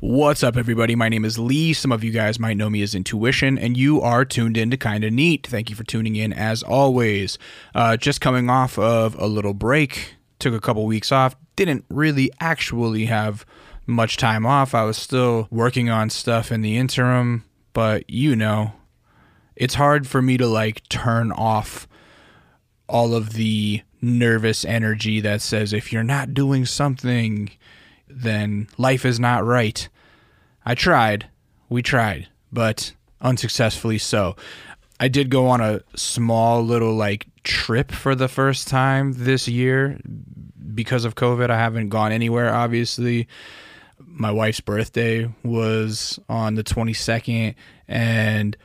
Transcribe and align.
What's 0.00 0.42
up, 0.42 0.58
everybody? 0.58 0.94
My 0.94 1.08
name 1.08 1.24
is 1.24 1.38
Lee. 1.38 1.72
Some 1.72 1.90
of 1.90 2.04
you 2.04 2.10
guys 2.10 2.38
might 2.38 2.58
know 2.58 2.68
me 2.68 2.82
as 2.82 2.94
Intuition, 2.94 3.56
and 3.56 3.78
you 3.78 4.02
are 4.02 4.26
tuned 4.26 4.58
in 4.58 4.70
to 4.70 4.76
Kinda 4.76 5.10
Neat. 5.10 5.46
Thank 5.46 5.70
you 5.70 5.74
for 5.74 5.84
tuning 5.84 6.16
in 6.16 6.34
as 6.34 6.62
always. 6.62 7.38
Uh, 7.74 7.96
just 7.96 8.20
coming 8.20 8.50
off 8.50 8.78
of 8.78 9.18
a 9.18 9.26
little 9.26 9.54
break, 9.54 10.16
took 10.38 10.52
a 10.52 10.60
couple 10.60 10.84
weeks 10.84 11.12
off, 11.12 11.34
didn't 11.56 11.86
really 11.88 12.30
actually 12.40 13.06
have 13.06 13.46
much 13.86 14.18
time 14.18 14.44
off. 14.44 14.74
I 14.74 14.84
was 14.84 14.98
still 14.98 15.48
working 15.50 15.88
on 15.88 16.10
stuff 16.10 16.52
in 16.52 16.60
the 16.60 16.76
interim, 16.76 17.44
but 17.72 18.04
you 18.10 18.36
know, 18.36 18.72
it's 19.56 19.76
hard 19.76 20.06
for 20.06 20.20
me 20.20 20.36
to 20.36 20.46
like 20.46 20.86
turn 20.90 21.32
off 21.32 21.88
all 22.86 23.14
of 23.14 23.32
the 23.32 23.80
nervous 24.02 24.62
energy 24.66 25.20
that 25.20 25.40
says 25.40 25.72
if 25.72 25.90
you're 25.90 26.04
not 26.04 26.34
doing 26.34 26.66
something, 26.66 27.50
then 28.16 28.66
life 28.78 29.04
is 29.04 29.20
not 29.20 29.44
right. 29.44 29.88
I 30.64 30.74
tried. 30.74 31.28
We 31.68 31.82
tried, 31.82 32.28
but 32.50 32.92
unsuccessfully 33.20 33.98
so. 33.98 34.36
I 34.98 35.08
did 35.08 35.30
go 35.30 35.48
on 35.48 35.60
a 35.60 35.82
small 35.94 36.62
little 36.62 36.94
like 36.94 37.26
trip 37.44 37.92
for 37.92 38.14
the 38.14 38.28
first 38.28 38.68
time 38.68 39.12
this 39.16 39.46
year 39.46 40.00
because 40.74 41.04
of 41.04 41.14
COVID. 41.14 41.50
I 41.50 41.58
haven't 41.58 41.90
gone 41.90 42.12
anywhere, 42.12 42.52
obviously. 42.52 43.28
My 43.98 44.30
wife's 44.30 44.60
birthday 44.60 45.30
was 45.42 46.18
on 46.28 46.54
the 46.54 46.64
22nd, 46.64 47.54
and 47.86 48.56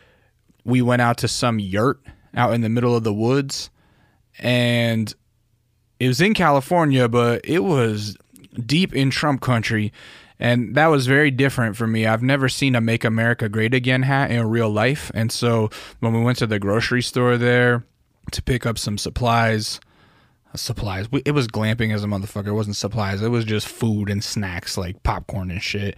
we 0.63 0.81
went 0.81 1.01
out 1.01 1.17
to 1.17 1.27
some 1.27 1.59
yurt 1.59 1.99
out 2.33 2.53
in 2.53 2.61
the 2.61 2.69
middle 2.69 2.95
of 2.95 3.03
the 3.03 3.13
woods. 3.13 3.69
And 4.39 5.13
it 5.99 6.07
was 6.07 6.21
in 6.21 6.33
California, 6.33 7.09
but 7.09 7.41
it 7.43 7.59
was 7.59 8.17
deep 8.65 8.93
in 8.93 9.09
Trump 9.09 9.41
country. 9.41 9.91
And 10.39 10.73
that 10.75 10.87
was 10.87 11.05
very 11.05 11.29
different 11.29 11.77
for 11.77 11.85
me. 11.85 12.07
I've 12.07 12.23
never 12.23 12.49
seen 12.49 12.75
a 12.75 12.81
Make 12.81 13.03
America 13.03 13.47
Great 13.47 13.75
Again 13.75 14.01
hat 14.01 14.31
in 14.31 14.49
real 14.49 14.69
life. 14.69 15.11
And 15.13 15.31
so 15.31 15.69
when 15.99 16.13
we 16.13 16.23
went 16.23 16.39
to 16.39 16.47
the 16.47 16.57
grocery 16.57 17.03
store 17.03 17.37
there 17.37 17.85
to 18.31 18.41
pick 18.41 18.65
up 18.65 18.79
some 18.79 18.97
supplies, 18.97 19.79
uh, 20.51 20.57
supplies, 20.57 21.07
it 21.25 21.33
was 21.33 21.47
glamping 21.47 21.93
as 21.93 22.03
a 22.03 22.07
motherfucker. 22.07 22.47
It 22.47 22.53
wasn't 22.53 22.75
supplies, 22.75 23.21
it 23.21 23.29
was 23.29 23.45
just 23.45 23.67
food 23.67 24.09
and 24.09 24.23
snacks 24.23 24.77
like 24.77 25.03
popcorn 25.03 25.51
and 25.51 25.61
shit. 25.61 25.95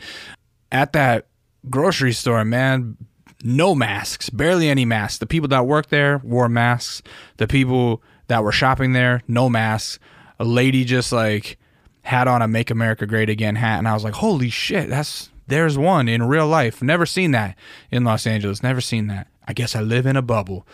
At 0.74 0.92
that 0.92 1.28
grocery 1.70 2.12
store, 2.12 2.44
man, 2.44 2.98
no 3.44 3.76
masks, 3.76 4.30
barely 4.30 4.68
any 4.68 4.84
masks. 4.84 5.20
The 5.20 5.26
people 5.26 5.50
that 5.50 5.68
worked 5.68 5.90
there 5.90 6.20
wore 6.24 6.50
masks. 6.50 7.02
The 7.38 7.48
people 7.48 8.04
that 8.28 8.44
were 8.44 8.52
shopping 8.52 8.94
there, 8.94 9.22
no 9.28 9.50
masks. 9.50 10.00
A 10.40 10.44
lady 10.44 10.84
just 10.84 11.12
like 11.12 11.58
had 12.04 12.28
on 12.28 12.42
a 12.42 12.48
Make 12.48 12.70
America 12.70 13.06
Great 13.06 13.30
Again 13.30 13.56
hat, 13.56 13.80
and 13.80 13.88
I 13.88 13.94
was 13.94 14.04
like, 14.04 14.14
holy 14.14 14.50
shit, 14.50 14.90
that's 14.90 15.30
there's 15.48 15.78
one 15.78 16.08
in 16.08 16.24
real 16.24 16.48
life. 16.48 16.82
Never 16.82 17.06
seen 17.06 17.32
that 17.32 17.58
in 17.92 18.04
Los 18.04 18.28
Angeles. 18.28 18.64
Never 18.64 18.82
seen 18.82 19.08
that. 19.08 19.28
I 19.48 19.54
guess 19.54 19.76
I 19.76 19.82
live 19.82 20.06
in 20.06 20.16
a 20.16 20.22
bubble. 20.22 20.66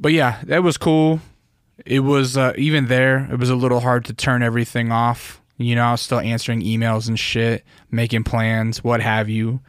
But 0.00 0.12
yeah, 0.12 0.40
that 0.44 0.62
was 0.62 0.76
cool. 0.76 1.20
It 1.86 2.00
was 2.00 2.36
uh, 2.36 2.54
even 2.56 2.86
there. 2.86 3.28
It 3.30 3.38
was 3.38 3.50
a 3.50 3.56
little 3.56 3.80
hard 3.80 4.04
to 4.06 4.14
turn 4.14 4.42
everything 4.42 4.90
off. 4.90 5.40
You 5.58 5.76
know, 5.76 5.84
I 5.84 5.92
was 5.92 6.00
still 6.00 6.18
answering 6.18 6.62
emails 6.62 7.08
and 7.08 7.18
shit, 7.18 7.64
making 7.90 8.24
plans, 8.24 8.82
what 8.82 9.00
have 9.00 9.28
you. 9.28 9.60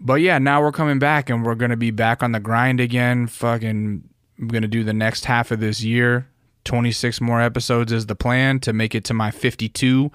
But 0.00 0.20
yeah, 0.20 0.38
now 0.38 0.62
we're 0.62 0.72
coming 0.72 0.98
back 0.98 1.28
and 1.28 1.44
we're 1.44 1.56
gonna 1.56 1.76
be 1.76 1.90
back 1.90 2.22
on 2.22 2.32
the 2.32 2.40
grind 2.40 2.80
again. 2.80 3.26
Fucking, 3.26 4.08
I'm 4.38 4.48
gonna 4.48 4.68
do 4.68 4.84
the 4.84 4.92
next 4.92 5.24
half 5.24 5.50
of 5.50 5.60
this 5.60 5.82
year 5.82 6.29
26 6.64 7.20
more 7.20 7.40
episodes 7.40 7.92
is 7.92 8.06
the 8.06 8.14
plan 8.14 8.60
to 8.60 8.72
make 8.72 8.94
it 8.94 9.04
to 9.04 9.14
my 9.14 9.30
52 9.30 10.10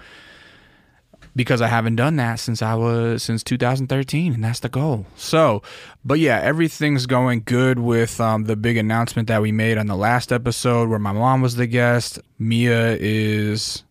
because 1.36 1.62
I 1.62 1.68
haven't 1.68 1.98
done 1.98 2.16
that 2.16 2.40
since 2.40 2.62
I 2.62 2.76
was 2.76 3.24
since 3.24 3.44
2013 3.44 4.34
and 4.34 4.44
that's 4.44 4.62
the 4.62 4.70
goal. 4.70 5.06
So, 5.16 5.62
but 6.04 6.20
yeah, 6.20 6.40
everything's 6.40 7.06
going 7.06 7.44
good 7.46 7.80
with 7.80 8.22
um, 8.22 8.46
the 8.46 8.56
big 8.56 8.78
announcement 8.78 9.28
that 9.28 9.42
we 9.42 9.52
made 9.52 9.78
on 9.78 9.88
the 9.88 9.98
last 9.98 10.32
episode 10.32 10.90
where 10.90 11.00
my 11.00 11.12
mom 11.12 11.42
was 11.42 11.56
the 11.56 11.68
guest. 11.68 12.20
Mia 12.40 12.96
is 13.00 13.84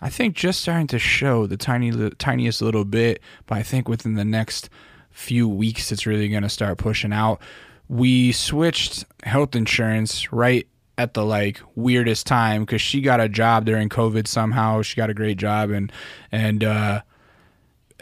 I 0.00 0.10
think 0.10 0.34
just 0.34 0.60
starting 0.60 0.88
to 0.88 0.98
show 0.98 1.46
the 1.46 1.56
tiny 1.56 1.90
the 1.90 2.10
tiniest 2.10 2.62
little 2.62 2.84
bit, 2.84 3.20
but 3.46 3.58
I 3.58 3.62
think 3.62 3.88
within 3.88 4.14
the 4.14 4.24
next 4.24 4.70
few 5.10 5.48
weeks 5.48 5.92
it's 5.92 6.06
really 6.06 6.28
going 6.28 6.42
to 6.42 6.48
start 6.48 6.78
pushing 6.78 7.12
out. 7.12 7.40
We 7.88 8.32
switched 8.32 9.04
health 9.24 9.54
insurance 9.54 10.32
right 10.32 10.66
at 10.98 11.14
the 11.14 11.24
like 11.24 11.60
weirdest 11.74 12.26
time 12.26 12.62
because 12.62 12.82
she 12.82 13.00
got 13.00 13.20
a 13.20 13.28
job 13.28 13.64
during 13.64 13.88
COVID 13.88 14.26
somehow. 14.26 14.82
She 14.82 14.96
got 14.96 15.10
a 15.10 15.14
great 15.14 15.38
job 15.38 15.70
and 15.70 15.90
and 16.30 16.62
uh, 16.62 17.02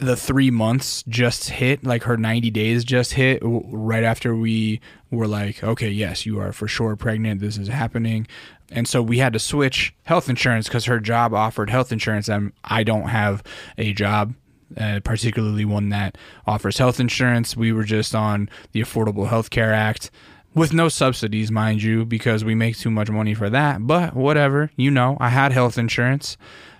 the 0.01 0.17
three 0.17 0.51
months 0.51 1.05
just 1.09 1.51
hit, 1.51 1.85
like 1.85 2.05
her 2.05 2.17
90 2.17 2.51
days 2.51 2.85
just 2.85 3.13
hit 3.13 3.41
right 3.43 4.03
after 4.03 4.35
we 4.35 4.81
were 5.11 5.27
like, 5.27 5.63
okay, 5.63 5.91
yes, 5.91 6.25
you 6.25 6.41
are 6.41 6.53
for 6.53 6.67
sure 6.67 6.97
pregnant. 6.97 7.41
This 7.41 7.59
is 7.59 7.69
happening. 7.69 8.27
And 8.71 8.89
so 8.89 9.03
we 9.03 9.19
had 9.19 9.33
to 9.35 9.39
switch 9.39 9.95
health 10.05 10.29
insurance 10.29 10.69
because 10.69 10.87
her 10.87 11.01
job 11.01 11.35
offered 11.35 11.71
health 11.71 11.93
insurance 11.93 12.29
and 12.29 12.53
I 12.65 12.83
don't 12.83 13.09
have 13.09 13.43
a 13.79 13.93
job. 13.93 14.35
Uh, 14.77 15.01
particularly 15.03 15.65
one 15.65 15.89
that 15.89 16.17
offers 16.47 16.79
health 16.79 17.01
insurance. 17.01 17.57
We 17.57 17.73
were 17.73 17.83
just 17.83 18.15
on 18.15 18.49
the 18.71 18.81
Affordable 18.81 19.27
Health 19.27 19.51
Care 19.51 19.75
Act, 19.75 20.13
with 20.55 20.73
no 20.73 20.89
subsidies, 20.89 21.51
mind 21.51 21.83
you, 21.83 22.05
because 22.05 22.45
we 22.45 22.55
make 22.55 22.77
too 22.77 22.91
much 22.91 23.11
money 23.11 23.35
for 23.35 23.51
that. 23.51 23.87
But 23.87 24.15
whatever, 24.15 24.71
you 24.77 24.91
know, 24.91 25.17
I 25.21 25.29
had 25.29 25.53
health 25.53 25.79
insurance, 25.79 26.37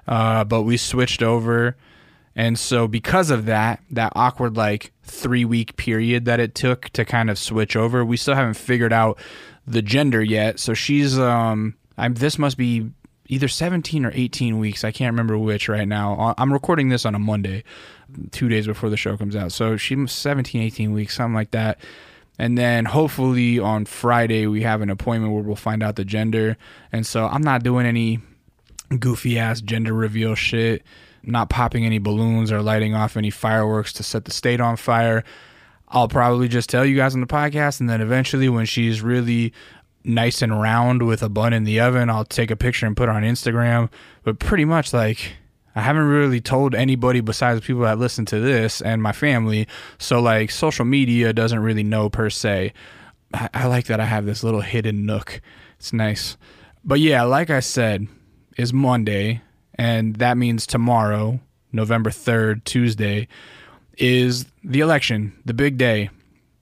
uh, 0.09 0.45
but 0.45 0.63
we 0.63 0.77
switched 0.77 1.23
over. 1.23 1.77
And 2.35 2.59
so, 2.59 2.89
because 2.89 3.31
of 3.31 3.47
that, 3.47 3.83
that 3.91 4.13
awkward 4.17 4.57
like 4.57 4.93
three 5.03 5.45
week 5.45 5.77
period 5.77 6.25
that 6.25 6.41
it 6.41 6.55
took 6.55 6.89
to 6.91 7.05
kind 7.05 7.31
of 7.31 7.39
switch 7.39 7.77
over, 7.77 8.05
we 8.05 8.17
still 8.17 8.35
haven't 8.35 8.55
figured 8.55 8.93
out 8.93 9.19
the 9.67 9.83
gender 9.83 10.23
yet. 10.23 10.59
So 10.59 10.75
she's, 10.75 11.19
um, 11.19 11.77
I'm, 11.99 12.15
this 12.15 12.39
must 12.39 12.57
be 12.57 12.91
either 13.27 13.49
17 13.49 14.05
or 14.05 14.11
18 14.13 14.59
weeks. 14.59 14.85
I 14.85 14.91
can't 14.91 15.13
remember 15.13 15.39
which 15.39 15.69
right 15.69 15.87
now. 15.87 16.35
I'm 16.37 16.53
recording 16.53 16.89
this 16.89 17.07
on 17.07 17.15
a 17.15 17.19
Monday, 17.19 17.63
two 18.33 18.49
days 18.49 18.67
before 18.67 18.91
the 18.91 18.97
show 18.97 19.17
comes 19.17 19.37
out. 19.37 19.53
So 19.53 19.77
she's 19.77 20.11
17, 20.11 20.61
18 20.61 20.93
weeks, 20.93 21.17
something 21.17 21.35
like 21.35 21.53
that. 21.53 21.79
And 22.41 22.57
then 22.57 22.87
hopefully 22.87 23.59
on 23.59 23.85
Friday, 23.85 24.47
we 24.47 24.63
have 24.63 24.81
an 24.81 24.89
appointment 24.89 25.35
where 25.35 25.43
we'll 25.43 25.57
find 25.57 25.83
out 25.83 25.97
the 25.97 26.07
gender. 26.07 26.57
And 26.91 27.07
so 27.07 27.27
I'm 27.27 27.43
not 27.43 27.63
doing 27.63 27.85
any 27.85 28.21
goofy 28.99 29.39
ass 29.39 29.61
gender 29.61 29.93
reveal 29.93 30.35
shit, 30.35 30.83
not 31.23 31.51
popping 31.51 31.85
any 31.85 31.99
balloons 31.99 32.51
or 32.51 32.63
lighting 32.63 32.95
off 32.95 33.19
any 33.19 33.29
fireworks 33.29 33.93
to 33.93 34.03
set 34.03 34.25
the 34.25 34.31
state 34.31 34.59
on 34.59 34.79
fire. 34.79 35.23
I'll 35.89 36.09
probably 36.09 36.49
just 36.49 36.71
tell 36.71 36.83
you 36.87 36.97
guys 36.97 37.15
on 37.15 37.21
the 37.21 37.27
podcast. 37.27 37.79
And 37.79 37.91
then 37.91 38.01
eventually, 38.01 38.49
when 38.49 38.65
she's 38.65 39.03
really 39.03 39.53
nice 40.03 40.41
and 40.41 40.63
round 40.63 41.03
with 41.03 41.23
a 41.23 41.29
bun 41.29 41.53
in 41.53 41.65
the 41.65 41.81
oven, 41.81 42.09
I'll 42.09 42.25
take 42.25 42.51
a 42.51 42.57
picture 42.57 42.87
and 42.87 42.97
put 42.97 43.11
it 43.11 43.15
on 43.15 43.23
Instagram. 43.23 43.91
But 44.23 44.39
pretty 44.39 44.65
much, 44.65 44.95
like, 44.95 45.35
I 45.75 45.83
haven't 45.83 46.09
really 46.09 46.41
told 46.41 46.75
anybody 46.75 47.21
besides 47.21 47.61
people 47.61 47.83
that 47.83 47.99
listen 47.99 48.25
to 48.27 48.41
this 48.41 48.81
and 48.81 49.03
my 49.03 49.13
family. 49.13 49.69
So 49.99 50.21
like 50.21 50.51
social 50.51 50.85
media 50.85 51.33
doesn't 51.33 51.61
really 51.61 51.85
know 51.85 52.11
per 52.11 52.31
se. 52.31 52.73
I, 53.33 53.49
I 53.55 53.67
like 53.67 53.87
that 53.87 54.01
I 54.01 54.05
have 54.05 54.27
this 54.27 54.43
little 54.43 54.63
hidden 54.63 55.07
nook. 55.07 55.41
It's 55.79 55.93
nice. 55.93 56.37
But 56.85 57.01
yeah, 57.01 57.23
like 57.23 57.51
I 57.51 57.61
said, 57.61 58.09
is 58.57 58.73
Monday, 58.73 59.43
and 59.75 60.17
that 60.17 60.37
means 60.37 60.67
tomorrow, 60.67 61.41
November 61.73 62.11
3rd, 62.11 62.65
Tuesday, 62.65 63.29
is 63.97 64.47
the 64.65 64.81
election, 64.81 65.33
the 65.45 65.55
big 65.55 65.77
day. 65.77 66.11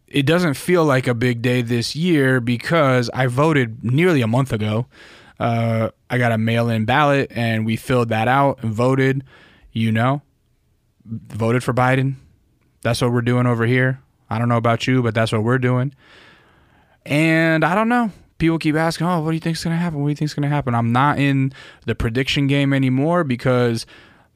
It 0.06 0.26
doesn't 0.26 0.54
feel 0.54 0.84
like 0.84 1.06
a 1.06 1.14
big 1.14 1.42
day 1.42 1.62
this 1.62 1.94
year 1.94 2.41
because 2.41 3.10
I 3.10 3.26
voted 3.26 3.84
nearly 3.84 4.22
a 4.22 4.26
month 4.26 4.52
ago. 4.52 4.86
Uh, 5.38 5.91
I 6.10 6.19
got 6.19 6.32
a 6.32 6.38
mail 6.38 6.69
in 6.69 6.84
ballot 6.84 7.30
and 7.34 7.66
we 7.66 7.76
filled 7.76 8.08
that 8.08 8.28
out 8.28 8.62
and 8.62 8.72
voted, 8.72 9.24
you 9.72 9.92
know, 9.92 10.22
voted 11.04 11.62
for 11.62 11.74
Biden. 11.74 12.14
That's 12.82 13.00
what 13.03 13.12
we're 13.12 13.22
doing 13.22 13.47
over 13.47 13.66
here. 13.66 14.00
I 14.30 14.38
don't 14.38 14.48
know 14.48 14.56
about 14.56 14.86
you, 14.86 15.03
but 15.03 15.15
that's 15.15 15.33
what 15.33 15.42
we're 15.42 15.59
doing. 15.59 15.94
And 17.04 17.65
I 17.65 17.74
don't 17.74 17.88
know. 17.88 18.10
People 18.38 18.59
keep 18.59 18.77
asking, 18.77 19.06
"Oh, 19.06 19.21
what 19.21 19.30
do 19.30 19.34
you 19.34 19.41
think's 19.41 19.65
going 19.65 19.74
to 19.74 19.80
happen? 19.80 20.00
What 20.00 20.06
do 20.06 20.10
you 20.10 20.16
think's 20.16 20.34
going 20.34 20.48
to 20.48 20.54
happen?" 20.54 20.74
I'm 20.74 20.92
not 20.92 21.18
in 21.18 21.53
the 21.86 21.94
prediction 21.94 22.47
game 22.47 22.72
anymore 22.72 23.24
because 23.24 23.84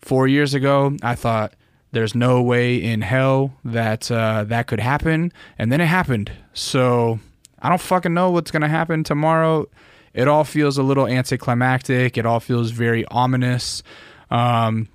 4 0.00 0.26
years 0.26 0.54
ago, 0.54 0.96
I 1.02 1.14
thought 1.14 1.54
there's 1.92 2.14
no 2.14 2.42
way 2.42 2.82
in 2.82 3.02
hell 3.02 3.54
that 3.64 4.10
uh, 4.10 4.44
that 4.44 4.66
could 4.66 4.80
happen, 4.80 5.32
and 5.58 5.70
then 5.70 5.80
it 5.80 5.86
happened. 5.86 6.32
So, 6.52 7.20
I 7.60 7.68
don't 7.68 7.80
fucking 7.80 8.12
know 8.12 8.30
what's 8.30 8.50
going 8.50 8.62
to 8.62 8.68
happen 8.68 9.04
tomorrow 9.04 9.68
it 10.14 10.28
all 10.28 10.44
feels 10.44 10.78
a 10.78 10.82
little 10.82 11.06
anticlimactic. 11.06 12.18
It 12.18 12.26
all 12.26 12.40
feels 12.40 12.70
very 12.70 13.04
ominous. 13.06 13.82
Um, 14.30 14.88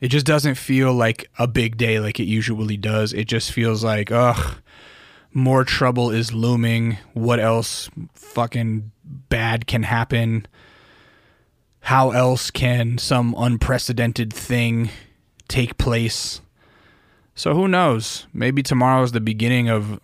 it 0.00 0.08
just 0.08 0.26
doesn't 0.26 0.54
feel 0.54 0.92
like 0.92 1.30
a 1.38 1.46
big 1.46 1.76
day 1.76 2.00
like 2.00 2.18
it 2.18 2.24
usually 2.24 2.76
does. 2.76 3.12
It 3.12 3.26
just 3.26 3.52
feels 3.52 3.84
like, 3.84 4.10
ugh, 4.10 4.56
more 5.32 5.64
trouble 5.64 6.10
is 6.10 6.32
looming. 6.32 6.96
What 7.12 7.40
else 7.40 7.90
fucking 8.14 8.90
bad 9.04 9.66
can 9.66 9.82
happen? 9.82 10.46
How 11.80 12.10
else 12.10 12.50
can 12.50 12.98
some 12.98 13.34
unprecedented 13.36 14.32
thing 14.32 14.90
take 15.48 15.76
place? 15.76 16.40
So 17.34 17.54
who 17.54 17.68
knows? 17.68 18.26
Maybe 18.32 18.62
tomorrow 18.62 19.02
is 19.02 19.12
the 19.12 19.20
beginning 19.20 19.68
of 19.68 20.00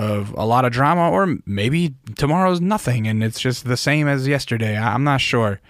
of 0.00 0.32
a 0.32 0.46
lot 0.46 0.64
of 0.64 0.72
drama, 0.72 1.10
or 1.10 1.36
maybe 1.44 1.94
tomorrow's 2.16 2.58
nothing 2.58 3.06
and 3.06 3.22
it's 3.22 3.38
just 3.38 3.66
the 3.66 3.76
same 3.76 4.08
as 4.08 4.26
yesterday. 4.26 4.74
I, 4.74 4.94
I'm 4.94 5.04
not 5.04 5.20
sure, 5.20 5.60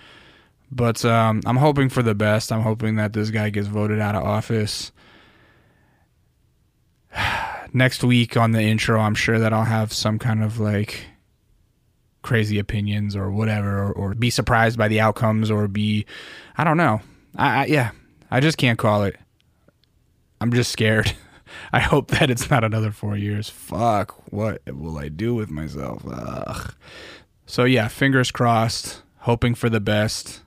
but 0.70 1.04
um, 1.04 1.40
I'm 1.46 1.56
hoping 1.56 1.88
for 1.88 2.00
the 2.00 2.14
best. 2.14 2.52
I'm 2.52 2.62
hoping 2.62 2.94
that 2.94 3.12
this 3.12 3.30
guy 3.30 3.50
gets 3.50 3.66
voted 3.66 3.98
out 3.98 4.14
of 4.14 4.22
office. 4.22 4.92
Next 7.72 8.04
week 8.04 8.36
on 8.36 8.52
the 8.52 8.62
intro, 8.62 9.00
I'm 9.00 9.16
sure 9.16 9.40
that 9.40 9.52
I'll 9.52 9.64
have 9.64 9.92
some 9.92 10.20
kind 10.20 10.44
of 10.44 10.60
like 10.60 11.06
crazy 12.22 12.60
opinions 12.60 13.16
or 13.16 13.32
whatever, 13.32 13.82
or, 13.82 13.92
or 13.92 14.14
be 14.14 14.30
surprised 14.30 14.78
by 14.78 14.86
the 14.86 15.00
outcomes, 15.00 15.50
or 15.50 15.66
be, 15.66 16.06
I 16.56 16.62
don't 16.62 16.76
know. 16.76 17.00
I, 17.34 17.62
I 17.62 17.64
yeah, 17.66 17.90
I 18.30 18.38
just 18.38 18.58
can't 18.58 18.78
call 18.78 19.02
it. 19.02 19.16
I'm 20.40 20.52
just 20.52 20.70
scared. 20.70 21.12
I 21.72 21.80
hope 21.80 22.08
that 22.08 22.30
it's 22.30 22.50
not 22.50 22.64
another 22.64 22.90
four 22.90 23.16
years. 23.16 23.48
Fuck, 23.48 24.32
what 24.32 24.62
will 24.66 24.98
I 24.98 25.08
do 25.08 25.34
with 25.34 25.50
myself? 25.50 26.02
Ugh. 26.10 26.74
So 27.46 27.64
yeah, 27.64 27.88
fingers 27.88 28.30
crossed. 28.30 29.02
Hoping 29.24 29.54
for 29.54 29.68
the 29.68 29.80
best. 29.80 30.40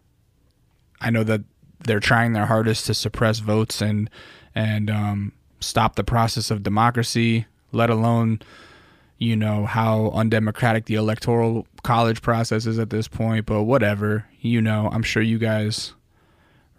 I 1.00 1.09
know 1.09 1.23
that 1.23 1.41
they're 1.83 2.00
trying 2.00 2.33
their 2.33 2.45
hardest 2.45 2.85
to 2.88 2.94
suppress 2.94 3.39
votes 3.39 3.81
and 3.81 4.09
and 4.55 4.89
um, 4.89 5.33
stop 5.59 5.95
the 5.95 6.03
process 6.03 6.50
of 6.50 6.63
democracy. 6.63 7.45
Let 7.71 7.89
alone, 7.89 8.39
you 9.17 9.35
know, 9.35 9.65
how 9.65 10.11
undemocratic 10.11 10.85
the 10.85 10.95
electoral 10.95 11.67
college 11.83 12.21
process 12.21 12.65
is 12.65 12.79
at 12.79 12.89
this 12.89 13.07
point. 13.07 13.45
But 13.45 13.63
whatever, 13.63 14.25
you 14.39 14.61
know, 14.61 14.89
I'm 14.91 15.03
sure 15.03 15.21
you 15.21 15.39
guys 15.39 15.94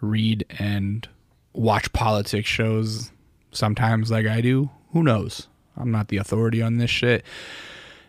read 0.01 0.45
and 0.57 1.07
watch 1.53 1.91
politics 1.93 2.49
shows 2.49 3.11
sometimes 3.55 4.11
like 4.11 4.25
I 4.25 4.41
do. 4.41 4.69
Who 4.91 5.03
knows? 5.03 5.47
I'm 5.77 5.91
not 5.91 6.07
the 6.07 6.17
authority 6.17 6.61
on 6.61 6.77
this 6.77 6.89
shit. 6.89 7.23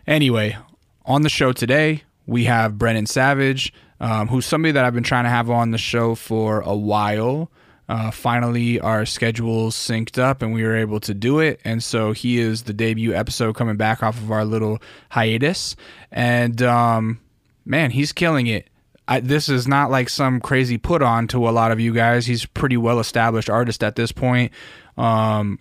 Anyway, 0.05 0.57
on 1.05 1.21
the 1.21 1.29
show 1.29 1.51
today, 1.51 2.03
we 2.25 2.45
have 2.45 2.77
Brennan 2.77 3.05
Savage, 3.05 3.73
um, 3.99 4.27
who's 4.27 4.45
somebody 4.45 4.71
that 4.73 4.85
I've 4.85 4.93
been 4.93 5.03
trying 5.03 5.25
to 5.25 5.29
have 5.29 5.49
on 5.49 5.71
the 5.71 5.77
show 5.77 6.15
for 6.15 6.61
a 6.61 6.75
while. 6.75 7.51
Uh, 7.89 8.11
finally, 8.11 8.79
our 8.81 9.05
schedules 9.05 9.75
synced 9.75 10.17
up 10.17 10.41
and 10.41 10.53
we 10.53 10.63
were 10.63 10.75
able 10.75 10.99
to 10.99 11.13
do 11.13 11.39
it. 11.39 11.59
And 11.63 11.81
so 11.81 12.11
he 12.11 12.37
is 12.37 12.63
the 12.63 12.73
debut 12.73 13.13
episode 13.13 13.55
coming 13.55 13.77
back 13.77 14.03
off 14.03 14.17
of 14.17 14.31
our 14.31 14.43
little 14.43 14.79
hiatus. 15.09 15.75
And 16.11 16.61
um, 16.61 17.21
man, 17.65 17.91
he's 17.91 18.11
killing 18.11 18.47
it. 18.47 18.69
I, 19.07 19.21
this 19.21 19.47
is 19.47 19.69
not 19.69 19.89
like 19.89 20.09
some 20.09 20.41
crazy 20.41 20.77
put 20.77 21.01
on 21.01 21.27
to 21.29 21.47
a 21.47 21.51
lot 21.51 21.71
of 21.71 21.79
you 21.79 21.93
guys. 21.93 22.25
He's 22.25 22.45
pretty 22.45 22.75
well 22.75 22.99
established 22.99 23.49
artist 23.49 23.81
at 23.83 23.95
this 23.95 24.11
point. 24.11 24.51
Um, 24.97 25.59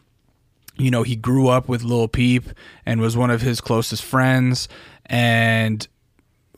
you 0.79 0.91
know, 0.91 1.03
he 1.03 1.17
grew 1.17 1.49
up 1.49 1.69
with 1.69 1.83
Lil 1.83 2.09
Peep 2.09 2.45
and 2.85 3.01
was 3.01 3.17
one 3.17 3.31
of 3.31 3.41
his 3.43 3.61
closest 3.61 4.03
friends, 4.03 4.69
and 5.07 5.87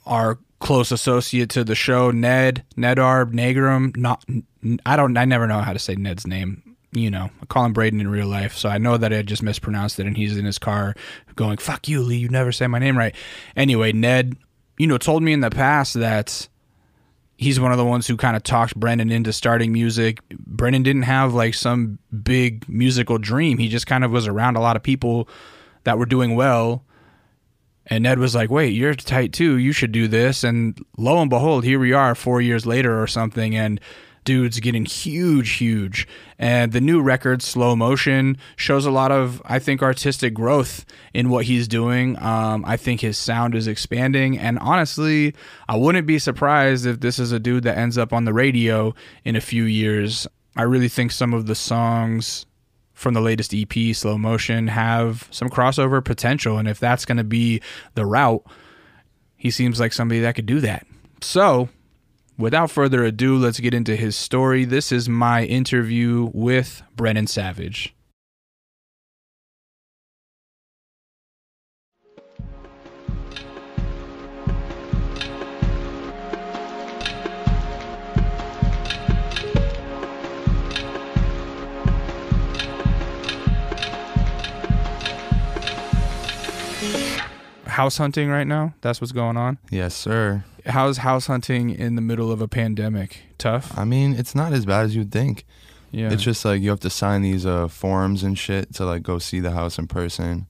our 0.07 0.39
close 0.61 0.91
associate 0.91 1.51
to 1.51 1.65
the 1.65 1.75
show, 1.75 2.11
Ned 2.11 2.65
Nedarb 2.77 3.33
Nagrom. 3.33 3.97
Not, 3.97 4.25
I 4.85 4.97
don't, 4.97 5.17
I 5.17 5.25
never 5.25 5.47
know 5.47 5.61
how 5.61 5.73
to 5.73 5.79
say 5.79 5.95
Ned's 5.95 6.27
name. 6.27 6.77
You 6.91 7.11
know, 7.11 7.31
I 7.43 7.47
call 7.47 7.67
him 7.67 7.75
Braden 7.75 8.01
in 8.01 8.09
real 8.09 8.27
life, 8.27 8.57
so 8.57 8.69
I 8.69 8.79
know 8.79 8.97
that 8.97 9.13
I 9.13 9.21
just 9.23 9.43
mispronounced 9.43 10.01
it, 10.01 10.07
and 10.07 10.17
he's 10.17 10.39
in 10.39 10.47
his 10.47 10.59
car 10.59 10.95
going, 11.37 11.59
"Fuck 11.59 11.87
you, 11.87 12.01
Lee! 12.01 12.17
You 12.17 12.31
never 12.31 12.51
say 12.51 12.67
my 12.67 12.79
name 12.79 12.97
right." 12.97 13.15
Anyway, 13.55 13.93
Ned, 13.93 14.37
you 14.79 14.87
know, 14.87 14.97
told 14.97 15.23
me 15.23 15.35
in 15.35 15.41
the 15.41 15.51
past 15.51 15.95
that 15.95 16.49
he's 17.39 17.61
one 17.61 17.71
of 17.71 17.79
the 17.79 17.85
ones 17.85 18.07
who 18.07 18.17
kind 18.17 18.37
of 18.37 18.43
talked 18.43 18.75
Brennan 18.77 19.11
into 19.11 19.33
starting 19.33 19.73
music. 19.73 20.19
Brennan 20.29 20.83
didn't 20.83 21.03
have 21.03 21.33
like 21.33 21.55
some 21.55 22.01
big 22.23 22.69
musical 22.69 23.17
dream. 23.17 23.59
He 23.59 23.69
just 23.69 23.87
kind 23.87 24.05
of 24.05 24.11
was 24.11 24.27
around 24.27 24.57
a 24.57 24.61
lot 24.61 24.75
of 24.75 24.83
people 24.83 25.29
that 25.85 25.99
were 25.99 26.05
doing 26.05 26.35
well. 26.35 26.85
And 27.87 28.03
Ned 28.03 28.19
was 28.19 28.35
like, 28.35 28.51
wait, 28.51 28.75
you're 28.75 28.95
tight 28.95 29.33
too. 29.33 29.57
You 29.57 29.71
should 29.71 29.93
do 29.93 30.09
this. 30.09 30.43
And 30.43 30.85
lo 30.99 31.23
and 31.23 31.31
behold, 31.31 31.65
here 31.65 31.79
we 31.79 31.93
are 31.93 32.17
four 32.17 32.41
years 32.43 32.67
later 32.67 33.01
or 33.01 33.07
something. 33.07 33.55
And 33.57 33.81
dude's 34.29 34.61
getting 34.61 34.85
huge, 34.85 35.53
huge. 35.53 36.07
And 36.39 36.73
the 36.73 36.83
new 36.83 37.01
record, 37.01 37.41
Slow 37.41 37.75
Motion, 37.75 38.37
shows 38.57 38.85
a 38.85 38.91
lot 38.91 39.11
of, 39.11 39.41
I 39.47 39.59
think, 39.59 39.83
artistic 39.83 40.35
growth 40.35 40.85
in 41.15 41.31
what 41.31 41.47
he's 41.47 41.67
doing. 41.67 42.23
Um, 42.23 42.63
I 42.67 42.77
think 42.77 43.01
his 43.01 43.17
sound 43.17 43.55
is 43.55 43.67
expanding. 43.67 44.37
And 44.39 44.59
honestly, 44.59 45.35
I 45.67 45.79
wouldn't 45.79 46.07
be 46.07 46.19
surprised 46.19 46.85
if 46.85 47.01
this 47.01 47.19
is 47.19 47.33
a 47.33 47.41
dude 47.41 47.63
that 47.63 47.79
ends 47.79 47.97
up 47.97 48.13
on 48.13 48.27
the 48.27 48.35
radio 48.35 48.95
in 49.25 49.35
a 49.35 49.41
few 49.41 49.65
years. 49.65 50.27
I 50.55 50.65
really 50.65 50.91
think 50.91 51.11
some 51.11 51.33
of 51.33 51.47
the 51.47 51.55
songs 51.55 52.45
from 52.93 53.15
the 53.15 53.23
latest 53.23 53.55
EP, 53.55 53.97
Slow 53.97 54.19
Motion, 54.19 54.67
have 54.67 55.27
some 55.31 55.49
crossover 55.49 56.05
potential. 56.05 56.59
And 56.59 56.69
if 56.69 56.79
that's 56.79 57.07
going 57.07 57.17
to 57.17 57.25
be 57.25 57.63
the 57.95 58.05
route, 58.05 58.45
he 59.37 59.51
seems 59.51 59.81
like 59.81 59.95
somebody 59.95 60.21
that 60.21 60.35
could 60.35 60.45
do 60.45 60.61
that. 60.61 60.87
So, 61.23 61.71
without 62.39 62.71
further 62.71 63.05
ado, 63.05 63.37
let's 63.37 63.61
get 63.61 63.75
into 63.75 63.97
his 63.97 64.17
story. 64.17 64.65
This 64.65 64.93
is 64.93 65.09
my 65.09 65.45
interview 65.45 66.31
with 66.33 66.83
Brennan 66.97 67.27
Savage. 67.27 67.95
House 87.67 87.99
hunting 87.99 88.29
right 88.29 88.47
now? 88.47 88.75
That's 88.81 89.01
what's 89.01 89.13
going 89.13 89.37
on? 89.37 89.59
Yes, 89.71 89.95
sir. 89.95 90.43
How's 90.69 90.99
house 90.99 91.27
hunting 91.27 91.71
in 91.71 91.95
the 91.97 92.03
middle 92.03 92.31
of 92.31 92.41
a 92.41 92.49
pandemic? 92.49 93.21
Tough? 93.39 93.77
I 93.77 93.85
mean, 93.85 94.15
it's 94.15 94.35
not 94.35 94.53
as 94.53 94.65
bad 94.67 94.85
as 94.85 94.95
you'd 94.97 95.11
think. 95.13 95.45
Yeah. 95.91 96.13
It's 96.13 96.23
just 96.23 96.45
like 96.45 96.61
you 96.61 96.71
have 96.71 96.81
to 96.81 96.91
sign 96.91 97.23
these 97.23 97.47
uh, 97.47 97.69
forms 97.69 98.23
and 98.23 98.39
shit 98.39 98.75
to 98.75 98.85
like 98.85 99.03
go 99.03 99.19
see 99.19 99.41
the 99.41 99.53
house 99.53 99.79
in 99.79 99.87
person. 99.87 100.47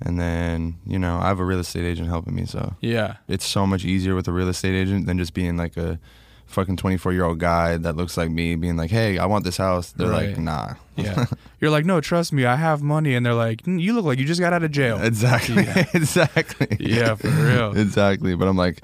And 0.00 0.20
then, 0.20 0.76
you 0.86 0.98
know, 0.98 1.18
I 1.18 1.26
have 1.26 1.40
a 1.40 1.44
real 1.44 1.58
estate 1.58 1.84
agent 1.84 2.08
helping 2.08 2.34
me, 2.36 2.44
so 2.46 2.76
yeah. 2.80 3.16
it's 3.26 3.44
so 3.44 3.66
much 3.66 3.84
easier 3.84 4.14
with 4.14 4.28
a 4.28 4.32
real 4.32 4.48
estate 4.48 4.76
agent 4.76 5.06
than 5.06 5.18
just 5.18 5.34
being 5.34 5.56
like 5.56 5.76
a 5.76 5.98
fucking 6.46 6.76
24 6.76 7.12
year 7.12 7.24
old 7.24 7.40
guy 7.40 7.76
that 7.76 7.96
looks 7.96 8.16
like 8.16 8.30
me 8.30 8.54
being 8.54 8.76
like, 8.76 8.90
hey, 8.92 9.18
I 9.18 9.26
want 9.26 9.44
this 9.44 9.56
house. 9.56 9.90
They're 9.90 10.08
Right. 10.08 10.28
like, 10.30 10.38
nah. 10.38 10.74
Yeah. 10.98 11.26
You're 11.60 11.70
like, 11.70 11.84
no, 11.84 12.00
trust 12.00 12.32
me, 12.32 12.44
I 12.44 12.56
have 12.56 12.82
money. 12.82 13.14
And 13.14 13.24
they're 13.24 13.34
like, 13.34 13.62
"Mm, 13.62 13.80
you 13.80 13.92
look 13.94 14.04
like 14.04 14.18
you 14.18 14.24
just 14.24 14.40
got 14.40 14.52
out 14.52 14.62
of 14.62 14.70
jail. 14.70 15.00
exactly. 15.02 15.64
Yeah. 15.64 15.84
exactly. 15.94 16.76
Yeah, 16.80 17.14
for 17.14 17.28
real. 17.28 17.76
exactly. 17.76 18.34
But 18.34 18.48
I'm 18.48 18.56
like, 18.56 18.82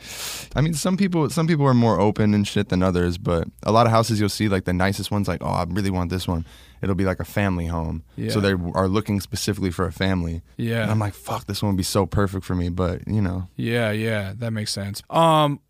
I 0.57 0.61
mean, 0.61 0.75
some 0.75 0.97
people, 0.97 1.29
some 1.31 1.47
people 1.47 1.67
are 1.67 1.75
more 1.75 2.01
open 2.01 2.35
and 2.35 2.47
shit 2.47 2.69
than 2.69 2.83
others. 2.83 3.19
But 3.19 3.49
a 3.63 3.73
lot 3.73 3.87
of 3.87 3.93
houses 3.93 4.19
you'll 4.21 4.29
see, 4.29 4.49
like 4.49 4.65
the 4.65 4.73
nicest 4.73 5.11
ones, 5.11 5.29
like, 5.29 5.43
oh, 5.43 5.49
I 5.49 5.65
really 5.69 5.91
want 5.91 6.11
this 6.11 6.27
one. 6.27 6.45
It'll 6.83 6.95
be 6.95 7.05
like 7.05 7.21
a 7.21 7.25
family 7.25 7.67
home. 7.67 8.03
Yeah. 8.17 8.31
So 8.31 8.41
they 8.41 8.53
are 8.53 8.89
looking 8.89 9.21
specifically 9.21 9.71
for 9.71 9.87
a 9.87 9.93
family. 9.93 10.43
Yeah. 10.57 10.83
And 10.83 10.91
I'm 10.91 10.99
like, 10.99 11.15
fuck, 11.15 11.47
this 11.47 11.63
one 11.63 11.73
would 11.73 11.79
be 11.79 11.83
so 11.83 12.05
perfect 12.07 12.45
for 12.45 12.55
me. 12.55 12.69
But 12.69 13.07
you 13.09 13.23
know, 13.23 13.49
Yeah, 13.57 13.91
yeah, 13.91 14.35
that 14.37 14.51
makes 14.53 14.73
sense. 14.73 15.03
Um, 15.09 15.61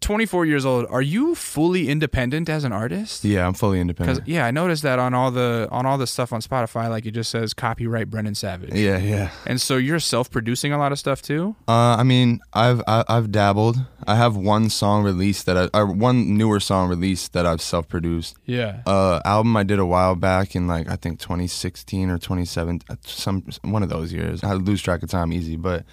24 0.00 0.44
years 0.46 0.64
old. 0.66 0.86
Are 0.90 1.02
you 1.02 1.34
fully 1.34 1.88
independent 1.88 2.48
as 2.48 2.64
an 2.64 2.72
artist? 2.72 3.24
yeah, 3.24 3.46
I'm 3.46 3.54
fully 3.54 3.80
independent. 3.80 4.18
Independent. 4.18 4.34
yeah, 4.34 4.46
I 4.46 4.50
noticed 4.50 4.82
that 4.82 4.98
on 4.98 5.14
all 5.14 5.30
the 5.30 5.68
on 5.70 5.86
all 5.86 5.96
the 5.98 6.06
stuff 6.06 6.32
on 6.32 6.40
Spotify, 6.40 6.88
like 6.90 7.06
it 7.06 7.12
just 7.12 7.30
says 7.30 7.54
copyright 7.54 8.10
Brennan 8.10 8.34
Savage. 8.34 8.74
Yeah, 8.74 8.98
yeah. 8.98 9.30
And 9.46 9.60
so 9.60 9.76
you're 9.76 9.98
self-producing 10.00 10.72
a 10.72 10.78
lot 10.78 10.92
of 10.92 10.98
stuff 10.98 11.22
too. 11.22 11.56
Uh, 11.66 11.96
I 11.98 12.02
mean, 12.02 12.40
I've 12.52 12.82
I, 12.86 13.04
I've 13.08 13.32
dabbled. 13.32 13.76
I 14.06 14.14
have 14.16 14.36
one 14.36 14.70
song 14.70 15.02
released 15.02 15.46
that 15.46 15.56
I, 15.56 15.78
or 15.78 15.86
one 15.86 16.36
newer 16.36 16.60
song 16.60 16.88
released 16.88 17.32
that 17.32 17.46
I've 17.46 17.62
self-produced. 17.62 18.36
Yeah. 18.44 18.82
uh 18.86 19.20
album 19.24 19.56
I 19.56 19.62
did 19.62 19.78
a 19.78 19.86
while 19.86 20.14
back 20.14 20.54
in 20.54 20.66
like 20.66 20.88
I 20.88 20.96
think 20.96 21.18
2016 21.20 22.10
or 22.10 22.18
2017 22.18 22.86
uh, 22.90 22.96
some 23.04 23.44
one 23.62 23.82
of 23.82 23.88
those 23.88 24.12
years. 24.12 24.44
I 24.44 24.52
lose 24.52 24.82
track 24.82 25.02
of 25.02 25.10
time 25.10 25.32
easy, 25.32 25.56
but 25.56 25.84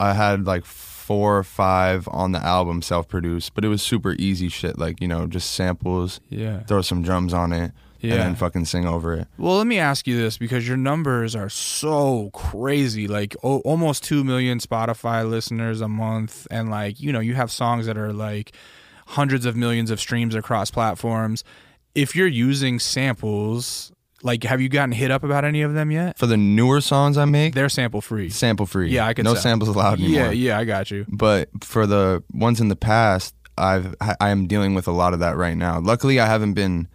I 0.00 0.12
had 0.12 0.44
like 0.46 0.64
four 1.08 1.38
or 1.38 1.42
five 1.44 2.06
on 2.12 2.32
the 2.32 2.38
album 2.44 2.82
self-produced, 2.82 3.54
but 3.54 3.64
it 3.64 3.68
was 3.68 3.80
super 3.82 4.12
easy 4.18 4.50
shit 4.50 4.78
like, 4.78 5.00
you 5.00 5.08
know, 5.08 5.26
just 5.26 5.52
samples, 5.52 6.20
Yeah. 6.28 6.60
throw 6.64 6.82
some 6.82 7.00
drums 7.02 7.32
on 7.32 7.50
it 7.54 7.72
Yeah. 8.00 8.12
and 8.12 8.20
then 8.22 8.34
fucking 8.34 8.66
sing 8.66 8.84
over 8.86 9.14
it. 9.14 9.26
Well, 9.38 9.56
let 9.56 9.66
me 9.66 9.78
ask 9.78 10.06
you 10.06 10.18
this 10.18 10.36
because 10.36 10.68
your 10.68 10.76
numbers 10.76 11.34
are 11.34 11.48
so 11.48 12.28
crazy. 12.34 13.08
Like 13.08 13.34
o- 13.42 13.60
almost 13.60 14.04
2 14.04 14.22
million 14.22 14.58
Spotify 14.58 15.26
listeners 15.28 15.80
a 15.80 15.88
month 15.88 16.46
and 16.50 16.68
like, 16.70 17.00
you 17.00 17.10
know, 17.10 17.20
you 17.20 17.32
have 17.34 17.50
songs 17.50 17.86
that 17.86 17.96
are 17.96 18.12
like 18.12 18.52
hundreds 19.06 19.46
of 19.46 19.56
millions 19.56 19.90
of 19.90 19.98
streams 19.98 20.34
across 20.34 20.70
platforms. 20.70 21.42
If 21.94 22.14
you're 22.14 22.26
using 22.26 22.78
samples, 22.78 23.92
like 24.22 24.42
have 24.44 24.60
you 24.60 24.68
gotten 24.68 24.92
hit 24.92 25.10
up 25.10 25.22
about 25.24 25.44
any 25.44 25.62
of 25.62 25.74
them 25.74 25.90
yet? 25.90 26.18
For 26.18 26.26
the 26.26 26.36
newer 26.36 26.80
songs 26.80 27.16
I 27.18 27.24
make, 27.24 27.54
They're 27.54 27.68
sample 27.68 28.00
free. 28.00 28.30
sample 28.30 28.66
free. 28.66 28.90
Yeah, 28.90 29.06
I 29.06 29.14
can 29.14 29.24
No 29.24 29.34
samples 29.34 29.68
allowed 29.68 30.00
anymore. 30.00 30.26
Yeah, 30.26 30.30
yeah, 30.30 30.58
I 30.58 30.64
got 30.64 30.90
you. 30.90 31.06
but 31.08 31.48
for 31.62 31.86
the 31.86 32.22
ones 32.32 32.60
in 32.60 32.68
the 32.68 32.76
past 32.76 33.34
i've 33.60 33.92
i 34.20 34.28
am 34.28 34.46
dealing 34.46 34.72
with 34.76 34.86
a 34.86 34.92
lot 34.92 35.12
of 35.12 35.18
that 35.18 35.36
right 35.36 35.56
now 35.56 35.80
luckily 35.80 36.20
i 36.20 36.26
haven't 36.26 36.52
been 36.54 36.86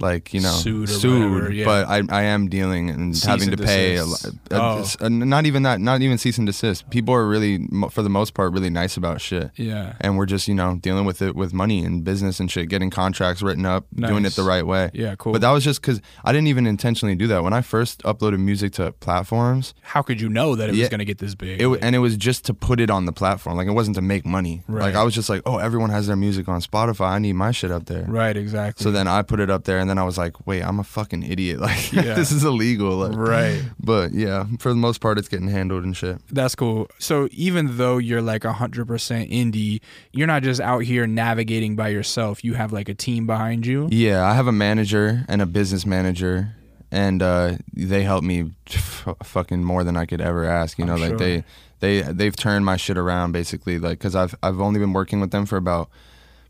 like 0.00 0.32
you 0.32 0.40
know 0.40 0.52
Sued 0.52 0.88
or 1.04 1.30
whatever, 1.30 1.52
yeah. 1.52 1.64
but 1.64 1.88
I, 1.88 2.02
I 2.10 2.22
am 2.24 2.48
dealing 2.48 2.90
and 2.90 3.16
Cease 3.16 3.24
having 3.24 3.48
and 3.48 3.58
to 3.58 3.64
pay 3.64 3.96
a, 3.96 4.04
a- 4.04 4.06
Oh. 4.50 4.84
a- 5.00 5.10
not 5.10 5.46
even 5.46 5.62
that 5.64 5.80
not 5.80 6.00
even 6.02 6.18
cease 6.18 6.38
and 6.38 6.46
desist 6.46 6.88
people 6.90 7.12
are 7.14 7.26
really 7.26 7.66
for 7.90 8.02
the 8.02 8.08
most 8.08 8.34
part 8.34 8.52
really 8.52 8.70
nice 8.70 8.96
about 8.96 9.20
shit 9.20 9.50
Yeah. 9.56 9.94
and 10.00 10.16
we're 10.16 10.26
just 10.26 10.48
you 10.48 10.54
know 10.54 10.76
dealing 10.76 11.04
with 11.04 11.20
it 11.22 11.34
with 11.36 11.52
money 11.52 11.84
and 11.84 12.04
business 12.04 12.40
and 12.40 12.50
shit 12.50 12.68
getting 12.68 12.90
contracts 12.90 13.42
written 13.42 13.66
up 13.66 13.86
doing 13.94 14.24
it 14.24 14.34
the 14.34 14.42
right 14.42 14.66
way 14.66 14.90
Yeah, 14.94 15.14
cool. 15.16 15.32
but 15.32 15.40
that 15.42 15.50
was 15.50 15.64
just 15.64 15.80
because 15.82 16.00
i 16.24 16.32
didn't 16.32 16.48
even 16.48 16.66
intentionally 16.66 17.14
do 17.16 17.26
that 17.28 17.42
when 17.42 17.52
i 17.52 17.60
first 17.60 18.02
uploaded 18.04 18.38
music 18.40 18.72
to 18.74 18.92
platforms 18.92 19.74
How 19.82 20.02
could 20.02 20.20
you 20.20 20.28
know 20.28 20.54
that 20.54 20.68
it 20.70 20.76
was 20.76 20.88
going 20.88 20.98
to 21.00 21.04
get 21.04 21.18
this 21.18 21.34
big? 21.34 21.60
it 21.60 21.64
w- 21.64 21.80
and 21.82 21.94
it 21.96 21.98
was 21.98 22.16
just 22.16 22.44
to 22.46 22.54
put 22.54 22.78
it 22.80 22.90
on 22.90 23.04
the 23.06 23.12
platform 23.12 23.56
like 23.56 23.66
it 23.66 23.72
wasn't 23.72 23.96
to 23.96 24.02
make 24.02 24.24
money 24.24 24.62
Right. 24.68 24.82
like 24.82 24.94
i 24.94 25.02
was 25.02 25.14
just 25.14 25.28
like 25.28 25.42
oh 25.46 25.58
everyone 25.58 25.90
has 25.90 26.06
their 26.06 26.16
music 26.16 26.48
on 26.48 26.60
spotify 26.60 27.10
i 27.10 27.18
need 27.18 27.32
my 27.34 27.50
shit 27.50 27.70
up 27.70 27.86
there 27.86 28.04
right, 28.04 28.36
exactly. 28.36 28.82
so 28.82 28.90
then 28.90 29.06
i 29.08 29.22
put 29.22 29.40
it 29.40 29.50
up 29.50 29.64
there 29.64 29.78
and 29.78 29.87
then 29.88 29.98
i 29.98 30.02
was 30.04 30.16
like 30.18 30.34
wait 30.46 30.62
i'm 30.62 30.78
a 30.78 30.84
fucking 30.84 31.22
idiot 31.22 31.58
like 31.68 31.92
Yeah. 31.92 32.14
this 32.14 32.30
is 32.32 32.44
illegal 32.44 32.96
like 32.96 33.16
right. 33.16 33.62
but 33.80 34.12
yeah 34.12 34.46
for 34.58 34.68
the 34.70 34.74
most 34.76 35.00
part 35.00 35.18
it's 35.18 35.28
getting 35.28 35.48
handled 35.48 35.84
and 35.84 35.96
shit 35.96 36.18
That's 36.30 36.54
cool. 36.54 36.88
So 36.98 37.28
even 37.32 37.76
though 37.78 37.98
you're 37.98 38.22
like 38.22 38.42
100% 38.42 38.86
indie, 39.30 39.80
you're 40.12 40.26
not 40.26 40.42
just 40.42 40.60
out 40.60 40.80
here 40.84 41.06
navigating 41.06 41.76
by 41.76 41.88
yourself. 41.88 42.44
You 42.44 42.54
have 42.54 42.72
like 42.72 42.88
a 42.88 42.94
team 42.94 43.26
behind 43.26 43.66
you. 43.66 43.88
Yeah, 43.90 44.24
I 44.24 44.34
have 44.34 44.46
a 44.46 44.52
manager 44.52 45.24
and 45.28 45.40
a 45.42 45.46
business 45.46 45.84
manager, 45.86 46.54
and 46.90 47.22
uh, 47.22 47.56
they 47.72 48.02
help 48.02 48.22
me 48.24 48.50
f- 48.68 49.08
fucking 49.22 49.62
more 49.64 49.84
than 49.84 49.96
I 49.96 50.06
could 50.06 50.20
ever 50.20 50.44
ask. 50.44 50.78
You 50.78 50.84
know, 50.84 50.94
I'm 50.94 51.00
like 51.00 51.10
sure. 51.10 51.18
they 51.18 51.44
they 51.80 52.02
they've 52.02 52.34
turned 52.36 52.64
my 52.64 52.76
shit 52.76 52.98
around 52.98 53.32
basically. 53.32 53.78
Like, 53.78 53.98
cause 54.00 54.14
I've 54.14 54.34
I've 54.42 54.60
only 54.60 54.80
been 54.80 54.92
working 54.92 55.20
with 55.20 55.30
them 55.30 55.46
for 55.46 55.56
about 55.56 55.88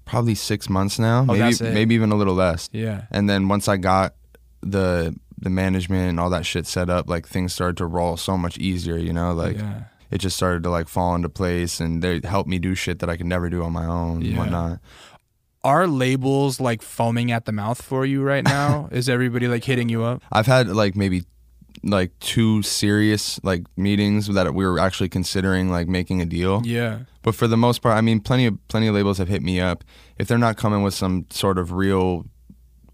probably 0.08 0.34
six 0.34 0.68
months 0.68 0.98
now, 0.98 1.20
oh, 1.28 1.34
maybe 1.34 1.42
Oh, 1.60 1.66
it. 1.66 1.74
maybe 1.74 1.94
even 1.94 2.10
a 2.10 2.16
little 2.16 2.34
less. 2.34 2.68
Yeah. 2.72 3.02
And 3.10 3.28
then 3.30 3.46
once 3.48 3.68
I 3.68 3.76
got 3.76 4.14
the 4.62 5.14
the 5.40 5.50
management 5.50 6.08
and 6.10 6.18
all 6.18 6.30
that 6.30 6.44
shit 6.44 6.66
set 6.66 6.90
up, 6.90 7.08
like 7.08 7.28
things 7.28 7.52
started 7.54 7.76
to 7.76 7.86
roll 7.86 8.16
so 8.16 8.36
much 8.36 8.58
easier. 8.58 8.96
You 8.96 9.12
know, 9.12 9.32
like. 9.32 9.56
yeah. 9.58 9.82
It 10.10 10.22
just 10.22 10.36
started 10.38 10.62
to 10.62 10.70
like 10.70 10.88
fall 10.88 11.14
into 11.14 11.28
place, 11.28 11.80
and 11.80 12.00
they 12.02 12.22
helped 12.24 12.48
me 12.48 12.58
do 12.58 12.74
shit 12.74 13.00
that 13.00 13.10
I 13.10 13.18
could 13.18 13.26
never 13.26 13.50
do 13.50 13.62
on 13.62 13.74
my 13.74 13.84
own 13.84 14.22
Yeah. 14.22 14.28
and 14.30 14.38
whatnot. 14.38 14.78
Are 15.62 15.86
labels 15.86 16.60
like 16.60 16.80
foaming 16.80 17.30
at 17.30 17.44
the 17.44 17.52
mouth 17.52 17.82
for 17.82 18.06
you 18.06 18.22
right 18.22 18.42
now? 18.42 18.88
Is 18.92 19.10
everybody 19.10 19.48
like 19.48 19.64
hitting 19.64 19.90
you 19.90 20.04
up? 20.04 20.22
I've 20.32 20.46
had 20.46 20.68
like 20.68 20.96
maybe 20.96 21.24
like 21.82 22.18
two 22.20 22.62
serious 22.62 23.38
like 23.42 23.64
meetings 23.76 24.26
that 24.28 24.54
we 24.54 24.66
were 24.66 24.78
actually 24.78 25.08
considering 25.08 25.70
like 25.70 25.88
making 25.88 26.20
a 26.20 26.26
deal. 26.26 26.62
Yeah. 26.64 27.00
But 27.22 27.34
for 27.34 27.46
the 27.46 27.56
most 27.56 27.82
part, 27.82 27.96
I 27.96 28.00
mean, 28.00 28.20
plenty 28.20 28.46
of 28.46 28.58
plenty 28.68 28.86
of 28.88 28.94
labels 28.94 29.18
have 29.18 29.28
hit 29.28 29.42
me 29.42 29.60
up. 29.60 29.84
If 30.18 30.28
they're 30.28 30.38
not 30.38 30.56
coming 30.56 30.82
with 30.82 30.94
some 30.94 31.26
sort 31.30 31.58
of 31.58 31.72
real 31.72 32.26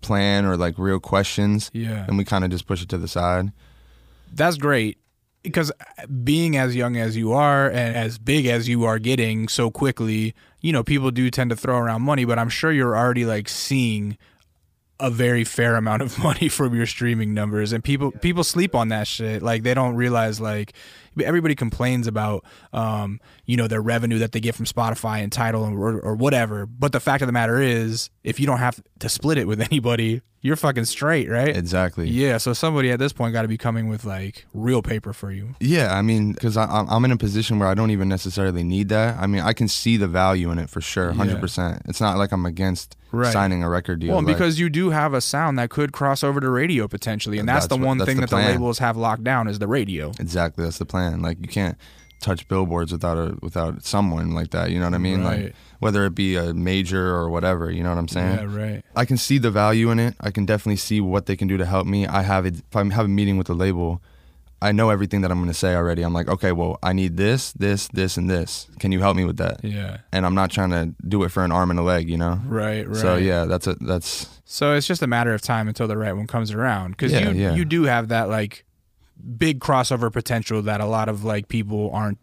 plan 0.00 0.44
or 0.44 0.56
like 0.56 0.78
real 0.78 1.00
questions, 1.00 1.70
Yeah. 1.72 2.04
then 2.06 2.16
we 2.16 2.24
kind 2.24 2.44
of 2.44 2.50
just 2.50 2.66
push 2.66 2.82
it 2.82 2.88
to 2.90 2.98
the 2.98 3.08
side. 3.08 3.52
That's 4.32 4.56
great 4.56 4.98
because 5.42 5.70
being 6.24 6.56
as 6.56 6.74
young 6.74 6.96
as 6.96 7.16
you 7.16 7.32
are 7.32 7.66
and 7.68 7.94
as 7.96 8.18
big 8.18 8.46
as 8.46 8.68
you 8.68 8.84
are 8.84 8.98
getting 8.98 9.46
so 9.48 9.70
quickly, 9.70 10.34
you 10.60 10.72
know, 10.72 10.82
people 10.82 11.10
do 11.10 11.30
tend 11.30 11.50
to 11.50 11.56
throw 11.56 11.76
around 11.78 12.02
money, 12.02 12.24
but 12.24 12.38
I'm 12.38 12.48
sure 12.48 12.72
you're 12.72 12.96
already 12.96 13.24
like 13.24 13.48
seeing 13.48 14.16
a 15.04 15.10
very 15.10 15.44
fair 15.44 15.76
amount 15.76 16.00
of 16.00 16.18
money 16.22 16.48
from 16.48 16.74
your 16.74 16.86
streaming 16.86 17.34
numbers 17.34 17.72
and 17.72 17.84
people 17.84 18.10
people 18.10 18.42
sleep 18.42 18.74
on 18.74 18.88
that 18.88 19.06
shit. 19.06 19.42
Like 19.42 19.62
they 19.62 19.74
don't 19.74 19.96
realize 19.96 20.40
like 20.40 20.72
everybody 21.22 21.54
complains 21.54 22.06
about 22.06 22.44
um 22.72 23.20
you 23.44 23.56
know 23.56 23.68
their 23.68 23.82
revenue 23.82 24.18
that 24.18 24.32
they 24.32 24.40
get 24.40 24.54
from 24.54 24.66
Spotify 24.66 25.22
and 25.22 25.30
Tidal 25.32 25.64
or, 25.64 26.00
or 26.00 26.14
whatever 26.14 26.66
but 26.66 26.92
the 26.92 27.00
fact 27.00 27.22
of 27.22 27.26
the 27.26 27.32
matter 27.32 27.60
is 27.60 28.10
if 28.22 28.40
you 28.40 28.46
don't 28.46 28.58
have 28.58 28.80
to 29.00 29.08
split 29.08 29.38
it 29.38 29.46
with 29.46 29.60
anybody 29.70 30.22
you're 30.40 30.56
fucking 30.56 30.84
straight 30.84 31.30
right 31.30 31.56
Exactly. 31.56 32.06
yeah, 32.06 32.36
so 32.36 32.52
somebody 32.52 32.90
at 32.90 32.98
this 32.98 33.14
point 33.14 33.32
got 33.32 33.42
to 33.42 33.48
be 33.48 33.56
coming 33.56 33.88
with 33.88 34.04
like 34.04 34.44
real 34.52 34.82
paper 34.82 35.14
for 35.14 35.30
you. 35.32 35.54
Yeah, 35.58 35.94
I 35.96 36.02
mean, 36.02 36.32
because 36.34 36.54
I'm 36.58 36.86
I'm 36.90 37.02
in 37.06 37.12
a 37.12 37.16
position 37.16 37.58
where 37.58 37.66
I 37.68 37.72
don't 37.72 37.90
even 37.90 38.10
necessarily 38.10 38.62
need 38.62 38.90
that. 38.90 39.16
I 39.18 39.26
mean, 39.26 39.40
I 39.40 39.54
can 39.54 39.68
see 39.68 39.96
the 39.96 40.06
value 40.06 40.50
in 40.50 40.58
it 40.58 40.68
for 40.68 40.82
sure, 40.82 41.06
Yeah. 41.12 41.14
hundred 41.16 41.40
percent. 41.40 41.80
It's 41.86 41.98
not 41.98 42.18
like 42.18 42.30
I'm 42.30 42.44
against 42.44 42.94
Right. 43.10 43.32
signing 43.32 43.62
a 43.62 43.70
record 43.70 44.00
deal. 44.00 44.10
Well, 44.10 44.22
like- 44.22 44.34
because 44.34 44.58
you 44.58 44.68
do 44.68 44.90
have 44.90 45.14
a 45.14 45.20
sound 45.20 45.56
that 45.60 45.70
could 45.70 45.92
cross 45.92 46.24
over 46.24 46.40
to 46.40 46.50
radio 46.50 46.88
potentially, 46.88 47.38
and 47.38 47.48
that's, 47.48 47.66
That's 47.66 47.68
the 47.68 47.76
what- 47.76 47.86
one 47.86 47.98
that's 47.98 48.08
thing 48.08 48.16
the 48.16 48.22
that 48.26 48.30
the 48.30 48.36
labels 48.36 48.80
have 48.80 48.96
locked 48.96 49.22
down 49.22 49.46
is 49.46 49.60
the 49.60 49.68
radio. 49.68 50.10
Exactly, 50.18 50.64
that's 50.64 50.78
the 50.78 50.84
plan. 50.84 51.03
Like 51.12 51.38
you 51.40 51.48
can't 51.48 51.76
touch 52.20 52.48
billboards 52.48 52.90
without 52.90 53.18
a 53.18 53.36
without 53.42 53.84
someone 53.84 54.32
like 54.32 54.50
that. 54.50 54.70
You 54.70 54.78
know 54.78 54.86
what 54.86 54.94
I 54.94 54.98
mean? 54.98 55.22
Right. 55.22 55.44
Like 55.44 55.54
whether 55.80 56.06
it 56.06 56.14
be 56.14 56.36
a 56.36 56.54
major 56.54 57.14
or 57.14 57.28
whatever. 57.28 57.70
You 57.70 57.82
know 57.82 57.90
what 57.90 57.98
I'm 57.98 58.08
saying? 58.08 58.36
Yeah, 58.50 58.56
right. 58.72 58.84
I 58.96 59.04
can 59.04 59.16
see 59.18 59.38
the 59.38 59.50
value 59.50 59.90
in 59.90 59.98
it. 59.98 60.14
I 60.20 60.30
can 60.30 60.46
definitely 60.46 60.76
see 60.76 61.00
what 61.00 61.26
they 61.26 61.36
can 61.36 61.48
do 61.48 61.56
to 61.58 61.66
help 61.66 61.86
me. 61.86 62.06
I 62.06 62.22
have 62.22 62.46
it. 62.46 62.54
If 62.56 62.76
I 62.76 62.82
have 62.84 63.04
a 63.04 63.08
meeting 63.08 63.36
with 63.36 63.48
the 63.48 63.54
label, 63.54 64.00
I 64.62 64.72
know 64.72 64.88
everything 64.88 65.20
that 65.20 65.30
I'm 65.30 65.36
going 65.38 65.48
to 65.50 65.54
say 65.58 65.74
already. 65.74 66.02
I'm 66.02 66.14
like, 66.14 66.26
okay, 66.28 66.52
well, 66.52 66.78
I 66.82 66.94
need 66.94 67.18
this, 67.18 67.52
this, 67.52 67.86
this, 67.88 68.16
and 68.16 68.30
this. 68.30 68.66
Can 68.78 68.92
you 68.92 69.00
help 69.00 69.14
me 69.14 69.26
with 69.26 69.36
that? 69.36 69.62
Yeah, 69.62 69.98
And 70.10 70.24
I'm 70.24 70.34
not 70.34 70.50
trying 70.50 70.70
to 70.70 70.94
do 71.06 71.22
it 71.24 71.28
for 71.28 71.44
an 71.44 71.52
arm 71.52 71.68
and 71.70 71.78
a 71.78 71.82
leg. 71.82 72.08
You 72.08 72.16
know? 72.16 72.40
right, 72.46 72.88
right. 72.88 72.96
So 72.96 73.16
yeah, 73.16 73.44
that's 73.44 73.66
a 73.66 73.74
that's 73.74 74.26
So 74.46 74.72
it's 74.72 74.86
just 74.86 75.02
a 75.02 75.06
matter 75.06 75.34
of 75.34 75.42
time 75.42 75.68
until 75.68 75.86
the 75.86 75.98
right 75.98 76.14
one 76.14 76.26
comes 76.26 76.50
around 76.50 76.92
because 76.92 77.12
Yeah, 77.12 77.28
you 77.28 77.38
yeah. 77.38 77.54
you 77.54 77.66
do 77.66 77.82
have 77.82 78.08
that 78.08 78.30
like 78.30 78.64
big 79.36 79.60
crossover 79.60 80.12
potential 80.12 80.62
that 80.62 80.80
a 80.80 80.86
lot 80.86 81.08
of 81.08 81.24
like 81.24 81.48
people 81.48 81.90
aren't 81.92 82.18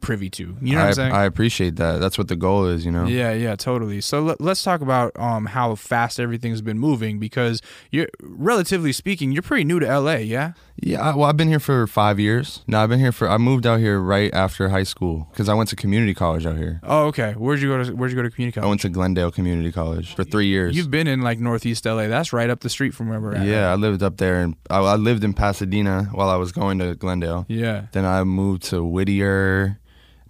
privy 0.00 0.30
to. 0.30 0.56
You 0.60 0.74
know 0.74 0.78
what 0.78 0.84
I, 0.84 0.88
I'm 0.88 0.94
saying? 0.94 1.12
I 1.12 1.24
appreciate 1.24 1.76
that. 1.76 1.98
That's 1.98 2.18
what 2.18 2.28
the 2.28 2.36
goal 2.36 2.66
is. 2.66 2.84
You 2.84 2.92
know? 2.92 3.06
Yeah, 3.06 3.32
yeah, 3.32 3.56
totally. 3.56 4.00
So 4.00 4.22
let, 4.22 4.40
let's 4.40 4.62
talk 4.62 4.80
about 4.80 5.18
um 5.18 5.46
how 5.46 5.74
fast 5.74 6.20
everything's 6.20 6.62
been 6.62 6.78
moving 6.78 7.18
because 7.18 7.60
you're 7.90 8.08
relatively 8.20 8.92
speaking, 8.92 9.32
you're 9.32 9.42
pretty 9.42 9.64
new 9.64 9.80
to 9.80 10.00
LA, 10.00 10.16
yeah? 10.16 10.52
Yeah, 10.80 11.14
well, 11.16 11.28
I've 11.28 11.36
been 11.36 11.48
here 11.48 11.58
for 11.60 11.86
five 11.86 12.20
years. 12.20 12.62
No, 12.68 12.80
I've 12.80 12.88
been 12.88 13.00
here 13.00 13.10
for. 13.12 13.28
I 13.28 13.36
moved 13.36 13.66
out 13.66 13.80
here 13.80 13.98
right 13.98 14.32
after 14.32 14.68
high 14.68 14.84
school 14.84 15.26
because 15.32 15.48
I 15.48 15.54
went 15.54 15.68
to 15.70 15.76
community 15.76 16.14
college 16.14 16.46
out 16.46 16.56
here. 16.56 16.80
Oh, 16.84 17.06
okay. 17.06 17.32
Where'd 17.32 17.60
you 17.60 17.68
go 17.68 17.82
to 17.82 17.92
Where'd 17.92 18.12
you 18.12 18.16
go 18.16 18.22
to 18.22 18.30
community 18.30 18.54
college? 18.54 18.66
I 18.66 18.68
went 18.68 18.80
to 18.82 18.88
Glendale 18.88 19.30
Community 19.32 19.72
College 19.72 20.14
for 20.14 20.24
three 20.24 20.46
years. 20.46 20.76
You've 20.76 20.90
been 20.90 21.06
in 21.08 21.20
like 21.20 21.40
Northeast 21.40 21.84
LA. 21.84 22.06
That's 22.06 22.32
right 22.32 22.48
up 22.48 22.60
the 22.60 22.70
street 22.70 22.94
from 22.94 23.08
where 23.08 23.20
we're 23.20 23.34
at. 23.34 23.46
yeah, 23.46 23.72
I 23.72 23.74
lived 23.74 24.02
up 24.02 24.18
there, 24.18 24.40
and 24.40 24.54
I, 24.70 24.78
I 24.78 24.94
lived 24.96 25.24
in 25.24 25.34
Pasadena 25.34 26.04
while 26.12 26.28
I 26.28 26.36
was 26.36 26.52
going 26.52 26.78
to 26.78 26.94
Glendale. 26.94 27.44
Yeah. 27.48 27.86
Then 27.92 28.04
I 28.04 28.22
moved 28.24 28.62
to 28.64 28.84
Whittier. 28.84 29.78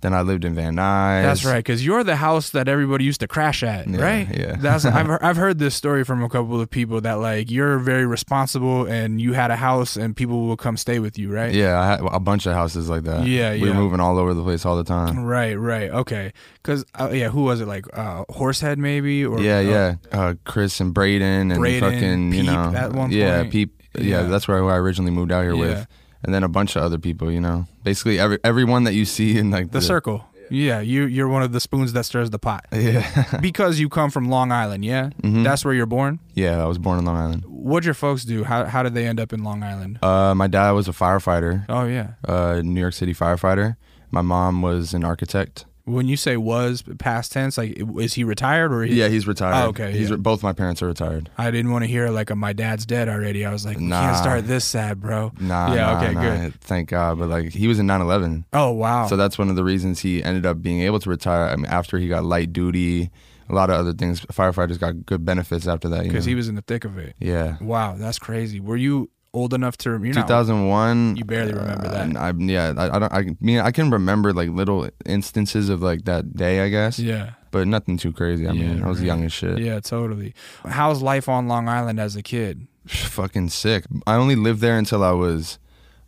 Then 0.00 0.14
I 0.14 0.22
lived 0.22 0.44
in 0.44 0.54
Van 0.54 0.74
Nuys. 0.76 1.22
That's 1.24 1.44
right, 1.44 1.56
because 1.58 1.84
you're 1.84 2.04
the 2.04 2.16
house 2.16 2.50
that 2.50 2.68
everybody 2.68 3.04
used 3.04 3.20
to 3.20 3.26
crash 3.26 3.62
at, 3.64 3.88
Yeah, 3.88 4.00
right? 4.00 4.28
yeah. 4.38 4.56
That's 4.56 4.84
I've 4.98 5.06
heard, 5.06 5.22
I've 5.22 5.36
heard 5.36 5.58
this 5.58 5.74
story 5.74 6.04
from 6.04 6.22
a 6.22 6.28
couple 6.28 6.60
of 6.60 6.70
people 6.70 7.00
that 7.00 7.14
like 7.14 7.50
you're 7.50 7.78
very 7.78 8.06
responsible 8.06 8.86
and 8.86 9.20
you 9.20 9.32
had 9.32 9.50
a 9.50 9.56
house 9.56 9.96
and 9.96 10.14
people 10.16 10.46
will 10.46 10.56
come 10.56 10.76
stay 10.76 10.98
with 11.00 11.18
you, 11.18 11.32
right? 11.32 11.52
Yeah, 11.52 11.80
I 11.80 11.86
had 11.86 12.00
a 12.00 12.20
bunch 12.20 12.46
of 12.46 12.52
houses 12.54 12.88
like 12.88 13.02
that. 13.04 13.26
Yeah, 13.26 13.52
We 13.54 13.62
were 13.62 13.66
yeah. 13.68 13.72
moving 13.74 13.98
all 14.00 14.18
over 14.18 14.34
the 14.34 14.42
place 14.42 14.64
all 14.64 14.76
the 14.76 14.84
time. 14.84 15.24
Right, 15.24 15.54
right, 15.54 15.90
okay. 15.90 16.32
Because 16.62 16.84
uh, 16.94 17.10
yeah, 17.12 17.28
who 17.30 17.42
was 17.42 17.60
it? 17.60 17.66
Like 17.66 17.86
uh, 17.96 18.24
Horsehead, 18.28 18.78
maybe? 18.78 19.24
Or 19.24 19.40
yeah, 19.40 19.58
uh, 19.58 19.60
yeah. 19.60 19.94
Uh, 20.12 20.34
Chris 20.44 20.80
and 20.80 20.94
Braden 20.94 21.50
and 21.50 21.58
Braden, 21.60 21.80
fucking, 21.92 22.32
you 22.34 22.42
know. 22.44 22.70
yeah, 23.10 23.38
point. 23.42 23.50
Peep. 23.52 23.82
Yeah, 23.96 24.02
Yeah. 24.04 24.22
that's 24.24 24.46
where 24.46 24.64
I 24.68 24.76
originally 24.76 25.10
moved 25.10 25.32
out 25.32 25.42
here 25.42 25.54
Yeah. 25.54 25.60
with. 25.60 25.86
And 26.24 26.34
then 26.34 26.42
a 26.42 26.48
bunch 26.48 26.74
of 26.76 26.82
other 26.82 26.98
people, 26.98 27.30
you 27.30 27.40
know. 27.40 27.66
Basically 27.84 28.18
every 28.18 28.38
everyone 28.44 28.84
that 28.84 28.94
you 28.94 29.04
see 29.04 29.38
in 29.38 29.50
like 29.50 29.70
the 29.70 29.80
circle. 29.80 30.24
Yeah, 30.50 30.80
you 30.80 31.04
you're 31.04 31.28
one 31.28 31.42
of 31.42 31.52
the 31.52 31.60
spoons 31.60 31.92
that 31.92 32.04
stirs 32.04 32.30
the 32.30 32.38
pot 32.38 32.64
Yeah. 32.72 33.38
because 33.40 33.78
you 33.78 33.88
come 33.90 34.10
from 34.10 34.30
Long 34.30 34.50
Island. 34.50 34.82
Yeah, 34.84 35.10
Mhm. 35.22 35.44
that's 35.44 35.62
where 35.64 35.74
you're 35.74 35.86
born. 35.86 36.20
yeah, 36.34 36.62
I 36.62 36.66
was 36.66 36.78
born 36.78 36.98
in 36.98 37.04
Long 37.04 37.16
Island. 37.16 37.44
What'd 37.46 37.84
your 37.84 37.92
folks 37.94 38.24
do? 38.24 38.44
How 38.44 38.64
how 38.64 38.82
did 38.82 38.94
they 38.94 39.06
end 39.06 39.20
up 39.20 39.32
in 39.34 39.44
Long 39.44 39.62
Island? 39.62 39.98
Uh, 40.02 40.34
my 40.34 40.46
dad 40.46 40.70
was 40.72 40.88
a 40.88 40.92
firefighter, 40.92 41.66
Oh 41.68 41.84
yeah. 41.84 42.12
uh, 42.26 42.62
New 42.64 42.80
York 42.80 42.94
City 42.94 43.12
firefighter. 43.14 43.76
My 44.10 44.22
mom 44.22 44.62
was 44.62 44.94
an 44.94 45.04
architect. 45.04 45.66
When 45.88 46.06
you 46.06 46.16
say 46.16 46.36
was 46.36 46.82
past 46.98 47.32
tense, 47.32 47.56
like 47.58 47.80
is 47.98 48.14
he 48.14 48.22
retired 48.24 48.72
or? 48.72 48.82
He, 48.84 48.94
Yeah, 48.96 49.08
he's 49.08 49.26
retired. 49.26 49.64
Oh, 49.64 49.68
okay, 49.70 49.92
He's 49.92 50.10
yeah. 50.10 50.16
both 50.16 50.42
my 50.42 50.52
parents 50.52 50.82
are 50.82 50.86
retired. 50.86 51.30
I 51.38 51.50
didn't 51.50 51.72
want 51.72 51.84
to 51.84 51.88
hear 51.88 52.10
like 52.10 52.30
a, 52.30 52.36
my 52.36 52.52
dad's 52.52 52.84
dead 52.86 53.08
already. 53.08 53.44
I 53.46 53.52
was 53.52 53.64
like, 53.64 53.78
Nah. 53.80 54.00
can't 54.00 54.16
start 54.16 54.46
this 54.46 54.64
sad, 54.64 55.00
bro. 55.00 55.32
Nah, 55.40 55.74
Yeah, 55.74 55.86
nah, 55.92 55.96
okay, 56.04 56.14
nah, 56.14 56.20
good. 56.22 56.60
Thank 56.60 56.90
God. 56.90 57.18
But 57.18 57.28
like 57.28 57.52
he 57.52 57.66
was 57.68 57.78
in 57.78 57.86
9/11. 57.86 58.44
Oh 58.52 58.70
wow. 58.72 59.06
So 59.06 59.16
that's 59.16 59.38
one 59.38 59.48
of 59.50 59.56
the 59.56 59.64
reasons 59.64 60.00
he 60.00 60.22
ended 60.22 60.44
up 60.46 60.60
being 60.62 60.80
able 60.82 60.98
to 61.00 61.08
retire. 61.10 61.48
I 61.48 61.56
mean, 61.56 61.66
after 61.66 61.98
he 61.98 62.06
got 62.08 62.24
light 62.24 62.52
duty, 62.52 63.10
a 63.48 63.54
lot 63.54 63.70
of 63.70 63.76
other 63.76 63.94
things. 63.94 64.20
Firefighters 64.26 64.78
got 64.78 65.06
good 65.06 65.24
benefits 65.24 65.66
after 65.66 65.88
that. 65.88 66.02
Because 66.04 66.26
he 66.26 66.34
was 66.34 66.48
in 66.48 66.54
the 66.54 66.62
thick 66.62 66.84
of 66.84 66.98
it. 66.98 67.14
yeah. 67.18 67.56
Wow, 67.62 67.94
that's 67.96 68.18
crazy. 68.18 68.60
Were 68.60 68.76
you 68.76 69.10
old 69.34 69.52
enough 69.54 69.76
to 69.78 69.90
remember? 69.90 70.20
2001. 70.20 71.16
You 71.16 71.24
barely 71.24 71.52
remember 71.52 71.88
that. 71.88 72.16
I, 72.16 72.32
yeah, 72.36 72.72
I, 72.76 72.96
I 72.96 72.98
don't. 72.98 73.12
I 73.12 73.26
mean, 73.40 73.60
I 73.60 73.70
can 73.70 73.90
remember 73.90 74.32
like 74.32 74.48
little 74.50 74.88
instances 75.06 75.68
of 75.68 75.82
like 75.82 76.04
that 76.06 76.34
day, 76.34 76.60
I 76.60 76.68
guess, 76.68 76.98
Yeah. 76.98 77.32
but 77.50 77.66
nothing 77.66 77.96
too 77.96 78.12
crazy. 78.12 78.46
I 78.48 78.52
mean, 78.52 78.82
I 78.82 78.88
was 78.88 78.98
right. 78.98 79.06
young 79.06 79.24
as 79.24 79.32
shit. 79.32 79.58
Yeah, 79.58 79.80
totally. 79.80 80.34
How's 80.64 81.02
life 81.02 81.28
on 81.28 81.48
Long 81.48 81.68
Island 81.68 82.00
as 82.00 82.16
a 82.16 82.22
kid? 82.22 82.66
Fucking 82.86 83.50
sick. 83.50 83.84
I 84.06 84.14
only 84.14 84.36
lived 84.36 84.60
there 84.60 84.78
until 84.78 85.02
I 85.04 85.12
was 85.12 85.58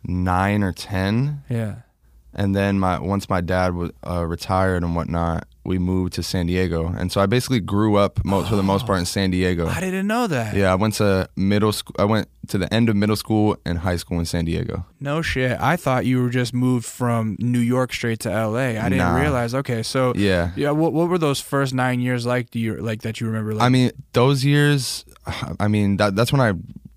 nine 0.03 0.63
or 0.63 0.71
ten, 0.73 1.43
Yeah. 1.49 1.75
and 2.33 2.55
then 2.55 2.79
my 2.79 2.99
once 2.99 3.29
my 3.29 3.41
dad 3.41 3.75
was 3.75 3.91
uh, 4.07 4.25
retired 4.25 4.83
and 4.83 4.95
whatnot, 4.95 5.47
we 5.63 5.77
moved 5.77 6.13
to 6.13 6.23
San 6.23 6.47
Diego, 6.47 6.87
and 6.97 7.11
so 7.11 7.21
I 7.21 7.25
basically 7.27 7.59
grew 7.59 7.95
up 7.95 8.23
mo- 8.25 8.43
for 8.43 8.55
the 8.55 8.63
most 8.63 8.85
part 8.87 8.99
in 8.99 9.05
San 9.05 9.29
Diego. 9.31 9.67
I 9.67 9.79
didn't 9.79 10.07
know 10.07 10.25
that. 10.27 10.55
Yeah, 10.55 10.71
I 10.71 10.75
went 10.75 10.95
to 10.95 11.29
middle 11.35 11.71
school. 11.71 11.95
I 11.99 12.05
went 12.05 12.27
to 12.47 12.57
the 12.57 12.71
end 12.73 12.89
of 12.89 12.95
middle 12.95 13.15
school 13.15 13.55
and 13.65 13.77
high 13.77 13.97
school 13.97 14.17
in 14.19 14.25
San 14.25 14.45
Diego. 14.45 14.85
No 14.99 15.21
shit. 15.21 15.59
I 15.61 15.75
thought 15.77 16.05
you 16.07 16.21
were 16.23 16.29
just 16.29 16.53
moved 16.53 16.85
from 16.85 17.35
New 17.39 17.59
York 17.59 17.93
straight 17.93 18.19
to 18.21 18.29
LA. 18.29 18.69
I 18.79 18.89
didn't 18.89 18.97
Nah. 18.97 19.19
realize. 19.21 19.53
Okay, 19.53 19.83
so 19.83 20.13
Yeah. 20.15 20.51
yeah. 20.55 20.71
What 20.71 20.93
what 20.93 21.09
were 21.09 21.19
those 21.19 21.39
first 21.39 21.73
nine 21.73 21.99
years 22.01 22.25
like? 22.25 22.49
Do 22.49 22.59
you 22.59 22.75
like 22.77 23.01
that 23.03 23.19
you 23.21 23.27
remember? 23.27 23.53
Like, 23.53 23.63
I 23.65 23.69
mean, 23.69 23.91
those 24.13 24.43
years. 24.43 25.05
I 25.59 25.67
mean, 25.67 25.97
that, 25.97 26.15
that's 26.15 26.31
when 26.31 26.41
I 26.41 26.53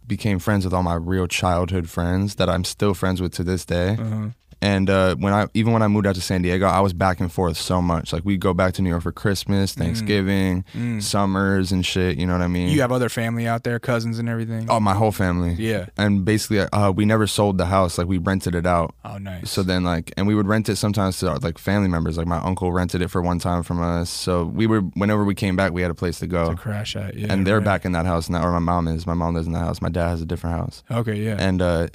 became 0.06 0.38
friends 0.38 0.64
with 0.64 0.72
all 0.74 0.82
my 0.82 0.94
real 0.94 1.26
childhood 1.26 1.88
friends 1.88 2.34
that 2.36 2.48
I'm 2.48 2.64
still 2.64 2.94
friends 2.94 3.20
with 3.22 3.32
to 3.34 3.44
this 3.44 3.64
day. 3.64 3.96
uh-huh. 4.00 4.28
And 4.64 4.88
uh, 4.88 5.14
when 5.16 5.34
I 5.34 5.46
even 5.52 5.74
when 5.74 5.82
I 5.82 5.88
moved 5.88 6.06
out 6.06 6.14
to 6.14 6.22
San 6.22 6.40
Diego, 6.40 6.64
I 6.66 6.80
was 6.80 6.94
back 6.94 7.20
and 7.20 7.30
forth 7.30 7.58
so 7.58 7.82
much. 7.82 8.14
Like 8.14 8.24
we'd 8.24 8.40
go 8.40 8.54
back 8.54 8.72
to 8.74 8.82
New 8.82 8.88
York 8.88 9.02
for 9.02 9.12
Christmas, 9.12 9.74
Thanksgiving, 9.74 10.64
summers, 11.00 11.70
and 11.70 11.84
shit. 11.84 12.16
You 12.16 12.26
know 12.26 12.32
what 12.32 12.40
I 12.40 12.48
mean? 12.48 12.70
Mm. 12.70 12.72
you 12.72 12.80
have 12.80 12.90
other 12.90 13.10
family 13.10 13.46
out 13.46 13.64
there, 13.64 13.78
cousins 13.78 14.18
and 14.18 14.26
everything. 14.26 14.70
oh, 14.70 14.80
my 14.80 14.94
whole 14.94 15.12
family. 15.12 15.52
Yeah. 15.58 15.88
And 15.98 16.24
basically, 16.24 16.60
uh, 16.60 16.92
we 16.92 17.04
never 17.04 17.26
sold 17.26 17.58
the 17.58 17.66
house. 17.66 17.98
Like 17.98 18.06
we 18.06 18.16
rented 18.16 18.54
it 18.54 18.64
out. 18.64 18.94
Oh, 19.04 19.18
nice. 19.18 19.50
So 19.50 19.62
then, 19.62 19.84
like, 19.84 20.14
and 20.16 20.26
we 20.26 20.34
would 20.34 20.48
rent 20.48 20.70
it 20.70 20.76
sometimes 20.76 21.18
to 21.18 21.34
like 21.34 21.58
family 21.58 21.88
members. 21.88 22.16
Like 22.16 22.26
my 22.26 22.38
uncle 22.38 22.72
rented 22.72 23.02
it 23.02 23.08
for 23.08 23.20
one 23.20 23.38
time 23.38 23.64
from 23.64 23.82
us. 23.82 24.08
So 24.08 24.46
we 24.46 24.66
were, 24.66 24.80
whenever 24.80 25.26
we 25.26 25.34
came 25.34 25.56
back, 25.56 25.72
we 25.72 25.82
had 25.82 25.90
a 25.90 25.94
place 25.94 26.20
to 26.20 26.26
go. 26.26 26.48
to 26.52 26.56
crash 26.56 26.96
at. 26.96 27.16
Yeah. 27.16 27.26
and 27.30 27.46
they're 27.46 27.58
right. 27.58 27.64
back 27.66 27.84
in 27.84 27.92
that 27.92 28.06
house 28.06 28.30
now, 28.30 28.42
or 28.42 28.52
my 28.52 28.60
mom 28.60 28.88
is. 28.88 29.06
My 29.06 29.12
mom 29.12 29.34
lives 29.34 29.46
in 29.46 29.52
the 29.52 29.58
house. 29.58 29.82
My 29.82 29.90
dad 29.90 30.08
has 30.08 30.22
a 30.22 30.26
different 30.26 30.56
house. 30.56 30.82
Okay. 30.90 31.16
Yeah. 31.16 31.36
And 31.38 31.60
uh, 31.60 31.88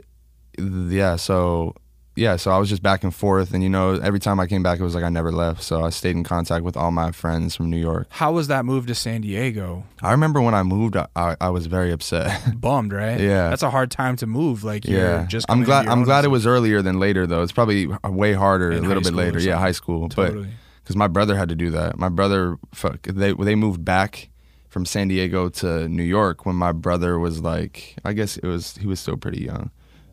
yeah, 0.59 1.15
so 1.15 1.73
yeah, 2.19 2.35
so 2.35 2.51
I 2.51 2.57
was 2.57 2.69
just 2.69 2.83
back 2.83 3.03
and 3.03 3.15
forth, 3.15 3.53
and 3.53 3.63
you 3.63 3.69
know, 3.69 3.93
every 3.93 4.19
time 4.19 4.39
I 4.39 4.47
came 4.47 4.61
back, 4.61 4.79
it 4.79 4.83
was 4.83 4.93
like 4.93 5.03
I 5.03 5.09
never 5.09 5.31
left. 5.31 5.63
So 5.63 5.83
I 5.83 5.89
stayed 5.89 6.15
in 6.15 6.23
contact 6.23 6.65
with 6.65 6.75
all 6.75 6.91
my 6.91 7.11
friends 7.11 7.55
from 7.55 7.69
New 7.69 7.77
York. 7.77 8.07
How 8.09 8.33
was 8.33 8.49
that 8.49 8.65
move 8.65 8.85
to 8.87 8.95
San 8.95 9.21
Diego? 9.21 9.85
I 10.01 10.11
remember 10.11 10.41
when 10.41 10.53
I 10.53 10.63
moved, 10.63 10.97
I, 10.97 11.07
I, 11.15 11.35
I 11.39 11.49
was 11.49 11.67
very 11.67 11.91
upset. 11.91 12.55
Bummed, 12.59 12.91
right? 12.91 13.19
Yeah. 13.19 13.49
That's 13.49 13.63
a 13.63 13.69
hard 13.69 13.89
time 13.89 14.17
to 14.17 14.27
move. 14.27 14.63
Like, 14.63 14.85
you're 14.85 14.99
yeah, 14.99 15.25
just. 15.27 15.45
I'm 15.49 15.63
glad. 15.63 15.87
I'm 15.87 16.03
glad 16.03 16.25
it 16.25 16.29
was 16.29 16.45
earlier 16.45 16.81
than 16.81 16.99
later, 16.99 17.25
though. 17.25 17.41
It's 17.41 17.53
probably 17.53 17.87
way 18.03 18.33
harder 18.33 18.71
In 18.71 18.83
a 18.83 18.87
little 18.87 19.03
bit 19.03 19.13
later. 19.13 19.39
Yeah, 19.39 19.57
high 19.57 19.71
school, 19.71 20.09
Totally. 20.09 20.43
but 20.43 20.51
because 20.83 20.95
my 20.97 21.07
brother 21.07 21.37
had 21.37 21.49
to 21.49 21.55
do 21.55 21.69
that. 21.71 21.97
My 21.97 22.09
brother, 22.09 22.57
fuck, 22.73 23.03
they 23.03 23.31
they 23.33 23.55
moved 23.55 23.85
back 23.85 24.29
from 24.69 24.85
San 24.85 25.07
Diego 25.07 25.49
to 25.49 25.87
New 25.87 26.03
York 26.03 26.45
when 26.45 26.55
my 26.55 26.71
brother 26.71 27.17
was 27.17 27.41
like, 27.41 27.95
I 28.03 28.13
guess 28.13 28.37
it 28.37 28.45
was 28.45 28.75
he 28.77 28.87
was 28.87 28.99
still 28.99 29.17
pretty 29.17 29.43
young. 29.43 29.71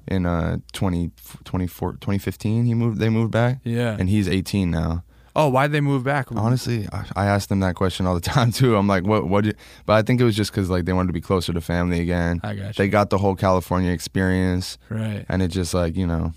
In 0.08 0.24
uh 0.26 0.58
20, 0.72 1.10
24 1.44 1.92
2015, 1.94 2.64
he 2.66 2.74
moved. 2.74 2.98
They 3.00 3.08
moved 3.08 3.32
back, 3.32 3.58
Yeah. 3.64 3.96
and 3.98 4.08
he's 4.08 4.28
18 4.28 4.70
now. 4.70 5.02
oh, 5.34 5.48
why'd 5.48 5.70
they 5.72 5.80
move 5.82 6.02
back? 6.04 6.28
Honestly, 6.32 6.88
I, 6.92 7.04
I 7.14 7.26
asked 7.26 7.48
them 7.50 7.60
that 7.60 7.74
question 7.74 8.06
all 8.06 8.14
the 8.14 8.20
time 8.34 8.52
too. 8.52 8.76
I'm 8.76 8.86
like, 8.86 9.04
what? 9.04 9.26
What? 9.28 9.44
But 9.84 9.92
I 9.94 10.02
think 10.02 10.20
it 10.20 10.24
was 10.24 10.36
just 10.36 10.50
because 10.52 10.70
like 10.70 10.84
they 10.84 10.92
wanted 10.92 11.08
to 11.08 11.12
be 11.12 11.20
closer 11.20 11.52
to 11.52 11.60
family 11.60 12.00
again. 12.00 12.40
I 12.42 12.54
got 12.54 12.66
you. 12.68 12.72
They 12.84 12.88
got 12.88 13.10
the 13.10 13.18
whole 13.18 13.34
California 13.34 13.90
experience, 13.92 14.78
Right. 14.88 15.26
and 15.28 15.42
it 15.42 15.48
just 15.48 15.74
like 15.74 15.96
you 15.96 16.06
know, 16.06 16.32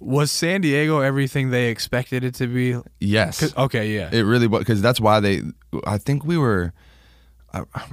Was 0.00 0.30
San 0.30 0.60
Diego 0.60 1.00
everything 1.00 1.50
they 1.50 1.68
expected 1.70 2.22
it 2.24 2.34
to 2.36 2.46
be? 2.46 2.76
Yes. 3.00 3.54
Okay. 3.56 3.94
Yeah. 3.96 4.10
It 4.12 4.22
really 4.22 4.46
was 4.46 4.60
because 4.60 4.82
that's 4.82 5.00
why 5.00 5.18
they. 5.20 5.42
I 5.86 5.98
think 5.98 6.24
we 6.24 6.36
were 6.38 6.72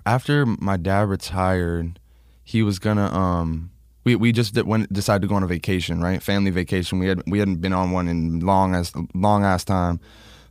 after 0.06 0.46
my 0.46 0.78
dad 0.78 1.08
retired. 1.10 2.00
He 2.44 2.64
was 2.64 2.80
gonna 2.80 3.06
um. 3.14 3.71
We 4.04 4.16
we 4.16 4.32
just 4.32 4.54
did, 4.56 4.66
went 4.66 4.92
decided 4.92 5.22
to 5.24 5.28
go 5.28 5.36
on 5.36 5.44
a 5.44 5.48
vacation, 5.48 6.02
right? 6.02 6.22
Family 6.24 6.52
vacation. 6.52 7.00
We 7.00 7.08
had 7.08 7.22
we 7.28 7.40
hadn't 7.40 7.58
been 7.62 7.74
on 7.74 7.92
one 7.92 8.08
in 8.08 8.40
long 8.40 8.74
as 8.76 8.92
long 9.14 9.44
ass 9.44 9.64
time. 9.64 10.00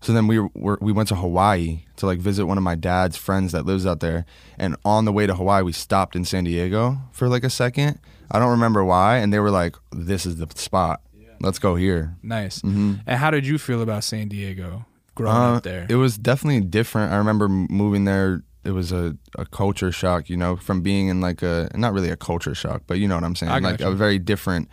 So 0.02 0.14
then 0.14 0.26
we 0.26 0.38
were, 0.38 0.78
we 0.80 0.92
went 0.92 1.08
to 1.10 1.14
Hawaii 1.14 1.80
to 1.96 2.06
like 2.06 2.20
visit 2.20 2.46
one 2.46 2.56
of 2.56 2.64
my 2.64 2.74
dad's 2.74 3.18
friends 3.18 3.52
that 3.52 3.66
lives 3.66 3.84
out 3.84 4.00
there. 4.00 4.24
And 4.58 4.74
on 4.82 5.04
the 5.04 5.12
way 5.12 5.26
to 5.26 5.34
Hawaii, 5.34 5.62
we 5.62 5.72
stopped 5.72 6.16
in 6.16 6.24
San 6.24 6.44
Diego 6.44 6.96
for 7.12 7.28
like 7.28 7.44
a 7.44 7.50
second. 7.50 7.98
I 8.30 8.38
don't 8.38 8.50
remember 8.50 8.82
why. 8.82 9.16
And 9.18 9.30
they 9.32 9.40
were 9.40 9.50
like, 9.50 9.76
"This 9.92 10.24
is 10.24 10.36
the 10.36 10.46
spot. 10.54 11.02
Let's 11.40 11.58
go 11.58 11.74
here." 11.74 12.16
nice. 12.22 12.60
hmm 12.62 12.94
And 13.06 13.18
how 13.18 13.30
did 13.30 13.46
you 13.46 13.58
feel 13.58 13.82
about 13.82 14.04
San 14.04 14.28
Diego 14.28 14.86
growing 15.14 15.36
Uh, 15.36 15.56
up 15.56 15.64
there? 15.64 15.86
It 15.90 15.96
was 15.96 16.16
definitely 16.16 16.60
different. 16.62 17.12
I 17.12 17.16
remember 17.16 17.48
moving 17.48 18.04
there. 18.04 18.42
It 18.64 18.72
was 18.72 18.92
a, 18.92 19.16
a 19.38 19.46
culture 19.46 19.90
shock, 19.92 20.28
you 20.28 20.36
know, 20.36 20.56
from 20.56 20.82
being 20.82 21.08
in 21.08 21.20
like 21.20 21.42
a 21.42 21.70
not 21.74 21.92
really 21.92 22.10
a 22.10 22.16
culture 22.16 22.54
shock, 22.54 22.82
but 22.86 22.98
you 22.98 23.08
know 23.08 23.14
what 23.14 23.24
I'm 23.24 23.34
saying, 23.36 23.62
like 23.62 23.80
a 23.80 23.90
very 23.92 24.18
different 24.18 24.68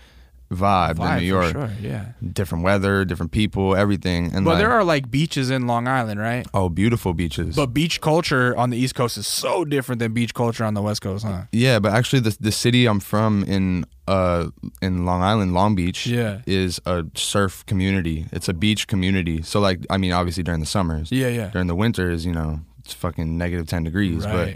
vibe, 0.52 0.96
Vibe, 0.96 0.98
than 0.98 1.20
New 1.20 1.26
York. 1.26 1.52
Sure. 1.52 1.70
Yeah. 1.82 2.06
Different 2.34 2.64
weather, 2.64 3.04
different 3.06 3.32
people, 3.34 3.76
everything. 3.76 4.26
And 4.34 4.46
But 4.46 4.52
like, 4.52 4.60
there 4.60 4.72
are 4.72 4.84
like 4.84 5.12
beaches 5.12 5.50
in 5.50 5.68
Long 5.68 5.88
Island, 5.88 6.20
right? 6.20 6.46
oh 6.54 6.70
beautiful 6.70 7.14
beaches. 7.14 7.56
But 7.56 7.68
beach 7.68 8.00
culture 8.02 8.56
on 8.56 8.70
the 8.70 8.78
East 8.78 8.96
Coast 8.96 9.18
is 9.18 9.28
so 9.28 9.66
different 9.66 10.00
than 10.00 10.14
beach 10.14 10.34
culture 10.34 10.64
on 10.64 10.74
the 10.74 10.82
West 10.82 11.02
Coast, 11.02 11.26
huh? 11.26 11.44
yeah, 11.52 11.80
but 11.80 11.92
actually 11.94 12.22
the 12.22 12.36
the 12.40 12.52
city 12.52 12.86
I'm 12.86 13.00
from 13.02 13.44
in 13.44 13.86
uh 14.08 14.48
in 14.82 15.06
Long 15.06 15.22
Island, 15.22 15.54
Long 15.54 15.76
Beach, 15.76 16.08
Yeah. 16.08 16.42
is 16.46 16.80
a 16.86 17.04
surf 17.16 17.66
community. 17.66 18.26
It's 18.32 18.48
a 18.48 18.54
beach 18.54 18.88
community. 18.88 19.42
So 19.42 19.60
like 19.60 19.80
I 19.90 19.98
mean 19.98 20.14
obviously 20.14 20.44
during 20.44 20.62
the 20.62 20.66
summers. 20.66 21.12
Yeah, 21.12 21.28
yeah. 21.28 21.50
During 21.50 21.68
the 21.68 21.76
winters, 21.76 22.26
you 22.26 22.32
know, 22.34 22.62
it's 22.88 22.94
fucking 22.94 23.38
negative 23.38 23.68
10 23.68 23.84
degrees, 23.84 24.26
but 24.26 24.56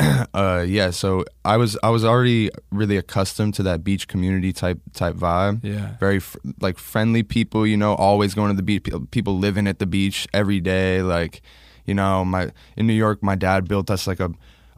uh 0.34 0.64
yeah 0.66 0.90
so 0.90 1.24
i 1.44 1.56
was 1.56 1.78
i 1.84 1.88
was 1.88 2.04
already 2.04 2.50
really 2.72 2.96
accustomed 2.96 3.54
to 3.54 3.62
that 3.62 3.84
beach 3.84 4.08
community 4.08 4.52
type 4.52 4.80
type 4.92 5.14
vibe 5.14 5.60
Yeah. 5.62 5.96
very 6.00 6.18
fr- 6.18 6.38
like 6.60 6.78
friendly 6.78 7.22
people 7.22 7.64
you 7.64 7.76
know 7.76 7.94
always 7.94 8.34
going 8.34 8.50
to 8.50 8.56
the 8.56 8.62
beach 8.64 8.88
people 9.12 9.38
living 9.38 9.68
at 9.68 9.78
the 9.78 9.86
beach 9.86 10.26
every 10.34 10.58
day 10.60 11.00
like 11.02 11.42
you 11.84 11.94
know 11.94 12.24
my 12.24 12.50
in 12.76 12.88
new 12.88 12.92
york 12.92 13.22
my 13.22 13.36
dad 13.36 13.68
built 13.68 13.88
us 13.88 14.08
like 14.08 14.18
a 14.18 14.30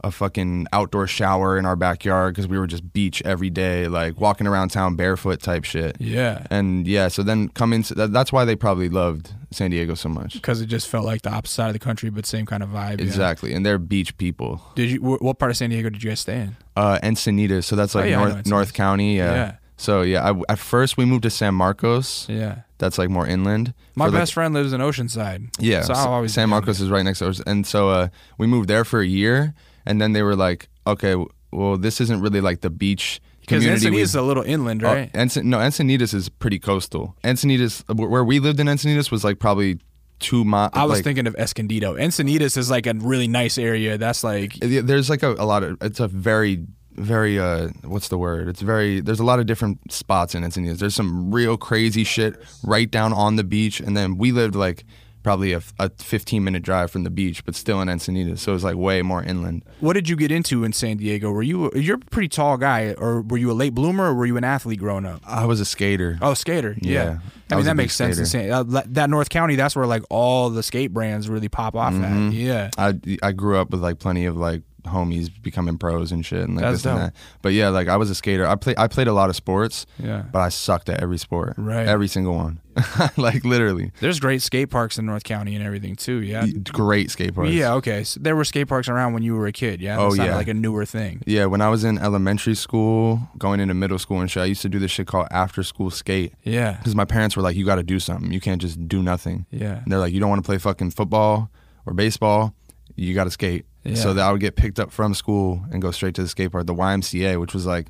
a 0.03 0.11
fucking 0.11 0.67
outdoor 0.71 1.07
shower 1.07 1.57
in 1.57 1.65
our 1.65 1.75
backyard 1.75 2.35
because 2.35 2.47
we 2.47 2.59
were 2.59 2.67
just 2.67 2.93
beach 2.93 3.19
every 3.25 3.49
day 3.49 3.87
like 3.87 4.21
walking 4.21 4.45
around 4.45 4.69
town 4.69 4.95
barefoot 4.95 5.41
type 5.41 5.63
shit 5.63 5.95
Yeah. 5.99 6.45
and 6.51 6.87
yeah 6.87 7.07
so 7.07 7.23
then 7.23 7.49
come 7.49 7.73
into 7.73 7.95
that, 7.95 8.13
that's 8.13 8.31
why 8.31 8.45
they 8.45 8.55
probably 8.55 8.89
loved 8.89 9.33
san 9.51 9.71
diego 9.71 9.93
so 9.95 10.09
much 10.09 10.33
Because 10.33 10.59
it 10.61 10.65
just 10.67 10.87
felt 10.89 11.05
like 11.05 11.21
the 11.21 11.31
opposite 11.31 11.53
side 11.55 11.67
of 11.67 11.73
the 11.73 11.79
country, 11.79 12.09
but 12.09 12.25
same 12.25 12.45
kind 12.45 12.61
of 12.63 12.69
vibe. 12.69 12.99
yeah. 12.99 13.05
exactly 13.05 13.53
and 13.53 13.65
they're 13.65 13.77
beach 13.77 14.17
people 14.17 14.61
Did 14.75 14.91
you? 14.91 14.99
wh- 14.99 15.21
What 15.21 15.39
part 15.39 15.51
of 15.51 15.57
San 15.57 15.69
Diego 15.69 15.89
did 15.89 16.03
you 16.03 16.09
guys 16.11 16.19
stay 16.19 16.41
in? 16.41 16.55
Uh, 16.75 16.99
Encinitas. 17.01 17.63
So 17.63 17.75
that's 17.75 17.95
like 17.95 18.05
Oh, 18.05 18.07
yeah, 18.09 18.17
North 18.17 18.45
North 18.47 18.73
County. 18.73 19.17
Yeah. 19.17 19.33
Yeah. 19.33 19.55
So 19.77 20.01
yeah, 20.01 20.31
I, 20.31 20.41
at 20.49 20.59
first 20.59 20.97
we 20.97 21.05
moved 21.05 21.23
to 21.23 21.29
San 21.29 21.53
Marcos. 21.53 22.27
Yeah. 22.27 22.61
That's 22.79 22.97
like 22.97 23.09
more 23.09 23.25
inland. 23.27 23.73
My 23.95 24.05
like- 24.05 24.13
best 24.13 24.33
friend 24.33 24.53
lives 24.53 24.73
in 24.73 24.81
Oceanside. 24.81 25.49
yeah. 25.59 25.81
So 25.81 25.93
I'll 25.93 26.07
always 26.13 26.33
San 26.33 26.49
Marcos 26.49 26.79
is 26.79 26.89
right 26.89 27.03
next 27.03 27.19
to 27.19 27.29
us, 27.29 27.41
and 27.47 27.65
so 27.65 27.89
uh, 27.89 28.07
we 28.37 28.47
moved 28.47 28.67
there 28.69 28.83
for 28.85 28.99
a 29.01 29.05
year, 29.07 29.53
and 29.85 29.99
then 30.01 30.13
they 30.13 30.21
were 30.23 30.35
like, 30.35 30.67
okay, 30.85 31.15
well, 31.51 31.77
this 31.77 32.01
isn't 32.01 32.21
really 32.21 32.41
like 32.41 32.61
the 32.61 32.69
beach 32.69 33.21
Because 33.47 33.63
Encinitas 33.63 33.99
is 33.99 34.15
a 34.15 34.21
little 34.21 34.43
inland, 34.43 34.83
Oh, 34.83 34.93
right? 34.93 35.11
Encin- 35.13 35.45
no, 35.45 35.57
Encinitas 35.57 36.13
is 36.13 36.27
pretty 36.27 36.59
coastal. 36.59 37.15
Encinitas, 37.23 37.83
where 37.95 38.23
we 38.23 38.39
lived 38.39 38.59
in 38.59 38.67
Encinitas, 38.67 39.09
was 39.09 39.23
like 39.23 39.39
probably 39.39 39.79
two 40.19 40.43
miles. 40.43 40.71
I 40.73 40.83
was 40.83 40.97
like, 40.97 41.03
thinking 41.05 41.27
of 41.27 41.35
Escondido. 41.35 41.95
Encinitas 41.95 42.57
is 42.57 42.69
like 42.69 42.87
a 42.87 42.93
really 42.93 43.27
nice 43.27 43.57
area. 43.57 43.97
That's 43.97 44.23
like 44.23 44.55
there's 44.55 45.09
like 45.09 45.23
a, 45.23 45.31
a 45.33 45.45
lot 45.45 45.63
of 45.63 45.77
it's 45.81 45.99
a 45.99 46.07
very 46.07 46.65
very 46.95 47.37
uh 47.39 47.67
what's 47.83 48.07
the 48.07 48.17
word 48.17 48.47
it's 48.47 48.61
very 48.61 48.99
there's 49.01 49.19
a 49.19 49.23
lot 49.23 49.39
of 49.39 49.45
different 49.45 49.91
spots 49.91 50.33
in 50.33 50.41
Encinitas 50.41 50.79
there's 50.79 50.95
some 50.95 51.31
real 51.31 51.55
crazy 51.55 52.03
shit 52.03 52.43
right 52.63 52.89
down 52.89 53.13
on 53.13 53.35
the 53.35 53.43
beach 53.43 53.79
and 53.79 53.95
then 53.95 54.17
we 54.17 54.31
lived 54.31 54.55
like 54.55 54.83
probably 55.27 55.51
a, 55.51 55.61
a 55.77 55.89
15 55.89 56.41
minute 56.43 56.63
drive 56.63 56.89
from 56.89 57.03
the 57.03 57.09
beach 57.09 57.43
but 57.45 57.53
still 57.53 57.81
in 57.81 57.87
Encinitas 57.89 58.39
so 58.39 58.51
it 58.51 58.55
was 58.55 58.63
like 58.63 58.75
way 58.77 59.01
more 59.01 59.21
inland 59.21 59.63
What 59.81 59.93
did 59.93 60.07
you 60.09 60.15
get 60.15 60.31
into 60.31 60.63
in 60.63 60.71
San 60.73 60.97
Diego? 60.97 61.31
Were 61.31 61.43
you 61.43 61.69
you're 61.75 61.97
a 61.97 61.99
pretty 61.99 62.29
tall 62.29 62.55
guy, 62.57 62.93
or 62.97 63.21
were 63.21 63.37
you 63.37 63.51
a 63.51 63.57
late 63.63 63.73
bloomer, 63.73 64.05
or 64.05 64.13
were 64.13 64.25
you 64.25 64.37
an 64.37 64.43
athlete 64.43 64.79
growing 64.79 65.05
up? 65.05 65.21
I 65.27 65.45
was 65.45 65.59
a 65.59 65.65
skater 65.65 66.17
Oh, 66.21 66.33
skater. 66.33 66.75
Yeah. 66.81 66.91
Yeah. 66.93 67.17
I 67.49 67.53
I 67.53 67.55
mean 67.57 67.65
that 67.65 67.75
makes 67.75 67.95
sense. 67.95 68.17
In. 68.19 68.25
San, 68.25 68.49
uh, 68.51 68.63
that 68.87 69.09
North 69.09 69.29
County, 69.29 69.55
that's 69.55 69.75
where 69.75 69.85
like 69.85 70.03
all 70.09 70.49
the 70.49 70.63
skate 70.63 70.93
brands 70.93 71.27
really 71.29 71.49
pop 71.49 71.75
off 71.75 71.93
Mm-hmm. 71.93 72.27
at. 72.29 72.33
Yeah. 72.33 72.69
I 72.77 72.93
I 73.21 73.31
grew 73.33 73.57
up 73.57 73.69
with 73.71 73.81
like 73.81 73.99
plenty 73.99 74.25
of 74.25 74.35
like 74.37 74.61
homies 74.87 75.29
becoming 75.41 75.77
pros 75.77 76.11
and 76.11 76.25
shit 76.25 76.41
and 76.43 76.55
like 76.55 76.63
That's 76.63 76.83
this 76.83 76.85
and 76.91 76.99
that 77.01 77.13
but 77.41 77.53
yeah 77.53 77.69
like 77.69 77.87
I 77.87 77.97
was 77.97 78.09
a 78.09 78.15
skater 78.15 78.45
I 78.47 78.55
play 78.55 78.73
I 78.77 78.87
played 78.87 79.07
a 79.07 79.13
lot 79.13 79.29
of 79.29 79.35
sports 79.35 79.85
Yeah. 79.99 80.23
but 80.31 80.39
I 80.39 80.49
sucked 80.49 80.89
at 80.89 81.01
every 81.01 81.17
sport 81.17 81.53
Right. 81.57 81.87
every 81.87 82.07
single 82.07 82.35
one 82.35 82.59
like 83.17 83.43
literally 83.43 83.91
There's 84.01 84.19
great 84.19 84.41
skate 84.43 84.69
parks 84.69 84.97
in 84.99 85.05
North 85.07 85.23
County 85.23 85.55
and 85.55 85.65
everything 85.65 85.95
too. 85.95 86.21
Yeah. 86.21 86.45
great 86.71 87.09
skate 87.09 87.33
parks. 87.33 87.49
Yeah. 87.51 87.73
Okay. 87.73 88.03
So 88.03 88.19
there 88.19 88.35
were 88.35 88.43
skate 88.45 88.67
parks 88.67 88.87
around 88.87 89.13
when 89.13 89.23
you 89.23 89.35
were 89.35 89.47
a 89.47 89.51
kid. 89.51 89.81
Yeah. 89.81 89.97
Oh, 89.97 90.07
It's 90.09 90.17
not 90.17 90.27
yeah. 90.27 90.35
Like 90.35 90.47
a 90.47 90.53
newer 90.53 90.85
thing. 90.85 91.23
Yeah, 91.25 91.45
when 91.45 91.59
I 91.59 91.69
was 91.69 91.83
in 91.83 91.97
elementary 91.97 92.53
school, 92.53 93.19
going 93.37 93.59
into 93.61 93.73
middle 93.73 93.97
school 93.97 94.21
and 94.21 94.29
shit, 94.29 94.43
I 94.43 94.45
used 94.45 94.61
to 94.61 94.69
do 94.69 94.77
this 94.77 94.91
shit 94.91 95.07
called 95.07 95.27
after 95.31 95.63
school 95.63 95.89
skate. 95.89 96.33
Yeah. 96.43 96.73
Because 96.73 96.95
my 96.95 97.05
parents 97.05 97.35
were 97.35 97.41
like, 97.41 97.55
you 97.55 97.65
got 97.65 97.77
to 97.77 97.83
do 97.83 97.99
something. 97.99 98.31
You 98.31 98.39
can't 98.39 98.61
just 98.61 98.87
do 98.87 99.01
nothing. 99.01 99.47
Yeah. 99.49 99.77
And 99.81 99.91
they're 99.91 99.97
like, 99.97 100.13
you 100.13 100.19
don't 100.19 100.29
want 100.29 100.43
to 100.43 100.47
play 100.47 100.59
fucking 100.59 100.91
football 100.91 101.49
or 101.87 101.93
baseball, 101.95 102.53
you 102.97 103.13
got 103.13 103.23
to 103.23 103.31
skate. 103.31 103.65
Yeah. 103.85 103.95
So 103.95 104.13
that 104.15 104.25
I 104.27 104.31
would 104.33 104.41
get 104.41 104.57
picked 104.57 104.79
up 104.81 104.91
from 104.91 105.13
school 105.13 105.63
and 105.71 105.81
go 105.81 105.91
straight 105.91 106.13
to 106.15 106.21
the 106.23 106.27
skate 106.27 106.51
park, 106.51 106.65
the 106.67 106.73
YMCA, 106.75 107.39
which 107.39 107.53
was 107.53 107.65
like 107.65 107.87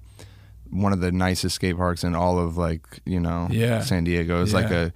one 0.69 0.93
of 0.93 0.99
the 0.99 1.11
nicest 1.11 1.55
skate 1.55 1.75
parks 1.77 2.03
in 2.03 2.13
all 2.13 2.37
of 2.37 2.55
like, 2.57 2.85
you 3.05 3.19
know, 3.19 3.47
Yeah. 3.49 3.81
San 3.81 4.03
Diego. 4.03 4.43
It's 4.43 4.53
like 4.53 4.69
a 4.69 4.93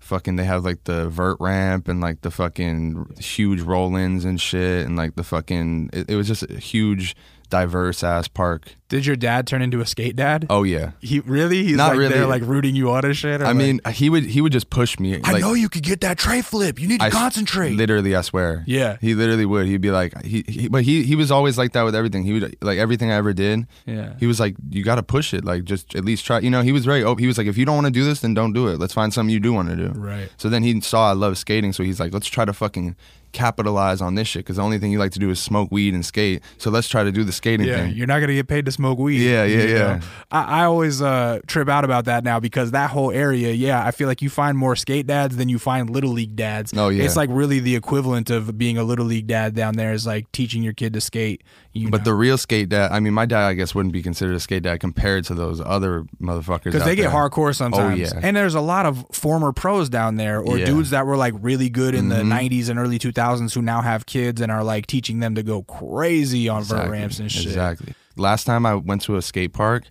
fucking 0.00 0.36
they 0.36 0.44
have 0.44 0.64
like 0.64 0.82
the 0.84 1.08
vert 1.08 1.36
ramp 1.40 1.88
and 1.88 2.00
like 2.02 2.20
the 2.22 2.30
fucking 2.30 3.06
huge 3.18 3.60
roll-ins 3.62 4.24
and 4.24 4.38
shit 4.40 4.84
and 4.84 4.96
like 4.96 5.14
the 5.14 5.22
fucking 5.22 5.88
it, 5.92 6.10
it 6.10 6.16
was 6.16 6.26
just 6.26 6.42
a 6.50 6.58
huge 6.58 7.14
diverse 7.48 8.02
ass 8.02 8.26
park. 8.28 8.74
Did 8.92 9.06
your 9.06 9.16
dad 9.16 9.46
turn 9.46 9.62
into 9.62 9.80
a 9.80 9.86
skate 9.86 10.16
dad? 10.16 10.46
Oh 10.50 10.64
yeah. 10.64 10.90
He 11.00 11.20
really? 11.20 11.64
He's 11.64 11.78
Not 11.78 11.88
like 11.92 11.98
really. 11.98 12.12
there, 12.12 12.26
like 12.26 12.42
rooting 12.42 12.76
you 12.76 12.90
on 12.90 13.06
and 13.06 13.16
shit. 13.16 13.40
or 13.40 13.44
I 13.44 13.48
like- 13.48 13.56
mean, 13.56 13.80
he 13.90 14.10
would 14.10 14.24
he 14.24 14.42
would 14.42 14.52
just 14.52 14.68
push 14.68 14.98
me. 14.98 15.18
I 15.24 15.32
like, 15.32 15.40
know 15.40 15.54
you 15.54 15.70
could 15.70 15.82
get 15.82 16.02
that 16.02 16.18
tray 16.18 16.42
flip. 16.42 16.78
You 16.78 16.88
need 16.88 16.98
to 17.00 17.04
I 17.04 17.06
s- 17.06 17.14
concentrate. 17.14 17.74
Literally, 17.74 18.14
I 18.14 18.20
swear. 18.20 18.64
Yeah. 18.66 18.98
He 19.00 19.14
literally 19.14 19.46
would. 19.46 19.64
He'd 19.64 19.80
be 19.80 19.90
like, 19.90 20.12
he, 20.22 20.44
he 20.46 20.68
but 20.68 20.82
he 20.82 21.04
he 21.04 21.16
was 21.16 21.30
always 21.30 21.56
like 21.56 21.72
that 21.72 21.84
with 21.84 21.94
everything. 21.94 22.22
He 22.24 22.34
would 22.34 22.54
like 22.60 22.78
everything 22.78 23.10
I 23.10 23.14
ever 23.14 23.32
did. 23.32 23.66
Yeah. 23.86 24.12
He 24.20 24.26
was 24.26 24.38
like, 24.38 24.56
you 24.68 24.84
got 24.84 24.96
to 24.96 25.02
push 25.02 25.32
it. 25.32 25.42
Like, 25.42 25.64
just 25.64 25.94
at 25.96 26.04
least 26.04 26.26
try. 26.26 26.40
You 26.40 26.50
know, 26.50 26.60
he 26.60 26.72
was 26.72 26.84
very 26.84 27.02
open. 27.02 27.22
He 27.22 27.26
was 27.26 27.38
like, 27.38 27.46
if 27.46 27.56
you 27.56 27.64
don't 27.64 27.76
want 27.76 27.86
to 27.86 27.92
do 27.92 28.04
this, 28.04 28.20
then 28.20 28.34
don't 28.34 28.52
do 28.52 28.68
it. 28.68 28.78
Let's 28.78 28.92
find 28.92 29.10
something 29.14 29.32
you 29.32 29.40
do 29.40 29.54
want 29.54 29.70
to 29.70 29.76
do. 29.76 29.88
Right. 29.98 30.28
So 30.36 30.50
then 30.50 30.62
he 30.62 30.78
saw 30.82 31.08
I 31.08 31.14
love 31.14 31.38
skating, 31.38 31.72
so 31.72 31.82
he's 31.82 31.98
like, 31.98 32.12
let's 32.12 32.28
try 32.28 32.44
to 32.44 32.52
fucking 32.52 32.94
capitalize 33.32 34.02
on 34.02 34.14
this 34.14 34.28
shit 34.28 34.40
because 34.40 34.56
the 34.56 34.62
only 34.62 34.78
thing 34.78 34.92
you 34.92 34.98
like 34.98 35.10
to 35.12 35.18
do 35.18 35.30
is 35.30 35.40
smoke 35.40 35.70
weed 35.72 35.94
and 35.94 36.04
skate. 36.04 36.42
So 36.58 36.70
let's 36.70 36.86
try 36.86 37.02
to 37.02 37.10
do 37.10 37.24
the 37.24 37.32
skating 37.32 37.66
Yeah, 37.66 37.76
thing. 37.86 37.94
you're 37.94 38.06
not 38.06 38.20
gonna 38.20 38.34
get 38.34 38.46
paid 38.46 38.66
to 38.66 38.72
smoke 38.82 38.98
weed. 38.98 39.18
Yeah, 39.22 39.44
yeah, 39.44 39.64
know? 39.64 39.72
yeah. 39.72 40.00
I, 40.30 40.62
I 40.62 40.64
always 40.64 41.00
uh, 41.00 41.38
trip 41.46 41.68
out 41.68 41.84
about 41.84 42.06
that 42.06 42.24
now 42.24 42.40
because 42.40 42.72
that 42.72 42.90
whole 42.90 43.10
area, 43.12 43.52
yeah, 43.52 43.84
I 43.86 43.90
feel 43.92 44.08
like 44.08 44.22
you 44.22 44.28
find 44.30 44.56
more 44.58 44.74
skate 44.76 45.06
dads 45.06 45.36
than 45.36 45.48
you 45.48 45.58
find 45.58 45.88
little 45.90 46.10
league 46.10 46.34
dads. 46.36 46.72
Oh, 46.76 46.88
yeah. 46.88 47.04
it's 47.04 47.16
like 47.16 47.28
really 47.32 47.60
the 47.60 47.76
equivalent 47.76 48.30
of 48.30 48.58
being 48.58 48.76
a 48.78 48.82
little 48.84 49.04
league 49.04 49.26
dad 49.26 49.54
down 49.54 49.74
there 49.76 49.92
is 49.92 50.06
like 50.06 50.30
teaching 50.32 50.62
your 50.62 50.72
kid 50.72 50.92
to 50.94 51.00
skate. 51.00 51.42
You 51.74 51.88
But 51.90 51.98
know? 52.00 52.04
the 52.04 52.14
real 52.14 52.36
skate 52.38 52.68
dad, 52.70 52.92
I 52.92 53.00
mean, 53.00 53.14
my 53.14 53.24
dad, 53.24 53.46
I 53.46 53.54
guess, 53.54 53.74
wouldn't 53.74 53.92
be 53.92 54.02
considered 54.02 54.34
a 54.34 54.40
skate 54.40 54.62
dad 54.64 54.80
compared 54.80 55.24
to 55.26 55.34
those 55.34 55.60
other 55.60 56.04
motherfuckers. 56.20 56.64
because 56.64 56.84
they 56.84 56.96
get 56.96 57.10
there. 57.10 57.10
hardcore 57.12 57.54
sometimes. 57.54 58.12
Oh, 58.12 58.16
yeah. 58.16 58.20
And 58.22 58.36
there's 58.36 58.54
a 58.54 58.60
lot 58.60 58.84
of 58.84 59.06
former 59.12 59.52
pros 59.52 59.88
down 59.88 60.16
there 60.16 60.40
or 60.40 60.58
Yeah. 60.58 60.64
Mm-hmm. 60.66 60.74
dudes 60.74 60.90
that 60.90 61.06
were 61.06 61.16
like 61.16 61.34
really 61.40 61.68
good 61.70 61.94
in 61.94 62.08
the 62.08 62.16
90s 62.16 62.68
and 62.68 62.78
early 62.78 62.98
2000s 62.98 63.54
who 63.54 63.62
now 63.62 63.80
have 63.80 64.04
kids 64.06 64.40
and 64.40 64.50
are 64.52 64.64
like 64.64 64.86
teaching 64.86 65.20
them 65.20 65.34
to 65.36 65.42
go 65.42 65.62
crazy 65.62 66.48
on 66.48 66.62
vert 66.64 66.90
ramps 66.90 67.18
and 67.20 67.30
shit. 67.30 67.46
Exactly. 67.46 67.94
Last 68.16 68.44
time 68.44 68.66
I 68.66 68.74
went 68.74 69.02
to 69.02 69.16
a 69.16 69.22
skate 69.22 69.52
park, 69.52 69.84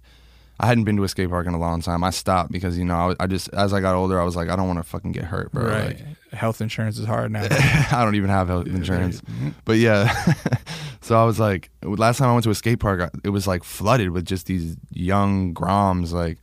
I 0.59 0.67
hadn't 0.67 0.83
been 0.83 0.95
to 0.97 1.03
a 1.03 1.07
skate 1.07 1.29
park 1.29 1.47
in 1.47 1.53
a 1.53 1.59
long 1.59 1.81
time. 1.81 2.03
I 2.03 2.11
stopped 2.11 2.51
because 2.51 2.77
you 2.77 2.85
know 2.85 3.11
I, 3.19 3.23
I 3.23 3.27
just 3.27 3.49
as 3.53 3.73
I 3.73 3.81
got 3.81 3.95
older, 3.95 4.21
I 4.21 4.23
was 4.23 4.35
like, 4.35 4.49
I 4.49 4.55
don't 4.55 4.67
want 4.67 4.77
to 4.77 4.83
fucking 4.83 5.11
get 5.11 5.23
hurt, 5.23 5.51
bro. 5.51 5.65
Right. 5.65 5.87
Like, 5.87 6.05
Health 6.33 6.61
insurance 6.61 6.97
is 6.97 7.05
hard 7.05 7.31
now. 7.31 7.45
I 7.91 8.05
don't 8.05 8.15
even 8.15 8.29
have 8.29 8.47
health 8.47 8.67
insurance. 8.67 9.19
Mm-hmm. 9.21 9.49
But 9.65 9.79
yeah, 9.79 10.33
so 11.01 11.21
I 11.21 11.25
was 11.25 11.39
like, 11.39 11.69
last 11.83 12.19
time 12.19 12.29
I 12.29 12.33
went 12.33 12.45
to 12.45 12.51
a 12.51 12.55
skate 12.55 12.79
park, 12.79 13.11
it 13.25 13.29
was 13.29 13.47
like 13.47 13.63
flooded 13.65 14.11
with 14.11 14.25
just 14.25 14.45
these 14.45 14.77
young 14.91 15.53
groms. 15.53 16.13
Like 16.13 16.37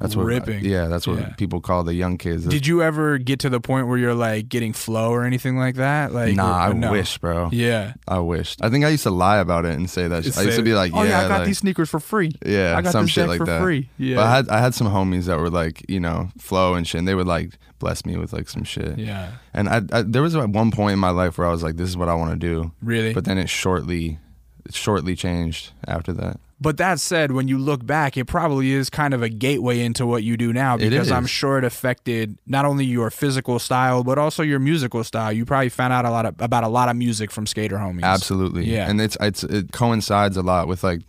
that's 0.00 0.16
what, 0.16 0.26
Ripping. 0.26 0.64
yeah, 0.64 0.86
that's 0.88 1.06
what 1.06 1.18
Yeah. 1.18 1.28
people 1.34 1.60
call 1.60 1.84
the 1.84 1.94
young 1.94 2.18
kids. 2.18 2.44
Did 2.46 2.66
you 2.66 2.82
ever 2.82 3.18
get 3.18 3.38
to 3.40 3.48
the 3.48 3.60
point 3.60 3.86
where 3.88 3.96
you're 3.96 4.14
like 4.14 4.48
getting 4.48 4.72
flow 4.72 5.10
or 5.10 5.24
anything 5.24 5.56
like 5.56 5.76
that? 5.76 6.12
Like, 6.12 6.34
nah, 6.34 6.56
I 6.68 6.72
no? 6.72 6.90
wish, 6.90 7.16
bro. 7.18 7.48
Yeah. 7.52 7.94
I 8.08 8.18
wished. 8.18 8.62
I 8.62 8.70
think 8.70 8.84
I 8.84 8.88
used 8.88 9.04
to 9.04 9.10
lie 9.10 9.38
about 9.38 9.64
it 9.64 9.74
and 9.74 9.88
say 9.88 10.08
that. 10.08 10.24
shit. 10.24 10.36
I 10.36 10.42
used 10.42 10.56
to 10.58 10.62
be 10.64 10.74
like, 10.74 10.92
oh 10.94 11.02
yeah, 11.02 11.20
I 11.20 11.28
got 11.28 11.38
like- 11.40 11.46
these 11.46 11.58
sneakers 11.58 11.88
for 11.88 12.00
free. 12.00 12.32
Yeah, 12.44 12.76
I 12.76 12.82
got 12.82 12.92
some 12.92 13.06
shit 13.06 13.28
like 13.28 13.38
for 13.38 13.46
that. 13.46 13.62
free. 13.62 13.88
Yeah. 13.98 14.16
But 14.16 14.26
I 14.26 14.36
had 14.36 14.48
I 14.48 14.58
had 14.60 14.74
some 14.74 14.88
homies 14.88 15.24
that 15.24 15.38
were 15.38 15.50
like, 15.50 15.84
you 15.88 16.00
know, 16.00 16.28
flow 16.38 16.74
and 16.74 16.86
shit, 16.86 16.98
and 16.98 17.08
they 17.08 17.14
would 17.14 17.26
like 17.26 17.52
bless 17.78 18.04
me 18.06 18.16
with 18.16 18.32
like 18.32 18.48
some 18.48 18.64
shit. 18.64 18.98
yeah. 18.98 19.32
And 19.52 19.68
I, 19.68 19.82
I 19.92 20.02
there 20.02 20.22
was 20.22 20.36
one 20.36 20.70
point 20.70 20.92
in 20.94 20.98
my 20.98 21.10
life 21.10 21.38
where 21.38 21.46
I 21.46 21.50
was 21.50 21.62
like, 21.62 21.76
this 21.76 21.88
is 21.88 21.96
what 21.96 22.08
I 22.08 22.14
want 22.14 22.30
to 22.32 22.36
do. 22.36 22.72
Really? 22.82 23.12
But 23.14 23.24
then 23.26 23.38
it 23.38 23.48
shortly, 23.48 24.18
it 24.66 24.74
shortly 24.74 25.14
changed 25.16 25.72
after 25.86 26.12
that. 26.14 26.40
But 26.64 26.78
that 26.78 26.98
said, 26.98 27.32
when 27.32 27.46
you 27.46 27.58
look 27.58 27.84
back, 27.86 28.16
it 28.16 28.24
probably 28.24 28.72
is 28.72 28.90
kind 28.90 29.12
of 29.14 29.22
a 29.22 29.28
gateway 29.28 29.80
into 29.80 30.06
what 30.06 30.22
you 30.22 30.36
do 30.36 30.52
now 30.52 30.76
because 30.76 31.10
I'm 31.10 31.26
sure 31.26 31.58
it 31.58 31.64
affected 31.64 32.38
not 32.46 32.64
only 32.64 32.84
your 32.86 33.10
physical 33.10 33.58
style 33.58 34.02
but 34.02 34.18
also 34.18 34.42
your 34.42 34.58
musical 34.58 35.04
style. 35.04 35.32
You 35.32 35.44
probably 35.44 35.68
found 35.68 35.92
out 35.92 36.04
a 36.04 36.10
lot 36.10 36.26
of, 36.26 36.40
about 36.40 36.64
a 36.64 36.68
lot 36.68 36.88
of 36.88 36.96
music 36.96 37.30
from 37.30 37.46
skater 37.46 37.76
homies. 37.76 38.02
Absolutely. 38.02 38.64
Yeah. 38.64 38.88
And 38.88 39.00
it's 39.00 39.16
it's 39.20 39.44
it 39.44 39.72
coincides 39.72 40.36
a 40.36 40.42
lot 40.42 40.66
with 40.66 40.82
like 40.82 41.02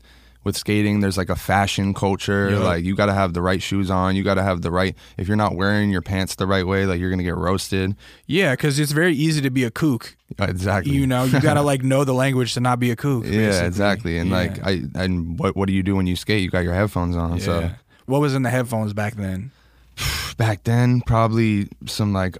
with 0.45 0.55
skating 0.55 1.01
there's 1.01 1.17
like 1.17 1.29
a 1.29 1.35
fashion 1.35 1.93
culture 1.93 2.51
Yeah. 2.51 2.59
like 2.59 2.85
you 2.85 2.95
got 2.95 3.07
to 3.07 3.13
have 3.13 3.33
the 3.33 3.41
right 3.41 3.61
shoes 3.61 3.89
on 3.91 4.15
you 4.15 4.23
got 4.23 4.35
to 4.35 4.43
have 4.43 4.61
the 4.61 4.71
right 4.71 4.95
if 5.17 5.27
you're 5.27 5.35
not 5.35 5.55
wearing 5.55 5.89
your 5.89 6.01
pants 6.01 6.35
the 6.35 6.47
right 6.47 6.65
way 6.65 6.85
like 6.85 6.99
you're 7.01 7.09
going 7.09 7.17
to 7.17 7.23
get 7.25 7.35
roasted 7.35 7.95
Yeah, 8.27 8.53
because 8.53 8.79
it's 8.79 8.93
very 8.93 9.13
easy 9.13 9.41
to 9.41 9.49
be 9.49 9.63
a 9.65 9.71
kook. 9.71 10.15
exactly 10.39 10.93
You 10.93 11.05
know, 11.07 11.25
you 11.25 11.41
gotta 11.41 11.61
like 11.71 11.83
know 11.83 12.03
the 12.05 12.13
language 12.13 12.53
to 12.53 12.61
not 12.61 12.79
be 12.79 12.91
a 12.91 12.95
kook. 12.95 13.25
yeah 13.25 13.31
basically. 13.31 13.67
exactly 13.67 14.17
and 14.19 14.29
Yeah. 14.29 14.35
like 14.37 14.65
i 14.65 14.81
and 14.95 15.37
what 15.39 15.55
what 15.57 15.67
do 15.67 15.73
you 15.73 15.83
do 15.83 15.95
when 15.97 16.07
you 16.07 16.15
skate 16.15 16.41
you 16.43 16.49
got 16.49 16.63
your 16.63 16.73
headphones 16.73 17.15
on 17.17 17.39
so 17.41 17.71
What 18.05 18.21
was 18.21 18.35
in 18.35 18.43
the 18.43 18.51
headphones 18.51 18.93
back 18.93 19.15
then? 19.15 19.51
back 20.37 20.63
then 20.63 21.01
probably 21.07 21.67
some 21.87 22.13
like 22.13 22.37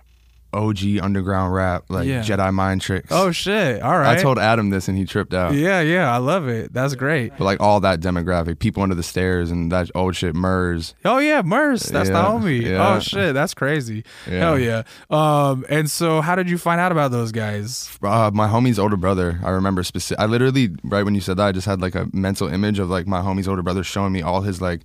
og 0.56 0.78
underground 1.02 1.54
rap 1.54 1.84
like 1.90 2.08
Yeah. 2.08 2.22
jedi 2.24 2.52
mind 2.54 2.82
tricks 2.82 3.08
Oh 3.12 3.32
shit! 3.32 3.82
All 3.82 3.98
right. 4.00 4.18
i 4.18 4.22
told 4.22 4.38
adam 4.40 4.70
this 4.70 4.88
and 4.88 4.98
he 4.98 5.06
tripped 5.06 5.34
out 5.34 5.54
Yeah, 5.54 5.82
yeah, 5.82 6.14
I 6.14 6.18
love 6.18 6.48
it. 6.48 6.74
That's 6.74 6.96
great. 6.96 7.32
but 7.38 7.44
like 7.46 7.60
all 7.62 7.80
that 7.82 8.00
demographic 8.00 8.60
people 8.60 8.82
under 8.84 8.96
the 8.96 9.04
stairs 9.04 9.52
and 9.52 9.72
that 9.72 9.90
old 9.96 10.16
shit 10.16 10.36
murs 10.36 10.96
Oh 11.04 11.20
yeah, 11.20 11.42
Murs. 11.44 11.84
That's 11.84 12.10
the 12.10 12.16
Yeah, 12.16 12.26
homie. 12.26 12.62
yeah. 12.62 12.88
Oh 12.96 13.00
shit, 13.00 13.34
that's 13.34 13.54
crazy. 13.54 14.04
Yeah. 14.30 14.40
Hell 14.40 14.60
yeah. 14.60 14.84
Um, 15.10 15.66
and 15.70 15.90
so 15.92 16.22
how 16.22 16.36
did 16.36 16.50
you 16.50 16.58
find 16.58 16.80
out 16.80 16.92
about 16.92 17.12
those 17.12 17.32
guys? 17.32 17.98
Uh, 18.02 18.32
my 18.34 18.48
homie's 18.48 18.80
older 18.80 18.98
brother. 18.98 19.40
I 19.44 19.50
remember 19.52 19.84
specific. 19.84 20.20
I 20.22 20.26
literally 20.26 20.70
right 20.84 21.04
when 21.04 21.16
you 21.16 21.22
said 21.22 21.38
that, 21.38 21.48
I 21.48 21.52
just 21.52 21.68
had 21.68 21.82
like 21.82 21.96
a 21.96 22.08
mental 22.14 22.48
image 22.48 22.80
of 22.80 22.90
like 22.90 23.06
my 23.08 23.22
homie's 23.22 23.48
older 23.48 23.62
brother 23.64 23.84
showing 23.84 24.14
me 24.14 24.22
all 24.22 24.42
his 24.42 24.62
like 24.62 24.82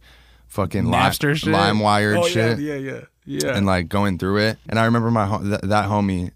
fucking 0.48 0.90
li- 0.90 1.10
shit. 1.12 1.46
lime 1.46 1.78
wired 1.78 2.16
oh, 2.16 2.26
shit, 2.26 2.58
Yeah, 2.58 2.74
yeah, 2.74 2.92
yeah. 2.92 3.00
Yeah. 3.24 3.56
and 3.56 3.66
like 3.66 3.88
going 3.88 4.18
through 4.18 4.38
it. 4.38 4.58
And 4.68 4.78
I 4.78 4.84
remember 4.86 5.10
my 5.10 5.26
ho- 5.26 5.42
th- 5.42 5.60
that 5.62 5.88
homie, 5.88 6.30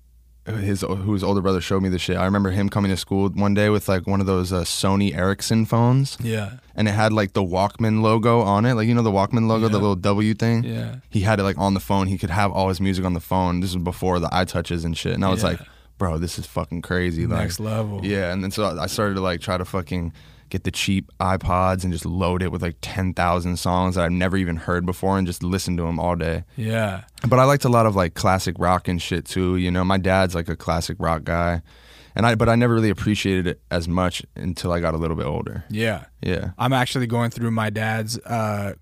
his 0.47 0.83
whose 0.83 1.25
older 1.25 1.41
brother 1.41 1.61
showed 1.61 1.83
me 1.83 1.89
the 1.89 1.99
shit. 1.99 2.17
I 2.19 2.25
remember 2.27 2.51
him 2.51 2.69
coming 2.69 2.91
to 2.91 2.97
school 2.99 3.31
one 3.31 3.55
day 3.55 3.71
with 3.71 3.89
like 3.89 4.07
one 4.07 4.21
of 4.21 4.27
those 4.27 4.53
uh, 4.53 4.61
Sony 4.63 5.17
Ericsson 5.17 5.65
phones, 5.65 6.19
yeah. 6.21 6.59
and 6.75 6.87
it 6.87 6.91
had 6.93 7.13
like 7.15 7.33
the 7.33 7.43
Walkman 7.43 8.03
logo 8.03 8.41
on 8.43 8.67
it, 8.67 8.75
like 8.75 8.87
you 8.87 8.95
know 8.95 9.03
the 9.03 9.11
Walkman 9.11 9.47
logo, 9.49 9.69
the 9.69 9.79
little 9.79 9.97
W 9.97 10.35
thing. 10.35 10.63
Yeah. 10.65 10.97
He 11.09 11.21
had 11.21 11.41
it 11.41 11.45
like 11.45 11.57
on 11.59 11.73
the 11.75 11.81
phone. 11.81 12.09
He 12.09 12.19
could 12.19 12.29
have 12.31 12.53
all 12.53 12.69
his 12.69 12.81
music 12.81 13.05
on 13.07 13.15
the 13.15 13.21
phone. 13.21 13.61
This 13.61 13.75
was 13.75 13.83
before 13.83 14.21
the 14.21 14.29
iTouches 14.29 14.85
and 14.85 14.97
shit. 14.97 15.15
And 15.15 15.25
I 15.25 15.31
was 15.31 15.43
Yeah. 15.43 15.49
like, 15.51 15.61
bro, 15.97 16.19
this 16.19 16.39
is 16.39 16.45
fucking 16.47 16.83
crazy. 16.83 17.27
Like, 17.27 17.41
Next 17.41 17.59
level. 17.61 18.05
yeah, 18.05 18.31
and 18.33 18.45
then 18.45 18.51
so 18.51 18.79
I 18.79 18.87
started 18.87 19.15
to 19.15 19.21
like 19.23 19.41
try 19.41 19.57
to 19.57 19.65
fucking 19.65 20.13
get 20.55 20.63
the 20.63 20.71
cheap 20.71 21.11
iPods 21.19 21.83
and 21.83 21.93
just 21.93 22.07
load 22.07 22.41
it 22.41 22.53
with 22.53 22.63
like 22.63 22.77
10,000 22.81 23.57
songs 23.57 23.97
that 23.97 24.05
I've 24.05 24.13
never 24.13 24.37
even 24.37 24.55
heard 24.55 24.87
before 24.87 25.19
and 25.19 25.27
just 25.27 25.43
listen 25.43 25.77
to 25.79 25.83
them 25.83 25.99
all 25.99 26.15
day. 26.15 26.45
Yeah. 26.57 27.03
But 27.27 27.41
I 27.41 27.45
liked 27.45 27.65
a 27.65 27.69
lot 27.69 27.87
of 27.87 27.97
like 27.97 28.15
classic 28.15 28.55
rock 28.61 28.87
and 28.87 29.03
shit 29.03 29.25
too, 29.25 29.57
you 29.57 29.73
know. 29.73 29.83
My 29.83 29.99
dad's 29.99 30.33
like 30.33 30.49
a 30.49 30.55
classic 30.55 30.97
rock 31.01 31.25
guy. 31.25 31.63
And 32.15 32.25
I 32.25 32.37
but 32.37 32.49
I 32.49 32.55
never 32.55 32.73
really 32.73 32.91
appreciated 32.91 33.49
it 33.49 33.61
as 33.73 33.89
much 33.89 34.25
until 34.37 34.71
I 34.71 34.79
got 34.79 34.95
a 34.95 34.97
little 34.97 35.17
bit 35.17 35.27
older. 35.27 35.65
Yeah. 35.69 36.05
Yeah. 36.23 36.53
I'm 36.57 36.73
actually 36.73 37.09
going 37.09 37.33
through 37.33 37.51
my 37.51 37.71
dad's 37.71 38.17
uh, 38.19 38.75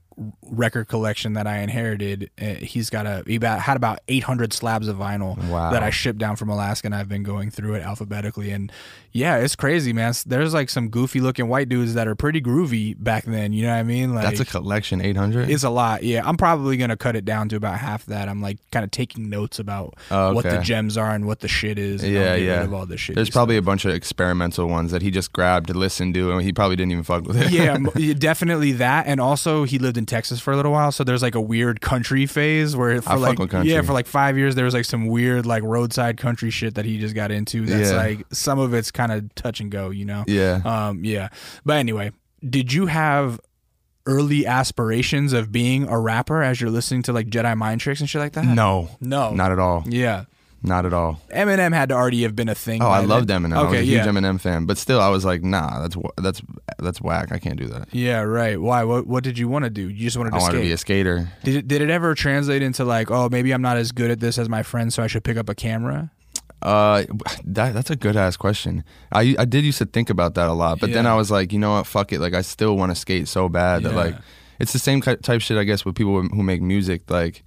record 0.50 0.88
collection 0.88 1.32
that 1.34 1.46
I 1.46 1.58
inherited. 1.58 2.30
Uh, 2.40 2.54
He's 2.54 2.90
got 2.90 3.06
a 3.06 3.22
he 3.26 3.36
about, 3.36 3.60
had 3.60 3.76
about 3.76 4.00
800 4.08 4.52
slabs 4.52 4.88
of 4.88 4.96
vinyl 4.96 5.36
Wow. 5.48 5.70
that 5.70 5.82
I 5.82 5.90
shipped 5.90 6.18
down 6.18 6.36
from 6.36 6.48
Alaska, 6.48 6.86
and 6.88 6.94
I've 6.94 7.08
been 7.08 7.22
going 7.22 7.50
through 7.50 7.74
it 7.74 7.82
alphabetically. 7.82 8.50
And 8.50 8.70
yeah, 9.12 9.36
it's 9.36 9.56
crazy, 9.56 9.92
man. 9.92 10.12
There's 10.26 10.54
like 10.54 10.70
some 10.70 10.88
goofy 10.88 11.20
looking 11.20 11.48
white 11.48 11.68
dudes 11.68 11.94
that 11.94 12.06
are 12.08 12.14
pretty 12.14 12.40
groovy 12.40 12.94
back 12.98 13.24
then. 13.24 13.52
You 13.52 13.62
know 13.62 13.70
what 13.72 13.78
I 13.78 13.82
mean? 13.82 14.14
Like 14.14 14.24
That's 14.24 14.40
a 14.40 14.44
collection 14.44 15.00
800. 15.00 15.50
it's 15.50 15.64
a 15.64 15.70
lot. 15.70 16.02
Yeah, 16.02 16.22
I'm 16.24 16.36
probably 16.36 16.76
gonna 16.76 16.96
cut 16.96 17.16
it 17.16 17.24
down 17.24 17.48
to 17.50 17.56
about 17.56 17.78
half 17.78 18.06
that. 18.06 18.28
I'm 18.28 18.40
like 18.40 18.58
kind 18.70 18.84
of 18.84 18.90
taking 18.90 19.28
notes 19.30 19.58
about 19.58 19.94
Oh, 20.10 20.34
what 20.34 20.44
the 20.44 20.58
gems 20.58 20.96
are 20.96 21.10
and 21.14 21.26
what 21.26 21.40
the 21.40 21.48
shit 21.48 21.78
is. 21.78 22.02
Yeah, 22.04 22.34
yeah. 22.34 22.66
All 22.72 22.86
the 22.86 22.96
shit. 22.96 23.14
There's 23.16 23.30
probably 23.30 23.56
a 23.56 23.62
bunch 23.62 23.84
of 23.84 23.94
experimental 23.94 24.66
ones 24.68 24.92
that 24.92 25.02
he 25.02 25.10
just 25.10 25.32
grabbed 25.32 25.66
to 25.68 25.74
listen 25.74 26.12
to, 26.14 26.32
and 26.32 26.42
he 26.42 26.52
probably 26.52 26.76
didn't 26.76 26.92
even 26.92 27.04
fuck 27.04 27.24
with 27.26 27.36
it. 27.40 27.50
yeah, 27.50 27.76
yeah, 27.96 28.14
definitely 28.14 28.72
that, 28.72 29.06
and 29.06 29.20
also 29.20 29.64
he 29.64 29.78
lived 29.78 29.96
in 29.98 30.01
Texas 30.06 30.40
for 30.40 30.52
a 30.52 30.56
little 30.56 30.72
while, 30.72 30.92
so 30.92 31.04
there's 31.04 31.22
like 31.22 31.34
a 31.34 31.40
weird 31.40 31.80
country 31.80 32.26
phase 32.26 32.74
where 32.76 33.00
for 33.02 33.10
I 33.10 33.14
like 33.14 33.38
yeah, 33.64 33.82
for 33.82 33.92
like 33.92 34.06
five 34.06 34.36
years 34.38 34.54
there 34.54 34.64
was 34.64 34.74
like 34.74 34.84
some 34.84 35.06
weird 35.06 35.46
like 35.46 35.62
roadside 35.62 36.16
country 36.16 36.50
shit 36.50 36.74
that 36.76 36.84
he 36.84 36.98
just 36.98 37.14
got 37.14 37.30
into. 37.30 37.66
That's 37.66 37.90
Yeah. 37.90 37.96
like 37.96 38.26
some 38.32 38.58
of 38.58 38.74
it's 38.74 38.90
kind 38.90 39.12
of 39.12 39.34
touch 39.34 39.60
and 39.60 39.70
go, 39.70 39.90
you 39.90 40.04
know. 40.04 40.24
yeah. 40.26 40.60
Um, 40.64 41.04
yeah, 41.04 41.28
but 41.64 41.76
anyway, 41.78 42.12
did 42.48 42.72
you 42.72 42.86
have 42.86 43.40
early 44.04 44.44
aspirations 44.46 45.32
of 45.32 45.52
being 45.52 45.86
a 45.88 45.98
rapper 45.98 46.42
as 46.42 46.60
you're 46.60 46.70
listening 46.70 47.02
to 47.04 47.12
like 47.12 47.28
Jedi 47.28 47.56
mind 47.56 47.80
tricks 47.80 48.00
and 48.00 48.08
shit 48.10 48.20
like 48.20 48.32
that? 48.32 48.44
no, 48.44 48.88
no, 49.00 49.32
not 49.32 49.52
at 49.52 49.58
all. 49.58 49.84
yeah. 49.86 50.24
Not 50.64 50.86
at 50.86 50.92
all. 50.92 51.20
Eminem 51.34 51.74
had 51.74 51.88
to 51.88 51.94
already 51.96 52.22
have 52.22 52.36
been 52.36 52.48
a 52.48 52.54
thing. 52.54 52.82
Oh, 52.82 52.86
I 52.88 53.00
loved 53.00 53.26
then. 53.26 53.42
Eminem. 53.42 53.56
I 53.56 53.62
was 53.62 53.68
Okay, 53.70 53.78
a 53.80 53.82
huge 53.82 53.96
yeah. 53.96 54.06
Eminem 54.06 54.40
fan, 54.40 54.64
but 54.64 54.78
still, 54.78 55.00
I 55.00 55.08
was 55.08 55.24
like, 55.24 55.42
nah, 55.42 55.80
that's 55.82 55.96
that's 56.18 56.40
that's 56.78 57.00
whack. 57.00 57.32
I 57.32 57.38
can't 57.38 57.58
do 57.58 57.66
that. 57.66 57.88
Yeah, 57.92 58.20
right. 58.20 58.60
Why? 58.60 58.84
What? 58.84 59.06
What 59.08 59.24
did 59.24 59.38
you 59.38 59.48
want 59.48 59.64
to 59.64 59.70
do? 59.70 59.88
You 59.88 60.04
just 60.04 60.16
wanted 60.16 60.30
to 60.30 60.36
I 60.36 60.40
skate. 60.40 60.52
to 60.54 60.60
be 60.60 60.72
a 60.72 60.76
skater. 60.78 61.32
Did 61.42 61.56
it, 61.56 61.68
did 61.68 61.82
it 61.82 61.90
ever 61.90 62.14
translate 62.14 62.62
into 62.62 62.84
like, 62.84 63.10
oh, 63.10 63.28
maybe 63.28 63.52
I'm 63.52 63.62
not 63.62 63.76
as 63.76 63.90
good 63.90 64.10
at 64.12 64.20
this 64.20 64.38
as 64.38 64.48
my 64.48 64.62
friends, 64.62 64.94
so 64.94 65.02
I 65.02 65.08
should 65.08 65.24
pick 65.24 65.36
up 65.36 65.48
a 65.48 65.54
camera? 65.54 66.12
Uh, 66.62 67.06
that 67.44 67.74
that's 67.74 67.90
a 67.90 67.96
good 67.96 68.16
ass 68.16 68.36
question. 68.36 68.84
I 69.10 69.34
I 69.40 69.44
did 69.44 69.64
used 69.64 69.78
to 69.78 69.84
think 69.84 70.10
about 70.10 70.34
that 70.36 70.48
a 70.48 70.52
lot, 70.52 70.78
but 70.78 70.92
then 70.92 71.08
I 71.08 71.16
was 71.16 71.28
like, 71.28 71.52
you 71.52 71.58
know 71.58 71.72
what? 71.72 71.88
Fuck 71.88 72.12
it. 72.12 72.20
Like, 72.20 72.34
I 72.34 72.42
still 72.42 72.76
want 72.76 72.92
to 72.92 72.94
skate 72.94 73.26
so 73.26 73.48
bad 73.48 73.82
that 73.82 73.94
like, 73.96 74.14
it's 74.60 74.72
the 74.72 74.78
same 74.78 75.00
type 75.00 75.40
shit 75.40 75.58
I 75.58 75.64
guess 75.64 75.84
with 75.84 75.96
people 75.96 76.22
who 76.22 76.42
make 76.44 76.62
music. 76.62 77.10
Like, 77.10 77.42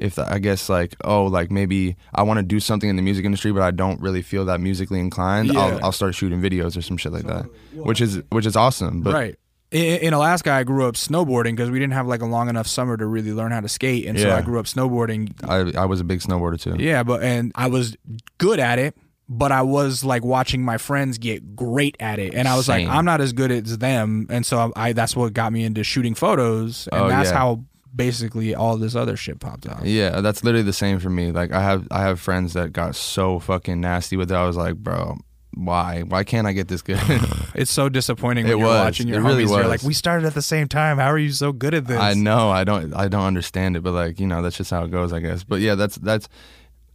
if 0.00 0.14
the, 0.16 0.32
I 0.32 0.38
guess 0.38 0.68
like 0.68 0.94
oh 1.04 1.24
like 1.24 1.50
maybe 1.50 1.96
I 2.14 2.22
want 2.22 2.38
to 2.38 2.42
do 2.42 2.60
something 2.60 2.88
in 2.88 2.96
the 2.96 3.02
music 3.02 3.24
industry, 3.24 3.52
but 3.52 3.62
I 3.62 3.70
don't 3.70 4.00
really 4.00 4.22
feel 4.22 4.44
that 4.46 4.60
musically 4.60 5.00
inclined, 5.00 5.52
Yeah. 5.52 5.60
I'll, 5.60 5.84
I'll 5.86 5.92
start 5.92 6.14
shooting 6.14 6.40
videos 6.40 6.76
or 6.76 6.82
some 6.82 6.96
shit 6.96 7.12
like 7.12 7.24
that, 7.24 7.46
which 7.74 8.00
is 8.00 8.22
which 8.30 8.46
is 8.46 8.56
awesome. 8.56 9.02
But 9.02 9.14
right. 9.14 9.36
In, 9.70 10.14
Alaska, 10.14 10.50
I 10.50 10.64
grew 10.64 10.86
up 10.88 10.94
snowboarding 10.94 11.50
because 11.54 11.70
we 11.70 11.78
didn't 11.78 11.92
have 11.92 12.06
like 12.06 12.22
a 12.22 12.26
long 12.26 12.48
enough 12.48 12.66
summer 12.66 12.96
to 12.96 13.04
really 13.04 13.32
learn 13.32 13.52
how 13.52 13.60
to 13.60 13.68
skate, 13.68 14.06
and 14.06 14.18
so 14.18 14.34
I 14.34 14.40
grew 14.40 14.58
up 14.58 14.64
snowboarding. 14.64 15.32
I 15.46 15.78
I 15.78 15.84
was 15.84 16.00
a 16.00 16.04
big 16.04 16.20
snowboarder 16.20 16.58
too. 16.58 16.82
Yeah, 16.82 17.02
but 17.02 17.22
and 17.22 17.52
I 17.54 17.66
was 17.66 17.94
good 18.38 18.60
at 18.60 18.78
it, 18.78 18.96
but 19.28 19.52
I 19.52 19.60
was 19.60 20.02
like 20.06 20.24
watching 20.24 20.62
my 20.64 20.78
friends 20.78 21.18
get 21.18 21.54
great 21.54 21.98
at 22.00 22.18
it, 22.18 22.32
and 22.34 22.48
I 22.48 22.56
was 22.56 22.64
Same. 22.64 22.86
like, 22.88 22.96
I'm 22.96 23.04
not 23.04 23.20
as 23.20 23.34
good 23.34 23.50
as 23.52 23.76
them, 23.76 24.26
and 24.30 24.46
so 24.46 24.72
I 24.74 24.94
that's 24.94 25.14
what 25.14 25.34
got 25.34 25.52
me 25.52 25.64
into 25.64 25.84
shooting 25.84 26.14
photos, 26.14 26.88
and 26.90 27.02
Oh, 27.02 27.08
that's 27.10 27.28
yeah. 27.30 27.36
how 27.36 27.64
basically 27.98 28.54
all 28.54 28.78
this 28.78 28.94
other 28.94 29.14
shit 29.16 29.40
popped 29.40 29.68
out. 29.68 29.84
Yeah, 29.84 30.22
that's 30.22 30.42
literally 30.42 30.62
the 30.64 30.72
same 30.72 30.98
for 31.00 31.10
me. 31.10 31.32
Like 31.32 31.52
I 31.52 31.60
have 31.60 31.86
I 31.90 32.00
have 32.04 32.18
friends 32.18 32.54
that 32.54 32.72
got 32.72 32.96
so 32.96 33.38
fucking 33.38 33.78
nasty 33.78 34.16
with 34.16 34.32
it. 34.32 34.34
I 34.34 34.46
was 34.46 34.56
like, 34.56 34.76
bro, 34.76 35.18
why? 35.52 36.02
Why 36.02 36.24
can't 36.24 36.46
I 36.46 36.52
get 36.52 36.68
this 36.68 36.80
good? 36.80 36.98
It's 37.54 37.72
so 37.72 37.88
disappointing 37.88 38.44
when 38.44 38.52
It 38.52 38.58
you're 38.58 38.66
was. 38.68 38.78
watching 38.84 39.08
your 39.08 39.18
It 39.18 39.24
really 39.24 39.44
homies. 39.44 39.48
You're 39.48 39.58
was. 39.68 39.68
like, 39.68 39.82
we 39.82 39.92
started 39.92 40.24
at 40.26 40.34
the 40.34 40.42
same 40.42 40.68
time. 40.68 40.98
How 40.98 41.08
are 41.08 41.18
you 41.18 41.32
so 41.32 41.50
good 41.50 41.74
at 41.74 41.86
this? 41.86 41.98
I 41.98 42.14
know 42.14 42.50
I 42.50 42.62
don't 42.62 42.94
I 42.94 43.08
don't 43.08 43.24
understand 43.24 43.76
it, 43.76 43.82
but 43.82 43.92
like 43.92 44.20
you 44.20 44.26
know 44.28 44.40
that's 44.42 44.56
just 44.56 44.70
how 44.70 44.84
it 44.84 44.90
goes, 44.92 45.12
I 45.12 45.18
guess. 45.20 45.42
But 45.44 45.60
yeah, 45.60 45.74
that's 45.74 45.96
that's. 45.96 46.28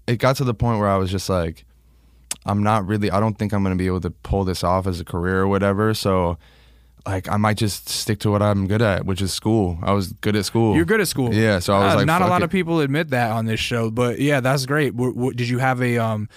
It 0.07 0.17
got 0.19 0.37
to 0.37 0.43
the 0.45 0.53
point 0.53 0.79
where 0.79 0.87
I 0.89 0.95
was 0.97 1.11
just 1.11 1.29
like, 1.29 1.65
I'm 2.45 2.63
not 2.63 2.87
really. 2.87 3.11
I 3.11 3.19
don't 3.19 3.37
think 3.37 3.53
I'm 3.53 3.61
gonna 3.63 3.75
be 3.75 3.87
able 3.87 4.01
to 4.01 4.09
pull 4.11 4.45
this 4.45 4.63
off 4.63 4.87
as 4.87 4.99
a 5.01 5.05
career 5.05 5.41
or 5.41 5.47
whatever. 5.47 5.93
So, 5.93 6.37
like, 7.05 7.29
I 7.29 7.37
might 7.37 7.57
just 7.57 7.89
stick 7.89 8.19
to 8.19 8.31
what 8.31 8.41
I'm 8.41 8.67
good 8.67 8.81
at, 8.81 9.05
which 9.05 9.21
is 9.21 9.33
school. 9.33 9.77
I 9.83 9.91
was 9.91 10.13
good 10.13 10.35
at 10.35 10.45
school. 10.45 10.75
You're 10.75 10.85
good 10.85 11.01
at 11.01 11.07
school. 11.07 11.33
Yeah, 11.33 11.59
so 11.59 11.73
I 11.75 11.83
was 11.85 11.93
Uh, 11.93 11.97
like, 11.97 12.05
not 12.05 12.21
a 12.21 12.27
lot 12.27 12.41
it. 12.41 12.45
of 12.45 12.49
people 12.51 12.79
admit 12.79 13.09
that 13.09 13.31
on 13.31 13.45
this 13.45 13.59
show, 13.59 13.91
but 13.91 14.19
yeah, 14.19 14.39
that's 14.39 14.65
great. 14.65 14.91
W- 14.95 15.13
w- 15.13 15.33
did 15.33 15.49
you 15.49 15.57
have 15.59 15.81
a 15.81 15.97
um, 15.97 16.29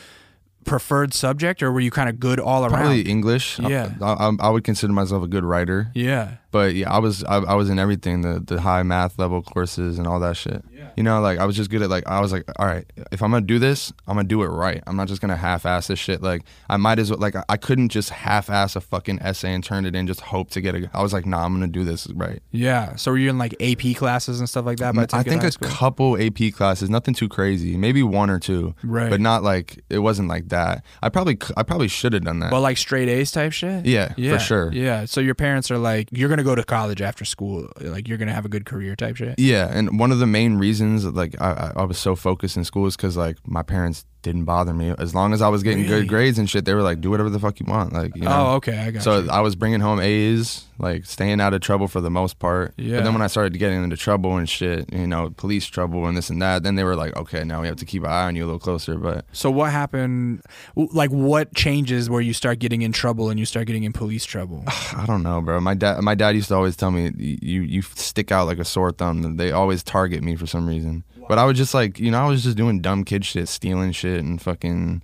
preferred 0.64 1.14
subject, 1.14 1.62
or 1.62 1.70
were 1.70 1.78
you 1.80 1.90
kind 1.92 2.08
of 2.08 2.18
good 2.18 2.40
all 2.40 2.62
around? 2.64 2.72
Probably 2.72 3.02
English. 3.02 3.58
Yeah. 3.60 3.92
I, 4.02 4.12
I, 4.28 4.32
I 4.40 4.50
would 4.50 4.64
consider 4.64 4.92
myself 4.92 5.22
a 5.22 5.28
good 5.28 5.44
writer. 5.44 5.90
Yeah. 5.94 6.32
But 6.50 6.74
yeah, 6.74 6.90
I 6.92 6.98
was 6.98 7.22
I, 7.24 7.36
I 7.36 7.54
was 7.54 7.70
in 7.70 7.78
everything 7.78 8.22
the 8.22 8.40
the 8.44 8.60
high 8.60 8.82
math 8.82 9.18
level 9.18 9.42
courses 9.42 9.98
and 9.98 10.06
all 10.06 10.18
that 10.20 10.36
shit. 10.36 10.64
Yeah. 10.72 10.75
You 10.96 11.02
know, 11.02 11.20
like 11.20 11.38
I 11.38 11.44
was 11.44 11.56
just 11.56 11.70
good 11.70 11.82
at 11.82 11.90
like 11.90 12.06
I 12.06 12.20
was 12.20 12.32
like, 12.32 12.44
all 12.58 12.66
right, 12.66 12.84
if 13.12 13.22
I'm 13.22 13.30
gonna 13.30 13.44
do 13.46 13.58
this, 13.58 13.92
I'm 14.06 14.16
gonna 14.16 14.28
do 14.28 14.42
it 14.42 14.48
right. 14.48 14.82
I'm 14.86 14.96
not 14.96 15.08
just 15.08 15.20
gonna 15.20 15.36
half 15.36 15.66
ass 15.66 15.88
this 15.88 15.98
shit. 15.98 16.22
Like 16.22 16.42
I 16.70 16.76
might 16.76 16.98
as 16.98 17.10
well 17.10 17.18
like 17.20 17.34
I- 17.48 17.56
couldn't 17.56 17.88
just 17.88 18.10
half 18.10 18.48
ass 18.48 18.76
a 18.76 18.80
fucking 18.80 19.20
essay 19.20 19.52
and 19.52 19.62
turn 19.64 19.84
it 19.86 19.94
in 19.96 20.06
just 20.06 20.20
hope 20.20 20.50
to 20.50 20.60
get 20.60 20.74
a. 20.74 20.88
I 20.94 21.02
was 21.02 21.12
like, 21.12 21.26
nah, 21.26 21.44
I'm 21.44 21.52
gonna 21.52 21.66
do 21.66 21.84
this 21.84 22.06
right. 22.14 22.40
Yeah. 22.50 22.96
So 22.96 23.10
were 23.10 23.18
you 23.18 23.28
in 23.28 23.38
like 23.38 23.54
AP 23.60 23.96
classes 23.96 24.38
and 24.40 24.48
stuff 24.48 24.64
like 24.64 24.78
that? 24.78 24.94
By 24.94 25.06
I 25.12 25.22
think 25.22 25.42
a 25.42 25.50
school? 25.50 25.68
couple 25.68 26.16
AP 26.22 26.52
classes, 26.54 26.88
nothing 26.88 27.12
too 27.12 27.28
crazy, 27.28 27.76
maybe 27.76 28.02
one 28.02 28.30
or 28.30 28.38
two, 28.38 28.74
Right. 28.84 29.10
But 29.10 29.20
not 29.20 29.42
like 29.42 29.82
it 29.90 29.98
wasn't 29.98 30.28
like 30.28 30.48
that. 30.50 30.84
I 31.02 31.08
probably 31.08 31.36
I 31.56 31.62
probably 31.62 31.88
should 31.88 32.12
have 32.12 32.24
done 32.24 32.38
that. 32.38 32.50
But 32.50 32.60
like 32.60 32.76
straight 32.78 33.08
A's 33.08 33.30
type 33.32 33.52
shit. 33.52 33.84
Yeah, 33.84 34.14
yeah. 34.16 34.34
for 34.34 34.38
sure. 34.38 34.72
Yeah. 34.72 35.04
So 35.06 35.20
your 35.20 35.34
parents 35.34 35.70
are 35.70 35.78
like, 35.78 36.08
you're 36.12 36.28
gonna 36.28 36.44
go 36.44 36.54
to 36.54 36.64
college 36.64 37.02
after 37.02 37.24
school. 37.24 37.68
Like 37.80 38.06
you're 38.08 38.18
gonna 38.18 38.32
have 38.32 38.44
a 38.44 38.48
good 38.48 38.64
career 38.64 38.94
type 38.96 39.16
shit. 39.16 39.34
Yeah, 39.38 39.68
and 39.70 39.98
one 39.98 40.12
of 40.12 40.20
the 40.20 40.26
main 40.26 40.56
reasons 40.56 40.85
like 40.94 41.34
I, 41.40 41.50
I 41.76 41.82
I 41.82 41.84
was 41.84 41.98
so 41.98 42.14
focused 42.16 42.56
in 42.56 42.64
school 42.64 42.86
is 42.86 42.96
because 42.96 43.16
like 43.16 43.36
my 43.46 43.62
parents 43.62 44.04
didn't 44.26 44.44
bother 44.44 44.74
me 44.74 44.92
as 44.98 45.14
long 45.14 45.32
as 45.32 45.40
I 45.40 45.48
was 45.48 45.62
getting 45.62 45.84
Really? 45.84 46.00
good 46.00 46.08
grades 46.08 46.38
and 46.38 46.50
shit. 46.50 46.64
They 46.64 46.74
were 46.74 46.82
like, 46.82 47.00
do 47.00 47.10
whatever 47.10 47.30
the 47.30 47.38
fuck 47.38 47.60
you 47.60 47.66
want, 47.66 47.92
like 47.92 48.14
you 48.16 48.22
know. 48.22 48.30
Oh, 48.50 48.54
okay. 48.56 48.76
I 48.76 48.90
got 48.90 49.02
so 49.02 49.20
you. 49.20 49.30
I 49.30 49.40
was 49.40 49.54
bringing 49.54 49.78
home 49.80 50.00
A's, 50.00 50.64
like 50.78 51.06
staying 51.06 51.40
out 51.40 51.54
of 51.54 51.60
trouble 51.60 51.86
for 51.86 52.00
the 52.00 52.10
most 52.10 52.38
part. 52.40 52.74
Yeah. 52.76 52.96
But 52.96 53.04
then 53.04 53.12
when 53.12 53.22
I 53.22 53.28
started 53.28 53.56
getting 53.58 53.82
into 53.84 53.96
trouble 53.96 54.36
and 54.36 54.48
shit, 54.48 54.92
you 54.92 55.06
know, 55.06 55.30
police 55.30 55.64
trouble 55.66 56.06
and 56.06 56.16
this 56.16 56.28
and 56.28 56.42
that, 56.42 56.64
then 56.64 56.74
they 56.74 56.82
were 56.84 56.96
like, 56.96 57.16
okay, 57.16 57.44
now 57.44 57.60
we 57.60 57.68
have 57.68 57.76
to 57.76 57.84
keep 57.86 58.02
an 58.02 58.10
eye 58.10 58.24
on 58.24 58.34
you 58.36 58.44
a 58.44 58.46
little 58.46 58.58
closer. 58.58 58.96
But 58.98 59.24
So 59.32 59.50
what 59.50 59.70
happened? 59.70 60.42
Like 60.74 61.10
what 61.10 61.54
changes 61.54 62.10
where 62.10 62.20
you 62.20 62.32
start 62.34 62.58
getting 62.58 62.82
in 62.82 62.90
trouble 62.92 63.30
and 63.30 63.38
you 63.38 63.46
start 63.46 63.66
getting 63.68 63.84
in 63.84 63.92
police 63.92 64.24
trouble? 64.24 64.64
I 64.68 65.04
don't 65.06 65.22
know, 65.22 65.40
bro. 65.40 65.60
My 65.60 65.74
dad, 65.74 66.00
my 66.02 66.16
dad 66.16 66.30
used 66.34 66.48
to 66.48 66.54
always 66.56 66.76
tell 66.76 66.90
me, 66.90 67.12
you 67.16 67.62
you 67.62 67.82
stick 67.82 68.32
out 68.32 68.46
like 68.46 68.58
a 68.58 68.64
sore 68.64 68.90
thumb. 68.92 69.36
They 69.36 69.52
always 69.52 69.82
target 69.82 70.22
me 70.22 70.34
for 70.36 70.46
some 70.46 70.66
reason. 70.66 71.04
But 71.28 71.38
I 71.38 71.44
was 71.44 71.56
just 71.56 71.74
like, 71.74 71.98
you 71.98 72.10
know, 72.10 72.24
I 72.24 72.28
was 72.28 72.44
just 72.44 72.56
doing 72.56 72.80
dumb 72.80 73.04
kid 73.04 73.24
shit, 73.24 73.48
stealing 73.48 73.92
shit, 73.92 74.22
and 74.22 74.40
fucking, 74.40 75.02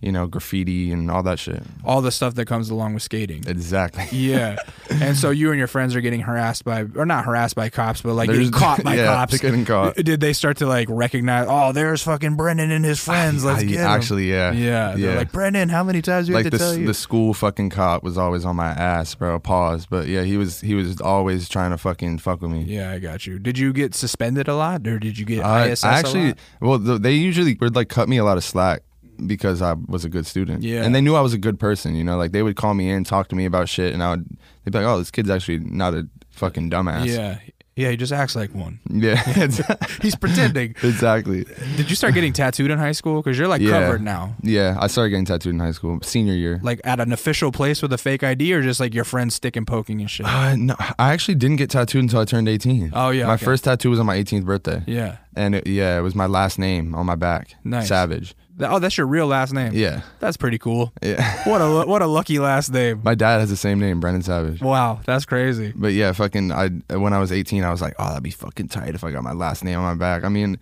you 0.00 0.12
know, 0.12 0.26
graffiti 0.28 0.92
and 0.92 1.10
all 1.10 1.22
that 1.24 1.38
shit. 1.40 1.60
All 1.84 2.00
the 2.00 2.12
stuff 2.12 2.34
that 2.36 2.46
comes 2.46 2.70
along 2.70 2.94
with 2.94 3.02
skating. 3.02 3.42
Exactly. 3.46 4.04
Yeah. 4.12 4.56
and 4.90 5.16
so 5.16 5.30
you 5.30 5.50
and 5.50 5.58
your 5.58 5.66
friends 5.66 5.94
are 5.96 6.00
getting 6.00 6.20
harassed 6.20 6.64
by, 6.64 6.82
or 6.94 7.04
not 7.04 7.24
harassed 7.24 7.54
by 7.56 7.68
cops, 7.68 8.00
but 8.02 8.14
like 8.14 8.28
There's- 8.28 8.44
getting 8.50 8.52
caught 8.52 8.84
by 8.84 8.94
yeah, 8.96 9.06
cops. 9.06 9.38
getting 9.38 9.64
caught. 9.64 9.96
Did 9.96 10.20
they 10.20 10.32
start 10.32 10.58
to 10.58 10.66
like 10.66 10.86
recognize, 10.90 11.46
oh, 11.48 11.72
there's 11.72 12.02
fucking 12.02 12.36
Brennan 12.36 12.70
and 12.70 12.84
his 12.84 12.98
friends. 13.00 13.44
Let's 13.44 13.60
I- 13.62 13.64
get 13.64 13.80
'em." 13.80 13.86
actually, 13.88 14.30
yeah, 14.30 14.52
Yeah. 14.52 14.94
They're 14.96 15.16
like, 15.16 15.32
Brennan, 15.32 15.68
how 15.68 15.82
many 15.82 16.00
times 16.02 16.26
do 16.26 16.32
we 16.32 16.36
like 16.36 16.44
have 16.44 16.52
the 16.52 16.58
tell 16.58 16.74
you? 16.76 16.86
the 16.86 16.94
school 16.94 17.34
fucking 17.34 17.70
cop 17.70 18.02
was 18.02 18.16
always 18.16 18.44
on 18.44 18.56
my 18.56 18.68
ass, 18.68 19.14
bro. 19.14 19.38
Pause. 19.38 19.86
But 19.86 20.06
yeah, 20.08 20.22
he 20.22 20.36
was 20.36 20.60
he 20.60 20.74
was 20.74 21.00
always 21.00 21.48
trying 21.48 21.70
to 21.72 21.78
fucking 21.78 22.18
fuck 22.18 22.40
with 22.42 22.50
me. 22.50 22.62
yeah, 22.62 22.90
I 22.92 22.98
got 22.98 23.26
you. 23.26 23.38
Did 23.38 23.58
you 23.58 23.72
get 23.72 23.94
suspended 23.94 24.46
a 24.48 24.54
lot 24.54 24.86
or 24.86 24.98
did 24.98 25.18
you 25.18 25.24
get 25.26 25.44
I, 25.44 25.68
ISS 25.70 25.84
I 25.84 25.98
actually, 25.98 26.34
well, 26.60 26.78
they 26.78 27.12
usually 27.12 27.56
would 27.60 27.74
like 27.74 27.88
cut 27.88 28.08
me 28.08 28.16
a 28.18 28.24
lot 28.24 28.36
of 28.36 28.44
slack 28.44 28.82
because 29.26 29.62
I 29.62 29.74
was 29.86 30.04
a 30.04 30.08
good 30.08 30.26
student. 30.26 30.62
Yeah. 30.62 30.84
and 30.84 30.94
they 30.94 31.00
knew 31.00 31.14
I 31.14 31.20
was 31.20 31.34
a 31.34 31.38
good 31.38 31.58
person. 31.58 31.94
You 31.94 32.04
know, 32.04 32.16
like 32.16 32.32
they 32.32 32.42
would 32.42 32.56
call 32.56 32.74
me 32.74 32.90
in, 32.90 33.04
talk 33.04 33.28
to 33.28 33.36
me 33.36 33.44
about 33.44 33.68
shit, 33.68 33.92
and 33.94 34.02
I 34.02 34.10
would 34.10 34.26
they'd 34.64 34.72
be 34.72 34.78
like, 34.78 34.86
"Oh, 34.86 34.98
this 34.98 35.10
kid's 35.10 35.30
actually 35.30 35.58
not 35.60 35.94
a 35.94 36.08
fucking 36.30 36.70
dumbass." 36.70 37.06
Yeah. 37.06 37.38
Yeah, 37.76 37.90
he 37.90 37.96
just 37.96 38.12
acts 38.12 38.34
like 38.34 38.52
one. 38.56 38.80
yeah, 38.90 39.22
He's 40.02 40.16
pretending. 40.20 40.74
exactly. 40.82 41.44
Did 41.76 41.88
you 41.88 41.94
start 41.94 42.12
getting 42.12 42.32
tattooed 42.32 42.72
in 42.72 42.78
high 42.78 42.90
school? 42.90 43.22
Because 43.22 43.38
you're 43.38 43.46
like 43.46 43.60
Yeah. 43.62 43.70
covered 43.82 44.02
now. 44.02 44.34
Yeah, 44.42 44.76
I 44.80 44.88
started 44.88 45.10
getting 45.10 45.26
tattooed 45.26 45.54
in 45.54 45.60
high 45.60 45.70
school, 45.70 46.00
senior 46.02 46.34
year. 46.34 46.58
Like 46.60 46.80
at 46.82 46.98
an 46.98 47.12
official 47.12 47.52
place 47.52 47.80
with 47.80 47.92
a 47.92 47.96
fake 47.98 48.24
ID 48.24 48.52
or 48.52 48.62
just 48.62 48.80
like 48.80 48.94
your 48.94 49.04
friends 49.04 49.36
sticking 49.36 49.64
poking 49.64 50.00
and 50.00 50.10
shit? 50.10 50.26
Uh, 50.26 50.56
no, 50.56 50.74
I 50.98 51.12
actually 51.12 51.36
didn't 51.36 51.58
get 51.58 51.70
tattooed 51.70 52.02
until 52.02 52.18
I 52.18 52.24
turned 52.24 52.48
18. 52.48 52.90
Oh, 52.94 53.10
yeah, 53.10 53.28
My 53.28 53.34
okay. 53.34 53.44
first 53.44 53.62
tattoo 53.62 53.90
was 53.90 54.00
on 54.00 54.06
my 54.06 54.16
18th 54.16 54.44
birthday. 54.44 54.82
yeah. 54.88 55.18
And 55.36 55.54
it, 55.54 55.68
yeah, 55.68 55.96
it 55.96 56.02
was 56.02 56.16
my 56.16 56.26
last 56.26 56.58
name 56.58 56.96
on 56.96 57.06
my 57.06 57.14
back. 57.14 57.54
Nice. 57.62 57.86
Savage. 57.86 58.34
Oh, 58.60 58.78
that's 58.78 58.98
your 58.98 59.06
real 59.06 59.26
last 59.26 59.52
name. 59.52 59.72
Yeah. 59.74 60.02
That's 60.20 60.36
pretty 60.36 60.58
cool. 60.58 60.92
Yeah. 61.02 61.42
What 61.48 61.60
a 61.60 61.86
what 61.86 62.02
a 62.02 62.06
lucky 62.06 62.38
last 62.38 62.70
name. 62.72 63.00
my 63.04 63.14
dad 63.14 63.38
has 63.40 63.48
the 63.50 63.56
same 63.56 63.78
name, 63.78 64.00
Brennan 64.00 64.22
Savage. 64.22 64.60
Wow, 64.60 65.00
that's 65.06 65.24
crazy. 65.24 65.72
But 65.74 65.92
yeah, 65.92 66.12
fucking 66.12 66.52
I 66.52 66.68
when 66.96 67.12
I 67.12 67.18
was 67.20 67.32
18, 67.32 67.64
I 67.64 67.70
was 67.70 67.80
like, 67.80 67.94
"Oh, 67.98 68.08
that'd 68.08 68.22
be 68.22 68.30
fucking 68.30 68.68
tight 68.68 68.94
if 68.94 69.04
I 69.04 69.10
got 69.12 69.22
my 69.22 69.32
last 69.32 69.64
name 69.64 69.78
on 69.78 69.84
my 69.84 69.94
back." 69.94 70.24
I 70.24 70.28
mean, 70.28 70.58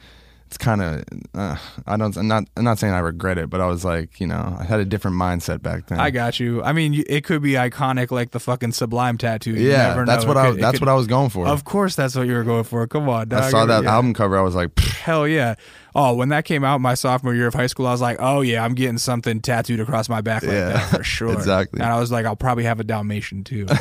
it's 0.47 0.57
kind 0.59 0.81
of 0.81 1.03
uh, 1.35 1.57
I 1.87 1.97
don't 1.97 2.17
I'm 2.17 2.29
not 2.29 2.45
I'm 2.57 2.63
not 2.65 2.79
saying 2.79 2.93
I 2.95 3.01
regret 3.01 3.37
it, 3.37 3.51
but 3.51 3.61
I 3.61 3.67
was 3.67 3.85
like, 3.85 4.21
you 4.21 4.27
know, 4.29 4.57
I 4.59 4.63
had 4.65 4.79
a 4.79 4.85
different 4.85 5.17
mindset 5.17 5.61
back 5.61 5.87
then. 5.87 5.99
I 5.99 6.11
got 6.11 6.39
you. 6.39 6.63
I 6.63 6.73
mean, 6.73 7.03
it 7.09 7.25
could 7.25 7.43
be 7.43 7.53
iconic 7.53 8.11
like 8.13 8.31
the 8.31 8.39
fucking 8.41 8.73
Sublime 8.73 9.19
tattoo. 9.19 9.53
You 9.55 9.71
yeah, 9.71 9.89
never 9.89 10.05
that's 10.07 10.23
know. 10.25 10.29
what 10.35 10.37
It 10.37 10.41
I 10.41 10.51
could- 10.53 10.61
that's 10.63 10.79
could- 10.79 10.87
what 10.87 10.93
I 10.93 10.95
was 10.95 11.07
going 11.09 11.31
for. 11.31 11.47
Of 11.49 11.65
course, 11.65 11.97
that's 11.97 12.15
what 12.15 12.27
you 12.29 12.35
were 12.35 12.45
going 12.45 12.65
for. 12.65 12.87
Come 12.87 13.09
on, 13.09 13.29
dog. 13.29 13.43
I 13.43 13.51
saw 13.51 13.67
that 13.67 13.83
Yeah. 13.83 13.95
album 13.95 14.15
cover, 14.15 14.39
I 14.39 14.43
was 14.43 14.55
like, 14.55 14.75
"Pfft, 14.75 14.95
Hell 15.01 15.27
yeah. 15.29 15.55
Oh, 15.95 16.15
when 16.15 16.29
that 16.29 16.45
came 16.45 16.63
out 16.63 16.81
my 16.81 16.95
sophomore 16.95 17.35
year 17.35 17.47
of 17.47 17.55
high 17.55 17.69
school, 17.69 17.87
I 17.87 17.91
was 17.93 18.01
like, 18.03 18.19
oh 18.21 18.41
yeah, 18.43 18.63
I'm 18.65 18.75
getting 18.75 18.99
something 18.99 19.41
tattooed 19.41 19.81
across 19.81 20.09
my 20.09 20.21
back 20.21 20.43
like 20.43 20.53
Yeah, 20.53 20.73
that 20.73 20.97
for 20.99 21.03
sure. 21.17 21.33
exactly. 21.33 21.81
And 21.81 21.91
I 21.91 21.99
was 21.99 22.13
like, 22.13 22.25
I'll 22.27 22.37
probably 22.37 22.65
have 22.65 22.81
a 22.81 22.85
Dalmatian 22.85 23.43
too. 23.45 23.67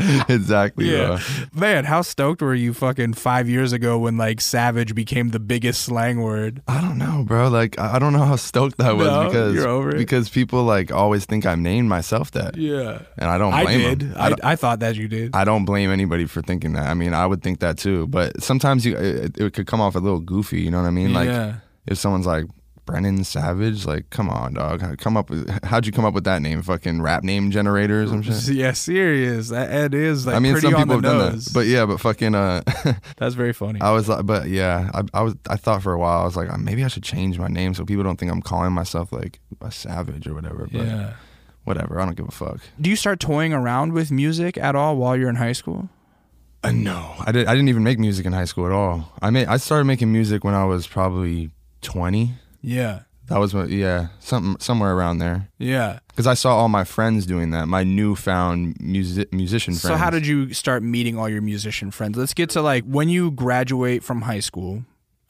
exactly. 0.28 0.90
yeah. 0.90 1.06
bro. 1.52 1.60
Man, 1.60 1.84
how 1.84 2.02
stoked 2.02 2.42
were 2.42 2.54
you 2.54 2.74
fucking 2.74 3.14
five 3.14 3.48
years 3.48 3.72
ago 3.72 3.98
when 3.98 4.16
like 4.16 4.40
savage 4.40 4.94
became 4.94 5.30
the 5.30 5.38
biggest 5.40 5.82
slang 5.82 6.20
word? 6.22 6.62
I 6.68 6.80
don't 6.80 6.98
know, 6.98 7.24
bro. 7.26 7.48
Like 7.48 7.78
I 7.78 7.98
don't 7.98 8.12
know 8.12 8.24
how 8.24 8.36
stoked 8.36 8.80
I 8.80 8.92
was 8.92 9.06
No, 9.06 9.24
because 9.24 9.54
you're 9.54 9.68
over 9.68 9.90
it. 9.90 9.98
because 9.98 10.28
people 10.28 10.64
like 10.64 10.92
always 10.92 11.24
think 11.24 11.46
I 11.46 11.54
named 11.54 11.88
myself 11.88 12.30
that, 12.32 12.56
Yeah. 12.56 13.02
and 13.18 13.30
I 13.30 13.38
don't 13.38 13.52
blame 13.52 13.66
I 13.66 13.94
did. 13.94 14.00
them. 14.00 14.14
I, 14.16 14.52
I 14.52 14.56
thought 14.56 14.80
that 14.80 14.96
you 14.96 15.08
did. 15.08 15.34
I 15.34 15.44
don't 15.44 15.64
blame 15.64 15.90
anybody 15.90 16.26
for 16.26 16.42
thinking 16.42 16.72
that. 16.74 16.88
I 16.88 16.94
mean, 16.94 17.14
I 17.14 17.26
would 17.26 17.42
think 17.42 17.60
that 17.60 17.78
too. 17.78 18.06
But 18.08 18.42
sometimes 18.42 18.84
you 18.84 18.96
it, 18.96 19.38
it 19.38 19.52
could 19.54 19.66
come 19.66 19.80
off 19.80 19.94
a 19.94 20.00
little 20.00 20.20
goofy. 20.20 20.60
You 20.60 20.70
know 20.70 20.80
what 20.80 20.88
I 20.88 20.90
mean? 20.90 21.12
Like 21.12 21.28
yeah. 21.28 21.56
if 21.86 21.98
someone's 21.98 22.26
like 22.26 22.44
Brennan 22.84 23.24
Savage, 23.24 23.86
like 23.86 24.10
come 24.10 24.28
on, 24.28 24.54
dog, 24.54 24.98
come 24.98 25.16
up. 25.16 25.30
With, 25.30 25.48
how'd 25.64 25.86
you 25.86 25.92
come 25.92 26.04
up 26.04 26.14
with 26.14 26.24
that 26.24 26.42
name? 26.42 26.62
Fucking 26.62 27.00
rap 27.02 27.24
name 27.24 27.50
generator 27.50 28.02
or 28.02 28.06
some 28.06 28.22
shit. 28.22 28.48
Yeah, 28.48 28.72
serious. 28.72 29.48
That 29.48 29.72
it 29.72 29.94
is 29.94 30.26
like 30.26 30.36
I 30.36 30.38
mean, 30.38 30.52
pretty 30.52 30.66
some 30.66 30.74
on 30.74 30.80
people 30.82 31.00
the 31.00 31.08
have 31.08 31.18
done 31.18 31.38
that, 31.38 31.50
but 31.54 31.66
yeah, 31.66 31.86
but 31.86 32.00
fucking 32.00 32.34
uh, 32.34 32.62
That's 33.16 33.34
very 33.34 33.52
funny. 33.52 33.80
I 33.80 33.92
was 33.92 34.08
like, 34.08 34.26
but 34.26 34.48
yeah, 34.48 34.90
I, 34.92 35.02
I 35.14 35.22
was 35.22 35.34
I 35.48 35.56
thought 35.56 35.82
for 35.82 35.92
a 35.92 35.98
while 35.98 36.20
I 36.20 36.24
was 36.24 36.36
like 36.36 36.50
uh, 36.50 36.58
maybe 36.58 36.84
I 36.84 36.88
should 36.88 37.04
change 37.04 37.38
my 37.38 37.48
name 37.48 37.74
so 37.74 37.84
people 37.84 38.04
don't 38.04 38.18
think 38.18 38.30
I'm 38.30 38.42
calling 38.42 38.72
myself 38.72 39.12
like 39.12 39.40
a 39.60 39.70
savage 39.70 40.26
or 40.26 40.34
whatever. 40.34 40.68
But 40.70 40.86
yeah. 40.86 41.14
whatever, 41.64 42.00
I 42.00 42.04
don't 42.04 42.16
give 42.16 42.28
a 42.28 42.32
fuck. 42.32 42.60
Do 42.80 42.90
you 42.90 42.96
start 42.96 43.20
toying 43.20 43.52
around 43.52 43.92
with 43.92 44.10
music 44.10 44.58
at 44.58 44.76
all 44.76 44.96
while 44.96 45.16
you're 45.16 45.30
in 45.30 45.36
high 45.36 45.52
school? 45.52 45.88
Uh, 46.64 46.72
no, 46.72 47.14
I 47.20 47.30
did. 47.30 47.46
I 47.46 47.54
didn't 47.54 47.68
even 47.68 47.84
make 47.84 47.98
music 47.98 48.24
in 48.24 48.32
high 48.32 48.46
school 48.46 48.64
at 48.64 48.72
all. 48.72 49.12
I 49.20 49.30
made. 49.30 49.46
I 49.48 49.58
started 49.58 49.84
making 49.84 50.10
music 50.10 50.44
when 50.44 50.54
I 50.54 50.64
was 50.64 50.86
probably 50.86 51.50
twenty. 51.82 52.32
Yeah. 52.64 53.00
That 53.28 53.38
was 53.38 53.54
what, 53.54 53.70
yeah, 53.70 54.08
something 54.20 54.60
somewhere 54.60 54.92
around 54.94 55.16
there. 55.18 55.48
Yeah. 55.58 56.00
Because 56.08 56.26
I 56.26 56.34
saw 56.34 56.56
all 56.56 56.68
my 56.68 56.84
friends 56.84 57.24
doing 57.24 57.52
that. 57.52 57.68
My 57.68 57.82
newfound 57.82 58.76
music 58.80 59.32
musician 59.32 59.72
friends. 59.72 59.82
So 59.82 59.96
how 59.96 60.10
did 60.10 60.26
you 60.26 60.52
start 60.52 60.82
meeting 60.82 61.18
all 61.18 61.28
your 61.28 61.40
musician 61.40 61.90
friends? 61.90 62.18
Let's 62.18 62.34
get 62.34 62.50
to 62.50 62.60
like 62.60 62.84
when 62.84 63.08
you 63.08 63.30
graduate 63.30 64.02
from 64.04 64.22
high 64.22 64.40
school. 64.40 64.84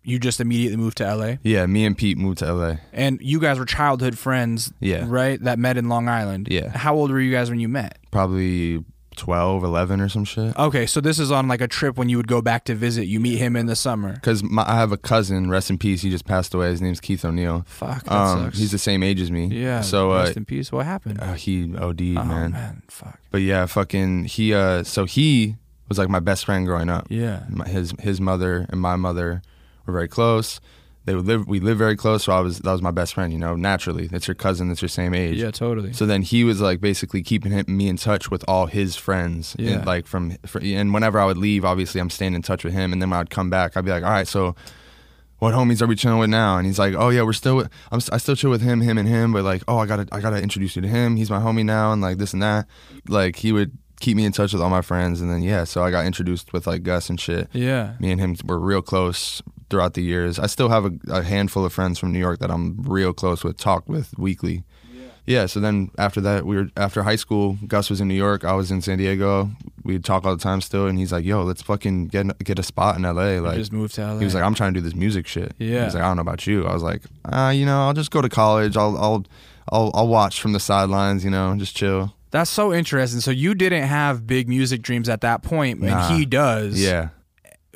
you 0.07 0.19
just 0.19 0.39
immediately 0.41 0.77
moved 0.77 0.99
to 0.99 1.05
LA? 1.17 1.37
Yeah, 1.45 1.65
me 1.67 1.87
and 1.87 1.97
Peep 1.97 2.19
moved 2.19 2.39
to 2.41 2.53
LA. 2.53 2.77
And 2.93 3.19
you 3.23 3.41
guys 3.41 3.59
were 3.59 3.65
childhood 3.65 4.19
friends, 4.19 4.71
Yeah. 4.81 5.07
right? 5.09 5.41
That 5.43 5.59
met 5.59 5.79
in 5.79 5.89
Long 5.89 6.09
Island. 6.09 6.49
Yeah. 6.51 6.77
How 6.77 6.95
old 6.95 7.11
were 7.11 7.21
you 7.21 7.33
guys 7.33 7.49
when 7.49 7.59
you 7.61 7.69
met? 7.69 7.97
Probably 8.11 8.85
12, 9.17 9.65
11 9.65 10.01
or 10.01 10.09
some 10.09 10.25
shit. 10.25 10.57
Okay, 10.59 10.87
so 10.87 11.01
this 11.01 11.19
is 11.19 11.31
on 11.31 11.49
like 11.49 11.61
a 11.61 11.69
trip 11.69 11.97
when 11.97 12.09
you 12.09 12.17
would 12.17 12.29
go 12.29 12.43
back 12.43 12.65
to 12.65 12.75
visit. 12.75 13.07
You 13.07 13.21
meet 13.21 13.37
him 13.39 13.57
in 13.57 13.67
the 13.67 13.77
summer. 13.77 14.13
Because 14.15 14.43
I 14.59 14.75
have 14.77 14.93
a 14.93 14.97
cousin, 14.97 15.51
rest 15.51 15.71
in 15.71 15.79
peace. 15.79 16.03
He 16.03 16.11
just 16.11 16.25
passed 16.25 16.53
away. 16.55 16.71
His 16.71 16.83
name's 16.83 17.01
Keith 17.01 17.25
O'Neill. 17.25 17.65
Fuck, 17.67 18.05
that 18.05 18.13
Um, 18.13 18.45
sucks. 18.45 18.59
he's 18.59 18.71
the 18.73 18.79
same 18.79 19.03
age 19.03 19.21
as 19.21 19.31
me. 19.31 19.47
yeah. 19.47 19.81
So 19.81 20.13
uh, 20.13 20.25
rest 20.25 20.37
in 20.37 20.45
peace. 20.45 20.71
What 20.73 20.87
happened? 20.87 21.21
uh, 21.21 21.35
he 21.35 21.75
OD'd, 21.77 22.01
oh 22.19 22.25
man. 22.25 22.53
man, 22.53 22.83
fuck. 22.89 23.19
But 23.31 23.43
yeah, 23.43 23.67
fucking 23.67 24.25
he. 24.25 24.55
Uh, 24.55 24.83
so 24.83 25.05
he 25.05 25.57
was 25.89 25.99
like 25.99 26.09
my 26.09 26.21
best 26.21 26.45
friend 26.45 26.67
growing 26.67 26.89
up. 26.91 27.07
Yeah. 27.11 27.45
My, 27.49 27.67
his 27.69 27.93
his 28.01 28.21
mother 28.21 28.67
and 28.71 28.81
my 28.81 28.97
mother 28.97 29.43
were 29.87 29.93
very 29.93 30.09
close. 30.09 30.61
They 31.07 31.15
would 31.15 31.27
live. 31.27 31.47
We 31.47 31.61
live 31.61 31.77
very 31.77 31.97
close. 31.97 32.25
So 32.25 32.33
I 32.33 32.41
was 32.41 32.61
that 32.61 32.73
was 32.73 32.81
my 32.81 32.91
best 32.91 33.13
friend. 33.15 33.33
You 33.33 33.39
know, 33.39 33.55
naturally, 33.57 34.09
it's 34.11 34.27
your 34.27 34.35
cousin. 34.35 34.69
That's 34.69 34.81
your 34.81 34.89
same 34.89 35.13
age. 35.15 35.37
Yeah, 35.37 35.51
totally. 35.51 35.93
So 35.93 36.07
then 36.07 36.23
he 36.23 36.45
was 36.45 36.61
like 36.63 36.81
basically 36.81 37.23
keeping 37.23 37.53
him, 37.53 37.65
me 37.69 37.89
in 37.89 37.97
touch 37.97 38.31
with 38.31 38.43
all 38.49 38.67
his 38.67 38.97
friends. 38.97 39.55
Yeah. 39.59 39.73
And 39.73 39.87
like 39.87 40.07
from, 40.07 40.37
fr 40.47 40.61
and 40.63 40.95
whenever 40.95 41.19
I 41.19 41.27
would 41.27 41.37
leave, 41.37 41.65
obviously 41.65 42.01
I'm 42.01 42.11
staying 42.11 42.35
in 42.35 42.41
touch 42.43 42.65
with 42.65 42.73
him. 42.73 42.93
And 42.93 43.03
then 43.03 43.11
when 43.11 43.21
I'd 43.21 43.31
come 43.31 43.51
back, 43.51 43.77
I'd 43.77 43.85
be 43.85 43.91
like, 43.91 44.03
all 44.03 44.11
right, 44.11 44.27
so 44.27 44.55
what 45.41 45.53
homies 45.53 45.83
are 45.83 45.87
we 45.87 45.95
chilling 45.95 46.19
with 46.19 46.31
now? 46.31 46.57
And 46.57 46.67
he's 46.67 46.79
like, 46.79 46.95
oh 46.95 47.11
yeah, 47.11 47.23
we're 47.23 47.35
still, 47.35 47.57
with, 47.57 47.71
I'm, 47.93 48.01
I 48.11 48.17
still 48.17 48.35
chill 48.35 48.51
with 48.51 48.63
him, 48.63 48.81
him 48.81 48.97
and 48.97 49.07
him. 49.07 49.33
But 49.33 49.45
like, 49.45 49.63
oh, 49.69 49.77
I 49.77 49.85
gotta, 49.85 50.07
I 50.11 50.21
gotta 50.21 50.41
introduce 50.41 50.75
you 50.75 50.81
to 50.83 50.89
him. 50.89 51.17
He's 51.17 51.29
my 51.29 51.39
homie 51.39 51.67
now, 51.67 51.93
and 51.93 52.01
like 52.01 52.17
this 52.17 52.33
and 52.33 52.43
that. 52.43 52.67
Like 53.09 53.37
he 53.37 53.53
would 53.53 53.77
keep 54.01 54.17
me 54.17 54.25
in 54.25 54.33
touch 54.33 54.55
with 54.55 54.63
all 54.63 54.71
my 54.71 54.81
friends, 54.81 55.21
and 55.21 55.31
then 55.31 55.43
yeah, 55.43 55.65
so 55.65 55.83
I 55.83 55.91
got 55.91 56.07
introduced 56.07 56.55
with 56.55 56.67
like 56.67 56.83
Gus 56.83 57.11
and 57.11 57.21
shit. 57.21 57.49
yeah. 57.53 57.95
Me 58.01 58.11
and 58.11 58.21
him 58.21 58.37
were 58.47 58.59
real 58.59 58.81
close 58.81 59.43
throughout 59.75 59.95
the 59.95 60.03
years. 60.03 60.39
I 60.39 60.47
still 60.47 60.69
have 60.69 60.85
a, 60.85 60.93
a 61.09 61.23
handful 61.25 61.65
of 61.65 61.73
friends 61.73 61.99
from 61.99 62.13
New 62.13 62.21
York 62.21 62.39
that 62.39 62.51
I'm 62.51 62.77
real 62.83 63.13
close 63.13 63.43
with, 63.43 63.57
talk 63.59 63.89
with 63.89 64.17
weekly. 64.17 64.63
Yeah. 64.93 65.03
yeah. 65.27 65.47
So 65.47 65.59
then 65.61 65.91
after 65.99 66.21
that, 66.21 66.47
we 66.47 66.55
were 66.57 66.69
after 66.77 67.03
high 67.03 67.17
school. 67.17 67.59
Gus 67.67 67.91
was 67.91 68.01
in 68.01 68.07
New 68.09 68.15
York. 68.15 68.45
I 68.45 68.53
was 68.55 68.71
in 68.71 68.81
San 68.83 68.99
Diego. 68.99 69.51
We'd 69.83 70.05
talk 70.05 70.25
all 70.25 70.37
the 70.37 70.43
time 70.43 70.61
still, 70.61 70.87
and 70.87 70.97
he's 70.99 71.11
like, 71.13 71.25
"Yo, 71.25 71.43
let's 71.43 71.61
fucking 71.63 72.07
get 72.09 72.39
get 72.45 72.59
a 72.59 72.63
spot 72.63 72.97
in 72.97 73.03
LA." 73.03 73.41
Like 73.41 73.57
just 73.59 73.73
moved 73.73 73.95
to 73.97 74.03
LA. 74.07 74.19
he 74.21 74.25
was 74.25 74.35
like, 74.35 74.45
"I'm 74.45 74.55
trying 74.55 74.75
to 74.75 74.81
do 74.81 74.85
this 74.85 74.95
music 74.95 75.27
shit." 75.27 75.53
Yeah. 75.59 75.85
He's 75.85 75.95
like, 75.95 76.05
"I 76.05 76.07
don't 76.07 76.17
know 76.17 76.23
about 76.23 76.47
you." 76.47 76.65
I 76.67 76.73
was 76.73 76.83
like, 76.85 77.03
"Ah, 77.27 77.51
you 77.51 77.67
know, 77.67 77.81
I'll 77.83 77.95
just 77.95 78.11
go 78.13 78.23
to 78.23 78.29
college. 78.29 78.77
I'll 78.77 78.97
I'll 78.97 79.25
I'll 79.73 79.91
I'll 79.95 80.09
watch 80.09 80.41
from 80.41 80.53
the 80.53 80.61
sidelines. 80.61 81.25
You 81.25 81.31
know, 81.31 81.55
just 81.59 81.77
chill." 81.77 82.15
That's 82.31 82.51
so 82.51 82.73
interesting. 82.75 83.21
So 83.21 83.31
you 83.31 83.55
didn't 83.55 83.85
have 83.85 84.27
big 84.27 84.49
music 84.49 84.83
dreams 84.83 85.09
at 85.09 85.21
that 85.21 85.43
point, 85.43 85.81
and 85.81 85.91
Nah. 85.91 86.09
he 86.17 86.25
does. 86.27 86.81
Yeah. 86.81 87.11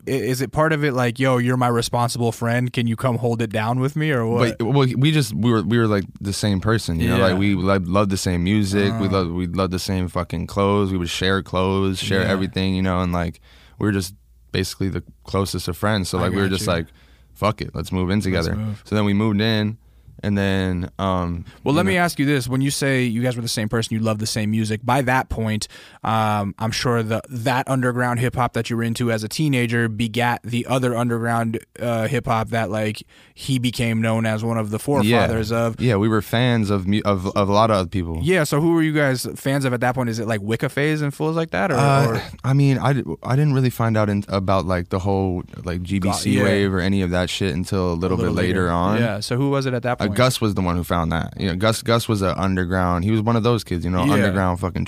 Is 0.07 0.41
it 0.41 0.53
part 0.53 0.73
of 0.73 0.85
it 0.85 0.93
like, 0.93 1.19
yo, 1.19 1.39
you're 1.39 1.57
my 1.57 1.69
responsible 1.69 2.33
friend? 2.33 2.73
Can 2.73 2.87
you 2.87 2.97
come 2.97 3.19
hold 3.19 3.43
it 3.43 3.51
down 3.51 3.81
with 3.81 3.97
me 3.97 4.11
or 4.11 4.27
what? 4.27 4.57
But 4.59 4.65
well, 4.67 4.87
we 4.97 5.11
just 5.13 5.35
we 5.35 5.51
were 5.51 5.63
we 5.63 5.79
were 5.79 5.87
like 5.87 6.05
the 6.21 6.33
same 6.33 6.61
person, 6.61 7.01
you 7.01 7.09
know. 7.09 7.19
Like 7.19 7.39
we 7.39 7.55
like, 7.55 7.83
loved 7.85 8.11
the 8.11 8.17
same 8.17 8.45
music. 8.45 8.93
we 9.01 9.07
Uh. 9.09 9.11
loved 9.11 9.31
we 9.33 9.47
loved 9.47 9.73
the 9.73 9.79
same 9.79 10.09
fucking 10.09 10.47
clothes. 10.47 10.91
We 10.93 10.99
would 10.99 11.11
share 11.11 11.43
clothes, 11.43 11.99
share 11.99 12.23
Yeah. 12.23 12.29
everything, 12.33 12.75
you 12.75 12.83
know. 12.83 13.01
And 13.01 13.13
like 13.13 13.41
we 13.79 13.87
were 13.87 13.93
just 13.93 14.15
basically 14.53 14.89
the 14.89 15.03
closest 15.25 15.69
of 15.69 15.77
friends. 15.77 16.09
So 16.09 16.19
like 16.19 16.33
we 16.33 16.39
were 16.41 16.49
just 16.49 16.67
you. 16.67 16.73
like, 16.73 16.87
fuck 17.35 17.61
it, 17.61 17.75
let's 17.75 17.93
move 17.93 18.11
in 18.11 18.21
together. 18.21 18.55
move. 18.57 18.83
So 18.85 18.95
then 18.95 19.05
we 19.05 19.15
moved 19.15 19.41
in, 19.41 19.79
and 20.23 20.37
then 20.37 20.91
um. 20.99 21.45
Well, 21.65 21.75
let 21.75 21.85
know- 21.85 21.91
me 21.91 21.97
ask 21.97 22.19
you 22.19 22.27
this: 22.27 22.49
When 22.49 22.61
you 22.61 22.71
say 22.71 23.05
you 23.05 23.23
guys 23.23 23.37
were 23.37 23.43
the 23.43 23.49
same 23.49 23.69
person, 23.69 23.95
you 23.97 24.01
love 24.01 24.19
the 24.19 24.27
same 24.27 24.51
music. 24.51 24.81
By 24.85 25.03
that 25.03 25.29
point, 25.29 25.69
um, 26.05 26.55
I'm 26.59 26.71
sure 26.71 27.03
the 27.03 27.23
that 27.29 27.69
underground 27.69 28.21
hip 28.21 28.35
hop 28.37 28.53
that 28.55 28.71
you 28.71 28.77
were 28.77 28.83
into 28.83 29.11
as 29.13 29.23
a 29.25 29.29
teenager 29.29 29.89
begat 29.89 30.41
the 30.43 30.67
other 30.67 30.97
underground 30.97 31.59
uh, 31.81 32.07
hip 32.09 32.27
hop 32.27 32.49
that 32.49 32.71
like 32.71 33.03
he 33.35 33.59
became 33.59 34.01
known 34.03 34.27
as 34.27 34.43
one 34.45 34.59
of 34.59 34.71
the 34.71 34.79
forefathers 34.79 35.53
of. 35.53 35.81
Yeah, 35.81 35.97
we 35.97 36.09
were 36.09 36.23
fans 36.23 36.71
of 36.71 36.87
mu- 36.87 37.03
of 37.05 37.27
of 37.37 37.49
a 37.49 37.53
lot 37.53 37.71
of 37.71 37.77
other 37.77 37.89
people. 37.89 38.21
Yeah. 38.23 38.45
So 38.45 38.61
who 38.61 38.73
were 38.73 38.83
you 38.83 38.93
guys 38.93 39.27
fans 39.37 39.65
of 39.65 39.73
at 39.73 39.81
that 39.81 39.95
point? 39.95 40.09
Is 40.11 40.19
it 40.19 40.27
like 40.27 40.41
Wicca 40.41 40.69
Phase 40.69 41.03
and 41.03 41.13
fools 41.15 41.37
like 41.37 41.51
that, 41.51 41.71
or, 41.71 41.77
Uh, 41.77 42.07
or 42.09 42.23
I 42.45 42.53
mean, 42.53 42.79
I, 42.79 42.91
I 43.23 43.37
didn't 43.37 43.55
really 43.55 43.71
find 43.71 43.97
out 43.97 44.09
in, 44.09 44.25
about 44.29 44.67
like 44.67 44.89
the 44.89 44.99
whole 44.99 45.43
like 45.65 45.83
GBC 45.83 46.35
yeah. 46.35 46.43
wave 46.43 46.73
or 46.73 46.81
any 46.81 47.03
of 47.03 47.11
that 47.11 47.31
shit 47.31 47.55
until 47.55 47.93
a 47.93 47.95
little, 47.95 48.17
a 48.17 48.21
little 48.21 48.35
bit 48.35 48.43
later, 48.43 48.69
on. 48.71 48.99
Yeah. 48.99 49.21
So 49.21 49.37
who 49.37 49.51
was 49.51 49.67
it 49.67 49.75
at 49.75 49.83
that 49.83 50.01
Uh, 50.01 50.08
Gus 50.15 50.41
was 50.41 50.55
the 50.55 50.61
one 50.63 50.77
who 50.77 50.85
found 50.85 51.13
that. 51.13 51.35
You 51.41 51.49
know, 51.49 51.57
Gus 51.57 51.83
Gus 51.83 52.09
was 52.09 52.23
an 52.23 52.35
underground. 52.37 53.05
He 53.05 53.11
was 53.11 53.21
one 53.23 53.37
of 53.37 53.43
those 53.43 53.65
kids, 53.65 53.85
you 53.85 53.91
know, 53.91 54.05
Yeah. 54.05 54.15
underground 54.15 54.61
fucking 54.61 54.87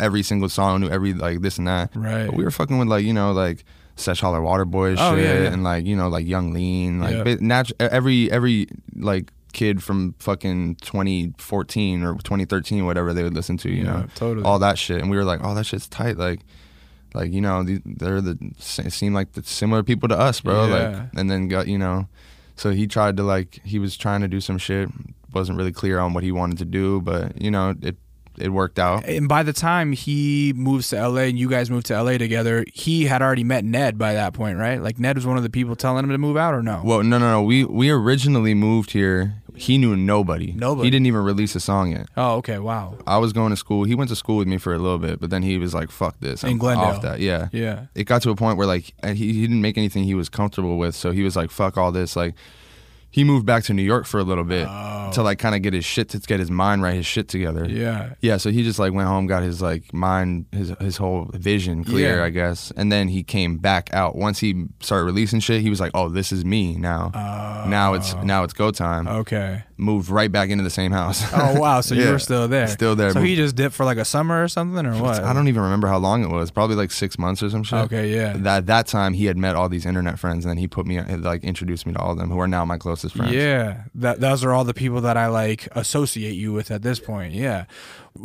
every 0.00 0.22
single 0.22 0.48
song, 0.48 0.80
knew 0.80 0.88
every 0.88 1.14
like 1.14 1.40
this 1.40 1.58
and 1.58 1.66
that. 1.68 1.90
Right. 1.94 2.26
But 2.26 2.34
we 2.36 2.44
were 2.44 2.50
fucking 2.50 2.78
with 2.78 2.88
like 2.88 3.04
you 3.04 3.12
know 3.12 3.32
like 3.32 3.64
Sesh 3.96 4.20
Holler 4.20 4.40
Water 4.42 4.64
Boy 4.64 4.94
Oh, 4.98 5.14
shit 5.16 5.24
yeah, 5.24 5.42
yeah. 5.42 5.52
and 5.52 5.64
like 5.64 5.84
you 5.86 5.96
know 5.96 6.08
like 6.08 6.26
Yung 6.26 6.52
Lean 6.52 7.00
like 7.00 7.14
Yeah. 7.16 7.34
natu- 7.36 7.72
every 7.80 8.30
every 8.30 8.68
like 8.96 9.32
kid 9.52 9.82
from 9.82 10.14
fucking 10.18 10.76
2014 10.76 12.02
or 12.04 12.14
2013 12.16 12.84
whatever 12.86 13.12
they 13.12 13.22
would 13.22 13.34
listen 13.34 13.56
to 13.56 13.70
you 13.70 13.82
know 13.82 14.06
totally. 14.14 14.44
all 14.44 14.58
that 14.58 14.78
shit 14.78 15.00
and 15.00 15.10
we 15.10 15.16
were 15.16 15.24
like 15.24 15.40
oh 15.42 15.54
that 15.54 15.64
shit's 15.64 15.88
tight 15.88 16.16
like 16.18 16.40
like 17.14 17.32
you 17.32 17.40
know 17.40 17.64
they're 17.86 18.20
the 18.20 18.38
seem 18.58 19.14
like 19.14 19.32
the 19.32 19.42
similar 19.42 19.82
people 19.82 20.08
to 20.08 20.16
us 20.16 20.40
bro 20.42 20.66
Yeah. 20.68 20.74
like 20.74 21.08
and 21.16 21.30
then 21.30 21.48
got 21.48 21.66
you 21.66 21.78
know 21.78 22.06
so 22.58 22.70
he 22.70 22.86
tried 22.86 23.16
to 23.16 23.22
like 23.22 23.60
he 23.64 23.78
was 23.78 23.96
trying 23.96 24.20
to 24.20 24.28
do 24.28 24.40
some 24.40 24.58
shit 24.58 24.88
wasn't 25.32 25.56
really 25.56 25.72
clear 25.72 25.98
on 25.98 26.14
what 26.14 26.24
he 26.24 26.32
wanted 26.32 26.58
to 26.58 26.64
do 26.64 27.00
but 27.00 27.40
you 27.40 27.50
know 27.50 27.74
it 27.82 27.96
it 28.40 28.50
worked 28.50 28.78
out 28.78 29.04
and 29.06 29.28
by 29.28 29.42
the 29.42 29.52
time 29.52 29.92
he 29.92 30.52
moves 30.56 30.88
to 30.90 31.08
LA 31.08 31.22
and 31.22 31.38
you 31.38 31.48
guys 31.48 31.70
moved 31.70 31.86
to 31.86 32.02
LA 32.02 32.18
together, 32.18 32.64
he 32.72 33.04
had 33.04 33.22
already 33.22 33.44
met 33.44 33.64
Ned 33.64 33.98
by 33.98 34.14
that 34.14 34.32
point, 34.34 34.58
right? 34.58 34.80
Like 34.82 34.98
Ned 34.98 35.16
was 35.16 35.26
one 35.26 35.36
of 35.36 35.42
the 35.42 35.50
people 35.50 35.76
telling 35.76 36.04
him 36.04 36.10
to 36.10 36.18
move 36.18 36.36
out, 36.36 36.54
or 36.54 36.62
no? 36.62 36.80
well 36.84 37.02
no 37.02 37.18
no 37.18 37.30
no 37.30 37.42
we 37.42 37.64
we 37.64 37.90
originally 37.90 38.54
moved 38.54 38.92
here 38.92 39.34
he 39.54 39.76
knew 39.76 39.96
nobody 39.96 40.52
Nobody. 40.52 40.86
he 40.86 40.90
didn't 40.90 41.06
even 41.06 41.20
release 41.24 41.56
a 41.56 41.60
song 41.60 41.90
yet 41.90 42.06
Oh, 42.16 42.36
okay, 42.36 42.58
wow. 42.60 42.94
I 43.08 43.18
was 43.18 43.32
going 43.32 43.50
to 43.50 43.56
school. 43.56 43.82
He 43.84 43.94
went 43.96 44.08
to 44.10 44.16
school 44.16 44.36
with 44.36 44.46
me 44.46 44.56
for 44.56 44.72
a 44.72 44.78
little 44.78 44.98
bit, 44.98 45.18
but 45.20 45.30
then 45.30 45.42
he 45.42 45.58
was 45.58 45.74
like, 45.74 45.90
"Fuck 45.90 46.14
this." 46.20 46.44
In 46.44 46.50
I'm 46.50 46.58
Glendale. 46.58 46.84
off 46.84 47.02
that. 47.02 47.18
Yeah. 47.18 47.48
Yeah. 47.52 47.86
It 47.96 48.04
got 48.04 48.22
to 48.22 48.30
a 48.30 48.36
point 48.36 48.56
where 48.56 48.68
like 48.68 48.92
he, 49.04 49.32
he 49.32 49.40
didn't 49.42 49.60
make 49.60 49.76
anything 49.76 50.04
he 50.04 50.14
was 50.14 50.28
comfortable 50.28 50.78
with, 50.78 50.94
so 50.94 51.10
he 51.10 51.22
was 51.24 51.34
like, 51.34 51.50
"Fuck 51.50 51.76
all 51.76 51.90
this." 51.90 52.14
Like 52.14 52.34
he 53.18 53.24
moved 53.24 53.44
back 53.46 53.64
to 53.64 53.74
New 53.74 53.82
York 53.82 54.06
for 54.06 54.20
a 54.20 54.22
little 54.30 54.44
bit 54.44 54.66
Oh. 54.70 55.10
to 55.14 55.22
like 55.22 55.38
kind 55.40 55.54
of 55.56 55.62
get 55.62 55.72
his 55.72 55.84
shit 55.84 56.08
to 56.10 56.18
get 56.18 56.38
his 56.38 56.50
mind 56.50 56.82
right, 56.82 56.94
his 56.94 57.06
shit 57.06 57.26
together. 57.28 57.66
Yeah. 57.68 58.14
Yeah, 58.20 58.36
so 58.36 58.50
he 58.50 58.62
just 58.62 58.78
like 58.78 58.92
went 58.92 59.08
home, 59.08 59.26
got 59.26 59.42
his 59.42 59.60
like 59.60 59.92
mind, 59.92 60.46
his 60.52 60.68
his 60.80 60.96
whole 60.98 61.24
vision 61.34 61.82
clear, 61.82 62.18
Yeah. 62.18 62.24
I 62.24 62.30
guess, 62.30 62.70
and 62.76 62.92
then 62.92 63.08
he 63.08 63.22
came 63.24 63.56
back 63.58 63.90
out. 63.92 64.14
Once 64.16 64.38
he 64.38 64.66
started 64.80 65.04
releasing 65.04 65.40
shit, 65.40 65.62
he 65.62 65.70
was 65.70 65.80
like, 65.80 65.92
"Oh, 65.94 66.08
this 66.08 66.30
is 66.30 66.44
me 66.44 66.76
now. 66.76 67.10
Oh. 67.14 67.68
now 67.68 67.94
it's 67.94 68.14
now 68.22 68.44
it's 68.44 68.52
go 68.54 68.70
time." 68.70 69.08
Okay. 69.08 69.62
Moved 69.80 70.10
right 70.10 70.30
back 70.32 70.50
into 70.50 70.64
the 70.64 70.70
same 70.70 70.90
house. 70.90 71.22
Oh 71.32 71.60
wow, 71.60 71.80
so 71.82 71.94
you 71.96 72.02
Yeah. 72.02 72.10
were 72.10 72.18
still 72.18 72.48
there. 72.48 72.66
Still 72.66 72.96
there. 72.96 73.12
So 73.12 73.20
he 73.20 73.36
just 73.36 73.54
dipped 73.54 73.76
for 73.76 73.84
like 73.84 73.96
a 73.96 74.04
summer 74.04 74.42
or 74.42 74.48
something, 74.48 74.84
or 74.84 75.00
what? 75.00 75.22
I 75.22 75.32
don't 75.32 75.46
even 75.46 75.62
remember 75.62 75.86
how 75.86 75.98
long 75.98 76.24
it 76.24 76.30
was. 76.30 76.50
Probably 76.50 76.74
like 76.74 76.90
six 76.90 77.16
months 77.16 77.44
or 77.44 77.48
some 77.50 77.62
shit. 77.62 77.78
Okay, 77.84 78.12
yeah. 78.12 78.32
That 78.36 78.66
that 78.66 78.88
time 78.88 79.14
he 79.14 79.26
had 79.26 79.36
met 79.36 79.54
all 79.54 79.68
these 79.68 79.86
internet 79.86 80.18
friends, 80.18 80.44
and 80.44 80.50
then 80.50 80.58
he 80.58 80.66
put 80.66 80.84
me 80.84 81.00
like 81.00 81.44
introduced 81.44 81.86
me 81.86 81.92
to 81.92 82.00
all 82.00 82.10
of 82.10 82.18
them, 82.18 82.28
who 82.28 82.40
are 82.40 82.48
now 82.48 82.64
my 82.64 82.76
closest 82.76 83.14
friends. 83.14 83.32
Yeah, 83.32 83.84
that 83.94 84.18
those 84.20 84.42
are 84.42 84.52
all 84.52 84.64
the 84.64 84.74
people 84.74 85.00
that 85.02 85.16
I 85.16 85.28
like 85.28 85.68
associate 85.72 86.34
you 86.34 86.52
with 86.52 86.72
at 86.72 86.82
this 86.82 86.98
point. 86.98 87.32
Yeah. 87.34 87.66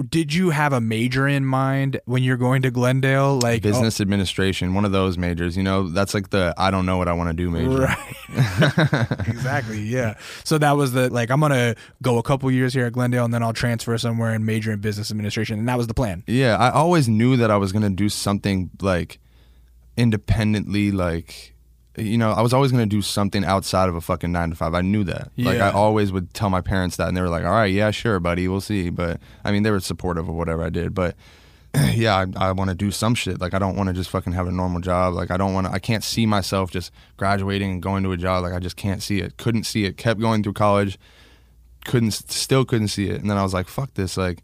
Did 0.10 0.34
you 0.34 0.49
have 0.49 0.73
a 0.73 0.82
major 0.82 1.27
in 1.27 1.45
mind 1.45 1.99
when 2.06 2.23
you're 2.23 2.38
going 2.38 2.62
to 2.63 2.71
Glendale? 2.71 3.39
Like 3.41 3.65
oh, 3.65 3.69
Business 3.69 4.01
administration, 4.01 4.73
one 4.73 4.86
of 4.86 4.91
those 4.91 5.17
majors. 5.17 5.56
You 5.56 5.63
know, 5.63 5.89
that's 5.89 6.13
like 6.13 6.29
the 6.29 6.53
I 6.58 6.71
don't 6.71 6.86
know 6.86 6.97
what 6.97 7.08
I 7.08 7.13
want 7.13 7.29
to 7.29 7.34
do 7.34 7.49
major. 7.49 7.69
Right. 7.69 8.15
exactly. 9.27 9.79
Yeah. 9.82 10.15
So 10.43 10.58
that 10.58 10.73
was 10.73 10.93
the 10.93 11.10
like 11.10 11.29
I'm 11.29 11.39
gonna 11.39 11.75
go 12.01 12.17
a 12.17 12.23
couple 12.23 12.49
years 12.51 12.73
here 12.73 12.86
at 12.86 12.93
Glendale 12.93 13.25
and 13.25 13.34
then 13.34 13.43
I'll 13.43 13.53
transfer 13.53 13.97
somewhere 13.97 14.34
and 14.34 14.45
major 14.45 14.71
in 14.71 14.79
business 14.79 15.12
administration, 15.12 15.60
and 15.60 15.67
that 15.67 15.77
was 15.77 15.88
the 15.88 15.93
plan. 15.93 16.23
Yeah, 16.27 16.58
I 16.58 16.69
always 16.71 17.08
knew 17.08 17.38
that 17.38 17.51
I 17.51 17.58
was 17.58 17.71
gonna 17.71 17.89
do 17.89 18.10
something 18.10 18.71
like 18.82 19.19
independently, 19.97 20.91
like 20.91 21.53
you 21.97 22.17
know, 22.17 22.32
I 22.32 22.41
was 22.41 22.53
always 22.53 22.71
gonna 22.71 22.86
do 22.86 23.01
something 23.01 23.45
outside 23.45 23.88
of 23.89 23.95
a 23.95 24.01
fucking 24.01 24.32
nine 24.32 24.49
to 24.49 24.56
five. 24.56 24.73
I 24.73 24.82
knew 24.82 25.03
that. 25.03 25.32
Like 25.38 25.60
I 25.60 25.71
always 25.71 26.12
would 26.12 26.34
tell 26.34 26.49
my 26.49 26.62
parents 26.62 26.95
that, 26.97 27.08
and 27.08 27.15
they 27.15 27.21
were 27.21 27.29
like, 27.29 27.45
"All 27.45 27.51
right, 27.51 27.71
yeah, 27.71 27.91
sure, 27.91 28.19
buddy, 28.19 28.47
we'll 28.47 28.62
see." 28.62 28.89
But 28.89 29.19
I 29.44 29.52
mean, 29.52 29.63
they 29.63 29.71
were 29.71 29.79
supportive 29.79 30.27
of 30.27 30.33
whatever 30.33 30.63
I 30.63 30.69
did. 30.69 30.96
But 30.96 31.15
yeah, 31.94 32.25
I, 32.37 32.48
I 32.48 32.52
want 32.52 32.69
to 32.69 32.75
do 32.75 32.89
some 32.89 33.13
shit. 33.15 33.39
Like 33.39 33.54
I 33.54 33.60
don't 33.60 33.75
want 33.75 33.87
to 33.87 33.94
just 33.94 34.10
fucking 34.10 34.33
have 34.33 34.48
a 34.48 34.52
normal 34.52 34.81
job. 34.81 35.13
Like 35.13 35.29
I 35.29 35.37
don't 35.37 35.54
want 35.54 35.67
to. 35.67 35.73
I 35.73 35.79
can't 35.79 36.04
see 36.04 36.25
myself 36.25 36.71
just 36.71 36.91
graduating 37.17 37.71
and 37.71 37.81
going 37.81 38.04
to 38.04 38.12
a 38.12 38.17
job. 38.17 38.44
Like 38.44 38.54
I 38.54 38.60
just 38.60 38.75
can't 38.75 39.04
see 39.04 39.19
it. 39.19 39.37
Couldn't 39.37 39.65
see 39.65 39.85
it. 39.85 39.98
Kept 39.98 40.19
going 40.19 40.41
through 40.41 40.54
college. 40.54 40.98
Couldn't. 41.85 42.12
Still 42.12 42.65
couldn't 42.65 42.87
see 42.87 43.10
it. 43.10 43.21
And 43.21 43.29
then 43.29 43.37
I 43.37 43.44
was 43.44 43.54
like, 43.54 43.67
"Fuck 43.67 43.94
this!" 43.94 44.17
Like. 44.17 44.39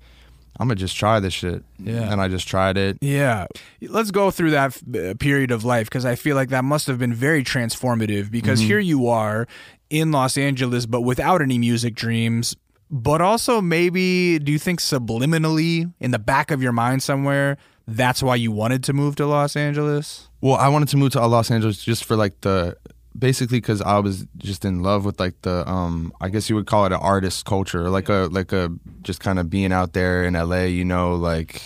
I'm 0.59 0.67
gonna 0.67 0.75
just 0.75 0.97
try 0.97 1.21
this 1.21 1.33
shit. 1.33 1.63
Yeah. 1.77 2.11
And 2.11 2.19
I 2.21 2.27
just 2.27 2.47
tried 2.47 2.77
it. 2.77 2.97
Yeah. 3.01 3.47
Let's 3.81 4.11
go 4.11 4.29
through 4.29 4.51
that 4.51 4.77
uh, 4.93 5.13
period 5.17 5.51
of 5.51 5.63
life 5.63 5.87
because 5.87 6.05
I 6.05 6.15
feel 6.15 6.35
like 6.35 6.49
that 6.49 6.65
must 6.65 6.85
have 6.87 6.99
been 6.99 7.13
very 7.13 7.43
transformative 7.43 8.29
because 8.29 8.59
here 8.59 8.79
you 8.79 9.07
are 9.07 9.47
in 9.89 10.11
Los 10.11 10.37
Angeles, 10.37 10.85
but 10.85 11.01
without 11.01 11.41
any 11.41 11.57
music 11.57 11.95
dreams. 11.95 12.55
But 12.91 13.21
also, 13.21 13.61
maybe, 13.61 14.39
do 14.39 14.51
you 14.51 14.57
think 14.57 14.79
subliminally 14.79 15.93
in 15.99 16.09
the 16.11 16.17
back 16.19 16.49
of 16.49 16.61
your 16.61 16.71
mind 16.71 17.03
somewhere, 17.03 17.57
that's 17.87 18.23
why 18.23 18.35
you 18.35 18.51
wanted 18.51 18.83
to 18.85 18.93
move 18.93 19.15
to 19.17 19.27
Los 19.27 19.55
Angeles? 19.55 20.27
Well, 20.41 20.55
I 20.55 20.69
wanted 20.69 20.89
to 20.89 20.97
move 20.97 21.11
to 21.11 21.25
Los 21.25 21.51
Angeles 21.51 21.83
just 21.83 22.03
for 22.03 22.15
like 22.15 22.41
the 22.41 22.77
basically 23.17 23.57
because 23.57 23.81
I 23.81 23.99
was 23.99 24.25
just 24.37 24.65
in 24.65 24.83
love 24.83 25.05
with 25.05 25.19
like 25.19 25.41
the 25.41 25.67
um 25.69 26.13
I 26.21 26.29
guess 26.29 26.49
you 26.49 26.55
would 26.55 26.67
call 26.67 26.85
it 26.85 26.91
an 26.91 26.99
artist 27.01 27.45
culture, 27.45 27.89
like 27.89 28.09
a 28.09 28.29
like 28.31 28.51
a 28.51 28.69
just 29.01 29.19
kind 29.19 29.39
of 29.39 29.49
being 29.49 29.71
out 29.71 29.93
there 29.93 30.23
in 30.23 30.33
LA, 30.33 30.63
you 30.63 30.85
know, 30.85 31.15
like 31.15 31.61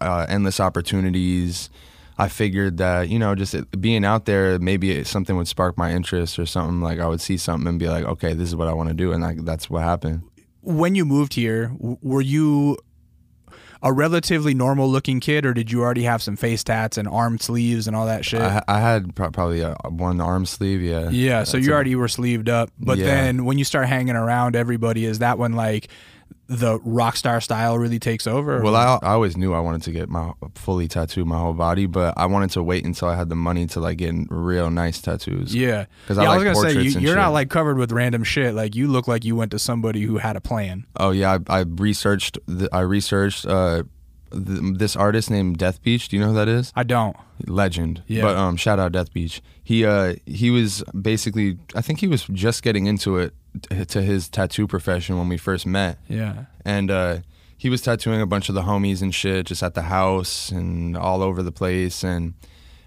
uh, 0.00 0.26
endless 0.28 0.60
opportunities. 0.60 1.70
I 2.16 2.28
figured 2.28 2.76
that 2.76 3.08
you 3.08 3.18
know 3.18 3.34
just 3.34 3.56
being 3.80 4.04
out 4.04 4.24
there 4.24 4.58
maybe 4.60 5.02
something 5.02 5.36
would 5.36 5.48
spark 5.48 5.76
my 5.76 5.92
interest 5.92 6.38
or 6.38 6.46
something 6.46 6.80
like 6.80 7.00
I 7.00 7.08
would 7.08 7.20
see 7.20 7.36
something 7.36 7.66
and 7.66 7.78
be 7.78 7.88
like 7.88 8.04
okay 8.04 8.34
this 8.34 8.48
is 8.48 8.54
what 8.54 8.68
I 8.68 8.72
want 8.72 8.88
to 8.88 8.94
do 8.94 9.12
and 9.12 9.22
like 9.22 9.44
that's 9.44 9.68
what 9.68 9.82
happened. 9.82 10.22
When 10.60 10.94
you 10.94 11.04
moved 11.04 11.34
here, 11.34 11.72
were 11.78 12.22
you 12.22 12.78
a 13.84 13.92
relatively 13.92 14.54
normal 14.54 14.88
looking 14.88 15.20
kid, 15.20 15.44
or 15.46 15.52
did 15.54 15.70
you 15.70 15.82
already 15.82 16.02
have 16.04 16.20
some 16.22 16.34
face 16.36 16.64
tats 16.64 16.96
and 16.98 17.06
arm 17.06 17.38
sleeves 17.38 17.86
and 17.86 17.94
all 17.94 18.06
that 18.06 18.24
shit? 18.24 18.40
I, 18.40 18.62
I 18.66 18.80
had 18.80 19.14
pro- 19.14 19.30
probably 19.30 19.60
a, 19.60 19.76
one 19.88 20.20
arm 20.20 20.46
sleeve, 20.46 20.80
yeah. 20.82 21.10
yeah, 21.10 21.44
so 21.44 21.58
you 21.58 21.70
a- 21.70 21.74
already 21.74 21.94
were 21.94 22.08
sleeved 22.08 22.48
up. 22.48 22.70
But 22.80 22.98
Yeah. 22.98 23.04
then 23.06 23.44
when 23.44 23.58
you 23.58 23.64
start 23.64 23.86
hanging 23.86 24.16
around 24.16 24.56
everybody, 24.56 25.04
is 25.04 25.20
that 25.20 25.38
when 25.38 25.52
like 25.52 25.88
the 26.46 26.78
rock 26.84 27.16
star 27.16 27.40
style 27.40 27.78
really 27.78 27.98
takes 27.98 28.26
over? 28.26 28.60
Well, 28.60 28.76
I, 28.76 28.98
I 29.02 29.12
always 29.12 29.36
knew 29.36 29.54
I 29.54 29.60
wanted 29.60 29.82
to 29.84 29.92
get 29.92 30.08
my 30.10 30.32
fully 30.54 30.88
tattooed 30.88 31.26
my 31.26 31.38
whole 31.38 31.54
body, 31.54 31.86
but 31.86 32.14
I 32.18 32.26
wanted 32.26 32.50
to 32.50 32.62
wait 32.62 32.84
until 32.84 33.08
I 33.08 33.16
had 33.16 33.28
the 33.30 33.34
money 33.34 33.66
to 33.68 33.80
like 33.80 33.98
get 33.98 34.14
real 34.28 34.70
nice 34.70 35.00
tattoos. 35.00 35.54
yeah, 35.54 35.86
'Cause 36.06 36.18
I 36.18 36.24
yeah, 36.24 36.28
like 36.28 36.44
was 36.44 36.62
gonna 36.62 36.70
say 36.74 36.80
you, 36.82 37.00
you're 37.00 37.16
not 37.16 37.32
like 37.32 37.48
covered 37.48 37.78
with 37.78 37.92
random 37.92 38.24
shit. 38.24 38.54
Like 38.54 38.74
you 38.74 38.88
look 38.88 39.08
like 39.08 39.24
you 39.24 39.34
went 39.36 39.52
to 39.52 39.58
somebody 39.58 40.02
who 40.02 40.18
had 40.18 40.36
a 40.36 40.40
plan. 40.40 40.84
Oh 40.96 41.10
yeah, 41.12 41.38
I, 41.48 41.60
I 41.60 41.64
researched. 41.66 42.38
The, 42.46 42.68
I 42.74 42.80
researched 42.80 43.46
uh, 43.46 43.84
th- 44.30 44.60
this 44.76 44.96
artist 44.96 45.30
named 45.30 45.56
Death 45.56 45.82
Beach. 45.82 46.08
Do 46.08 46.16
you 46.16 46.22
know 46.22 46.28
who 46.28 46.34
that 46.34 46.48
is? 46.48 46.72
I 46.76 46.82
don't. 46.82 47.16
Legend. 47.46 48.02
Yeah. 48.06 48.22
But 48.22 48.36
um, 48.36 48.56
shout 48.56 48.78
out 48.78 48.92
Death 48.92 49.12
Beach. 49.14 49.40
He 49.62 49.84
uh 49.86 50.16
he 50.26 50.50
was 50.50 50.84
basically 51.00 51.56
I 51.74 51.80
think 51.80 52.00
he 52.00 52.06
was 52.06 52.24
just 52.26 52.62
getting 52.62 52.84
into 52.86 53.16
it 53.16 53.32
to 53.88 54.02
his 54.02 54.28
tattoo 54.28 54.66
profession 54.66 55.18
when 55.18 55.28
we 55.28 55.36
first 55.36 55.66
met. 55.66 55.98
Yeah, 56.08 56.46
and 56.64 56.90
uh, 56.90 57.18
he 57.56 57.70
was 57.70 57.80
tattooing 57.82 58.20
a 58.20 58.26
bunch 58.26 58.48
of 58.48 58.54
the 58.54 58.62
homies 58.62 59.02
and 59.02 59.14
shit 59.14 59.46
just 59.46 59.62
at 59.62 59.74
the 59.74 59.82
house 59.82 60.50
and 60.50 60.96
all 60.96 61.22
over 61.22 61.42
the 61.42 61.52
place. 61.52 62.02
And 62.04 62.34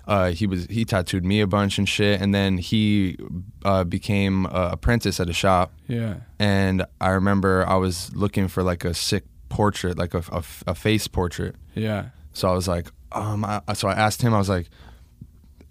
uh, 0.08 0.32
he 0.32 0.46
was 0.48 0.66
he 0.66 0.86
tattooed 0.86 1.26
me 1.26 1.42
a 1.42 1.48
bunch 1.48 1.78
and 1.78 1.88
shit. 1.88 2.22
And 2.22 2.34
then 2.34 2.58
he 2.58 3.18
uh, 3.66 3.84
became 3.84 4.46
a 4.48 4.70
apprentice 4.74 5.20
at 5.20 5.30
a 5.30 5.34
shop. 5.34 5.74
Yeah, 5.88 6.16
and 6.40 6.86
I 7.02 7.10
remember 7.10 7.66
I 7.68 7.76
was 7.76 8.14
looking 8.16 8.48
for 8.48 8.64
like 8.64 8.86
a 8.86 8.94
sick 8.94 9.24
portrait 9.50 9.98
like 9.98 10.14
a, 10.14 10.22
a, 10.32 10.44
a 10.68 10.76
face 10.76 11.08
portrait. 11.08 11.56
Yeah. 11.74 12.10
so 12.34 12.50
I 12.50 12.54
was 12.54 12.68
like 12.68 12.88
um 13.14 13.46
I, 13.46 13.62
so 13.74 13.88
I 13.88 13.94
asked 13.94 14.22
him 14.22 14.34
I 14.34 14.38
was 14.40 14.50
like 14.50 14.68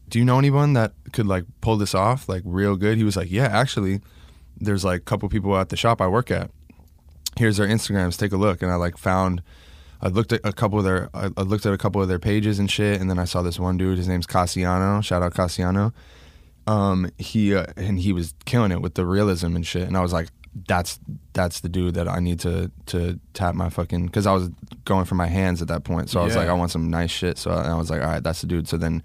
do 0.08 0.18
you 0.18 0.24
know 0.24 0.38
anyone 0.38 0.72
that 0.72 0.92
could 1.12 1.26
like 1.26 1.44
pull 1.60 1.76
this 1.76 1.94
off 1.94 2.26
like 2.26 2.42
real 2.46 2.76
good? 2.76 2.96
He 2.96 3.04
was 3.04 3.16
like 3.16 3.30
yeah 3.30 3.48
actually 3.48 4.00
there's 4.58 4.84
like 4.84 5.00
a 5.00 5.04
couple 5.04 5.28
people 5.28 5.56
at 5.56 5.68
the 5.68 5.76
shop 5.76 6.00
I 6.00 6.06
work 6.06 6.30
at 6.30 6.50
here's 7.38 7.58
their 7.58 7.66
Instagrams. 7.68 8.16
Take 8.18 8.32
a 8.32 8.36
look. 8.38 8.62
And 8.62 8.70
I 8.72 8.76
like 8.76 8.96
found, 8.96 9.42
I 10.00 10.08
looked 10.08 10.32
at 10.32 10.40
a 10.42 10.54
couple 10.54 10.78
of 10.78 10.86
their, 10.86 11.10
I 11.12 11.26
looked 11.42 11.66
at 11.66 11.74
a 11.74 11.76
couple 11.76 12.00
of 12.00 12.08
their 12.08 12.18
pages 12.18 12.58
and 12.58 12.70
shit. 12.70 12.98
And 12.98 13.10
then 13.10 13.18
I 13.18 13.26
saw 13.26 13.42
this 13.42 13.58
one 13.60 13.76
dude. 13.76 13.98
His 13.98 14.08
name's 14.08 14.26
Cassiano. 14.26 15.04
Shout 15.04 15.22
out 15.22 15.34
Cassiano. 15.34 15.92
Um, 16.66 17.10
he 17.18 17.54
uh, 17.54 17.66
and 17.76 17.98
he 18.00 18.12
was 18.14 18.34
killing 18.46 18.72
it 18.72 18.80
with 18.80 18.94
the 18.94 19.04
realism 19.04 19.54
and 19.54 19.66
shit. 19.66 19.86
And 19.86 19.96
I 19.96 20.00
was 20.00 20.12
like, 20.14 20.28
that's 20.66 20.98
that's 21.34 21.60
the 21.60 21.68
dude 21.68 21.92
that 21.94 22.08
I 22.08 22.18
need 22.20 22.40
to 22.40 22.70
to 22.86 23.20
tap 23.34 23.54
my 23.54 23.68
fucking 23.68 24.06
because 24.06 24.26
I 24.26 24.32
was 24.32 24.48
going 24.86 25.04
for 25.04 25.14
my 25.14 25.26
hands 25.26 25.60
at 25.60 25.68
that 25.68 25.84
point. 25.84 26.08
So 26.08 26.20
I 26.20 26.24
was 26.24 26.32
Yeah. 26.34 26.40
like, 26.40 26.48
I 26.48 26.54
want 26.54 26.70
some 26.70 26.88
nice 26.88 27.10
shit. 27.10 27.36
So 27.38 27.50
I, 27.50 27.68
I 27.68 27.74
was 27.74 27.90
like, 27.90 28.00
all 28.00 28.08
right, 28.08 28.22
that's 28.22 28.40
the 28.40 28.46
dude. 28.46 28.68
So 28.68 28.76
then. 28.76 29.02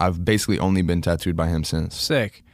I've 0.00 0.24
basically 0.24 0.60
only 0.60 0.82
been 0.82 1.02
tattooed 1.02 1.34
by 1.34 1.48
him 1.48 1.64
since. 1.64 1.96
Sick. 1.96 2.44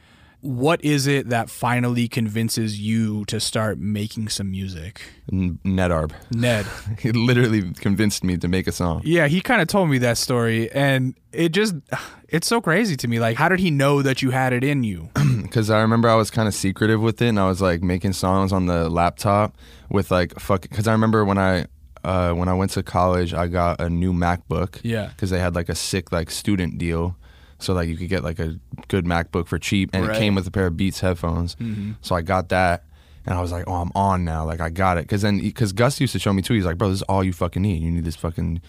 What 0.45 0.83
is 0.85 1.07
it 1.07 1.29
that 1.29 1.49
finally 1.49 2.07
convinces 2.07 2.79
you 2.79 3.25
to 3.25 3.39
start 3.39 3.79
making 3.79 4.29
some 4.29 4.51
music? 4.51 5.01
N- 5.31 5.57
Nedarb. 5.65 6.11
Ned. 6.31 6.67
He 6.99 7.11
literally 7.11 7.73
convinced 7.73 8.23
me 8.23 8.37
to 8.37 8.47
make 8.47 8.67
a 8.67 8.71
song. 8.71 9.01
Yeah, 9.03 9.27
he 9.27 9.41
kind 9.41 9.59
of 9.61 9.67
told 9.67 9.89
me 9.89 9.97
that 9.99 10.19
story, 10.19 10.71
and 10.71 11.15
it 11.31 11.49
just, 11.49 11.73
it's 12.29 12.47
so 12.47 12.61
crazy 12.61 12.95
to 12.97 13.07
me. 13.07 13.19
Like, 13.19 13.37
how 13.37 13.49
did 13.49 13.59
he 13.59 13.71
know 13.71 14.03
that 14.03 14.21
you 14.21 14.29
had 14.29 14.53
it 14.53 14.63
in 14.63 14.83
you? 14.83 15.09
because 15.41 15.71
I 15.71 15.81
remember 15.81 16.09
I 16.09 16.15
was 16.15 16.29
kind 16.29 16.47
of 16.47 16.53
secretive 16.53 17.01
with 17.01 17.21
it, 17.21 17.27
and 17.29 17.39
I 17.39 17.47
was 17.47 17.59
like 17.61 17.81
making 17.81 18.13
songs 18.13 18.53
on 18.53 18.67
the 18.67 18.87
laptop 18.89 19.57
with 19.89 20.11
like 20.11 20.39
fuck. 20.39 20.61
Because 20.61 20.87
I 20.87 20.91
remember 20.91 21.25
when 21.25 21.39
I 21.39 21.65
uh, 22.03 22.33
when 22.33 22.47
I 22.47 22.53
went 22.53 22.69
to 22.71 22.83
college, 22.83 23.33
I 23.33 23.47
got 23.47 23.81
a 23.81 23.89
new 23.89 24.13
MacBook. 24.13 24.79
Yeah. 24.83 25.07
Because 25.07 25.31
they 25.31 25.39
had 25.39 25.55
like 25.55 25.69
a 25.69 25.75
sick 25.75 26.11
like 26.11 26.29
student 26.29 26.77
deal, 26.77 27.15
so 27.59 27.73
like 27.73 27.87
you 27.87 27.97
could 27.97 28.09
get 28.09 28.23
like 28.23 28.39
a 28.39 28.59
good 28.87 29.05
MacBook 29.05 29.47
for 29.47 29.57
cheap, 29.57 29.89
and 29.93 30.07
Right. 30.07 30.15
it 30.15 30.19
came 30.19 30.35
with 30.35 30.45
a 30.47 30.51
pair 30.51 30.67
of 30.67 30.77
Beats 30.77 30.99
headphones. 30.99 31.55
Mm-hmm. 31.55 31.93
So 32.01 32.15
I 32.15 32.21
got 32.21 32.49
that. 32.49 32.83
And 33.27 33.33
I 33.33 33.41
was 33.41 33.51
like, 33.51 33.63
"Oh, 33.65 33.73
I'm 33.75 33.91
on 33.95 34.23
now. 34.23 34.45
Like, 34.45 34.61
I 34.61 34.69
got 34.69 34.99
it." 34.99 35.01
Because 35.05 35.23
then, 35.23 35.39
because 35.39 35.73
Gus 35.73 35.99
used 35.99 36.13
to 36.13 36.19
show 36.19 36.31
me 36.31 36.43
too. 36.43 36.53
He's 36.53 36.63
like, 36.65 36.77
"Bro, 36.77 36.89
this 36.89 36.97
is 36.97 37.01
all 37.03 37.23
you 37.23 37.33
fucking 37.33 37.59
need. 37.61 37.81
You 37.81 37.89
need 37.89 38.05
this 38.05 38.15
fucking 38.15 38.61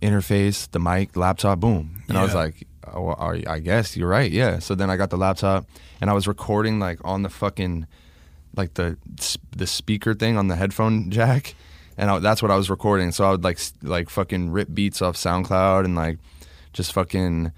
interface, 0.00 0.70
the 0.70 0.78
mic, 0.80 1.14
laptop, 1.16 1.60
boom." 1.60 2.02
And 2.08 2.16
I 2.16 2.22
was 2.22 2.34
like, 2.34 2.66
oh, 2.86 3.14
I 3.18 3.58
guess 3.58 3.96
you're 3.96 4.08
right. 4.08 4.30
Yeah. 4.30 4.60
So 4.60 4.74
then 4.74 4.88
I 4.88 4.96
got 4.96 5.10
the 5.10 5.18
laptop 5.18 5.66
and 6.00 6.08
I 6.08 6.14
was 6.14 6.26
recording 6.26 6.78
like 6.78 6.98
on 7.04 7.22
the 7.22 7.28
fucking 7.28 7.86
like 8.56 8.74
the 8.74 8.96
the 9.54 9.66
speaker 9.66 10.14
thing 10.14 10.38
on 10.38 10.48
the 10.48 10.56
headphone 10.56 11.10
jack, 11.10 11.54
and 11.98 12.10
I, 12.10 12.18
that's 12.18 12.40
what 12.40 12.50
I 12.50 12.56
was 12.56 12.70
recording. 12.70 13.12
So 13.12 13.24
I 13.26 13.30
would 13.32 13.44
like 13.44 13.58
like 13.82 14.08
fucking 14.08 14.50
rip 14.52 14.72
beats 14.72 15.02
off 15.02 15.16
SoundCloud 15.16 15.84
and 15.84 15.94
like 15.94 16.18
just 16.72 16.92
fucking 16.94 17.52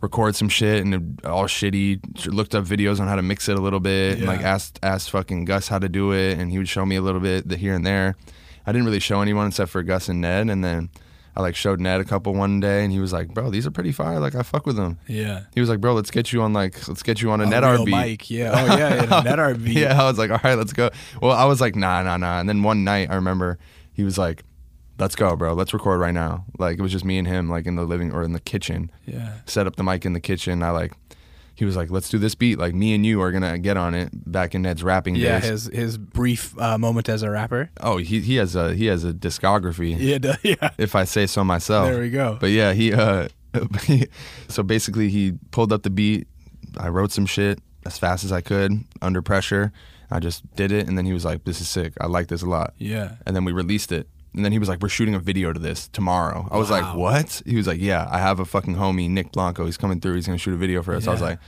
record 0.00 0.34
some 0.36 0.48
shit 0.48 0.84
and 0.84 1.20
all 1.24 1.44
shitty. 1.44 2.26
Looked 2.26 2.54
up 2.54 2.64
videos 2.64 3.00
on 3.00 3.08
how 3.08 3.16
to 3.16 3.22
mix 3.22 3.48
it 3.48 3.58
a 3.58 3.60
little 3.60 3.80
bit 3.80 4.18
and 4.18 4.26
like 4.26 4.40
asked 4.40 4.78
asked 4.82 5.10
fucking 5.10 5.44
Gus 5.44 5.68
how 5.68 5.78
to 5.78 5.88
do 5.88 6.12
it, 6.12 6.38
and 6.38 6.50
he 6.50 6.58
would 6.58 6.68
show 6.68 6.84
me 6.86 6.96
a 6.96 7.02
little 7.02 7.20
bit 7.20 7.48
the 7.48 7.56
here 7.56 7.74
and 7.74 7.84
there. 7.86 8.16
I 8.66 8.72
didn't 8.72 8.86
really 8.86 9.00
show 9.00 9.20
anyone 9.20 9.48
except 9.48 9.70
for 9.70 9.82
Gus 9.82 10.08
and 10.08 10.20
Ned, 10.20 10.50
and 10.50 10.64
then. 10.64 10.90
I 11.38 11.42
like 11.42 11.54
showed 11.54 11.80
Ned 11.80 12.00
a 12.00 12.04
couple 12.06 12.32
one 12.32 12.60
day, 12.60 12.82
and 12.82 12.90
he 12.90 12.98
was 12.98 13.12
like, 13.12 13.28
"Bro, 13.28 13.50
these 13.50 13.66
are 13.66 13.70
pretty 13.70 13.92
fire. 13.92 14.18
Like, 14.18 14.34
I 14.34 14.42
fuck 14.42 14.64
with 14.64 14.76
them." 14.76 14.98
Yeah. 15.06 15.42
He 15.52 15.60
was 15.60 15.68
like, 15.68 15.82
"Bro, 15.82 15.92
let's 15.92 16.10
get 16.10 16.32
you 16.32 16.40
on 16.40 16.54
like, 16.54 16.88
let's 16.88 17.02
get 17.02 17.20
you 17.20 17.30
on 17.30 17.42
a, 17.42 17.44
A 17.44 17.48
real 17.48 17.84
RB." 17.84 17.90
mic, 17.90 18.30
yeah. 18.30 18.52
Oh, 18.54 18.74
yeah, 18.78 18.94
yeah, 19.04 19.20
net 19.20 19.38
RB. 19.38 19.74
yeah, 19.74 20.00
I 20.00 20.06
was 20.08 20.16
like, 20.16 20.30
"All 20.30 20.40
right, 20.42 20.54
let's 20.54 20.72
go." 20.72 20.88
Well, 21.20 21.32
I 21.32 21.44
was 21.44 21.60
like, 21.60 21.76
"Nah, 21.76 22.02
nah, 22.04 22.16
nah." 22.16 22.40
And 22.40 22.48
then 22.48 22.62
one 22.62 22.84
night, 22.84 23.10
I 23.10 23.16
remember 23.16 23.58
he 23.92 24.02
was 24.02 24.16
like, 24.16 24.44
"Let's 24.98 25.14
go, 25.16 25.36
bro. 25.36 25.54
Let's 25.54 25.72
record 25.74 26.00
right 26.00 26.14
now." 26.14 26.44
Like 26.58 26.78
it 26.78 26.82
was 26.82 26.92
just 26.92 27.04
me 27.04 27.18
and 27.18 27.26
him, 27.26 27.48
like 27.50 27.66
in 27.66 27.76
the 27.76 27.84
living 27.84 28.12
or 28.12 28.22
in 28.22 28.32
the 28.32 28.40
kitchen. 28.40 28.90
Yeah. 29.04 29.34
Set 29.46 29.66
up 29.66 29.76
the 29.76 29.82
mic 29.84 30.04
in 30.04 30.12
the 30.12 30.20
kitchen. 30.20 30.62
I 30.62 30.70
like, 30.70 30.92
he 31.54 31.64
was 31.64 31.76
like, 31.76 31.90
"Let's 31.90 32.08
do 32.10 32.18
this 32.18 32.34
beat. 32.34 32.58
Like 32.58 32.74
me 32.74 32.94
and 32.94 33.04
you 33.06 33.20
are 33.22 33.32
gonna 33.32 33.58
get 33.58 33.76
on 33.76 33.94
it." 33.94 34.10
Back 34.30 34.54
in 34.54 34.62
Ned's 34.62 34.82
rapping 34.82 35.16
Yeah, 35.16 35.40
days. 35.40 35.50
his 35.50 35.66
his 35.72 35.98
brief 35.98 36.58
uh, 36.60 36.76
moment 36.78 37.08
as 37.08 37.22
a 37.22 37.30
rapper. 37.30 37.70
oh, 37.80 37.96
he 37.98 38.20
he 38.20 38.36
has 38.36 38.54
a 38.56 38.74
he 38.74 38.86
has 38.86 39.04
a 39.04 39.12
discography. 39.12 39.96
Yeah, 39.98 40.18
duh, 40.18 40.36
yeah. 40.42 40.70
If 40.78 40.94
I 40.94 41.04
say 41.04 41.26
so 41.26 41.44
myself. 41.44 41.86
There 41.88 42.00
we 42.00 42.10
go. 42.10 42.36
But 42.40 42.50
yeah, 42.50 42.72
he 42.72 42.92
uh 42.92 43.28
so 44.48 44.62
basically 44.62 45.08
he 45.08 45.32
pulled 45.50 45.72
up 45.72 45.82
the 45.82 45.90
beat. 45.90 46.28
I 46.78 46.88
wrote 46.88 47.12
some 47.12 47.26
shit 47.26 47.58
as 47.86 47.98
fast 47.98 48.24
as 48.24 48.32
I 48.32 48.40
could 48.40 48.72
under 49.00 49.22
pressure. 49.22 49.72
I 50.10 50.20
just 50.20 50.54
did 50.56 50.72
it 50.72 50.86
and 50.86 50.96
then 50.98 51.06
he 51.06 51.12
was 51.12 51.24
like, 51.24 51.44
This 51.44 51.60
is 51.60 51.68
sick. 51.68 51.94
I 52.00 52.06
like 52.06 52.28
this 52.28 52.42
a 52.42 52.46
lot. 52.46 52.74
Yeah. 52.78 53.16
And 53.26 53.34
then 53.34 53.44
we 53.44 53.52
released 53.52 53.92
it. 53.92 54.08
And 54.36 54.44
then 54.44 54.52
he 54.52 54.58
was 54.58 54.68
like, 54.68 54.80
We're 54.80 54.88
shooting 54.90 55.14
a 55.14 55.18
video 55.18 55.52
to 55.52 55.58
this 55.58 55.88
tomorrow. 55.88 56.46
I 56.50 56.58
was 56.58 56.70
like, 56.70 56.94
What? 56.94 57.42
He 57.46 57.56
was 57.56 57.66
like, 57.66 57.80
Yeah, 57.80 58.06
I 58.10 58.18
have 58.18 58.38
a 58.38 58.44
fucking 58.44 58.76
homie, 58.76 59.08
Nick 59.10 59.32
Blanco. 59.32 59.64
He's 59.64 59.76
coming 59.78 59.98
through. 60.00 60.14
He's 60.14 60.26
gonna 60.26 60.38
shoot 60.38 60.54
a 60.54 60.58
video 60.58 60.82
for 60.82 60.94
us. 60.94 61.06
I 61.08 61.12
was 61.12 61.20
Yeah. 61.20 61.26
like, 61.28 61.38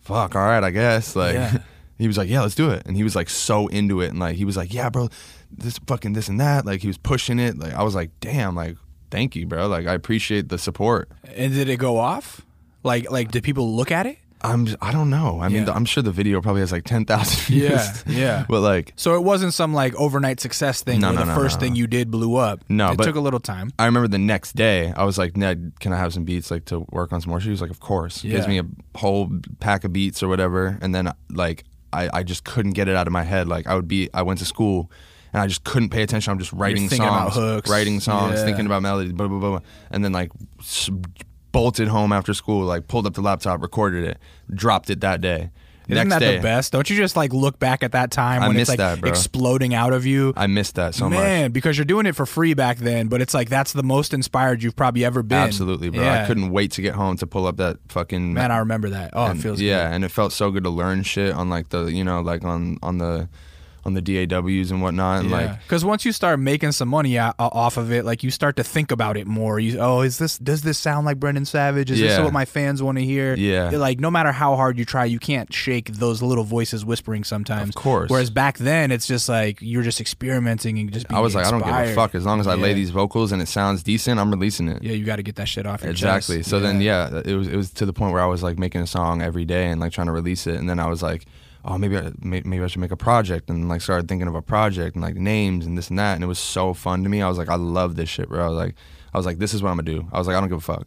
Fuck, 0.00 0.34
all 0.36 0.42
right, 0.42 0.62
I 0.64 0.70
guess. 0.70 1.14
Like 1.16 1.34
Yeah. 1.34 1.58
he 1.98 2.06
was 2.06 2.16
like, 2.16 2.28
Yeah, 2.28 2.42
let's 2.42 2.54
do 2.54 2.70
it. 2.70 2.82
And 2.86 2.96
he 2.96 3.02
was 3.02 3.14
like 3.16 3.28
so 3.28 3.66
into 3.68 4.00
it 4.00 4.08
and 4.10 4.18
like 4.20 4.36
he 4.36 4.44
was 4.44 4.56
like, 4.56 4.72
Yeah, 4.72 4.88
bro, 4.90 5.08
this 5.50 5.78
fucking 5.86 6.12
this 6.12 6.28
and 6.28 6.40
that. 6.40 6.64
Like 6.64 6.80
he 6.80 6.86
was 6.86 6.98
pushing 6.98 7.38
it. 7.38 7.58
Like 7.58 7.74
I 7.74 7.82
was 7.82 7.94
like, 7.94 8.10
damn, 8.20 8.54
like 8.54 8.76
thank 9.10 9.34
you, 9.34 9.46
bro. 9.46 9.66
Like 9.66 9.86
I 9.86 9.94
appreciate 9.94 10.48
the 10.48 10.58
support. 10.58 11.08
And 11.34 11.52
did 11.52 11.68
it 11.68 11.78
go 11.78 11.98
off? 11.98 12.42
Like 12.84 13.10
like 13.10 13.30
did 13.32 13.42
people 13.42 13.74
look 13.74 13.90
at 13.90 14.06
it? 14.06 14.18
I'm 14.42 14.66
I 14.80 14.90
don't 14.92 15.10
know. 15.10 15.40
I 15.40 15.48
mean, 15.48 15.66
Yeah. 15.66 15.72
I'm 15.74 15.84
sure 15.84 16.02
the 16.02 16.10
video 16.12 16.40
probably 16.40 16.60
has 16.60 16.72
like 16.72 16.84
10,000 16.84 17.40
views. 17.46 17.70
Yeah, 17.70 17.92
yeah. 18.06 18.46
but 18.48 18.60
like 18.60 18.92
So 18.96 19.14
it 19.14 19.22
wasn't 19.22 19.52
some 19.54 19.74
like 19.74 19.94
overnight 19.96 20.40
success 20.40 20.82
thing 20.82 21.00
No, 21.00 21.08
where 21.08 21.14
no, 21.16 21.20
the 21.26 21.26
no, 21.26 21.34
first 21.34 21.56
no. 21.56 21.60
thing 21.66 21.76
you 21.76 21.86
did 21.86 22.10
blew 22.10 22.36
up. 22.36 22.64
No, 22.68 22.92
it 22.92 22.96
but- 22.96 23.04
took 23.04 23.16
a 23.16 23.20
little 23.20 23.40
time. 23.40 23.70
I 23.78 23.84
remember 23.86 24.08
the 24.08 24.18
next 24.18 24.56
day, 24.56 24.92
I 24.96 25.04
was 25.04 25.18
like, 25.18 25.36
Ned, 25.36 25.72
can 25.80 25.92
I 25.92 25.98
have 25.98 26.12
some 26.14 26.24
beats 26.24 26.50
like 26.50 26.64
to 26.66 26.86
work 26.90 27.12
on 27.12 27.20
some 27.20 27.30
more 27.30 27.40
shit? 27.40 27.46
He 27.46 27.50
was 27.50 27.60
like, 27.60 27.70
of 27.70 27.80
course. 27.80 28.22
He 28.22 28.30
Gives 28.30 28.48
me 28.48 28.58
a 28.58 28.64
whole 28.98 29.30
pack 29.60 29.84
of 29.84 29.92
beats 29.92 30.22
or 30.22 30.28
whatever, 30.28 30.78
and 30.80 30.94
then 30.94 31.12
like 31.30 31.64
I, 31.92 32.08
I 32.12 32.22
just 32.22 32.44
couldn't 32.44 32.72
get 32.72 32.88
it 32.88 32.96
out 32.96 33.06
of 33.06 33.12
my 33.12 33.24
head. 33.24 33.48
Like 33.48 33.66
I 33.66 33.74
would 33.74 33.88
be, 33.88 34.08
I 34.14 34.22
went 34.22 34.38
to 34.38 34.44
school. 34.46 34.90
And 35.32 35.40
I 35.40 35.46
just 35.46 35.62
couldn't 35.62 35.90
pay 35.90 36.02
attention. 36.02 36.32
I'm 36.32 36.40
just 36.40 36.52
writing 36.52 36.88
thinking 36.88 37.06
about 37.06 37.34
songs, 37.34 37.36
hooks. 37.36 37.70
writing 37.70 38.00
songs, 38.00 38.40
Yeah. 38.40 38.44
thinking 38.46 38.66
about 38.66 38.82
melodies, 38.82 39.12
blah 39.12 39.28
blah 39.28 39.38
blah, 39.38 39.50
blah. 39.50 39.60
and 39.92 40.04
then 40.04 40.10
like 40.10 40.32
bolted 41.52 41.88
home 41.88 42.12
after 42.12 42.34
school. 42.34 42.64
Like 42.64 42.88
pulled 42.88 43.06
up 43.06 43.14
the 43.14 43.20
laptop, 43.22 43.62
recorded 43.62 44.04
it, 44.04 44.18
dropped 44.52 44.90
it 44.90 45.00
that 45.00 45.20
day. 45.20 45.50
Isn't 45.88 46.08
Next 46.08 46.20
that 46.20 46.24
day. 46.24 46.36
the 46.36 46.42
best? 46.42 46.70
Don't 46.72 46.88
you 46.88 46.96
just 46.96 47.16
like 47.16 47.32
look 47.32 47.58
back 47.58 47.82
at 47.82 47.92
that 47.92 48.12
time 48.12 48.44
I 48.44 48.48
when 48.48 48.56
it's 48.56 48.68
like 48.68 48.78
that, 48.78 49.04
exploding 49.04 49.74
out 49.74 49.92
of 49.92 50.06
you? 50.06 50.32
I 50.36 50.46
missed 50.46 50.76
that 50.76 50.94
so 50.94 51.10
much. 51.10 51.18
Man, 51.18 51.50
because 51.50 51.76
you're 51.76 51.84
doing 51.84 52.06
it 52.06 52.14
for 52.14 52.26
free 52.26 52.54
back 52.54 52.78
then, 52.78 53.08
but 53.08 53.20
it's 53.20 53.34
like 53.34 53.48
that's 53.48 53.72
the 53.72 53.82
most 53.82 54.14
inspired 54.14 54.62
you've 54.62 54.76
probably 54.76 55.04
ever 55.04 55.24
been. 55.24 55.38
Absolutely, 55.38 55.88
bro. 55.90 56.04
Yeah. 56.04 56.22
I 56.22 56.26
couldn't 56.28 56.50
wait 56.50 56.70
to 56.72 56.82
get 56.82 56.94
home 56.94 57.16
to 57.16 57.26
pull 57.26 57.44
up 57.44 57.56
that 57.56 57.78
fucking 57.88 58.34
Man, 58.34 58.52
I 58.52 58.58
remember 58.58 58.90
that. 58.90 59.10
Oh, 59.14 59.26
and- 59.26 59.40
it 59.40 59.42
feels 59.42 59.60
yeah, 59.60 59.88
good. 59.88 59.94
and 59.96 60.04
it 60.04 60.10
felt 60.10 60.32
so 60.32 60.52
good 60.52 60.62
to 60.62 60.70
learn 60.70 61.02
shit 61.02 61.34
on 61.34 61.50
like 61.50 61.70
the 61.70 61.86
you 61.86 62.04
know 62.04 62.20
like 62.20 62.44
on 62.44 62.78
on 62.84 62.98
the 62.98 63.28
on 63.84 63.94
the 63.94 64.02
DAWs 64.02 64.70
and 64.70 64.82
whatnot, 64.82 65.20
and 65.20 65.30
like 65.30 65.60
because 65.62 65.84
once 65.84 66.04
you 66.04 66.12
start 66.12 66.38
making 66.38 66.72
some 66.72 66.88
money 66.88 67.18
o- 67.18 67.32
uh, 67.38 67.48
off 67.52 67.76
of 67.76 67.90
it, 67.92 68.04
like 68.04 68.22
you 68.22 68.30
start 68.30 68.56
to 68.56 68.64
think 68.64 68.90
about 68.90 69.16
it 69.16 69.26
more. 69.26 69.58
You 69.58 69.78
oh, 69.80 70.02
is 70.02 70.18
this 70.18 70.36
does 70.38 70.62
this 70.62 70.78
sound 70.78 71.06
like 71.06 71.18
Brennan 71.18 71.44
Savage? 71.44 71.90
Is 71.90 71.98
this 72.00 72.18
what 72.18 72.32
my 72.32 72.44
fans 72.44 72.82
want 72.82 72.98
to 72.98 73.04
hear? 73.04 73.34
Yeah. 73.34 73.70
like 73.70 74.00
no 74.00 74.10
matter 74.10 74.32
how 74.32 74.56
hard 74.56 74.78
you 74.78 74.84
try, 74.84 75.04
you 75.04 75.18
can't 75.18 75.52
shake 75.52 75.86
those 75.92 76.20
little 76.22 76.44
voices 76.44 76.84
whispering 76.84 77.24
sometimes. 77.24 77.70
Of 77.70 77.74
course. 77.76 78.10
Whereas 78.10 78.30
back 78.30 78.58
then, 78.58 78.90
it's 78.90 79.06
just 79.06 79.28
like 79.28 79.58
you're 79.60 79.82
just 79.82 80.00
experimenting 80.00 80.78
and 80.78 80.92
just. 80.92 81.10
I 81.12 81.20
was 81.20 81.34
like, 81.34 81.46
I 81.46 81.50
don't 81.50 81.64
give 81.64 81.74
a 81.74 81.94
fuck 81.94 82.14
as 82.14 82.24
long 82.26 82.40
as 82.40 82.46
I 82.46 82.54
lay 82.54 82.74
these 82.74 82.90
vocals 82.90 83.32
and 83.32 83.40
it 83.40 83.48
sounds 83.48 83.82
decent, 83.82 84.20
I'm 84.20 84.30
releasing 84.30 84.68
it. 84.68 84.82
Yeah, 84.82 84.92
you 84.92 85.04
got 85.04 85.16
to 85.16 85.22
get 85.22 85.36
that 85.36 85.48
shit 85.48 85.66
off 85.66 85.82
your 85.82 85.90
Exactly. 85.90 86.38
chest. 86.38 86.50
So 86.50 86.60
then, 86.60 86.80
yeah, 86.80 87.20
it 87.24 87.34
was 87.34 87.48
it 87.48 87.56
was 87.56 87.70
to 87.74 87.86
the 87.86 87.92
point 87.92 88.12
where 88.12 88.22
I 88.22 88.26
was 88.26 88.42
like 88.42 88.58
making 88.58 88.80
a 88.82 88.86
song 88.86 89.22
every 89.22 89.44
day 89.44 89.66
and 89.70 89.80
like 89.80 89.92
trying 89.92 90.06
to 90.08 90.12
release 90.12 90.46
it, 90.46 90.56
and 90.56 90.68
then 90.68 90.78
I 90.78 90.86
was 90.86 91.02
like, 91.02 91.24
oh, 91.64 91.78
maybe 91.78 91.96
I, 91.96 92.12
maybe 92.22 92.60
I 92.62 92.66
should 92.66 92.80
make 92.80 92.90
a 92.90 92.96
project, 92.96 93.50
and 93.50 93.68
like 93.68 93.80
started 93.80 94.08
thinking 94.08 94.28
of 94.28 94.34
a 94.34 94.42
project 94.42 94.96
and 94.96 95.02
like 95.02 95.16
names 95.16 95.66
and 95.66 95.76
this 95.76 95.90
and 95.90 95.98
that, 95.98 96.14
and 96.14 96.24
it 96.24 96.26
was 96.26 96.38
so 96.38 96.74
fun 96.74 97.02
to 97.02 97.08
me. 97.08 97.22
I 97.22 97.28
was 97.28 97.38
like, 97.38 97.48
I 97.48 97.56
love 97.56 97.96
this 97.96 98.08
shit, 98.08 98.28
bro. 98.28 98.44
I 98.44 98.48
was 98.48 98.56
like, 98.56 98.74
I 99.12 99.16
was 99.18 99.26
like, 99.26 99.38
this 99.38 99.54
is 99.54 99.62
what 99.62 99.70
I'm 99.70 99.76
gonna 99.76 99.90
do. 99.90 100.08
I 100.12 100.18
was 100.18 100.26
like, 100.26 100.36
I 100.36 100.40
don't 100.40 100.48
give 100.48 100.58
a 100.58 100.60
fuck. 100.60 100.86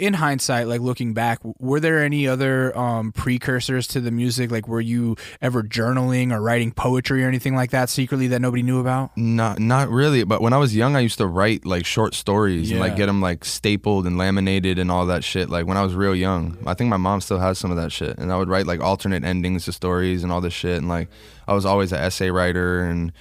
In 0.00 0.14
hindsight, 0.14 0.66
like 0.66 0.80
looking 0.80 1.12
back, 1.14 1.38
were 1.58 1.78
there 1.80 2.02
any 2.02 2.26
other 2.26 2.76
um, 2.76 3.12
precursors 3.12 3.86
to 3.88 4.00
the 4.00 4.10
music? 4.10 4.50
Like, 4.50 4.66
were 4.66 4.80
you 4.80 5.16
ever 5.40 5.62
journaling 5.62 6.32
or 6.32 6.40
writing 6.40 6.72
poetry 6.72 7.22
or 7.24 7.28
anything 7.28 7.54
like 7.54 7.70
that 7.70 7.88
secretly 7.90 8.26
that 8.28 8.40
nobody 8.40 8.62
knew 8.62 8.80
about? 8.80 9.16
Not 9.16 9.58
not 9.58 9.88
really, 9.90 10.24
but 10.24 10.40
when 10.40 10.52
I 10.52 10.56
was 10.58 10.74
young, 10.74 10.96
I 10.96 11.00
used 11.00 11.18
to 11.18 11.26
write 11.26 11.64
like 11.66 11.84
short 11.86 12.14
stories 12.14 12.70
and 12.70 12.80
like 12.80 12.96
get 12.96 13.06
them 13.06 13.20
like 13.20 13.44
stapled 13.44 14.06
and 14.06 14.16
laminated 14.18 14.78
and 14.78 14.90
all 14.90 15.06
that 15.06 15.22
shit. 15.22 15.50
Like 15.50 15.66
when 15.66 15.76
I 15.76 15.82
was 15.82 15.94
real 15.94 16.14
young, 16.14 16.56
I 16.66 16.74
think 16.74 16.90
my 16.90 16.96
mom 16.96 17.20
still 17.20 17.38
has 17.38 17.58
some 17.58 17.70
of 17.70 17.76
that 17.76 17.92
shit, 17.92 18.18
and 18.18 18.32
I 18.32 18.36
would 18.38 18.48
write 18.48 18.66
like 18.66 18.80
alternate 18.80 19.22
endings 19.24 19.66
to 19.66 19.72
stories 19.72 20.22
and 20.22 20.32
all 20.32 20.40
this 20.40 20.54
shit. 20.54 20.78
And 20.78 20.88
like 20.88 21.08
I 21.46 21.52
was 21.52 21.64
always 21.66 21.92
an 21.92 21.98
essay 22.00 22.30
writer, 22.30 22.82
and 22.84 23.12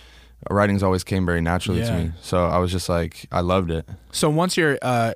writings 0.50 0.82
always 0.84 1.04
came 1.04 1.26
very 1.26 1.42
naturally 1.42 1.80
Yeah. 1.80 1.90
to 1.98 2.04
me. 2.06 2.12
So 2.22 2.46
I 2.46 2.60
was 2.60 2.72
just 2.72 2.88
like, 2.88 3.26
I 3.32 3.42
loved 3.42 3.72
it. 3.72 3.86
So 4.12 4.30
once 4.30 4.56
you're 4.56 4.78
uh, 4.82 5.14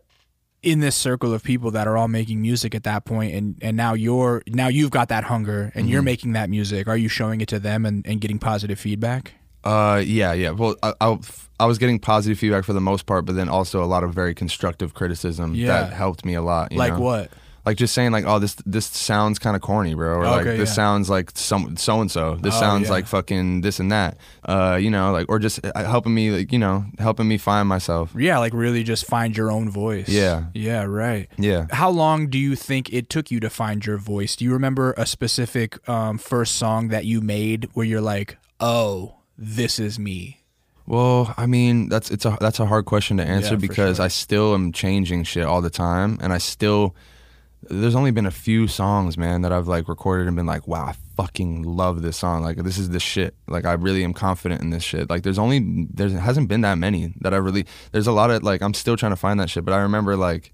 in 0.63 0.79
this 0.79 0.95
circle 0.95 1.33
of 1.33 1.43
people 1.43 1.71
that 1.71 1.87
are 1.87 1.97
all 1.97 2.07
making 2.07 2.41
music 2.41 2.73
at 2.73 2.83
that 2.83 3.05
point, 3.05 3.35
and 3.35 3.55
and 3.61 3.77
now 3.77 3.93
you're 3.93 4.41
now 4.47 4.67
you've 4.69 4.91
got 4.91 5.09
that 5.09 5.25
hunger 5.25 5.71
and 5.75 5.89
you're 5.89 6.01
making 6.01 6.33
that 6.33 6.49
music. 6.49 6.87
Are 6.87 6.97
you 6.97 7.09
showing 7.09 7.41
it 7.41 7.49
to 7.49 7.59
them 7.59 7.85
and, 7.85 8.05
and 8.07 8.19
getting 8.21 8.39
positive 8.39 8.79
feedback? 8.79 9.33
Uh, 9.63 10.01
yeah, 10.05 10.33
yeah. 10.33 10.49
Well, 10.49 10.75
I, 10.83 10.93
I, 10.99 11.17
I 11.59 11.65
was 11.65 11.77
getting 11.77 11.97
positive 11.97 12.37
feedback 12.37 12.65
for 12.65 12.73
the 12.73 12.81
most 12.81 13.05
part, 13.05 13.23
but 13.25 13.35
then 13.35 13.47
also 13.47 13.81
a 13.81 13.85
lot 13.85 14.03
of 14.03 14.13
very 14.13 14.33
constructive 14.35 14.93
criticism 14.93 15.55
Yeah. 15.55 15.67
that 15.67 15.93
helped 15.93 16.25
me 16.25 16.33
a 16.33 16.41
lot. 16.41 16.73
you 16.73 16.77
like 16.77 16.93
know? 16.95 16.99
what? 16.99 17.31
Like 17.65 17.77
just 17.77 17.93
saying 17.93 18.11
like 18.11 18.25
oh 18.25 18.39
this 18.39 18.55
this 18.65 18.85
sounds 18.85 19.39
kind 19.39 19.55
of 19.55 19.61
corny 19.61 19.93
bro 19.93 20.15
or 20.15 20.25
like 20.25 20.41
Okay, 20.45 20.57
this 20.57 20.69
yeah. 20.69 20.73
sounds 20.75 21.09
like 21.09 21.31
some 21.35 21.77
so 21.77 22.01
and 22.01 22.11
so 22.11 22.35
this 22.35 22.53
Oh, 22.55 22.59
sounds 22.59 22.85
yeah. 22.87 22.91
like 22.91 23.07
fucking 23.07 23.61
this 23.61 23.79
and 23.79 23.91
that 23.91 24.17
uh 24.45 24.77
you 24.81 24.89
know 24.89 25.11
like 25.11 25.27
or 25.29 25.39
just 25.39 25.63
uh, 25.65 25.71
helping 25.85 26.13
me 26.13 26.31
like 26.31 26.51
you 26.51 26.59
know 26.59 26.85
helping 26.99 27.27
me 27.27 27.37
find 27.37 27.69
myself 27.69 28.13
Yeah, 28.17 28.39
like 28.39 28.53
really 28.53 28.83
just 28.83 29.05
find 29.05 29.35
your 29.37 29.49
own 29.51 29.69
voice. 29.69 30.09
Yeah. 30.09 30.45
Yeah, 30.53 30.83
right. 30.83 31.29
yeah 31.37 31.67
How 31.71 31.89
long 31.89 32.27
do 32.29 32.37
you 32.37 32.55
think 32.55 32.91
it 32.91 33.09
took 33.09 33.31
you 33.31 33.39
to 33.39 33.49
find 33.49 33.85
your 33.85 33.97
voice? 33.97 34.35
Do 34.35 34.45
you 34.45 34.51
remember 34.53 34.93
a 34.97 35.05
specific 35.05 35.77
um, 35.87 36.17
first 36.17 36.55
song 36.55 36.89
that 36.89 37.05
you 37.05 37.21
made 37.21 37.69
where 37.73 37.85
you're 37.85 38.01
like, 38.01 38.37
"Oh, 38.59 39.15
this 39.37 39.79
is 39.79 39.97
me"? 39.97 40.39
well 40.85 41.33
i 41.37 41.45
mean 41.45 41.87
that's 41.87 42.11
it's 42.11 42.25
a 42.25 42.37
that's 42.41 42.59
a 42.59 42.65
hard 42.65 42.83
question 42.83 43.15
to 43.15 43.23
answer 43.23 43.51
Yeah, 43.53 43.55
for 43.55 43.67
because 43.67 43.99
i 44.01 44.09
still 44.09 44.53
am 44.53 44.73
changing 44.73 45.23
shit 45.23 45.45
all 45.45 45.61
the 45.61 45.69
time 45.69 46.17
and 46.21 46.33
i 46.33 46.37
still 46.37 46.93
there's 47.69 47.95
only 47.95 48.11
been 48.11 48.25
a 48.25 48.31
few 48.31 48.67
songs 48.67 49.17
man 49.17 49.41
that 49.41 49.51
i've 49.51 49.67
like 49.67 49.87
recorded 49.87 50.27
and 50.27 50.35
been 50.35 50.45
like 50.45 50.67
wow 50.67 50.85
i 50.85 50.95
fucking 51.15 51.63
love 51.63 52.01
this 52.01 52.17
song. 52.17 52.43
Like 52.43 52.57
this 52.57 52.77
is 52.77 52.89
the 52.89 52.99
shit. 52.99 53.35
Like 53.47 53.65
i 53.65 53.73
really 53.73 54.03
am 54.03 54.13
confident 54.13 54.61
in 54.61 54.69
this 54.69 54.83
shit. 54.83 55.09
Like 55.09 55.23
there's 55.23 55.39
only 55.39 55.87
there 55.93 56.09
hasn't 56.09 56.47
been 56.47 56.61
that 56.61 56.77
many 56.77 57.13
that 57.21 57.33
i 57.33 57.37
really 57.37 57.65
there's 57.91 58.07
a 58.07 58.11
lot 58.11 58.31
of 58.31 58.43
like 58.43 58.61
i'm 58.61 58.73
still 58.73 58.97
trying 58.97 59.11
to 59.11 59.17
find 59.17 59.39
that 59.39 59.49
shit 59.49 59.65
but 59.65 59.73
i 59.73 59.81
remember 59.81 60.15
like 60.15 60.53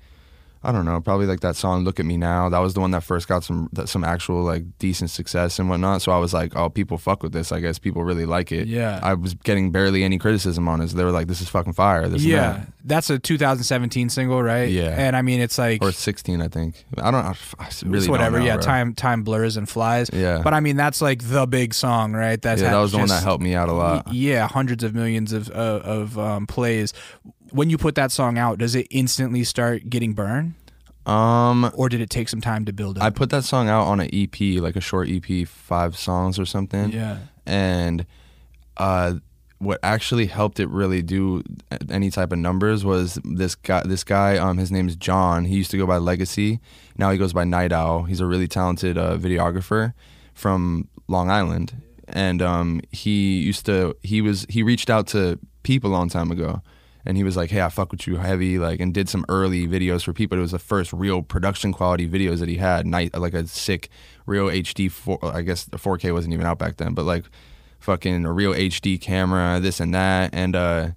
I 0.62 0.74
don't 0.74 0.84
know, 0.84 1.00
probably 1.00 1.26
like 1.26 1.40
that 1.40 1.56
song 1.56 1.86
"Look 1.86 2.00
at 2.00 2.06
Me 2.06 2.18
Now." 2.18 2.50
That 2.50 2.60
was 2.60 2.74
the 2.74 2.82
one 2.82 2.92
that 2.92 3.04
first 3.04 3.28
got 3.28 3.44
some 3.44 3.70
that, 3.74 3.88
some 3.88 4.04
actual 4.04 4.44
like 4.44 4.78
decent 4.78 5.10
success 5.10 5.58
and 5.58 5.70
whatnot. 5.70 6.02
So 6.02 6.12
I 6.12 6.18
was 6.18 6.34
like, 6.34 6.56
"Oh, 6.56 6.70
people 6.70 6.98
fuck 6.98 7.24
with 7.24 7.32
this. 7.32 7.52
I 7.52 7.62
guess 7.62 7.80
people 7.80 8.04
really 8.04 8.26
like 8.26 8.52
it." 8.52 8.68
Yeah. 8.68 9.00
I 9.02 9.14
was 9.14 9.36
getting 9.36 9.72
barely 9.72 10.04
any 10.04 10.18
criticism 10.18 10.68
on 10.68 10.82
it. 10.82 10.90
So 10.90 10.98
they 10.98 11.06
were 11.06 11.12
like, 11.12 11.28
"This 11.28 11.40
is 11.40 11.48
fucking 11.48 11.74
fire." 11.74 12.10
This 12.10 12.24
Yeah, 12.24 12.52
that. 12.52 12.68
that's 12.84 13.10
a 13.10 13.18
2017 13.18 14.10
single, 14.10 14.44
right? 14.44 14.70
Yeah. 14.70 14.96
and 14.98 15.16
I 15.16 15.22
mean, 15.22 15.40
it's 15.40 15.58
like 15.58 15.82
or 15.82 15.94
16, 15.94 16.42
I 16.42 16.50
think. 16.50 16.84
I 16.98 17.10
don't. 17.10 17.26
I, 17.26 17.36
really 17.86 18.00
it's 18.00 18.08
whatever. 18.10 18.40
know, 18.40 18.46
yeah, 18.46 18.56
bro. 18.56 18.64
time 18.64 18.94
time 18.96 19.24
blurs 19.24 19.56
and 19.56 19.68
flies. 19.70 20.10
Yeah. 20.12 20.42
but 20.44 20.54
I 20.54 20.60
mean, 20.60 20.76
that's 20.76 21.02
like 21.02 21.24
the 21.24 21.46
big 21.48 21.74
song, 21.74 22.12
right? 22.14 22.42
That's 22.42 22.62
Yeah, 22.62 22.72
that 22.72 22.80
was 22.80 22.92
the 22.92 22.98
one 22.98 23.08
that 23.08 23.24
helped 23.24 23.44
me 23.44 23.56
out 23.56 23.70
a 23.70 23.74
lot. 23.74 24.14
Yeah, 24.14 24.48
hundreds 24.48 24.84
of 24.84 24.94
millions 24.94 25.32
of 25.32 25.50
uh, 25.50 25.82
of 25.84 26.20
um, 26.20 26.48
plays. 26.48 26.94
When 27.52 27.70
you 27.70 27.78
put 27.78 27.96
that 27.96 28.12
song 28.12 28.38
out, 28.38 28.58
does 28.60 28.76
it 28.76 28.88
instantly 28.90 29.44
start 29.44 29.90
getting 29.90 30.14
burned, 30.14 30.54
Um, 31.06 31.72
or 31.74 31.90
did 31.90 32.02
it 32.02 32.10
take 32.10 32.30
some 32.30 32.42
time 32.42 32.66
to 32.66 32.74
build 32.74 32.98
up? 32.98 33.04
I 33.04 33.10
put 33.10 33.30
that 33.32 33.44
song 33.44 33.68
out 33.70 33.84
on 33.88 34.00
an 34.00 34.10
EP, 34.14 34.40
like 34.62 34.76
a 34.76 34.82
short 34.82 35.10
EP, 35.10 35.48
five 35.48 35.98
songs 35.98 36.38
or 36.40 36.46
something. 36.46 36.92
yeah. 36.92 37.18
and 37.46 38.06
uh, 38.78 39.16
what 39.58 39.78
actually 39.84 40.28
helped 40.28 40.60
it 40.60 40.70
really 40.70 41.02
do 41.02 41.44
any 41.90 42.10
type 42.10 42.32
of 42.32 42.38
numbers 42.40 42.86
was 42.86 43.20
this 43.26 43.56
guy. 43.56 43.82
This 43.86 44.04
guy, 44.06 44.38
um, 44.38 44.58
his 44.58 44.72
name's 44.72 44.96
John. 44.96 45.46
He 45.46 45.56
used 45.56 45.72
to 45.72 45.78
go 45.78 45.86
by 45.86 45.98
Legacy. 45.98 46.60
Now 46.98 47.12
he 47.12 47.18
goes 47.18 47.34
by 47.34 47.44
Night 47.44 47.74
Owl. 47.74 48.04
He's 48.04 48.22
a 48.22 48.26
really 48.26 48.48
talented 48.48 48.98
uh, 48.98 49.18
videographer 49.18 49.94
from 50.34 50.88
Long 51.10 51.30
Island, 51.30 51.74
and 52.08 52.42
um, 52.42 52.80
he 52.92 53.40
used 53.40 53.66
to. 53.66 53.98
He 54.02 54.22
was 54.22 54.46
he 54.48 54.64
reached 54.64 54.90
out 54.90 55.08
to 55.08 55.38
people 55.64 55.90
a 55.90 55.94
long 55.94 56.08
time 56.08 56.32
ago. 56.32 56.62
And 57.06 57.16
he 57.16 57.24
was 57.24 57.38
like, 57.38 57.50
"Hey, 57.50 57.62
I 57.62 57.70
fuck 57.70 57.92
with 57.92 58.06
you 58.08 58.18
heavy," 58.18 58.60
like, 58.60 58.80
and 58.80 58.94
did 58.94 59.08
some 59.08 59.26
early 59.30 59.68
videos 59.68 60.04
for 60.04 60.12
people. 60.14 60.38
It 60.38 60.42
was 60.42 60.52
the 60.52 60.60
first 60.60 60.92
real 60.92 61.22
production 61.22 61.72
quality 61.72 62.08
videos 62.10 62.40
that 62.40 62.50
he 62.50 62.58
had, 62.58 62.86
night 62.86 63.18
like 63.18 63.34
a 63.34 63.48
sick, 63.48 63.90
real 64.26 64.48
HD. 64.48 64.92
Four, 64.92 65.18
I 65.24 65.42
guess 65.42 65.64
the 65.64 65.78
4K 65.78 66.14
wasn't 66.14 66.34
even 66.34 66.46
out 66.46 66.60
back 66.60 66.78
then, 66.78 66.94
but 66.94 67.06
like, 67.06 67.26
fucking 67.80 68.26
a 68.26 68.32
real 68.34 68.54
HD 68.54 69.00
camera, 69.00 69.60
this 69.60 69.80
and 69.80 69.94
that, 69.94 70.32
and 70.34 70.56
uh, 70.56 70.90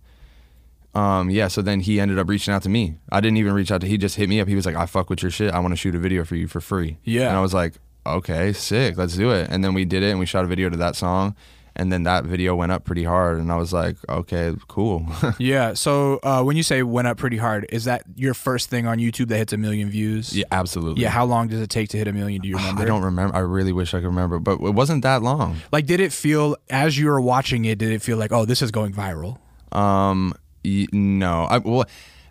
um, 0.95 1.31
yeah. 1.31 1.49
So 1.49 1.63
then 1.63 1.81
he 1.81 2.01
ended 2.01 2.19
up 2.19 2.29
reaching 2.29 2.53
out 2.53 2.63
to 2.65 2.69
me. 2.69 2.97
I 3.11 3.21
didn't 3.21 3.39
even 3.39 3.55
reach 3.55 3.71
out 3.71 3.81
to. 3.83 3.87
He 3.87 3.97
just 3.97 4.17
hit 4.17 4.29
me 4.29 4.41
up. 4.41 4.49
He 4.49 4.55
was 4.55 4.67
like, 4.67 4.77
"I 4.77 4.87
fuck 4.87 5.09
with 5.09 5.23
your 5.23 5.31
shit. 5.31 5.53
I 5.55 5.59
want 5.61 5.73
to 5.73 5.77
shoot 5.77 5.95
a 5.95 5.99
video 5.99 6.25
for 6.25 6.37
you 6.37 6.49
for 6.49 6.61
free." 6.61 6.99
Yeah. 7.05 7.29
and 7.29 7.37
I 7.37 7.41
was 7.41 7.55
like, 7.55 7.75
"Okay, 8.05 8.53
sick. 8.53 8.97
Let's 8.99 9.17
do 9.17 9.31
it." 9.31 9.49
And 9.51 9.65
then 9.65 9.73
we 9.73 9.85
did 9.85 10.03
it, 10.03 10.11
and 10.11 10.19
we 10.19 10.27
shot 10.27 10.45
a 10.45 10.49
video 10.49 10.69
to 10.69 10.77
that 10.79 10.97
song. 10.97 11.35
And 11.75 11.91
then 11.91 12.03
that 12.03 12.25
video 12.25 12.55
went 12.55 12.71
up 12.71 12.85
pretty 12.85 13.05
hard, 13.05 13.39
and 13.39 13.51
I 13.51 13.57
was 13.57 13.73
like, 13.73 13.97
"Okay, 14.09 14.55
cool." 14.69 15.07
Yeah. 15.39 15.73
So 15.73 16.21
uh, 16.23 16.43
when 16.43 16.57
you 16.57 16.63
say 16.63 16.83
went 16.83 17.09
up 17.09 17.17
pretty 17.17 17.39
hard, 17.39 17.67
is 17.71 17.85
that 17.85 18.03
your 18.15 18.35
first 18.35 18.69
thing 18.69 18.87
on 18.87 18.99
YouTube 18.99 19.29
that 19.29 19.39
hits 19.39 19.53
a 19.55 19.57
million 19.57 19.89
views? 19.89 20.37
yeah, 20.37 20.45
absolutely. 20.53 21.03
Yeah. 21.03 21.09
How 21.09 21.25
long 21.25 21.49
does 21.49 21.61
it 21.61 21.71
take 21.71 21.89
to 21.91 21.97
hit 21.97 22.09
a 22.09 22.13
million? 22.13 22.43
Do 22.43 22.49
you 22.49 22.57
remember? 22.59 22.83
I 22.83 22.85
don't 22.85 23.03
remember. 23.03 23.35
I 23.35 23.41
really 23.41 23.73
wish 23.73 23.95
I 23.95 23.99
could 24.01 24.07
remember, 24.07 24.39
but 24.39 24.61
it 24.61 24.75
wasn't 24.75 25.03
that 25.05 25.23
long. 25.23 25.57
Like, 25.73 25.87
did 25.87 26.01
it 26.01 26.13
feel 26.13 26.57
as 26.69 26.99
you 26.99 27.07
were 27.07 27.21
watching 27.21 27.65
it? 27.65 27.79
Did 27.79 27.91
it 27.93 28.03
feel 28.03 28.19
like, 28.19 28.33
oh, 28.33 28.45
this 28.45 28.61
is 28.61 28.71
going 28.71 28.93
viral? 28.93 29.39
Um, 29.73 30.35
y- 30.65 30.87
no, 30.93 31.45
I 31.45 31.59
well, 31.59 31.85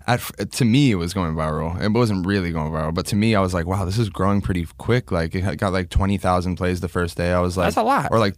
at, 0.07 0.51
to 0.51 0.65
me 0.65 0.91
it 0.91 0.95
was 0.95 1.13
going 1.13 1.33
viral. 1.35 1.81
It 1.81 1.89
wasn't 1.91 2.25
really 2.27 2.51
going 2.51 2.71
viral, 2.71 2.93
but 2.93 3.05
to 3.07 3.15
me, 3.15 3.33
I 3.35 3.41
was 3.41 3.53
like, 3.53 3.65
wow, 3.65 3.85
this 3.85 3.97
is 3.97 4.09
growing 4.09 4.41
pretty 4.41 4.67
quick. 4.77 5.11
Like 5.11 5.33
it 5.35 5.57
got 5.57 5.73
like 5.73 5.89
twenty 5.89 6.17
thousand 6.17 6.57
plays 6.57 6.79
the 6.81 6.87
first 6.87 7.17
day. 7.17 7.31
I 7.31 7.39
was 7.39 7.57
like, 7.57 7.67
That's 7.67 7.77
a 7.77 7.83
lot. 7.83 8.11
or 8.11 8.19
like 8.19 8.35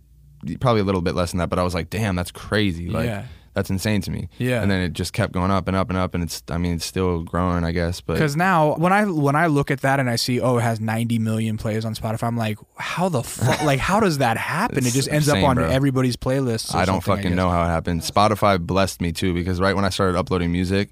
probably 0.60 0.82
a 0.82 0.86
little 0.86 1.02
bit 1.02 1.16
less 1.16 1.32
than 1.32 1.40
that. 1.40 1.50
But 1.50 1.60
I 1.60 1.64
was 1.64 1.74
like, 1.74 1.90
damn, 1.90 2.16
that's 2.16 2.32
crazy. 2.32 2.90
Like. 2.90 3.06
Yeah. 3.06 3.26
That's 3.54 3.70
insane 3.70 4.02
to 4.02 4.12
me. 4.12 4.30
Yeah. 4.40 4.64
And 4.64 4.72
then 4.72 4.82
it 4.82 4.94
just 4.94 5.14
kept 5.14 5.32
going 5.32 5.52
up 5.52 5.68
and 5.68 5.78
up 5.78 5.90
and 5.90 5.98
up, 5.98 6.16
and 6.16 6.24
it's. 6.24 6.42
I 6.50 6.58
mean, 6.58 6.74
it's 6.74 6.86
still 6.86 7.22
growing, 7.22 7.64
I 7.64 7.72
guess. 7.72 8.02
But 8.02 8.14
Because 8.14 8.36
now, 8.36 8.76
when 8.78 8.92
I 8.92 9.06
when 9.06 9.36
I 9.36 9.46
look 9.46 9.70
at 9.70 9.82
that 9.82 10.00
and 10.00 10.10
I 10.10 10.16
see, 10.16 10.42
oh, 10.42 10.58
it 10.58 10.62
has 10.62 10.80
90 10.80 11.20
million 11.20 11.58
plays 11.58 11.86
on 11.86 11.94
Spotify, 11.94 12.24
I'm 12.24 12.38
like, 12.38 12.58
how 12.78 13.10
the 13.10 13.22
fuck? 13.22 13.62
like, 13.64 13.80
how 13.80 14.00
does 14.00 14.18
that 14.18 14.38
happen? 14.38 14.80
It 14.80 14.94
just 14.94 15.08
ends 15.08 15.30
up 15.30 15.44
on 15.44 15.58
bro. 15.58 15.70
everybody's 15.70 16.16
playlist. 16.16 16.74
I 16.74 16.86
don't 16.86 17.04
fucking 17.04 17.30
guess. 17.30 17.36
know 17.36 17.50
how 17.50 17.64
it 17.64 17.68
happened. 17.68 18.02
Spotify 18.02 18.60
blessed 18.60 19.02
me 19.02 19.12
too 19.12 19.36
because 19.36 19.60
right 19.60 19.76
when 19.76 19.86
I 19.86 19.90
started 19.90 20.18
uploading 20.18 20.52
music, 20.52 20.90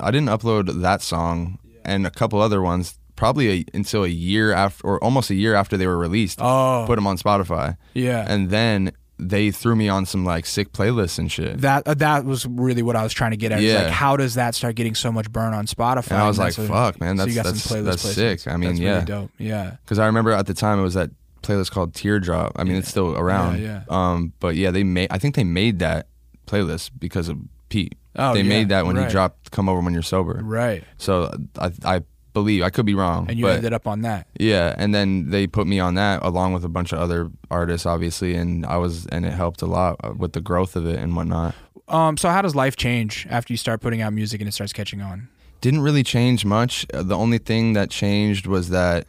I 0.00 0.10
didn't 0.10 0.28
upload 0.28 0.82
that 0.82 1.02
song 1.02 1.60
and 1.84 2.04
a 2.06 2.10
couple 2.10 2.40
other 2.40 2.60
ones 2.60 2.98
probably 3.22 3.50
a, 3.60 3.64
until 3.72 4.02
a 4.02 4.08
year 4.08 4.52
after 4.52 4.84
or 4.84 5.02
almost 5.04 5.30
a 5.30 5.34
year 5.34 5.54
after 5.54 5.76
they 5.76 5.86
were 5.86 5.96
released. 5.98 6.40
Oh, 6.42 6.84
Put 6.88 6.96
them 6.96 7.06
on 7.06 7.16
Spotify, 7.16 7.76
yeah. 7.94 8.24
and 8.28 8.50
then 8.50 8.90
they 9.18 9.52
threw 9.52 9.76
me 9.76 9.88
on 9.88 10.04
some 10.04 10.24
like 10.24 10.44
sick 10.44 10.72
playlists 10.72 11.16
and 11.20 11.30
shit. 11.30 11.60
that 11.60 11.86
uh, 11.86 11.94
that 11.94 12.24
was 12.24 12.44
really 12.46 12.82
what 12.82 12.96
I 12.96 13.04
was 13.04 13.12
trying 13.12 13.30
to 13.30 13.36
get 13.36 13.52
at. 13.52 13.60
Yeah. 13.60 13.82
Like, 13.84 13.92
how 13.92 14.16
does 14.16 14.34
that 14.34 14.56
start 14.56 14.74
getting 14.74 14.96
so 14.96 15.12
much 15.12 15.30
burn 15.30 15.54
on 15.54 15.66
Spotify? 15.66 16.10
And 16.12 16.22
I 16.22 16.26
was 16.26 16.38
that's 16.38 16.58
like, 16.58 16.68
fuck, 16.68 17.00
man, 17.00 17.16
so 17.16 17.26
that's- 17.26 17.34
got 17.36 17.44
that's- 17.44 17.84
that's 18.02 18.02
sick. 18.02 18.52
I 18.52 18.56
mean, 18.56 18.70
That's 18.70 18.80
yeah. 18.80 18.92
really 18.94 19.04
dope. 19.04 19.30
Yeah. 19.38 19.76
Because 19.84 20.00
I 20.00 20.06
remember 20.06 20.32
at 20.32 20.46
the 20.46 20.54
time 20.54 20.80
it 20.80 20.82
was 20.82 20.94
that 20.94 21.10
playlist 21.42 21.70
called 21.70 21.94
Teardrop. 21.94 22.52
I 22.56 22.64
mean, 22.64 22.74
it's 22.76 22.88
still 22.88 23.14
around. 23.16 23.62
Yeah, 23.62 23.84
Um, 23.88 24.32
but 24.40 24.56
yeah, 24.56 24.72
they 24.72 24.82
made. 24.82 25.08
I 25.12 25.18
think 25.18 25.36
they 25.36 25.44
made 25.44 25.78
that 25.78 26.08
playlist 26.48 26.90
because 26.98 27.28
of 27.28 27.38
Peep. 27.68 27.94
Oh, 28.16 28.34
they 28.34 28.42
yeah, 28.42 28.48
made 28.48 28.68
that 28.70 28.84
when 28.86 28.96
right. 28.96 29.06
he 29.06 29.10
dropped 29.10 29.50
"Come 29.52 29.68
Over 29.68 29.80
When 29.80 29.92
You're 29.94 30.02
Sober." 30.02 30.40
Right. 30.42 30.84
So 30.98 31.32
I, 31.58 31.70
I 31.84 32.02
believe 32.32 32.62
I 32.62 32.70
could 32.70 32.86
be 32.86 32.94
wrong, 32.94 33.26
And 33.28 33.38
you 33.38 33.44
but 33.44 33.56
ended 33.56 33.72
up 33.72 33.86
on 33.86 34.02
that. 34.02 34.26
yeah, 34.38 34.74
and 34.78 34.94
then 34.94 35.30
they 35.30 35.46
put 35.46 35.66
me 35.66 35.78
on 35.80 35.94
that 35.96 36.22
along 36.22 36.52
with 36.54 36.64
a 36.64 36.68
bunch 36.68 36.92
of 36.92 36.98
other 36.98 37.30
artists, 37.50 37.86
obviously, 37.86 38.34
and 38.34 38.64
I 38.66 38.76
was, 38.78 39.06
and 39.06 39.24
it 39.26 39.32
helped 39.32 39.62
a 39.62 39.66
lot 39.66 39.96
uh, 40.02 40.12
with 40.16 40.32
the 40.32 40.40
growth 40.40 40.74
of 40.76 40.86
it 40.86 40.98
and 40.98 41.14
whatnot. 41.16 41.54
Um, 41.88 42.16
so 42.16 42.30
how 42.30 42.40
does 42.42 42.54
life 42.54 42.76
change 42.76 43.26
after 43.28 43.52
you 43.52 43.56
start 43.58 43.80
putting 43.80 44.00
out 44.00 44.12
music 44.12 44.40
and 44.40 44.48
it 44.48 44.52
starts 44.52 44.72
catching 44.72 45.02
on? 45.02 45.28
Didn't 45.60 45.80
really 45.82 46.02
change 46.02 46.44
much. 46.44 46.86
Uh, 46.94 47.02
The 47.02 47.16
only 47.16 47.38
thing 47.38 47.74
that 47.74 47.90
changed 47.90 48.46
was 48.46 48.70
that 48.70 49.06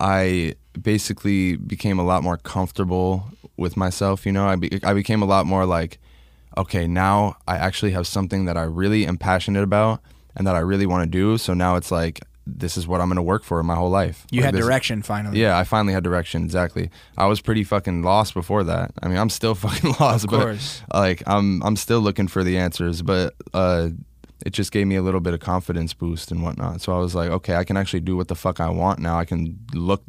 I 0.00 0.54
basically 0.80 1.56
became 1.56 1.98
a 1.98 2.04
lot 2.04 2.22
more 2.22 2.36
comfortable 2.36 3.24
with 3.56 3.76
myself. 3.76 4.24
You 4.24 4.32
know, 4.32 4.46
I 4.46 4.56
be, 4.56 4.78
I 4.82 4.94
became 4.94 5.22
a 5.22 5.26
lot 5.26 5.44
more 5.46 5.66
like, 5.66 5.98
okay, 6.56 6.86
now 6.86 7.36
I 7.46 7.56
actually 7.56 7.92
have 7.92 8.06
something 8.06 8.44
that 8.46 8.56
I 8.56 8.62
really 8.62 9.06
am 9.06 9.16
passionate 9.18 9.62
about 9.62 10.00
and 10.36 10.46
that 10.46 10.54
I 10.54 10.60
really 10.60 10.86
want 10.86 11.02
to 11.04 11.10
do. 11.10 11.36
So 11.38 11.52
now 11.52 11.76
it's 11.76 11.90
like 11.90 12.20
this 12.56 12.76
is 12.76 12.86
what 12.88 13.00
I'm 13.00 13.08
going 13.08 13.16
to 13.16 13.22
work 13.22 13.44
for 13.44 13.62
my 13.62 13.74
whole 13.74 13.90
life. 13.90 14.26
You 14.30 14.40
Like, 14.40 14.46
had 14.46 14.54
this- 14.54 14.64
direction 14.64 15.02
finally. 15.02 15.40
Yeah, 15.40 15.58
I 15.58 15.64
finally 15.64 15.92
had 15.92 16.02
direction. 16.02 16.42
Exactly. 16.44 16.90
I 17.16 17.26
was 17.26 17.40
pretty 17.40 17.62
fucking 17.64 18.02
lost 18.02 18.32
before 18.34 18.64
that. 18.64 18.92
I 19.02 19.08
mean, 19.08 19.18
I'm 19.18 19.30
still 19.30 19.54
fucking 19.66 19.94
lost, 20.00 20.24
Of 20.24 20.30
but 20.30 20.40
course. 20.40 20.82
like 20.94 21.22
I'm 21.26 21.62
I'm 21.62 21.76
still 21.76 22.00
looking 22.00 22.28
for 22.28 22.42
the 22.42 22.56
answers. 22.58 23.02
But 23.02 23.34
uh, 23.52 23.90
it 24.46 24.50
just 24.52 24.70
gave 24.72 24.86
me 24.86 24.94
a 24.96 25.02
little 25.02 25.20
bit 25.20 25.34
of 25.34 25.40
confidence 25.40 25.92
boost 25.94 26.30
and 26.30 26.42
whatnot. 26.42 26.80
So 26.80 26.94
I 26.94 26.98
was 26.98 27.14
like, 27.14 27.28
okay, 27.30 27.56
I 27.56 27.64
can 27.64 27.76
actually 27.76 28.00
do 28.00 28.16
what 28.16 28.28
the 28.28 28.36
fuck 28.36 28.60
I 28.60 28.70
want 28.70 29.00
now. 29.00 29.18
I 29.18 29.24
can 29.24 29.58
look, 29.74 30.02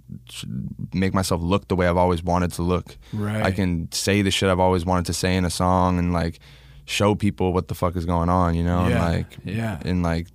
make 0.93 1.13
myself 1.13 1.41
look 1.41 1.67
the 1.67 1.75
way 1.75 1.87
I've 1.87 1.97
always 1.97 2.23
wanted 2.23 2.51
to 2.53 2.61
look. 2.61 2.95
Right. 3.13 3.41
I 3.43 3.51
can 3.51 3.91
say 3.91 4.21
the 4.21 4.31
shit 4.31 4.49
I've 4.49 4.59
always 4.59 4.85
wanted 4.85 5.05
to 5.07 5.13
say 5.13 5.35
in 5.35 5.45
a 5.45 5.49
song 5.49 5.97
and 5.99 6.13
like 6.13 6.39
show 6.85 7.15
people 7.15 7.53
what 7.53 7.67
the 7.69 7.75
fuck 7.75 7.95
is 7.95 8.05
going 8.05 8.29
on. 8.29 8.55
You 8.55 8.63
know, 8.63 8.87
Yeah, 8.87 9.03
and 9.11 9.15
like 9.15 9.37
yeah. 9.45 9.79
and 9.83 10.03
like 10.03 10.27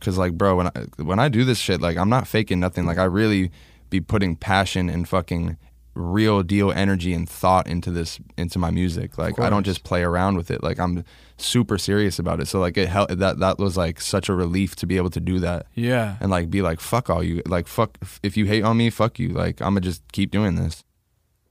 because 0.00 0.18
like 0.18 0.32
bro 0.32 0.56
when 0.56 0.66
I 0.68 0.70
when 1.02 1.18
I 1.20 1.28
do 1.28 1.44
this 1.44 1.58
shit 1.58 1.80
like 1.80 1.96
I'm 1.96 2.08
not 2.08 2.26
faking 2.26 2.58
nothing. 2.58 2.86
Like 2.86 2.98
I 2.98 3.04
really 3.04 3.50
be 3.90 4.00
putting 4.00 4.34
passion 4.36 4.88
and 4.88 5.08
fucking 5.08 5.56
real 5.94 6.42
deal 6.44 6.70
energy 6.72 7.12
and 7.12 7.28
thought 7.28 7.66
into 7.66 7.90
this 7.90 8.18
into 8.36 8.58
my 8.58 8.70
music. 8.70 9.18
Like 9.18 9.38
I 9.38 9.50
don't 9.50 9.64
just 9.64 9.84
play 9.84 10.02
around 10.02 10.36
with 10.36 10.50
it. 10.50 10.62
Like 10.62 10.78
I'm 10.78 11.04
super 11.36 11.78
serious 11.78 12.18
about 12.18 12.40
it. 12.40 12.46
So 12.46 12.60
like 12.60 12.76
it 12.78 12.88
hel- 12.88 13.08
that 13.08 13.38
that 13.40 13.58
was 13.58 13.76
like 13.76 14.00
such 14.00 14.28
a 14.28 14.34
relief 14.34 14.76
to 14.76 14.86
be 14.86 14.96
able 14.96 15.10
to 15.10 15.20
do 15.20 15.40
that 15.40 15.66
Yeah. 15.74 16.16
and 16.20 16.30
like 16.30 16.48
be 16.50 16.62
like 16.62 16.80
fuck 16.80 17.10
all 17.10 17.22
you 17.22 17.42
like 17.46 17.66
fuck 17.66 17.98
if 18.22 18.36
you 18.36 18.46
hate 18.46 18.62
on 18.62 18.76
me 18.76 18.88
fuck 18.90 19.18
you. 19.18 19.30
Like 19.30 19.60
I'm 19.60 19.70
gonna 19.74 19.80
just 19.80 20.02
keep 20.12 20.30
doing 20.30 20.54
this. 20.54 20.84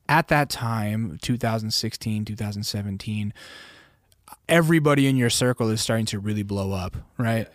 At 0.07 0.29
that 0.29 0.49
time, 0.49 1.19
2016, 1.21 2.25
2017, 2.25 3.31
everybody 4.47 5.07
in 5.07 5.15
your 5.17 5.29
circle 5.29 5.69
is 5.69 5.81
starting 5.81 6.05
to 6.07 6.19
really 6.19 6.43
blow 6.43 6.71
up, 6.71 6.95
right? 7.17 7.47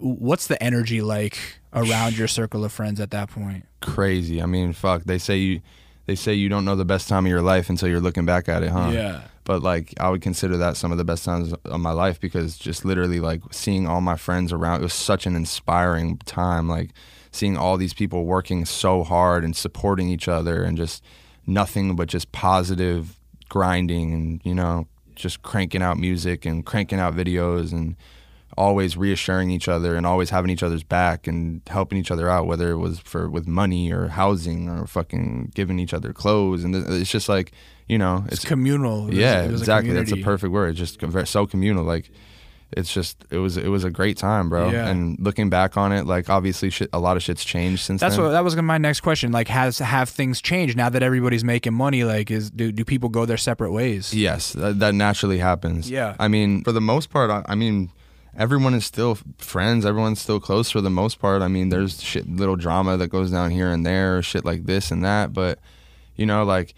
What's 0.00 0.46
the 0.46 0.60
energy 0.62 1.02
like 1.02 1.38
around 1.72 2.16
your 2.18 2.26
circle 2.28 2.64
of 2.64 2.72
friends 2.72 3.00
at 3.00 3.10
that 3.12 3.30
point? 3.30 3.66
crazy 3.80 4.42
I 4.42 4.46
mean 4.46 4.72
fuck 4.74 5.04
they 5.04 5.16
say 5.18 5.36
you 5.38 5.60
they 6.06 6.14
say 6.14 6.34
you 6.34 6.48
don't 6.50 6.64
know 6.66 6.76
the 6.76 6.84
best 6.84 7.08
time 7.08 7.24
of 7.24 7.30
your 7.30 7.40
life 7.40 7.70
until 7.70 7.88
you're 7.88 8.00
looking 8.00 8.26
back 8.26 8.48
at 8.48 8.62
it 8.62 8.70
huh 8.70 8.90
Yeah. 8.92 9.22
but 9.44 9.62
like 9.62 9.94
I 9.98 10.10
would 10.10 10.20
consider 10.20 10.56
that 10.58 10.76
some 10.76 10.92
of 10.92 10.98
the 10.98 11.04
best 11.04 11.24
times 11.24 11.54
of 11.64 11.80
my 11.80 11.92
life 11.92 12.20
because 12.20 12.58
just 12.58 12.84
literally 12.84 13.20
like 13.20 13.40
seeing 13.52 13.86
all 13.86 14.00
my 14.02 14.16
friends 14.16 14.52
around 14.52 14.80
it 14.80 14.82
was 14.82 14.92
such 14.92 15.24
an 15.26 15.34
inspiring 15.34 16.18
time 16.26 16.68
like 16.68 16.90
seeing 17.32 17.56
all 17.56 17.76
these 17.78 17.94
people 17.94 18.24
working 18.26 18.64
so 18.66 19.02
hard 19.02 19.44
and 19.44 19.56
supporting 19.56 20.08
each 20.10 20.28
other 20.28 20.62
and 20.62 20.76
just 20.76 21.02
nothing 21.46 21.96
but 21.96 22.06
just 22.08 22.30
positive 22.32 23.18
grinding 23.48 24.12
and 24.12 24.40
you 24.44 24.54
know 24.54 24.86
just 25.14 25.40
cranking 25.42 25.82
out 25.82 25.96
music 25.96 26.44
and 26.44 26.66
cranking 26.66 26.98
out 26.98 27.14
videos 27.14 27.72
and 27.72 27.96
always 28.66 28.96
reassuring 29.06 29.50
each 29.50 29.68
other 29.68 29.90
and 29.96 30.04
always 30.06 30.30
having 30.30 30.50
each 30.50 30.62
other's 30.62 30.82
back 30.84 31.26
and 31.26 31.62
helping 31.66 31.98
each 31.98 32.10
other 32.10 32.28
out 32.28 32.46
whether 32.46 32.70
it 32.70 32.76
was 32.86 32.98
for 33.00 33.22
with 33.36 33.46
money 33.62 33.90
or 33.96 34.08
housing 34.08 34.68
or 34.68 34.86
fucking 34.86 35.50
giving 35.54 35.78
each 35.78 35.94
other 35.94 36.12
clothes 36.12 36.62
and 36.64 36.74
th- 36.74 36.86
it's 37.00 37.10
just 37.10 37.28
like 37.28 37.52
you 37.88 37.98
know 37.98 38.24
It's 38.34 38.44
communal. 38.44 39.04
It 39.04 39.10
was- 39.10 39.16
yeah, 39.18 39.42
it 39.44 39.50
was 39.50 39.60
a 39.62 39.64
exactly. 39.64 39.92
That's 39.92 40.12
a 40.12 40.22
perfect 40.32 40.52
word. 40.52 40.70
It's 40.78 40.78
just 40.78 41.28
so 41.28 41.46
communal. 41.46 41.84
Like, 41.84 42.10
it's 42.80 42.92
just 42.98 43.24
it 43.30 43.38
was 43.38 43.56
it 43.56 43.66
was 43.76 43.82
a 43.82 43.90
great 43.90 44.16
time, 44.16 44.48
bro. 44.48 44.70
Yeah. 44.70 44.86
And 44.88 45.18
looking 45.18 45.50
back 45.50 45.76
on 45.76 45.90
it, 45.90 46.06
like 46.06 46.30
obviously 46.30 46.70
shit, 46.70 46.88
a 46.92 47.00
lot 47.00 47.16
of 47.16 47.22
shit's 47.24 47.44
changed 47.44 47.82
since 47.82 48.00
That's 48.00 48.14
then. 48.14 48.26
what 48.26 48.30
that 48.30 48.44
was 48.44 48.54
my 48.56 48.78
next 48.78 49.00
question. 49.00 49.32
Like, 49.32 49.48
has 49.48 49.78
have 49.80 50.08
things 50.08 50.40
changed 50.40 50.76
now 50.76 50.88
that 50.88 51.02
everybody's 51.02 51.42
making 51.42 51.74
money? 51.74 52.04
Like, 52.04 52.30
is 52.30 52.48
do, 52.50 52.70
do 52.70 52.84
people 52.84 53.08
go 53.08 53.26
their 53.26 53.38
separate 53.38 53.72
ways? 53.72 54.14
yes, 54.14 54.52
that, 54.52 54.78
that 54.78 54.94
naturally 54.94 55.38
happens. 55.38 55.90
Yeah. 55.90 56.14
I 56.20 56.28
mean, 56.28 56.62
for 56.62 56.72
the 56.72 56.80
most 56.92 57.10
part, 57.10 57.30
I, 57.30 57.42
I 57.48 57.54
mean. 57.56 57.90
Everyone 58.36 58.74
is 58.74 58.86
still 58.86 59.18
friends. 59.38 59.84
Everyone's 59.84 60.20
still 60.20 60.40
close 60.40 60.70
for 60.70 60.80
the 60.80 60.90
most 60.90 61.18
part. 61.18 61.42
I 61.42 61.48
mean, 61.48 61.68
there's 61.68 62.02
shit, 62.02 62.28
little 62.28 62.56
drama 62.56 62.96
that 62.96 63.08
goes 63.08 63.30
down 63.30 63.50
here 63.50 63.70
and 63.70 63.84
there, 63.84 64.22
shit 64.22 64.44
like 64.44 64.64
this 64.64 64.90
and 64.90 65.04
that. 65.04 65.32
But 65.32 65.58
you 66.16 66.26
know, 66.26 66.44
like 66.44 66.74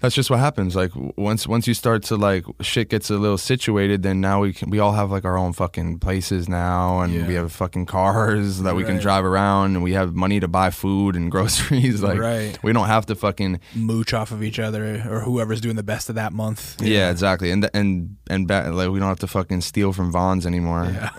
that's 0.00 0.14
just 0.14 0.28
what 0.28 0.38
happens. 0.38 0.76
Like 0.76 0.90
once 1.16 1.46
once 1.46 1.66
you 1.66 1.72
start 1.74 2.02
to 2.04 2.16
like 2.16 2.44
shit 2.60 2.90
gets 2.90 3.08
a 3.10 3.16
little 3.16 3.38
situated, 3.38 4.02
then 4.02 4.20
now 4.20 4.40
we 4.42 4.52
can 4.52 4.68
we 4.70 4.78
all 4.78 4.92
have 4.92 5.10
like 5.10 5.24
our 5.24 5.38
own 5.38 5.52
fucking 5.54 5.98
places 6.00 6.48
now, 6.48 7.00
and 7.00 7.12
Yeah. 7.14 7.26
we 7.26 7.34
have 7.34 7.50
fucking 7.52 7.86
cars 7.86 8.60
that 8.64 8.74
we 8.76 8.84
can 8.84 8.98
drive 8.98 9.24
around, 9.24 9.76
and 9.76 9.82
we 9.82 9.92
have 9.92 10.14
money 10.14 10.40
to 10.40 10.48
buy 10.48 10.70
food 10.70 11.16
and 11.16 11.30
groceries. 11.34 12.02
Like 12.02 12.18
Right. 12.18 12.58
we 12.62 12.72
don't 12.72 12.86
have 12.88 13.06
to 13.06 13.14
fucking 13.14 13.60
Mooch 13.74 14.12
off 14.12 14.30
of 14.30 14.42
each 14.42 14.58
other, 14.58 15.02
or 15.08 15.20
whoever's 15.20 15.60
doing 15.60 15.76
the 15.76 15.82
best 15.82 16.08
of 16.08 16.14
that 16.16 16.32
month. 16.32 16.80
yeah, 16.82 17.10
exactly, 17.10 17.50
and 17.50 17.70
and 17.72 18.16
and 18.28 18.46
ba- 18.46 18.70
like 18.72 18.90
we 18.90 18.98
don't 18.98 19.08
have 19.08 19.20
to 19.20 19.26
fucking 19.26 19.62
steal 19.62 19.92
from 19.92 20.12
Vons 20.12 20.44
anymore. 20.46 20.84
Yeah. 20.92 21.10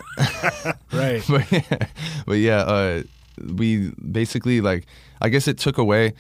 right. 0.94 1.24
but 1.28 1.52
yeah, 1.52 1.88
but 2.28 2.38
yeah, 2.38 2.58
uh, 2.60 3.04
we 3.56 3.92
basically 4.12 4.62
like 4.62 4.86
I 5.22 5.30
guess 5.30 5.48
it 5.48 5.58
took 5.58 5.78
away. 5.78 6.14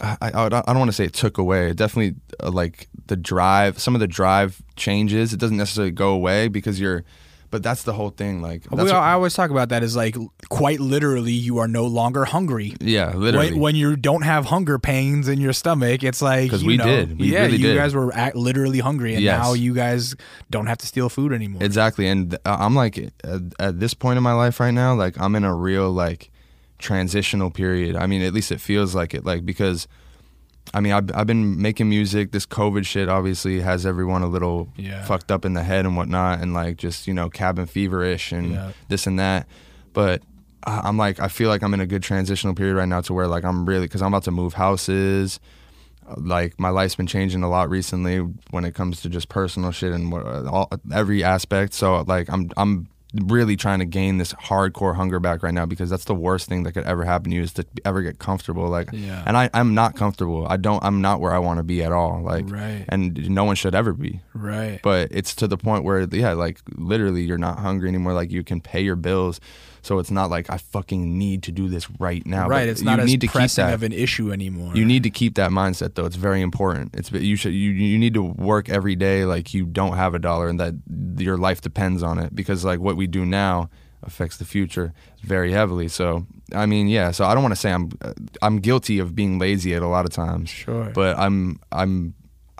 I, 0.00 0.16
I, 0.22 0.46
I 0.46 0.48
don't 0.48 0.78
want 0.78 0.88
to 0.88 0.92
say 0.94 1.04
it 1.04 1.12
took 1.12 1.38
away. 1.38 1.70
It 1.70 1.76
definitely 1.76 2.16
uh, 2.42 2.50
like 2.50 2.88
the 3.06 3.16
drive. 3.16 3.78
Some 3.78 3.94
of 3.94 4.00
the 4.00 4.08
drive 4.08 4.62
changes. 4.76 5.32
It 5.32 5.38
doesn't 5.40 5.56
necessarily 5.56 5.90
go 5.92 6.10
away 6.10 6.48
because 6.48 6.80
you're. 6.80 7.04
But 7.52 7.64
that's 7.64 7.82
the 7.82 7.92
whole 7.94 8.10
thing. 8.10 8.40
Like 8.40 8.62
that's 8.62 8.74
We, 8.76 8.82
what- 8.84 8.94
I 8.94 9.10
always 9.12 9.34
talk 9.34 9.50
about 9.50 9.70
that 9.70 9.82
is 9.82 9.96
like 9.96 10.16
quite 10.50 10.78
literally, 10.78 11.32
you 11.32 11.58
are 11.58 11.66
no 11.66 11.84
longer 11.84 12.24
hungry. 12.24 12.76
yeah, 12.80 13.12
literally. 13.12 13.50
When, 13.50 13.60
when 13.60 13.74
you 13.74 13.96
don't 13.96 14.22
have 14.22 14.44
hunger 14.46 14.78
pains 14.78 15.26
in 15.26 15.40
your 15.40 15.52
stomach, 15.52 16.04
it's 16.04 16.22
like 16.22 16.48
'Cause 16.48 16.62
you 16.62 16.68
we 16.68 16.76
know, 16.76 16.84
did. 16.84 17.18
We 17.18 17.32
yeah, 17.32 17.40
really 17.46 17.56
you 17.56 17.66
did. 17.66 17.76
guys 17.76 17.92
were 17.92 18.12
literally 18.36 18.78
hungry, 18.78 19.14
and 19.14 19.22
Yes. 19.24 19.42
now 19.42 19.54
you 19.54 19.74
guys 19.74 20.14
don't 20.48 20.66
have 20.66 20.78
to 20.78 20.86
steal 20.86 21.08
food 21.08 21.32
anymore. 21.32 21.60
Exactly, 21.64 22.06
and 22.06 22.34
uh, 22.46 22.56
I'm 22.60 22.76
like 22.76 22.96
at, 23.24 23.40
at 23.58 23.80
this 23.80 23.94
point 23.94 24.16
in 24.16 24.22
my 24.22 24.32
life 24.34 24.60
right 24.60 24.70
now, 24.70 24.94
like 24.94 25.20
I'm 25.20 25.34
in 25.34 25.42
a 25.42 25.52
real 25.52 25.90
like 25.90 26.30
transitional 26.80 27.50
period. 27.50 27.94
I 27.96 28.06
mean, 28.06 28.22
at 28.22 28.32
least 28.32 28.50
it 28.52 28.60
feels 28.60 28.94
like 28.94 29.14
it, 29.14 29.24
like 29.24 29.44
because. 29.46 29.86
I 30.72 30.78
mean, 30.80 30.92
I've, 30.92 31.10
I've 31.16 31.26
been 31.26 31.60
making 31.60 31.88
music. 31.88 32.30
This 32.30 32.46
COVID 32.46 32.86
shit 32.86 33.08
obviously 33.08 33.60
has 33.60 33.84
everyone 33.86 34.22
a 34.22 34.28
little 34.28 34.68
Yeah. 34.76 35.02
fucked 35.04 35.32
up 35.32 35.44
in 35.44 35.54
the 35.54 35.64
head 35.64 35.84
and 35.84 35.96
whatnot, 35.96 36.40
and 36.40 36.54
like 36.54 36.76
just 36.76 37.08
you 37.08 37.14
know 37.14 37.28
cabin 37.28 37.66
feverish 37.66 38.30
and 38.30 38.52
Yeah. 38.52 38.72
this 38.88 39.06
and 39.06 39.18
that. 39.18 39.48
But 39.94 40.22
I'm 40.62 40.96
like, 40.96 41.18
I 41.18 41.26
feel 41.28 41.48
like 41.48 41.62
I'm 41.64 41.74
in 41.74 41.80
a 41.80 41.86
good 41.86 42.02
transitional 42.04 42.54
period 42.54 42.76
right 42.76 42.86
now 42.86 43.00
to 43.00 43.14
where 43.14 43.26
like 43.26 43.42
I'm 43.42 43.66
really 43.66 43.86
because 43.86 44.00
I'm 44.02 44.08
about 44.08 44.24
to 44.24 44.30
move 44.30 44.52
houses. 44.52 45.40
Like 46.16 46.60
my 46.60 46.68
life's 46.68 46.94
been 46.94 47.06
changing 47.08 47.42
a 47.42 47.48
lot 47.48 47.68
recently 47.70 48.18
when 48.50 48.64
it 48.64 48.74
comes 48.74 49.00
to 49.02 49.08
just 49.08 49.28
personal 49.28 49.72
shit 49.72 49.92
and 49.92 50.12
what, 50.12 50.24
all, 50.46 50.70
every 50.92 51.24
aspect. 51.24 51.72
So 51.72 52.02
like 52.02 52.28
I'm 52.30 52.50
I'm 52.56 52.86
really 53.14 53.56
trying 53.56 53.80
to 53.80 53.84
gain 53.84 54.18
this 54.18 54.32
hardcore 54.34 54.94
hunger 54.94 55.18
back 55.18 55.42
right 55.42 55.52
now 55.54 55.66
because 55.66 55.90
that's 55.90 56.04
the 56.04 56.14
worst 56.14 56.48
thing 56.48 56.62
that 56.62 56.72
could 56.72 56.84
ever 56.84 57.04
happen 57.04 57.30
to 57.30 57.36
you 57.36 57.42
is 57.42 57.52
to 57.54 57.66
ever 57.84 58.02
get 58.02 58.18
comfortable. 58.18 58.68
Like, 58.68 58.88
Yeah. 58.92 59.22
and 59.26 59.36
I 59.36 59.50
I'm 59.52 59.74
not 59.74 59.96
comfortable. 59.96 60.46
I 60.48 60.56
don't. 60.56 60.82
I'm 60.84 61.00
not 61.00 61.20
where 61.20 61.32
I 61.32 61.38
want 61.38 61.58
to 61.58 61.64
be 61.64 61.82
at 61.82 61.90
all. 61.92 62.22
Like, 62.22 62.48
Right. 62.50 62.84
and 62.88 63.28
no 63.30 63.44
one 63.44 63.56
should 63.56 63.74
ever 63.74 63.92
be 63.92 64.20
right. 64.34 64.78
but 64.82 65.08
it's 65.10 65.34
to 65.36 65.48
the 65.48 65.56
point 65.56 65.84
where 65.84 66.02
yeah 66.12 66.32
like 66.32 66.60
literally 66.76 67.22
you're 67.22 67.38
not 67.38 67.58
hungry 67.58 67.88
anymore 67.88 68.12
like 68.12 68.30
you 68.30 68.42
can 68.44 68.60
pay 68.60 68.80
your 68.80 68.96
bills 68.96 69.40
so 69.82 69.98
it's 69.98 70.10
not 70.10 70.30
like 70.30 70.48
i 70.50 70.56
fucking 70.58 71.16
need 71.18 71.42
to 71.42 71.52
do 71.52 71.68
this 71.68 71.88
right 71.98 72.26
now 72.26 72.48
right. 72.48 72.62
But 72.62 72.68
It's 72.68 72.82
not 72.82 72.98
you 72.98 73.04
as 73.04 73.10
need 73.10 73.20
to 73.22 73.26
keep 73.26 73.50
that 73.52 73.74
of 73.74 73.82
an 73.82 73.92
issue 73.92 74.32
anymore. 74.32 74.74
you 74.76 74.84
need 74.84 75.02
to 75.04 75.10
keep 75.10 75.34
that 75.36 75.50
mindset 75.50 75.94
though 75.94 76.06
it's 76.06 76.16
very 76.16 76.40
important 76.42 76.94
it's 76.94 77.10
you 77.12 77.36
should 77.36 77.52
you 77.54 77.70
you 77.70 77.98
need 77.98 78.14
to 78.14 78.22
work 78.22 78.68
every 78.68 78.96
day 78.96 79.24
like 79.24 79.54
you 79.54 79.64
don't 79.66 79.94
have 79.96 80.14
a 80.14 80.18
dollar 80.18 80.48
and 80.48 80.58
that 80.60 80.74
your 81.18 81.36
life 81.36 81.60
depends 81.60 82.02
on 82.02 82.18
it 82.18 82.34
because 82.34 82.64
like 82.64 82.80
what 82.80 82.96
we 82.96 83.06
do 83.06 83.24
now 83.26 83.68
affects 84.02 84.36
the 84.38 84.44
future 84.46 84.92
very 85.22 85.52
heavily 85.52 85.86
so 85.88 86.26
i 86.54 86.64
mean 86.64 86.88
yeah 86.88 87.10
so 87.10 87.24
i 87.26 87.34
don't 87.34 87.42
want 87.42 87.52
to 87.54 87.60
say 87.60 87.70
i'm 87.70 87.90
uh, 88.00 88.12
i'm 88.40 88.58
guilty 88.58 88.98
of 88.98 89.14
being 89.14 89.38
lazy 89.38 89.74
at 89.74 89.82
a 89.82 89.86
lot 89.86 90.04
of 90.06 90.10
times 90.10 90.48
Sure. 90.48 90.90
but 90.94 91.18
i'm 91.18 91.60
i'm 91.70 92.14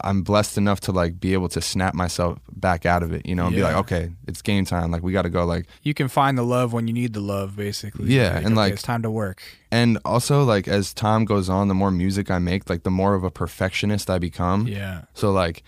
I'm 0.04 0.22
blessed 0.22 0.58
enough 0.58 0.80
to 0.80 0.92
like 0.92 1.20
be 1.20 1.32
able 1.32 1.48
to 1.50 1.60
snap 1.60 1.94
myself 1.94 2.38
back 2.52 2.84
out 2.86 3.02
of 3.02 3.12
it, 3.12 3.26
you 3.26 3.34
know, 3.34 3.46
and 3.46 3.54
be 3.56 3.62
like, 3.62 3.76
okay, 3.76 4.10
it's 4.26 4.42
game 4.42 4.64
time. 4.64 4.90
Like 4.90 5.02
we 5.02 5.12
got 5.12 5.22
to 5.22 5.30
go. 5.30 5.44
Like, 5.44 5.66
You 5.82 5.94
can 5.94 6.08
find 6.08 6.36
the 6.36 6.42
love 6.42 6.72
when 6.72 6.86
you 6.88 6.92
need 6.94 7.12
the 7.14 7.20
love, 7.20 7.56
basically. 7.56 8.12
Yeah, 8.12 8.36
and, 8.36 8.46
okay, 8.46 8.54
like- 8.54 8.72
it's 8.74 8.82
time 8.82 9.02
to 9.02 9.10
work. 9.10 9.42
and 9.72 9.98
also 10.04 10.42
like 10.44 10.66
as 10.68 10.92
time 10.94 11.24
goes 11.24 11.48
on, 11.48 11.68
the 11.68 11.74
more 11.74 11.90
music 11.90 12.30
I 12.30 12.38
make, 12.38 12.68
like 12.68 12.82
the 12.82 12.90
more 12.90 13.14
of 13.14 13.24
a 13.24 13.30
perfectionist 13.30 14.10
I 14.10 14.18
become. 14.18 14.66
Yeah. 14.66 15.02
So 15.14 15.30
like 15.30 15.62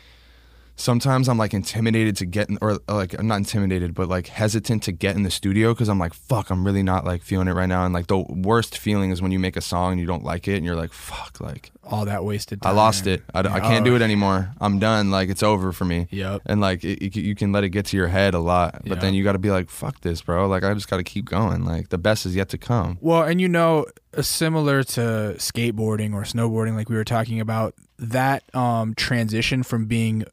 sometimes 0.77 1.29
I'm 1.29 1.39
like 1.39 1.55
intimidated 1.55 2.17
to 2.17 2.27
get 2.27 2.49
in, 2.49 2.59
or 2.61 2.79
like 2.89 3.15
I'm 3.19 3.27
not 3.27 3.37
intimidated, 3.37 3.95
but 3.95 4.09
like 4.09 4.27
hesitant 4.29 4.83
to 4.85 4.93
get 4.93 5.17
in 5.17 5.23
the 5.23 5.31
studio 5.31 5.73
because 5.75 5.89
I'm 5.89 5.99
like, 5.99 6.15
fuck, 6.15 6.51
I'm 6.51 6.65
really 6.65 6.83
not 6.83 7.05
like 7.05 7.23
feeling 7.23 7.49
it 7.49 7.53
right 7.53 7.69
now. 7.69 7.85
And 7.85 7.95
like 7.95 8.07
the 8.09 8.19
worst 8.19 8.79
feeling 8.79 9.11
is 9.11 9.21
when 9.23 9.33
you 9.33 9.39
make 9.39 9.57
a 9.57 9.61
song 9.61 9.93
and 9.93 10.01
you 10.01 10.07
don't 10.07 10.25
like 10.25 10.49
it 10.49 10.57
and 10.57 10.65
you're 10.65 10.77
like, 10.77 10.93
fuck, 10.93 11.41
like 11.41 11.71
All 11.85 12.05
that 12.07 12.25
wasted 12.25 12.63
time. 12.63 12.73
I 12.73 12.77
lost 12.77 13.07
it. 13.07 13.23
I, 13.35 13.41
I 13.41 13.61
can't 13.61 13.83
Oh. 13.83 13.91
do 13.91 13.97
it 13.97 14.03
anymore. 14.03 14.53
I'm 14.61 14.79
done. 14.79 15.11
Like 15.11 15.29
it's 15.29 15.43
over 15.43 15.73
for 15.73 15.85
me. 15.85 16.09
Yep. 16.11 16.43
And 16.47 16.61
like 16.61 16.85
it, 16.85 17.03
it- 17.05 17.17
you 17.17 17.35
can 17.35 17.53
let 17.53 17.63
it 17.65 17.69
get 17.71 17.87
to 17.87 17.97
your 17.97 18.09
head 18.09 18.35
a 18.35 18.39
lot, 18.41 18.83
but 18.87 19.01
then 19.01 19.15
you 19.15 19.23
got 19.23 19.33
to 19.33 19.39
be 19.39 19.51
like, 19.51 19.69
fuck 19.71 20.01
this, 20.01 20.23
bro. 20.23 20.49
Like 20.49 20.65
I 20.65 20.73
just 20.75 20.89
got 20.89 20.97
to 20.97 21.05
keep 21.05 21.27
going. 21.27 21.65
Like 21.65 21.91
the 21.91 21.99
best 21.99 22.27
is 22.27 22.35
yet 22.35 22.49
to 22.51 22.59
come. 22.59 22.99
Well, 23.01 23.23
and 23.23 23.41
you 23.41 23.49
know, 23.49 23.87
uh, 24.17 24.23
similar 24.23 24.83
to 24.83 25.35
skateboarding 25.39 26.13
or 26.15 26.23
snowboarding, 26.23 26.75
like 26.75 26.89
we 26.89 26.97
were 26.97 27.05
talking 27.05 27.41
about, 27.41 27.75
that 27.99 28.43
um, 28.55 28.95
transition 28.95 29.63
from 29.63 29.87
being 29.87 30.25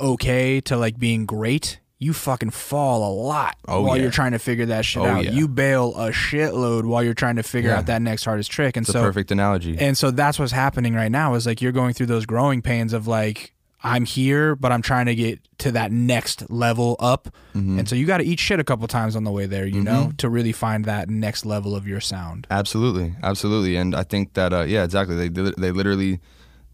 okay 0.00 0.60
to 0.62 0.76
like 0.76 0.98
being 0.98 1.26
great, 1.26 1.80
you 1.98 2.12
fucking 2.12 2.50
fall 2.50 3.10
a 3.10 3.12
lot 3.12 3.56
Oh, 3.66 3.82
while 3.82 3.96
yeah. 3.96 4.02
you're 4.02 4.10
trying 4.12 4.32
to 4.32 4.38
figure 4.38 4.66
that 4.66 4.84
shit 4.84 5.02
Oh, 5.02 5.06
out. 5.06 5.24
yeah. 5.24 5.30
You 5.32 5.48
bail 5.48 5.94
a 5.96 6.10
shitload 6.10 6.84
while 6.84 7.02
you're 7.02 7.14
trying 7.14 7.36
to 7.36 7.42
figure 7.42 7.70
Yeah. 7.70 7.78
out 7.78 7.86
that 7.86 8.02
next 8.02 8.24
hardest 8.24 8.50
trick. 8.50 8.76
And 8.76 8.84
It's 8.84 8.92
so, 8.92 9.00
a 9.00 9.02
perfect 9.02 9.30
analogy. 9.30 9.76
and 9.78 9.96
so 9.98 10.10
that's 10.10 10.38
what's 10.38 10.52
happening 10.52 10.94
right 10.94 11.10
now 11.10 11.34
is 11.34 11.44
like 11.46 11.60
you're 11.60 11.72
going 11.72 11.94
through 11.94 12.06
those 12.06 12.24
growing 12.26 12.62
pains 12.62 12.92
of 12.92 13.06
like, 13.08 13.52
I'm 13.82 14.04
here, 14.04 14.56
but 14.56 14.72
I'm 14.72 14.82
trying 14.82 15.06
to 15.06 15.14
get 15.14 15.38
to 15.58 15.70
that 15.72 15.92
next 15.92 16.50
level 16.50 16.96
up. 16.98 17.28
Mm-hmm. 17.54 17.78
And 17.78 17.88
so 17.88 17.94
you 17.94 18.06
got 18.06 18.18
to 18.18 18.24
eat 18.24 18.40
shit 18.40 18.58
a 18.58 18.64
couple 18.64 18.86
times 18.88 19.14
on 19.14 19.22
the 19.22 19.30
way 19.30 19.46
there, 19.46 19.66
you 19.66 19.80
know, 19.80 20.10
to 20.18 20.28
really 20.28 20.50
find 20.50 20.84
that 20.86 21.08
next 21.08 21.46
level 21.46 21.76
of 21.76 21.86
your 21.86 22.00
sound. 22.00 22.48
Absolutely, 22.50 23.14
absolutely, 23.22 23.76
and 23.76 23.94
I 23.94 24.02
think 24.02 24.34
that 24.34 24.52
uh, 24.52 24.62
yeah, 24.62 24.82
exactly. 24.82 25.14
They 25.28 25.28
they 25.56 25.70
literally 25.70 26.18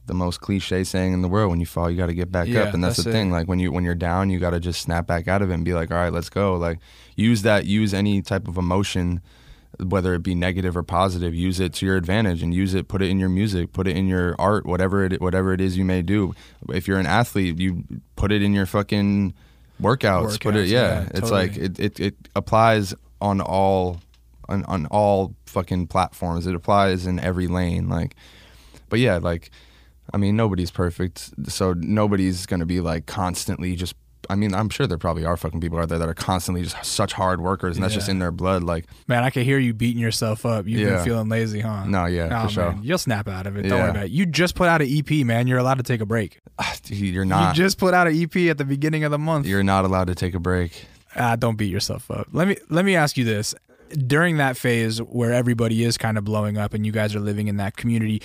the 0.07 0.15
most 0.15 0.41
cliche 0.41 0.85
saying 0.85 1.13
in 1.13 1.23
the 1.23 1.29
world: 1.29 1.51
when 1.51 1.61
you 1.61 1.67
fall, 1.67 1.91
you 1.91 1.97
got 1.97 2.07
to 2.07 2.15
get 2.15 2.31
back 2.31 2.49
Yeah, 2.49 2.63
up, 2.63 2.75
and 2.75 2.83
that's, 2.83 2.97
that's 2.97 3.05
the 3.05 3.11
it. 3.11 3.13
thing. 3.13 3.31
Like 3.31 3.49
when 3.49 3.59
you 3.59 3.73
when 3.73 3.85
you're 3.85 3.95
down, 3.95 4.31
you 4.31 4.39
got 4.39 4.51
to 4.51 4.61
just 4.61 4.81
snap 4.83 5.07
back 5.07 5.29
out 5.29 5.43
of 5.43 5.51
it 5.51 5.55
and 5.55 5.65
be 5.65 5.75
like, 5.75 5.91
all 5.91 5.97
right, 5.97 6.13
let's 6.13 6.29
go. 6.29 6.55
Like 6.57 6.79
use 7.17 7.43
that, 7.43 7.67
use 7.67 7.95
any 7.95 8.23
type 8.23 8.47
of 8.49 8.57
emotion, 8.57 9.21
whether 9.81 10.15
it 10.15 10.23
be 10.23 10.35
negative 10.35 10.77
or 10.77 10.83
positive. 10.83 11.35
Use 11.35 11.61
it 11.61 11.73
to 11.75 11.87
your 11.87 11.97
advantage 11.97 12.43
and 12.43 12.53
use 12.55 12.75
it. 12.75 12.89
Put 12.89 13.03
it 13.03 13.09
in 13.11 13.19
your 13.19 13.29
music. 13.29 13.73
Put 13.73 13.87
it 13.89 13.97
in 13.97 14.07
your 14.07 14.37
art. 14.39 14.67
Whatever 14.67 15.05
it 15.05 15.21
whatever 15.21 15.53
it 15.53 15.61
is 15.61 15.77
you 15.77 15.85
may 15.85 16.03
do. 16.03 16.35
If 16.69 16.87
you're 16.89 16.99
an 16.99 17.07
athlete, 17.07 17.59
you 17.59 17.85
put 18.17 18.33
it 18.33 18.43
in 18.43 18.53
your 18.53 18.67
fucking 18.67 19.35
workouts. 19.81 20.41
put 20.41 20.55
it, 20.57 20.69
yeah. 20.69 21.03
yeah, 21.03 21.09
it's 21.15 21.31
like 21.31 21.57
it, 21.57 21.79
it 21.81 22.01
it 22.01 22.15
applies 22.37 22.95
on 23.21 23.41
all 23.41 24.01
on, 24.49 24.65
on 24.65 24.87
all 24.87 25.35
fucking 25.47 25.87
platforms. 25.87 26.47
It 26.47 26.55
applies 26.55 27.07
in 27.07 27.19
every 27.19 27.47
lane. 27.47 27.89
Like, 27.89 28.15
but 28.89 28.99
yeah, 29.01 29.17
like, 29.17 29.51
I 30.15 30.17
mean, 30.17 30.37
nobody's 30.37 30.71
perfect, 30.71 31.31
so 31.49 31.75
nobody's 31.77 32.47
gonna 32.47 32.67
be 32.67 32.81
like 32.81 33.07
constantly 33.07 33.75
just. 33.77 33.95
I 34.31 34.37
mean, 34.37 34.55
I'm 34.55 34.71
sure 34.71 34.87
there 34.87 34.97
probably 34.97 35.27
are 35.27 35.37
fucking 35.37 35.61
people 35.61 35.79
out 35.79 35.91
there 35.91 35.99
that 35.99 36.09
are 36.09 36.15
constantly 36.15 36.63
just 36.63 36.83
such 36.83 37.13
hard 37.13 37.43
workers, 37.43 37.77
and 37.77 37.85
that's 37.85 37.93
just 37.93 38.09
in 38.09 38.21
their 38.21 38.31
blood. 38.33 38.63
Like, 38.63 38.87
Man, 39.07 39.23
I 39.23 39.29
can 39.29 39.43
hear 39.45 39.59
you 39.59 39.75
beating 39.75 40.01
yourself 40.01 40.47
up. 40.47 40.67
You've 40.67 40.81
been 40.81 40.95
Yeah. 40.95 41.05
feeling 41.05 41.29
lazy, 41.29 41.61
huh? 41.61 41.85
No, 41.85 42.07
yeah, 42.07 42.47
for 42.47 42.49
sure. 42.51 42.73
man. 42.73 42.81
You'll 42.83 42.97
snap 42.97 43.29
out 43.29 43.47
of 43.47 43.59
it. 43.59 43.65
Don't 43.65 43.73
Yeah. 43.73 43.83
worry 43.83 43.91
about 43.91 44.05
it. 44.07 44.13
You 44.13 44.25
just 44.25 44.55
put 44.55 44.67
out 44.69 44.81
an 44.81 44.89
EP, 44.89 45.25
man. 45.25 45.47
You're 45.47 45.59
allowed 45.59 45.77
to 45.77 45.83
take 45.83 46.01
a 46.01 46.07
break. 46.07 46.41
you're 46.89 47.27
not. 47.27 47.55
You 47.55 47.63
just 47.65 47.77
put 47.77 47.93
out 47.93 48.07
an 48.07 48.15
EP 48.15 48.49
at 48.49 48.57
the 48.57 48.65
beginning 48.65 49.05
of 49.05 49.11
the 49.11 49.19
month. 49.19 49.47
you're 49.47 49.63
not 49.63 49.85
allowed 49.85 50.07
to 50.07 50.15
take 50.15 50.33
a 50.35 50.41
break. 50.41 50.87
Ah, 51.17 51.37
don't 51.37 51.57
beat 51.59 51.71
yourself 51.71 52.11
up. 52.11 52.29
Let 52.33 52.49
me 52.49 52.57
let 52.71 52.87
me 52.87 52.97
ask 52.97 53.19
you 53.19 53.25
this. 53.27 53.55
During 54.07 54.39
that 54.39 54.57
phase 54.57 55.03
where 55.03 55.33
everybody 55.35 55.85
is 55.85 55.99
kind 55.99 56.17
of 56.17 56.25
blowing 56.25 56.57
up 56.57 56.73
and 56.75 56.85
you 56.87 56.91
guys 56.93 57.15
are 57.15 57.21
living 57.21 57.47
in 57.49 57.59
that 57.59 57.77
community, 57.77 58.23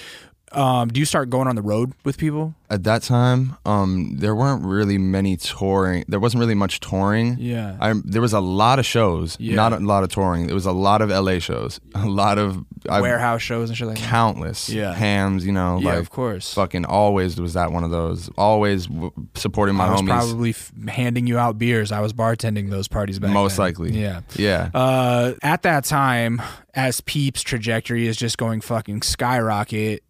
um, 0.52 0.90
do 0.90 1.00
you 1.00 1.06
start 1.06 1.30
going 1.30 1.48
on 1.48 1.56
the 1.56 1.62
road 1.62 1.94
with 2.04 2.18
people? 2.18 2.56
At 2.72 2.84
that 2.84 3.02
time, 3.02 3.56
um, 3.66 4.18
there 4.18 4.36
weren't 4.36 4.64
really 4.64 5.00
many 5.00 5.38
touring. 5.38 6.06
There 6.08 6.20
wasn't 6.20 6.40
really 6.42 6.54
much 6.54 6.80
touring. 6.80 7.38
Yeah. 7.40 7.76
I, 7.82 7.94
there 8.06 8.22
was 8.22 8.32
a 8.34 8.40
lot 8.40 8.78
of 8.78 8.86
shows, 8.86 9.36
Yeah. 9.40 9.56
not 9.56 9.74
a 9.74 9.78
lot 9.80 10.04
of 10.04 10.12
touring. 10.12 10.46
There 10.46 10.54
was 10.54 10.68
a 10.68 10.72
lot 10.72 11.02
of 11.02 11.10
LA 11.10 11.40
shows, 11.40 11.80
a 11.96 12.06
lot 12.06 12.38
of 12.38 12.64
I, 12.88 13.02
Warehouse 13.02 13.42
shows 13.42 13.70
and 13.70 13.78
shit 13.78 13.88
like 13.88 13.98
that. 13.98 14.08
countless 14.08 14.70
Yeah. 14.70 14.94
hams. 14.94 15.46
You 15.48 15.52
know, 15.52 15.80
Yeah, 15.82 15.90
like 15.90 16.00
of 16.00 16.12
course. 16.12 16.54
fucking 16.54 16.86
always 16.86 17.42
was 17.42 17.54
that 17.54 17.72
one 17.72 17.84
of 17.84 17.90
those. 17.90 18.30
Always 18.38 18.86
w- 18.86 19.12
supporting 19.34 19.74
my 19.76 19.88
I 19.88 19.92
was 19.92 20.02
homies. 20.02 20.08
probably 20.08 20.50
f- 20.52 20.72
handing 20.90 21.26
you 21.26 21.40
out 21.40 21.58
beers. 21.58 21.92
I 21.92 22.02
was 22.02 22.14
bartending 22.14 22.70
those 22.70 22.88
parties 22.88 23.18
back 23.18 23.32
Most 23.32 23.58
then. 23.58 23.66
likely. 23.66 24.00
Yeah. 24.00 24.22
yeah, 24.36 24.70
Uh, 24.76 25.34
at 25.42 25.64
that 25.64 25.86
time, 25.86 26.40
as 26.76 27.02
Peep's 27.02 27.42
trajectory 27.42 28.06
is 28.06 28.16
just 28.16 28.38
going 28.38 28.62
fucking 28.62 29.02
skyrocket, 29.02 30.04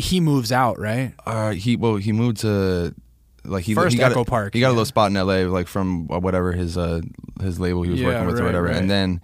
he 0.00 0.20
moves 0.20 0.50
out, 0.52 0.78
right? 0.78 1.14
uh, 1.26 1.50
he 1.52 1.76
well 1.76 1.96
he 1.96 2.12
moved 2.12 2.38
to 2.38 2.94
like 3.44 3.64
he 3.64 3.74
First 3.74 3.94
he 3.94 3.98
got 4.00 4.10
Echo 4.12 4.22
a, 4.22 4.24
Park, 4.24 4.52
He 4.54 4.60
got 4.60 4.68
a 4.68 4.76
little 4.76 4.84
spot 4.84 5.10
in 5.10 5.16
L.A. 5.16 5.44
like 5.46 5.66
from 5.68 6.06
whatever 6.08 6.52
his 6.52 6.76
uh 6.76 7.00
his 7.40 7.58
label 7.60 7.82
he 7.82 7.90
was 7.90 8.00
Yeah, 8.00 8.06
working 8.08 8.26
with 8.26 8.34
right, 8.36 8.42
or 8.42 8.44
whatever, 8.46 8.66
right. 8.66 8.76
and 8.76 8.90
then 8.90 9.20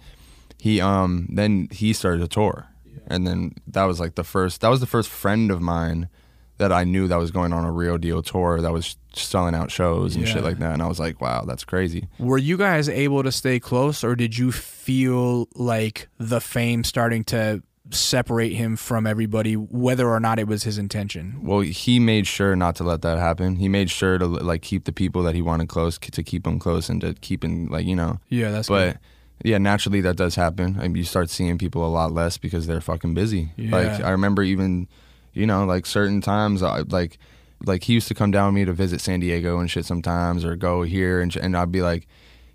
he 0.57 0.81
um 0.81 1.27
then 1.31 1.67
he 1.71 1.93
started 1.93 2.21
a 2.23 2.27
tour, 2.27 2.65
and 3.07 3.27
then 3.27 3.53
that 3.67 3.83
was 3.85 3.99
like 3.99 4.15
the 4.15 4.23
first 4.23 4.61
that 4.61 4.69
was 4.69 4.79
the 4.79 4.87
first 4.87 5.09
friend 5.09 5.51
of 5.51 5.61
mine 5.61 6.09
that 6.57 6.71
I 6.71 6.83
knew 6.85 7.07
that 7.07 7.17
was 7.17 7.29
going 7.29 7.53
on 7.53 7.63
a 7.65 7.71
real 7.71 7.99
deal 7.99 8.23
tour 8.23 8.59
that 8.61 8.71
was 8.73 8.97
selling 9.13 9.53
out 9.53 9.69
shows 9.69 10.15
and 10.15 10.25
Yeah. 10.25 10.33
shit 10.33 10.43
like 10.43 10.57
that, 10.57 10.73
and 10.73 10.81
I 10.81 10.87
was 10.87 10.99
like, 10.99 11.21
wow, 11.21 11.45
that's 11.45 11.63
crazy. 11.63 12.07
Were 12.17 12.39
you 12.39 12.57
guys 12.57 12.89
able 12.89 13.21
to 13.21 13.31
stay 13.31 13.59
close, 13.59 14.03
or 14.03 14.15
did 14.15 14.35
you 14.39 14.51
feel 14.51 15.47
like 15.53 16.07
the 16.17 16.41
fame 16.41 16.83
starting 16.83 17.23
to 17.25 17.61
separate 17.91 18.53
him 18.53 18.75
from 18.75 19.07
everybody, 19.07 19.53
whether 19.55 20.09
or 20.09 20.19
not 20.19 20.39
it 20.39 20.47
was 20.47 20.63
his 20.63 20.77
intention? 20.77 21.39
Well, 21.41 21.61
he 21.61 21.99
made 21.99 22.27
sure 22.27 22.55
not 22.55 22.75
to 22.77 22.83
let 22.83 23.01
that 23.01 23.17
happen. 23.17 23.55
He 23.57 23.69
made 23.69 23.89
sure 23.89 24.17
to 24.17 24.25
like 24.25 24.61
keep 24.61 24.85
the 24.85 24.91
people 24.91 25.23
that 25.23 25.35
he 25.35 25.41
wanted 25.41 25.67
close 25.69 25.97
to 25.97 26.23
keep 26.23 26.45
him 26.45 26.59
close 26.59 26.89
and 26.89 27.01
to 27.01 27.13
keep 27.15 27.43
him 27.43 27.67
like 27.67 27.85
you 27.85 27.95
know. 27.95 28.19
Yeah, 28.29 28.51
that's 28.51 28.67
But 28.67 28.97
yeah, 29.43 29.57
naturally 29.57 30.01
that 30.01 30.15
does 30.17 30.35
happen. 30.35 30.77
I 30.79 30.83
mean, 30.83 30.95
you 30.95 31.03
start 31.03 31.29
seeing 31.29 31.57
people 31.57 31.85
a 31.85 31.89
lot 31.89 32.11
less 32.11 32.37
because 32.37 32.67
they're 32.67 32.81
fucking 32.81 33.13
busy. 33.13 33.51
Like 33.57 33.99
Yeah. 33.99 34.07
I 34.07 34.09
remember 34.11 34.41
even, 34.43 34.87
you 35.33 35.45
know, 35.45 35.65
like 35.65 35.85
certain 35.85 36.21
times, 36.21 36.63
I 36.63 36.79
like, 36.81 37.17
like 37.65 37.83
he 37.83 37.93
used 37.93 38.07
to 38.07 38.13
come 38.13 38.31
down 38.31 38.53
with 38.53 38.61
me 38.61 38.65
to 38.65 38.73
visit 38.73 38.99
San 39.01 39.19
Diego 39.19 39.59
and 39.59 39.69
shit 39.69 39.85
sometimes, 39.85 40.43
or 40.43 40.55
go 40.55 40.83
here 40.83 41.21
and 41.21 41.31
sh- 41.31 41.37
and 41.41 41.55
I'd 41.55 41.71
be 41.71 41.81
like, 41.81 42.07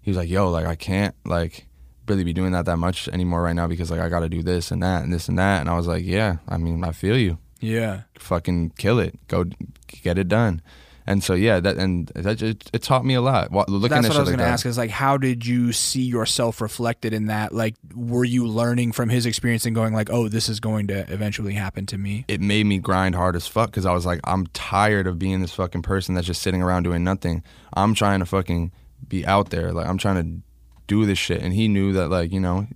he 0.03 0.11
was 0.11 0.17
like, 0.17 0.29
yo, 0.29 0.51
like 0.51 0.67
I 0.67 0.75
can't 0.75 1.15
like 1.25 1.67
really 2.09 2.25
be 2.25 2.33
doing 2.33 2.53
that 2.53 2.65
that 2.67 2.79
much 2.79 3.09
anymore 3.09 3.43
right 3.43 3.55
now 3.55 3.67
because 3.67 3.91
like 3.91 4.01
I 4.01 4.09
got 4.09 4.21
to 4.21 4.29
do 4.29 4.43
this 4.43 4.71
and 4.71 4.83
that 4.83 5.03
and 5.05 5.13
this 5.13 5.29
and 5.29 5.39
that, 5.39 5.61
and 5.61 5.71
I 5.71 5.77
was 5.77 5.87
like, 5.87 6.05
yeah, 6.05 6.37
I 6.49 6.57
mean, 6.57 6.85
I 6.85 6.93
feel 6.93 7.17
you 7.17 7.39
yeah, 7.63 8.03
fucking 8.19 8.71
kill 8.77 8.99
it, 8.99 9.17
go 9.29 9.45
get 9.87 10.19
it 10.19 10.29
done. 10.29 10.61
And 11.05 11.23
so 11.23 11.35
yeah, 11.35 11.59
that 11.59 11.79
and 11.79 12.09
that 12.15 12.37
just, 12.39 12.71
it 12.73 12.83
taught 12.83 13.05
me 13.05 13.15
a 13.15 13.21
lot. 13.21 13.53
Looking 13.53 13.89
that's 13.89 14.07
at 14.07 14.11
what 14.11 14.17
I 14.17 14.21
was 14.21 14.29
like 14.29 14.37
gonna 14.37 14.45
that. 14.45 14.53
ask. 14.53 14.67
Is 14.67 14.79
like, 14.79 14.91
how 14.91 15.17
did 15.17 15.45
you 15.45 15.73
see 15.73 16.03
yourself 16.03 16.61
reflected 16.61 17.13
in 17.13 17.27
that? 17.27 17.53
Like, 17.53 17.75
were 17.95 18.25
you 18.25 18.47
learning 18.47 18.93
from 18.93 19.09
his 19.09 19.27
experience 19.27 19.67
and 19.67 19.75
going 19.75 19.95
like, 19.95 20.11
oh, 20.11 20.29
this 20.29 20.49
is 20.49 20.61
going 20.61 20.87
to 20.89 21.13
eventually 21.13 21.55
happen 21.55 21.87
to 21.87 21.99
me? 21.99 22.25
It 22.29 22.41
made 22.41 22.67
me 22.67 22.79
grind 22.79 23.17
hard 23.17 23.35
as 23.35 23.49
fuck 23.49 23.71
because 23.71 23.85
I 23.85 23.93
was 23.93 24.07
like, 24.07 24.21
I'm 24.25 24.47
tired 24.49 25.09
of 25.09 25.19
being 25.19 25.41
this 25.41 25.53
fucking 25.53 25.83
person 25.83 26.15
that's 26.15 26.27
just 26.27 26.43
sitting 26.43 26.63
around 26.63 26.85
doing 26.85 27.03
nothing. 27.03 27.43
I'm 27.75 27.95
trying 27.95 28.21
to 28.21 28.27
fucking 28.27 28.71
be 29.07 29.27
out 29.27 29.51
there. 29.51 29.73
Like 29.73 29.89
I'm 29.89 29.99
trying 29.99 30.23
to 30.23 30.43
do 30.87 31.07
this 31.07 31.19
shit. 31.19 31.41
And 31.43 31.53
he 31.55 31.69
knew 31.69 31.93
that 31.93 32.09
like 32.09 32.33
you 32.33 32.41
know, 32.41 32.67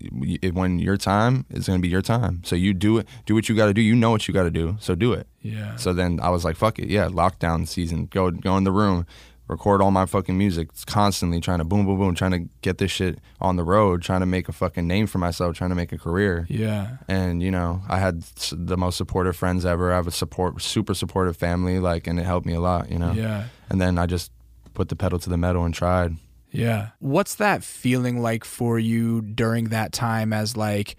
when 0.52 0.78
your 0.78 0.96
time 0.96 1.44
is 1.50 1.66
gonna 1.66 1.80
be 1.80 1.88
your 1.88 2.02
time, 2.02 2.42
so 2.44 2.56
you 2.56 2.74
do 2.74 2.98
it. 2.98 3.08
Do 3.26 3.34
what 3.34 3.48
you 3.48 3.54
got 3.56 3.66
to 3.66 3.74
do. 3.74 3.80
You 3.80 3.94
know 3.94 4.10
what 4.10 4.26
you 4.28 4.34
got 4.34 4.44
to 4.44 4.50
do. 4.50 4.76
So 4.80 4.94
do 4.94 5.12
it. 5.12 5.26
Yeah. 5.42 5.76
So 5.76 5.92
then 5.92 6.20
I 6.20 6.30
was 6.30 6.44
like, 6.44 6.56
fuck 6.56 6.78
it, 6.78 6.88
yeah, 6.88 7.06
lockdown 7.08 7.66
season. 7.68 8.06
Go 8.06 8.30
go 8.30 8.56
in 8.56 8.64
the 8.64 8.72
room, 8.72 9.06
record 9.48 9.80
all 9.80 9.90
my 9.90 10.06
fucking 10.06 10.36
music. 10.36 10.68
It's 10.72 10.84
constantly 10.84 11.40
trying 11.40 11.58
to 11.58 11.64
boom, 11.64 11.86
boom, 11.86 11.98
boom, 11.98 12.14
trying 12.14 12.32
to 12.32 12.48
get 12.62 12.78
this 12.78 12.90
shit 12.90 13.18
on 13.40 13.56
the 13.56 13.62
road, 13.62 14.02
trying 14.02 14.20
to 14.20 14.26
make 14.26 14.48
a 14.48 14.52
fucking 14.52 14.86
name 14.86 15.06
for 15.06 15.18
myself, 15.18 15.56
trying 15.56 15.70
to 15.70 15.76
make 15.76 15.92
a 15.92 15.98
career. 15.98 16.46
yeah. 16.48 16.96
And 17.06 17.42
you 17.42 17.50
know, 17.50 17.82
I 17.88 17.98
had 17.98 18.22
the 18.52 18.76
most 18.76 18.96
supportive 18.96 19.36
friends 19.36 19.64
ever. 19.64 19.92
I 19.92 19.96
have 19.96 20.06
a 20.06 20.10
support, 20.12 20.60
super 20.62 20.94
supportive 20.94 21.36
family, 21.36 21.78
like, 21.78 22.06
and 22.06 22.18
it 22.18 22.24
helped 22.24 22.46
me 22.46 22.54
a 22.54 22.60
lot, 22.60 22.90
you 22.90 22.98
know. 22.98 23.12
Yeah. 23.12 23.44
And 23.68 23.80
then 23.80 23.98
I 23.98 24.06
just 24.06 24.32
put 24.74 24.88
the 24.88 24.96
pedal 24.96 25.18
to 25.20 25.30
the 25.30 25.36
metal 25.36 25.64
and 25.64 25.74
tried. 25.74 26.16
Yeah. 26.56 26.88
What's 27.00 27.34
that 27.36 27.62
feeling 27.62 28.20
like 28.22 28.44
for 28.44 28.78
you 28.78 29.20
during 29.22 29.66
that 29.70 29.92
time 29.92 30.32
as 30.32 30.56
like 30.56 30.96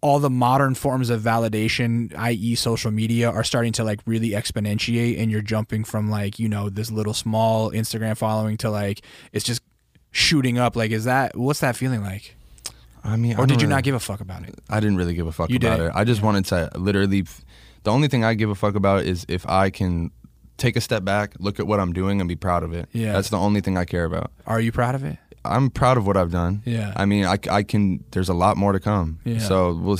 all 0.00 0.18
the 0.18 0.30
modern 0.30 0.74
forms 0.74 1.10
of 1.10 1.20
validation, 1.22 2.12
i.e. 2.16 2.54
social 2.56 2.90
media, 2.90 3.30
are 3.30 3.44
starting 3.44 3.72
to 3.72 3.84
like 3.84 4.00
really 4.04 4.30
exponentiate 4.30 5.18
and 5.20 5.30
you're 5.30 5.40
jumping 5.42 5.84
from 5.84 6.10
like, 6.10 6.38
you 6.38 6.48
know, 6.48 6.68
this 6.68 6.90
little 6.90 7.14
small 7.14 7.70
Instagram 7.70 8.16
following 8.16 8.56
to 8.58 8.70
like 8.70 9.00
it's 9.32 9.44
just 9.44 9.62
shooting 10.10 10.58
up. 10.58 10.74
Like 10.76 10.90
is 10.90 11.04
that 11.04 11.36
what's 11.36 11.60
that 11.60 11.76
feeling 11.76 12.02
like? 12.02 12.34
I 13.04 13.16
mean, 13.16 13.36
Or 13.38 13.46
did 13.46 13.60
you 13.62 13.68
not 13.68 13.82
give 13.82 13.94
a 13.94 14.00
fuck 14.00 14.20
about 14.20 14.42
it? 14.44 14.54
I 14.70 14.78
didn't 14.78 14.96
really 14.96 15.14
give 15.14 15.26
a 15.26 15.32
fuck 15.32 15.50
You 15.50 15.56
about 15.56 15.78
didn't? 15.78 15.90
it. 15.90 15.92
I 15.96 16.04
just 16.04 16.22
wanted 16.22 16.44
to 16.46 16.70
literally. 16.76 17.24
The 17.84 17.90
only 17.90 18.06
thing 18.06 18.24
I 18.24 18.34
give 18.34 18.48
a 18.48 18.54
fuck 18.54 18.76
about 18.76 19.04
is 19.04 19.24
if 19.28 19.44
I 19.48 19.70
can 19.70 20.12
take 20.62 20.76
a 20.76 20.80
step 20.80 21.04
back, 21.04 21.34
look 21.38 21.58
at 21.60 21.66
what 21.66 21.80
I'm 21.80 21.92
doing, 21.92 22.20
and 22.20 22.28
be 22.28 22.36
proud 22.36 22.62
of 22.62 22.72
it. 22.72 22.88
Yeah. 22.92 23.12
that's 23.12 23.30
the 23.30 23.38
only 23.38 23.60
thing 23.60 23.76
I 23.76 23.84
care 23.84 24.04
about. 24.04 24.30
Are 24.46 24.60
you 24.60 24.72
proud 24.72 24.94
of 24.94 25.04
it? 25.04 25.18
I'm 25.44 25.70
proud 25.70 25.98
of 25.98 26.06
what 26.06 26.16
I've 26.16 26.30
done. 26.30 26.62
Yeah. 26.64 26.92
I 26.94 27.04
mean, 27.04 27.24
I, 27.24 27.36
I 27.50 27.62
can. 27.64 28.04
There's 28.12 28.28
a 28.28 28.34
lot 28.34 28.56
more 28.56 28.72
to 28.72 28.78
come. 28.80 29.18
Yeah. 29.24 29.38
So 29.40 29.74
we'll 29.74 29.98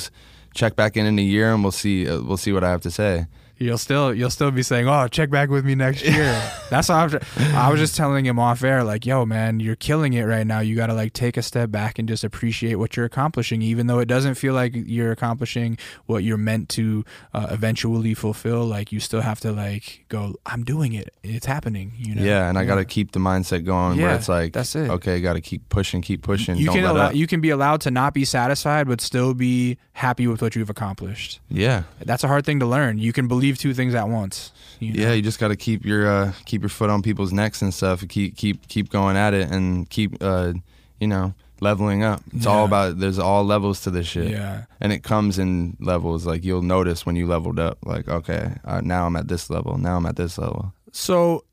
check 0.53 0.75
back 0.77 0.95
in 0.95 1.05
in 1.05 1.19
a 1.19 1.21
year, 1.21 1.53
and 1.53 1.61
we'll 1.63 1.73
see. 1.73 2.07
Uh, 2.07 2.21
we'll 2.21 2.37
see 2.37 2.53
what 2.53 2.63
I 2.63 2.69
have 2.69 2.81
to 2.81 2.91
say. 2.91 3.25
You'll 3.63 3.77
still 3.77 4.13
you'll 4.13 4.29
still 4.29 4.51
be 4.51 4.63
saying, 4.63 4.87
"Oh, 4.87 5.07
check 5.07 5.29
back 5.29 5.49
with 5.49 5.65
me 5.65 5.75
next 5.75 6.03
year." 6.03 6.33
That's 6.69 6.87
how 6.89 7.05
I'm, 7.05 7.19
I 7.37 7.69
was 7.69 7.79
just 7.79 7.95
telling 7.95 8.25
him 8.25 8.39
off 8.39 8.63
air, 8.63 8.83
like, 8.83 9.05
"Yo, 9.05 9.25
man, 9.25 9.59
you're 9.59 9.75
killing 9.75 10.13
it 10.13 10.23
right 10.23 10.45
now. 10.45 10.59
You 10.59 10.75
got 10.75 10.87
to 10.87 10.93
like 10.93 11.13
take 11.13 11.37
a 11.37 11.41
step 11.41 11.71
back 11.71 11.97
and 11.99 12.07
just 12.07 12.23
appreciate 12.23 12.75
what 12.75 12.97
you're 12.97 13.05
accomplishing, 13.05 13.61
even 13.61 13.87
though 13.87 13.99
it 13.99 14.07
doesn't 14.07 14.35
feel 14.35 14.53
like 14.53 14.73
you're 14.75 15.11
accomplishing 15.11 15.77
what 16.05 16.23
you're 16.23 16.37
meant 16.37 16.69
to 16.69 17.05
uh, 17.33 17.47
eventually 17.51 18.13
fulfill. 18.13 18.65
Like, 18.65 18.91
you 18.91 18.99
still 18.99 19.21
have 19.21 19.39
to 19.41 19.51
like 19.51 20.05
go, 20.09 20.35
"I'm 20.45 20.63
doing 20.63 20.93
it. 20.93 21.13
It's 21.23 21.45
happening." 21.45 21.93
You 21.97 22.15
know? 22.15 22.23
Yeah, 22.23 22.49
and 22.49 22.57
I 22.57 22.65
got 22.65 22.75
to 22.75 22.85
keep 22.85 23.11
the 23.11 23.19
mindset 23.19 23.65
going 23.65 23.97
Yeah, 23.97 24.07
where 24.07 24.15
it's 24.15 24.29
like, 24.29 24.53
that's 24.53 24.75
it. 24.75 24.89
Okay, 24.89 25.21
got 25.21 25.33
to 25.33 25.41
keep 25.41 25.69
pushing, 25.69 26.01
keep 26.01 26.21
pushing. 26.21 26.57
You 26.57 26.67
don't 26.67 26.75
can 26.75 26.85
allow, 26.85 27.09
you 27.11 27.27
can 27.27 27.39
be 27.41 27.49
allowed 27.49 27.81
to 27.81 27.91
not 27.91 28.13
be 28.13 28.25
satisfied, 28.25 28.87
but 28.87 28.99
still 29.01 29.33
be 29.33 29.77
happy 29.93 30.27
with 30.27 30.41
what 30.41 30.55
you've 30.55 30.69
accomplished. 30.69 31.39
yeah, 31.49 31.83
That's 32.03 32.23
a 32.23 32.27
hard 32.27 32.45
thing 32.45 32.59
to 32.59 32.65
learn. 32.65 32.97
You 32.97 33.13
can 33.13 33.27
believe 33.27 33.52
two 33.57 33.73
things 33.73 33.95
at 33.95 34.07
once. 34.09 34.51
You 34.79 34.93
know? 34.93 35.01
yeah. 35.03 35.13
You 35.13 35.21
just 35.21 35.39
got 35.39 35.49
to 35.49 35.55
keep 35.55 35.85
your 35.85 36.07
uh, 36.07 36.33
keep 36.45 36.61
your 36.61 36.69
foot 36.69 36.89
on 36.89 37.01
people's 37.01 37.31
necks 37.33 37.61
and 37.61 37.73
stuff. 37.73 38.01
and 38.01 38.09
Keep 38.09 38.35
keep 38.37 38.67
keep 38.67 38.89
going 38.89 39.15
at 39.17 39.33
it 39.33 39.49
and 39.51 39.89
keep 39.89 40.17
uh, 40.21 40.53
you 40.99 41.07
know 41.07 41.33
leveling 41.61 42.03
up. 42.03 42.21
It's 42.35 42.45
all 42.45 42.59
Yeah. 42.61 42.65
about. 42.65 42.99
There's 42.99 43.19
all 43.19 43.43
levels 43.45 43.81
to 43.81 43.91
this 43.91 44.07
shit. 44.07 44.31
Yeah. 44.31 44.65
and 44.81 44.91
it 44.91 45.03
comes 45.03 45.39
in 45.39 45.77
levels. 45.79 46.25
Like 46.25 46.43
you'll 46.43 46.61
notice 46.61 47.05
when 47.05 47.15
you 47.15 47.27
leveled 47.27 47.59
up. 47.59 47.77
Like 47.85 48.07
okay, 48.09 48.55
uh, 48.65 48.81
now 48.81 49.05
I'm 49.05 49.15
at 49.15 49.27
this 49.27 49.49
level. 49.49 49.77
Now 49.77 49.97
I'm 49.97 50.05
at 50.05 50.15
this 50.17 50.37
level. 50.37 50.73
So 50.91 51.45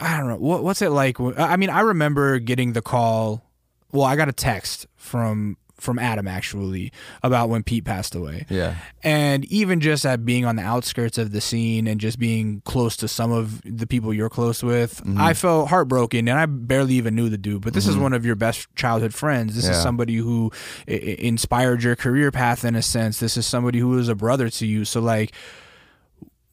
I 0.00 0.18
don't 0.18 0.28
know 0.28 0.36
what 0.36 0.62
what's 0.64 0.82
it 0.82 0.90
like. 0.90 1.16
I 1.38 1.56
mean, 1.56 1.70
I 1.70 1.80
remember 1.80 2.38
getting 2.38 2.72
the 2.74 2.82
call. 2.82 3.44
Well, 3.90 4.04
I 4.04 4.16
got 4.16 4.28
a 4.28 4.32
text 4.32 4.86
from 4.96 5.56
from 5.80 5.98
Adam 5.98 6.26
actually 6.26 6.92
about 7.22 7.48
when 7.48 7.62
Peep 7.62 7.84
passed 7.84 8.14
away. 8.14 8.46
Yeah, 8.50 8.74
And 9.02 9.44
even 9.46 9.80
just 9.80 10.04
at 10.04 10.24
being 10.24 10.44
on 10.44 10.56
the 10.56 10.62
outskirts 10.62 11.18
of 11.18 11.30
the 11.30 11.40
scene 11.40 11.86
and 11.86 12.00
just 12.00 12.18
being 12.18 12.62
close 12.64 12.96
to 12.98 13.08
some 13.08 13.30
of 13.32 13.62
the 13.64 13.86
people 13.86 14.12
you're 14.12 14.28
close 14.28 14.62
with, 14.62 15.00
Mm-hmm. 15.04 15.20
I 15.20 15.34
felt 15.34 15.68
heartbroken 15.68 16.28
and 16.28 16.38
I 16.38 16.46
barely 16.46 16.94
even 16.94 17.14
knew 17.14 17.28
the 17.28 17.38
dude. 17.38 17.62
But 17.62 17.74
this 17.74 17.86
is 17.86 17.96
one 17.96 18.12
of 18.12 18.26
your 18.26 18.34
best 18.34 18.66
childhood 18.74 19.14
friends. 19.14 19.54
This 19.54 19.66
is 19.68 19.80
somebody 19.82 20.16
who 20.16 20.50
i- 20.88 20.92
i- 20.92 21.16
inspired 21.20 21.82
your 21.82 21.96
career 21.96 22.30
path 22.30 22.64
in 22.64 22.74
a 22.74 22.82
sense. 22.82 23.20
This 23.20 23.36
is 23.36 23.46
somebody 23.46 23.78
who 23.78 23.96
is 23.98 24.08
a 24.08 24.14
brother 24.14 24.50
to 24.50 24.66
you. 24.66 24.84
So, 24.84 25.00
like, 25.00 25.32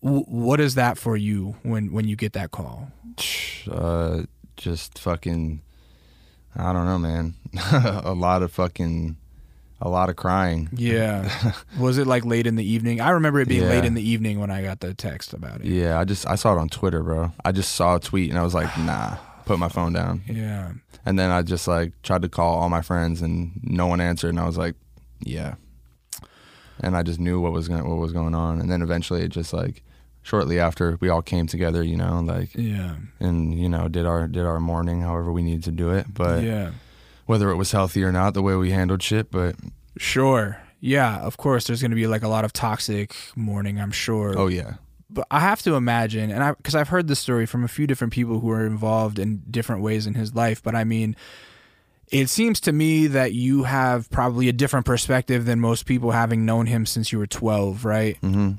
w- 0.03 0.23
what 0.27 0.59
is 0.59 0.75
that 0.75 0.97
for 0.97 1.17
you 1.17 1.55
when, 1.63 1.91
when 1.91 2.07
you 2.07 2.15
get 2.15 2.33
that 2.33 2.51
call? 2.51 2.91
uh, 3.71 4.23
just 4.57 4.99
fucking. 4.99 5.61
I 6.55 6.73
don't 6.73 6.85
know, 6.85 6.99
man. 6.99 7.35
a 8.03 8.13
lot 8.13 8.41
of 8.43 8.51
fucking, 8.51 9.17
a 9.81 9.89
lot 9.89 10.09
of 10.09 10.15
crying. 10.15 10.69
Yeah. 10.73 11.53
was 11.79 11.97
it 11.97 12.07
like 12.07 12.25
late 12.25 12.47
in 12.47 12.55
the 12.55 12.63
evening? 12.63 13.01
I 13.01 13.09
remember 13.11 13.39
it 13.39 13.47
being 13.47 13.63
Yeah. 13.63 13.69
late 13.69 13.85
in 13.85 13.93
the 13.93 14.07
evening 14.07 14.39
when 14.39 14.49
I 14.51 14.61
got 14.61 14.79
the 14.79 14.93
text 14.93 15.33
about 15.33 15.61
it. 15.61 15.67
Yeah, 15.67 15.99
I 15.99 16.05
just 16.05 16.25
I 16.27 16.35
saw 16.35 16.55
it 16.55 16.59
on 16.59 16.69
Twitter, 16.69 17.03
bro. 17.03 17.31
I 17.43 17.51
just 17.51 17.73
saw 17.75 17.95
a 17.95 17.99
tweet 17.99 18.29
and 18.29 18.39
I 18.39 18.43
was 18.43 18.53
like, 18.53 18.75
nah, 18.79 19.17
put 19.45 19.59
my 19.59 19.69
phone 19.69 19.93
down. 19.93 20.23
Yeah. 20.27 20.71
And 21.05 21.19
then 21.19 21.29
I 21.29 21.41
just 21.43 21.67
like 21.67 21.91
tried 22.01 22.21
to 22.23 22.29
call 22.29 22.55
all 22.55 22.69
my 22.69 22.81
friends 22.81 23.21
and 23.21 23.51
no 23.63 23.87
one 23.87 24.01
answered 24.01 24.29
and 24.29 24.39
I 24.39 24.45
was 24.45 24.57
like, 24.57 24.75
yeah. 25.19 25.55
And 26.79 26.95
I 26.97 27.03
just 27.03 27.19
knew 27.19 27.39
what 27.39 27.51
was 27.53 27.67
going 27.67 27.87
what 27.87 27.97
was 27.97 28.11
going 28.11 28.35
on 28.35 28.59
and 28.59 28.69
then 28.71 28.81
eventually 28.81 29.21
it 29.21 29.29
just 29.29 29.53
like 29.53 29.83
shortly 30.25 30.59
after 30.59 30.97
we 30.99 31.07
all 31.07 31.21
came 31.21 31.45
together, 31.45 31.83
you 31.83 31.95
know, 31.95 32.19
like 32.25 32.49
Yeah. 32.55 32.95
and 33.19 33.53
you 33.57 33.69
know, 33.69 33.87
did 33.87 34.05
our 34.07 34.27
did 34.27 34.43
our 34.43 34.59
mourning 34.59 35.01
however 35.01 35.31
we 35.31 35.43
needed 35.43 35.63
to 35.65 35.71
do 35.71 35.91
it, 35.91 36.07
but 36.11 36.41
yeah. 36.43 36.71
whether 37.27 37.51
it 37.51 37.55
was 37.57 37.71
healthy 37.71 38.03
or 38.03 38.11
not 38.11 38.33
the 38.33 38.41
way 38.41 38.55
we 38.55 38.71
handled 38.71 39.03
shit, 39.03 39.29
but 39.29 39.55
Sure. 39.97 40.57
Yeah, 40.81 41.19
of 41.19 41.37
course 41.37 41.67
there's 41.67 41.79
going 41.81 41.91
to 41.91 41.95
be 41.95 42.07
like 42.07 42.23
a 42.23 42.27
lot 42.27 42.43
of 42.43 42.51
toxic 42.53 43.15
mourning, 43.35 43.79
I'm 43.79 43.91
sure. 43.91 44.33
oh 44.37 44.47
yeah. 44.47 44.73
But 45.11 45.27
I 45.29 45.39
have 45.41 45.61
to 45.61 45.75
imagine 45.75 46.31
and 46.31 46.43
I 46.43 46.55
cuz 46.63 46.73
I've 46.73 46.89
heard 46.89 47.07
this 47.07 47.19
story 47.19 47.45
from 47.45 47.63
a 47.63 47.67
few 47.67 47.85
different 47.85 48.11
people 48.11 48.39
who 48.39 48.49
are 48.49 48.65
involved 48.65 49.19
in 49.19 49.43
different 49.49 49.83
ways 49.83 50.07
in 50.07 50.15
his 50.15 50.33
life, 50.33 50.63
but 50.63 50.73
I 50.73 50.83
mean 50.83 51.15
it 52.11 52.29
seems 52.29 52.59
to 52.61 52.71
me 52.71 53.07
that 53.07 53.33
you 53.33 53.63
have 53.63 54.09
probably 54.09 54.47
a 54.49 54.53
different 54.53 54.85
perspective 54.85 55.45
than 55.45 55.59
most 55.59 55.85
people 55.85 56.11
having 56.11 56.45
known 56.45 56.65
him 56.67 56.85
since 56.85 57.11
you 57.11 57.17
were 57.19 57.25
12, 57.27 57.83
right? 57.85 58.17
Mhm. 58.21 58.57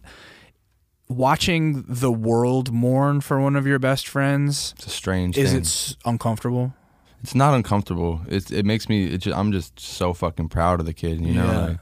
Watching 1.08 1.84
the 1.88 2.10
world 2.10 2.72
mourn 2.72 3.20
for 3.20 3.40
one 3.40 3.54
of 3.54 3.64
your 3.66 3.78
best 3.78 4.08
friends, 4.08 4.74
It's 4.76 4.86
a 4.88 4.90
strange 4.90 5.38
is 5.38 5.50
thing. 5.50 5.58
it 5.60 5.64
s- 5.66 5.96
uncomfortable? 6.04 6.74
it's 7.22 7.34
not 7.34 7.54
uncomfortable. 7.54 8.20
It 8.28 8.50
it 8.50 8.64
makes 8.66 8.88
me. 8.88 9.06
It 9.06 9.18
just, 9.18 9.36
I'm 9.36 9.52
just 9.52 9.78
so 9.78 10.12
fucking 10.12 10.48
proud 10.48 10.80
of 10.80 10.86
the 10.86 10.92
kid. 10.92 11.20
You 11.20 11.34
know, 11.34 11.46
Yeah. 11.46 11.58
like, 11.66 11.78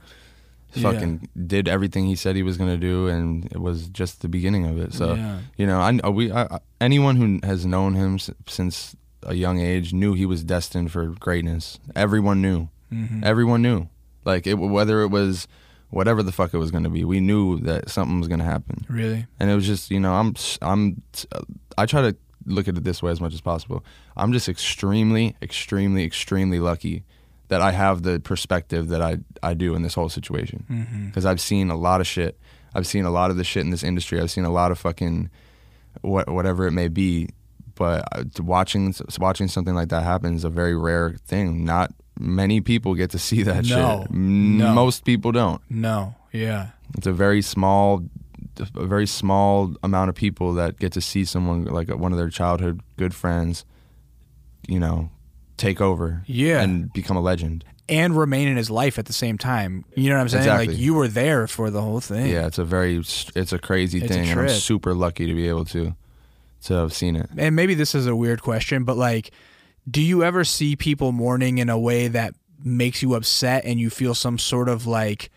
he 0.67 0.81
Yeah. 0.81 0.91
fucking 0.91 1.29
did 1.47 1.67
everything 1.67 2.05
he 2.05 2.15
said 2.15 2.35
he 2.35 2.43
was 2.43 2.57
gonna 2.57 2.77
do, 2.77 3.07
and 3.07 3.45
it 3.47 3.59
was 3.59 3.87
just 3.89 4.21
the 4.21 4.27
beginning 4.27 4.67
of 4.67 4.77
it. 4.77 4.93
So 4.93 5.15
Yeah. 5.15 5.39
you 5.57 5.65
know, 5.65 5.79
I 5.81 6.09
we 6.09 6.31
I, 6.31 6.59
anyone 6.79 7.15
who 7.15 7.39
has 7.47 7.65
known 7.65 7.95
him 7.95 8.15
s- 8.15 8.29
since 8.47 8.95
a 9.23 9.33
young 9.33 9.59
age 9.59 9.91
knew 9.91 10.13
he 10.13 10.27
was 10.27 10.43
destined 10.43 10.91
for 10.91 11.07
greatness. 11.19 11.79
Everyone 11.95 12.41
knew. 12.43 12.69
Mhm. 12.93 13.23
Everyone 13.23 13.63
knew. 13.63 13.87
Like 14.23 14.45
it, 14.45 14.59
whether 14.59 15.01
it 15.01 15.07
was 15.09 15.47
whatever 15.95 16.21
the 16.21 16.31
fuck 16.31 16.53
it 16.53 16.57
was 16.57 16.71
gonna 16.71 16.89
be, 16.89 17.03
we 17.05 17.19
knew 17.19 17.59
that 17.61 17.89
something 17.89 18.19
was 18.19 18.27
gonna 18.27 18.43
happen. 18.55 18.85
Really? 18.89 19.25
and 19.39 19.49
it 19.49 19.55
was 19.55 19.65
just 19.65 19.89
you 19.91 19.99
know 19.99 20.13
i'm 20.13 20.35
i'm 20.61 21.01
i 21.77 21.85
try 21.85 22.01
to 22.01 22.15
look 22.45 22.67
at 22.67 22.77
it 22.77 22.83
this 22.83 23.01
way 23.01 23.11
as 23.11 23.19
much 23.21 23.33
as 23.33 23.41
possible. 23.41 23.83
I'm 24.15 24.31
just 24.33 24.47
extremely 24.49 25.35
extremely 25.41 26.03
extremely 26.05 26.59
lucky 26.59 27.03
that 27.47 27.61
i 27.61 27.71
have 27.71 28.01
the 28.03 28.19
perspective 28.19 28.87
that 28.89 29.01
i 29.01 29.17
i 29.41 29.53
do 29.53 29.73
in 29.75 29.81
this 29.83 29.93
whole 29.95 30.09
situation. 30.09 30.65
Mhm. 30.69 31.07
because 31.07 31.25
i've 31.25 31.41
seen 31.41 31.69
a 31.71 31.75
lot 31.87 32.01
of 32.01 32.07
shit. 32.07 32.37
I've 32.75 32.85
seen 32.87 33.05
a 33.05 33.09
lot 33.19 33.31
of 33.31 33.37
the 33.37 33.43
shit 33.45 33.63
in 33.63 33.69
this 33.71 33.83
industry. 33.83 34.19
I've 34.19 34.31
seen 34.31 34.43
a 34.45 34.51
lot 34.51 34.69
of 34.71 34.77
fucking 34.77 35.29
what 36.01 36.29
whatever 36.29 36.67
it 36.67 36.71
may 36.73 36.89
be. 36.89 37.29
But 37.75 38.03
uh, 38.11 38.23
watching 38.43 38.93
watching 39.19 39.47
something 39.47 39.75
like 39.75 39.89
that 39.89 40.03
happen 40.03 40.35
is 40.35 40.43
a 40.43 40.49
very 40.49 40.75
rare 40.75 41.15
thing. 41.25 41.63
Not 41.65 41.93
many 42.19 42.61
people 42.61 42.95
get 42.95 43.09
to 43.11 43.19
see 43.19 43.43
that 43.43 43.65
No. 43.65 44.01
shit 44.03 44.11
No. 44.11 44.73
most 44.73 45.03
people 45.05 45.31
don't 45.31 45.61
No. 45.69 46.15
Yeah. 46.31 46.67
it's 46.97 47.07
a 47.07 47.13
very 47.13 47.41
small 47.41 48.03
a 48.75 48.85
very 48.85 49.05
small 49.07 49.75
amount 49.83 50.07
of 50.09 50.15
people 50.15 50.53
that 50.53 50.79
get 50.79 50.93
to 50.93 51.01
see 51.01 51.25
someone 51.25 51.65
like 51.65 51.89
one 51.89 52.11
of 52.13 52.17
their 52.17 52.29
childhood 52.29 52.79
good 52.97 53.13
friends 53.13 53.65
you 54.67 54.79
know 54.79 55.09
take 55.57 55.81
over 55.81 56.23
Yeah. 56.25 56.61
and 56.61 56.91
become 56.93 57.17
a 57.17 57.21
legend 57.21 57.63
and 57.87 58.17
remain 58.17 58.47
in 58.47 58.57
his 58.57 58.71
life 58.71 58.97
at 58.97 59.05
the 59.05 59.13
same 59.13 59.37
time. 59.37 59.85
You 59.95 60.09
know 60.09 60.15
what 60.15 60.21
I'm 60.23 60.29
saying? 60.29 60.43
Exactly. 60.45 60.67
Like 60.69 60.77
you 60.77 60.95
were 60.95 61.07
there 61.07 61.45
for 61.47 61.69
the 61.69 61.81
whole 61.81 61.99
thing. 61.99 62.27
yeah 62.31 62.47
it's 62.47 62.57
a 62.57 62.65
very 62.65 62.97
it's 63.35 63.53
a 63.53 63.59
crazy 63.59 63.99
It's 63.99 64.09
a 64.09 64.13
thing 64.13 64.29
and 64.29 64.39
i'm 64.39 64.49
super 64.49 64.93
lucky 64.95 65.27
to 65.27 65.33
be 65.35 65.47
able 65.47 65.65
to 65.65 65.95
to 66.63 66.73
have 66.73 66.93
seen 66.93 67.15
it 67.15 67.29
And 67.37 67.55
maybe 67.55 67.75
this 67.75 67.93
is 67.93 68.07
a 68.07 68.15
weird 68.15 68.41
question, 68.41 68.85
but 68.85 68.97
like, 68.97 69.29
do 69.89 70.01
you 70.01 70.23
ever 70.23 70.43
see 70.43 70.75
people 70.75 71.11
mourning 71.11 71.57
in 71.59 71.69
a 71.69 71.77
way 71.79 72.07
that 72.07 72.33
makes 72.63 73.01
you 73.01 73.13
upset 73.15 73.65
and 73.65 73.79
you 73.79 73.89
feel 73.89 74.15
some 74.15 74.37
sort 74.39 74.67
of 74.69 74.87
like 74.87 75.29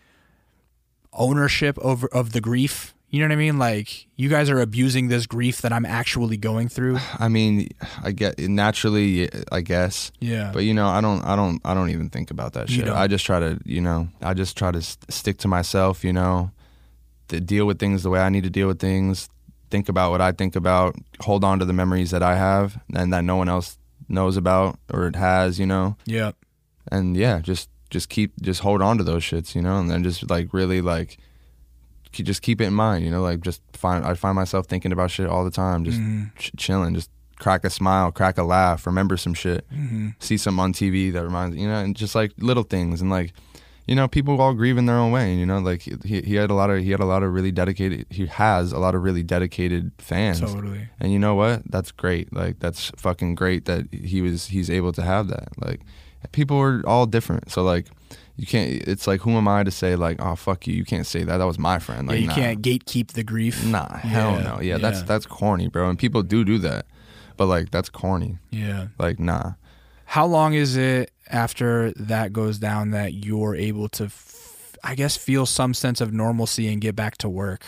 ownership 1.13 1.77
over 1.79 2.07
of 2.07 2.31
the 2.31 2.41
grief? 2.41 2.93
You 3.11 3.19
know 3.21 3.25
what 3.25 3.33
I 3.33 3.37
mean? 3.37 3.57
Like 3.57 4.05
you 4.15 4.29
guys 4.29 4.49
are 4.51 4.59
abusing 4.59 5.07
this 5.07 5.25
grief 5.25 5.61
that 5.61 5.73
I'm 5.73 5.85
actually 5.85 6.37
going 6.37 6.69
through. 6.69 6.97
i 7.17 7.27
mean 7.27 7.69
i 8.03 8.11
get 8.11 8.37
naturally 8.39 9.29
i 9.51 9.61
guess 9.61 10.11
Yeah. 10.19 10.51
but 10.53 10.63
you 10.63 10.73
know 10.73 10.87
i 10.87 11.01
don't 11.01 11.21
i 11.23 11.35
don't 11.35 11.59
i 11.65 11.73
don't 11.73 11.89
even 11.89 12.09
think 12.09 12.29
about 12.31 12.53
that 12.53 12.69
shit 12.69 12.87
i 12.87 13.07
just 13.07 13.25
try 13.25 13.39
to 13.39 13.59
you 13.65 13.81
know 13.81 14.09
i 14.21 14.33
just 14.33 14.55
try 14.57 14.71
to 14.71 14.81
st- 14.81 15.11
stick 15.11 15.37
to 15.39 15.47
myself 15.47 16.03
you 16.03 16.13
know 16.13 16.51
to 17.29 17.39
deal 17.39 17.65
with 17.65 17.79
things 17.79 18.03
the 18.03 18.09
way 18.09 18.19
i 18.19 18.29
need 18.29 18.43
to 18.43 18.49
deal 18.49 18.67
with 18.67 18.79
things 18.79 19.29
think 19.71 19.89
about 19.89 20.11
what 20.11 20.21
i 20.21 20.31
think 20.31 20.55
about 20.55 20.95
hold 21.21 21.43
on 21.43 21.59
to 21.59 21.65
the 21.65 21.73
memories 21.73 22.11
that 22.11 22.21
i 22.23 22.35
have 22.35 22.77
and 22.93 23.11
that 23.13 23.23
no 23.23 23.35
one 23.37 23.49
else 23.49 23.77
knows 24.09 24.35
about 24.37 24.77
or 24.93 25.07
it 25.07 25.15
has 25.15 25.59
you 25.59 25.65
know 25.65 25.95
yeah. 26.05 26.31
and 26.91 27.15
yeah 27.15 27.39
just 27.39 27.69
just 27.89 28.09
keep 28.09 28.31
just 28.41 28.61
hold 28.61 28.81
on 28.81 28.97
to 28.97 29.03
those 29.03 29.23
shits 29.23 29.55
you 29.55 29.61
know 29.61 29.77
and 29.79 29.89
then 29.89 30.03
just 30.03 30.29
like 30.29 30.53
really 30.53 30.81
like 30.81 31.17
just 32.11 32.41
keep 32.41 32.59
it 32.59 32.65
in 32.65 32.73
mind 32.73 33.05
you 33.05 33.11
know 33.11 33.21
like 33.21 33.39
just 33.41 33.61
find 33.73 34.03
i 34.05 34.13
find 34.15 34.35
myself 34.35 34.65
thinking 34.65 34.91
about 34.91 35.11
shit 35.11 35.27
all 35.27 35.43
the 35.45 35.51
time 35.51 35.83
just 35.85 35.99
Mhm. 35.99 36.35
ch- 36.37 36.51
chilling 36.57 36.93
just 36.95 37.09
crack 37.37 37.63
a 37.63 37.69
smile 37.69 38.11
crack 38.11 38.37
a 38.37 38.43
laugh 38.43 38.85
remember 38.87 39.15
some 39.15 39.33
shit 39.33 39.63
Mhm. 39.73 40.15
see 40.19 40.35
something 40.37 40.59
on 40.61 40.73
TV 40.73 41.11
that 41.13 41.23
reminds 41.23 41.55
you 41.55 41.67
know, 41.67 41.75
and 41.79 41.95
just 41.95 42.15
like 42.15 42.33
little 42.39 42.63
things 42.63 42.99
and 43.01 43.09
like, 43.09 43.31
you 43.89 43.95
know, 43.95 44.07
people 44.07 44.39
all 44.39 44.53
grieve 44.53 44.77
in 44.77 44.85
their 44.85 44.97
own 44.97 45.11
way. 45.11 45.31
And 45.31 45.39
you 45.39 45.47
know, 45.47 45.57
like 45.57 45.81
he 45.81 46.21
he 46.21 46.35
had 46.35 46.51
a 46.51 46.53
lot 46.53 46.69
of 46.69 46.83
he 46.83 46.91
had 46.91 46.99
a 46.99 47.05
lot 47.05 47.23
of 47.23 47.33
really 47.33 47.51
dedicated 47.51 48.05
he 48.11 48.27
has 48.27 48.71
a 48.71 48.77
lot 48.77 48.93
of 48.93 49.01
really 49.01 49.23
dedicated 49.23 49.91
fans. 49.97 50.41
Totally. 50.41 50.89
And 50.99 51.11
you 51.11 51.17
know 51.17 51.33
what? 51.33 51.63
That's 51.65 51.91
great. 51.91 52.31
Like 52.31 52.59
that's 52.59 52.91
fucking 52.97 53.33
great 53.33 53.65
that 53.65 53.91
he 53.91 54.21
was 54.21 54.45
he's 54.45 54.69
able 54.69 54.91
to 54.91 55.01
have 55.01 55.27
that. 55.29 55.49
Like 55.57 55.81
people 56.33 56.59
are 56.59 56.83
all 56.85 57.07
different. 57.07 57.49
So 57.49 57.63
like 57.63 57.87
You 58.37 58.45
can't. 58.45 58.69
It's 58.87 59.07
like 59.07 59.21
who 59.21 59.31
am 59.31 59.47
I 59.47 59.63
to 59.63 59.71
say 59.71 59.95
like, 59.95 60.21
oh 60.21 60.35
fuck 60.35 60.67
you, 60.67 60.75
you 60.75 60.85
can't 60.85 61.07
say 61.07 61.23
that. 61.23 61.37
That 61.37 61.45
was 61.45 61.57
my 61.57 61.79
friend. 61.79 62.07
Like 62.07 62.17
yeah, 62.17 62.21
you 62.21 62.27
nah. 62.27 62.35
can't 62.35 62.61
gatekeep 62.61 63.13
the 63.13 63.23
grief. 63.23 63.65
Nah, 63.65 63.97
hell 63.97 64.33
Yeah, 64.33 64.43
no. 64.43 64.61
Yeah, 64.61 64.77
that's 64.77 65.01
that's 65.01 65.25
corny, 65.25 65.67
bro. 65.67 65.89
And 65.89 65.97
people 65.97 66.21
do 66.21 66.45
do 66.45 66.59
that, 66.59 66.85
but 67.37 67.47
like 67.47 67.71
that's 67.71 67.89
corny. 67.89 68.37
Yeah. 68.51 68.89
Like 68.99 69.19
nah. 69.19 69.53
How 70.05 70.25
long 70.25 70.53
is 70.53 70.77
it 70.77 71.11
after 71.29 71.91
that 71.93 72.33
goes 72.33 72.57
down 72.57 72.91
that 72.91 73.13
you're 73.13 73.55
able 73.55 73.87
to, 73.89 74.05
f- 74.05 74.75
I 74.83 74.95
guess, 74.95 75.15
feel 75.17 75.45
some 75.45 75.73
sense 75.73 76.01
of 76.01 76.13
normalcy 76.13 76.67
and 76.71 76.81
get 76.81 76.95
back 76.95 77.17
to 77.19 77.29
work? 77.29 77.63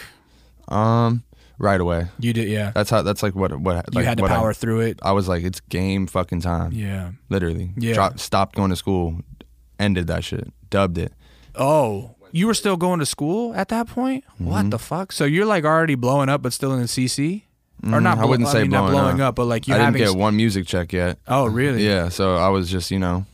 Um, 0.67 1.23
right 1.57 1.79
away. 1.79 2.07
You 2.19 2.33
did, 2.33 2.47
yeah. 2.49 2.71
That's 2.73 2.89
how. 2.89 3.01
That's 3.01 3.21
like 3.23 3.35
what 3.35 3.57
what 3.59 3.85
you 3.91 3.97
like 3.99 4.05
had 4.05 4.17
to 4.17 4.21
what 4.23 4.31
I- 4.31 4.35
power 4.35 4.53
through 4.53 4.81
it. 4.81 4.99
I 5.03 5.11
was 5.11 5.27
like, 5.27 5.43
it's 5.43 5.59
game 5.61 6.07
fucking 6.07 6.41
time. 6.41 6.71
Yeah. 6.73 7.11
Literally. 7.29 7.71
Yeah. 7.77 7.93
Drop, 7.93 8.19
stopped 8.19 8.55
going 8.55 8.69
to 8.69 8.75
school. 8.75 9.19
Ended 9.79 10.07
that 10.07 10.23
shit. 10.23 10.51
Dubbed 10.69 10.97
it. 10.97 11.11
Oh, 11.55 12.15
you 12.31 12.47
were 12.47 12.53
still 12.53 12.77
going 12.77 12.99
to 12.99 13.05
school 13.05 13.53
at 13.55 13.67
that 13.69 13.87
point? 13.87 14.23
What 14.37 14.69
the 14.71 14.79
fuck? 14.79 15.11
So 15.11 15.25
you're 15.25 15.45
like 15.45 15.65
already 15.65 15.95
blowing 15.95 16.29
up, 16.29 16.41
but 16.41 16.53
still 16.53 16.71
in 16.73 16.79
the 16.79 16.85
CC, 16.87 17.41
or 17.83 17.99
not? 17.99 18.17
Mm, 18.17 18.21
I 18.21 18.25
wouldn't 18.25 18.47
say 18.49 18.61
mean, 18.61 18.71
not 18.71 18.89
blowing 18.89 18.93
blowing 18.93 19.21
up. 19.21 19.29
up, 19.29 19.35
but 19.35 19.45
like 19.45 19.67
you 19.67 19.73
I 19.75 19.79
didn't 19.79 19.97
get 19.97 20.15
one 20.15 20.37
music 20.37 20.65
check 20.65 20.93
yet. 20.93 21.17
oh, 21.27 21.47
really? 21.47 21.85
Yeah, 21.85 22.07
so 22.09 22.37
I 22.37 22.47
was 22.49 22.69
just, 22.71 22.89
you 22.91 22.99
know, 22.99 23.25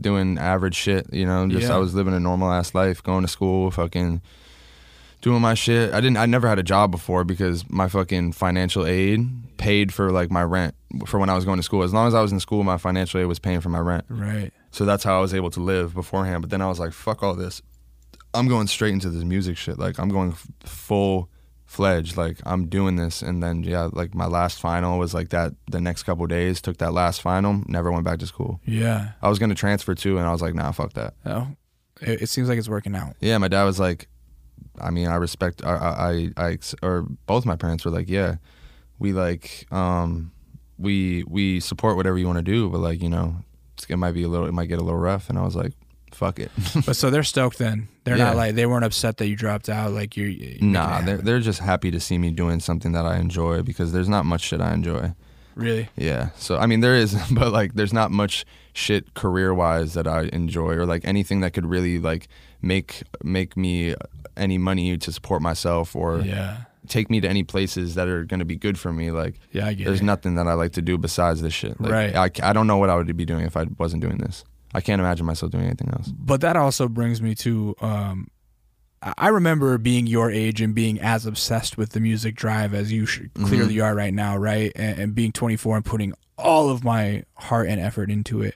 doing 0.00 0.38
average 0.38 0.74
shit, 0.74 1.12
you 1.12 1.26
know, 1.26 1.46
just 1.48 1.68
Yeah. 1.68 1.74
I 1.74 1.78
was 1.78 1.94
living 1.94 2.14
a 2.14 2.20
normal 2.20 2.50
ass 2.52 2.74
life, 2.74 3.02
going 3.02 3.22
to 3.22 3.28
school, 3.28 3.70
fucking 3.70 4.20
doing 5.22 5.40
my 5.40 5.54
shit. 5.54 5.92
I 5.92 6.00
didn't 6.00 6.16
I 6.18 6.26
never 6.26 6.48
had 6.48 6.58
a 6.58 6.62
job 6.62 6.90
before 6.90 7.24
because 7.24 7.68
my 7.70 7.88
fucking 7.88 8.32
financial 8.32 8.86
aid 8.86 9.26
paid 9.56 9.92
for 9.92 10.10
like 10.12 10.30
my 10.30 10.42
rent 10.42 10.74
for 11.06 11.18
when 11.18 11.28
I 11.30 11.34
was 11.34 11.44
going 11.44 11.56
to 11.58 11.62
school. 11.62 11.82
As 11.82 11.92
long 11.92 12.06
as 12.08 12.14
I 12.14 12.20
was 12.22 12.32
in 12.32 12.40
school, 12.40 12.62
my 12.64 12.76
financial 12.78 13.20
aid 13.20 13.26
was 13.26 13.38
paying 13.38 13.60
for 13.60 13.68
my 13.70 13.78
rent. 13.80 14.04
Right. 14.08 14.52
So 14.70 14.84
that's 14.84 15.02
how 15.04 15.16
I 15.18 15.20
was 15.20 15.32
able 15.34 15.50
to 15.50 15.60
live 15.60 15.94
beforehand. 15.94 16.42
But 16.42 16.50
then 16.50 16.60
I 16.60 16.68
was 16.68 16.78
like, 16.78 16.92
fuck 16.92 17.22
all 17.22 17.34
this. 17.34 17.62
I'm 18.34 18.48
going 18.48 18.66
straight 18.66 18.92
into 18.92 19.08
this 19.08 19.24
music 19.24 19.56
shit. 19.56 19.78
Like 19.78 19.98
I'm 19.98 20.10
going 20.10 20.32
f- 20.32 20.46
full 20.64 21.30
fledged. 21.76 22.16
Like 22.16 22.38
I'm 22.44 22.68
doing 22.68 22.96
this. 22.96 23.22
And 23.22 23.42
then 23.42 23.62
yeah, 23.62 23.90
like 23.92 24.14
my 24.14 24.26
last 24.26 24.60
final 24.60 24.98
was 24.98 25.14
like 25.14 25.28
that. 25.28 25.52
The 25.70 25.80
next 25.80 26.02
couple 26.02 26.26
days, 26.26 26.60
took 26.60 26.78
that 26.78 26.92
last 26.92 27.20
final. 27.20 27.62
Never 27.66 27.92
went 27.92 28.04
back 28.04 28.18
to 28.20 28.26
school. 28.26 28.60
Yeah. 28.64 29.12
I 29.22 29.28
was 29.28 29.38
gonna 29.38 29.54
transfer 29.54 29.94
too, 29.94 30.18
and 30.18 30.26
I 30.26 30.32
was 30.32 30.42
like, 30.42 30.54
nah, 30.54 30.72
fuck 30.72 30.94
that. 30.94 31.14
Oh, 31.24 31.48
it, 32.00 32.22
it 32.22 32.28
seems 32.28 32.48
like 32.48 32.58
it's 32.58 32.68
working 32.68 32.96
out. 32.96 33.14
Yeah, 33.20 33.38
my 33.38 33.48
dad 33.48 33.64
was 33.64 33.78
like, 33.78 34.08
I 34.80 34.90
mean, 34.90 35.08
I 35.08 35.16
respect. 35.16 35.64
I, 35.64 35.74
I, 35.74 36.30
I, 36.36 36.48
I 36.48 36.58
or 36.82 37.06
both 37.26 37.46
my 37.46 37.56
parents 37.56 37.84
were 37.84 37.90
like, 37.90 38.08
yeah, 38.08 38.36
we 38.98 39.12
like, 39.12 39.66
um, 39.70 40.32
we 40.78 41.24
we 41.28 41.60
support 41.60 41.96
whatever 41.96 42.18
you 42.18 42.26
want 42.26 42.38
to 42.38 42.42
do, 42.42 42.68
but 42.68 42.78
like, 42.78 43.02
you 43.02 43.08
know, 43.08 43.36
it 43.88 43.96
might 43.96 44.12
be 44.12 44.22
a 44.22 44.28
little, 44.28 44.46
it 44.46 44.52
might 44.52 44.66
get 44.66 44.78
a 44.78 44.82
little 44.82 44.98
rough. 44.98 45.28
And 45.28 45.38
I 45.38 45.42
was 45.42 45.54
like, 45.56 45.72
fuck 46.12 46.38
it. 46.38 46.50
But 46.86 46.96
so 46.96 47.10
they're 47.10 47.22
stoked 47.22 47.58
then. 47.58 47.88
They're 48.06 48.16
Yeah. 48.16 48.24
not 48.28 48.36
like 48.36 48.54
they 48.54 48.64
weren't 48.66 48.84
upset 48.84 49.16
that 49.18 49.26
you 49.28 49.36
dropped 49.36 49.68
out. 49.68 49.90
Like 49.92 50.16
you're. 50.16 50.28
you're 50.28 50.62
nah, 50.62 51.00
they're 51.02 51.18
they're 51.18 51.40
just 51.40 51.58
happy 51.58 51.90
to 51.90 52.00
see 52.00 52.16
me 52.18 52.30
doing 52.30 52.60
something 52.60 52.92
that 52.92 53.04
I 53.04 53.18
enjoy 53.18 53.62
because 53.62 53.92
there's 53.92 54.08
not 54.08 54.24
much 54.24 54.42
shit 54.42 54.60
I 54.60 54.72
enjoy. 54.72 55.12
really. 55.56 55.88
Yeah. 55.96 56.30
So 56.36 56.56
I 56.56 56.66
mean 56.66 56.80
there 56.80 56.94
is 56.94 57.14
but 57.32 57.52
like 57.52 57.74
there's 57.74 57.92
not 57.92 58.10
much 58.10 58.46
shit 58.72 59.14
career 59.14 59.52
wise 59.52 59.94
that 59.94 60.06
I 60.06 60.30
enjoy 60.32 60.74
or 60.74 60.86
like 60.86 61.02
anything 61.04 61.40
that 61.40 61.52
could 61.52 61.66
really 61.66 61.98
like 61.98 62.28
make 62.62 63.02
make 63.22 63.56
me 63.56 63.94
any 64.36 64.56
money 64.58 64.96
to 64.98 65.10
support 65.12 65.42
myself 65.42 65.96
or 65.96 66.20
Yeah. 66.20 66.58
take 66.88 67.10
me 67.10 67.20
to 67.20 67.28
any 67.28 67.42
places 67.42 67.96
that 67.96 68.06
are 68.06 68.24
going 68.24 68.38
to 68.38 68.44
be 68.44 68.56
good 68.56 68.78
for 68.78 68.92
me 68.92 69.10
like 69.10 69.40
Yeah, 69.50 69.66
I 69.66 69.72
get 69.74 69.86
there's 69.86 70.00
it. 70.00 70.04
nothing 70.04 70.36
that 70.36 70.46
I 70.46 70.52
like 70.52 70.72
to 70.72 70.82
do 70.82 70.96
besides 70.98 71.40
this 71.42 71.54
shit. 71.54 71.80
Like, 71.80 71.90
Right. 71.92 72.14
I, 72.44 72.50
I 72.50 72.52
don't 72.52 72.66
know 72.68 72.76
what 72.76 72.88
I 72.90 72.94
would 72.96 73.16
be 73.16 73.24
doing 73.24 73.44
if 73.46 73.56
I 73.56 73.64
wasn't 73.78 74.02
doing 74.02 74.18
this. 74.18 74.44
I 74.76 74.80
can't 74.80 75.00
imagine 75.00 75.24
myself 75.26 75.50
doing 75.52 75.64
anything 75.64 75.88
else. 75.92 76.08
But 76.16 76.40
that 76.42 76.54
also 76.56 76.86
brings 76.88 77.20
me 77.22 77.34
to 77.36 77.74
um, 77.80 78.28
I 79.02 79.28
remember 79.28 79.78
being 79.78 80.06
your 80.06 80.30
age 80.30 80.60
and 80.60 80.74
being 80.74 81.00
as 81.00 81.26
obsessed 81.26 81.76
with 81.78 81.90
the 81.90 82.00
music 82.00 82.34
drive 82.34 82.74
as 82.74 82.90
you 82.92 83.06
sh- 83.06 83.20
Mm-hmm. 83.20 83.46
clearly 83.46 83.80
are 83.80 83.94
right 83.94 84.12
now, 84.14 84.36
right? 84.36 84.72
And, 84.74 84.98
and 84.98 85.14
being 85.14 85.32
24 85.32 85.76
and 85.76 85.84
putting 85.84 86.12
all 86.38 86.68
of 86.70 86.82
my 86.84 87.22
heart 87.36 87.68
and 87.68 87.80
effort 87.80 88.10
into 88.10 88.42
it. 88.42 88.54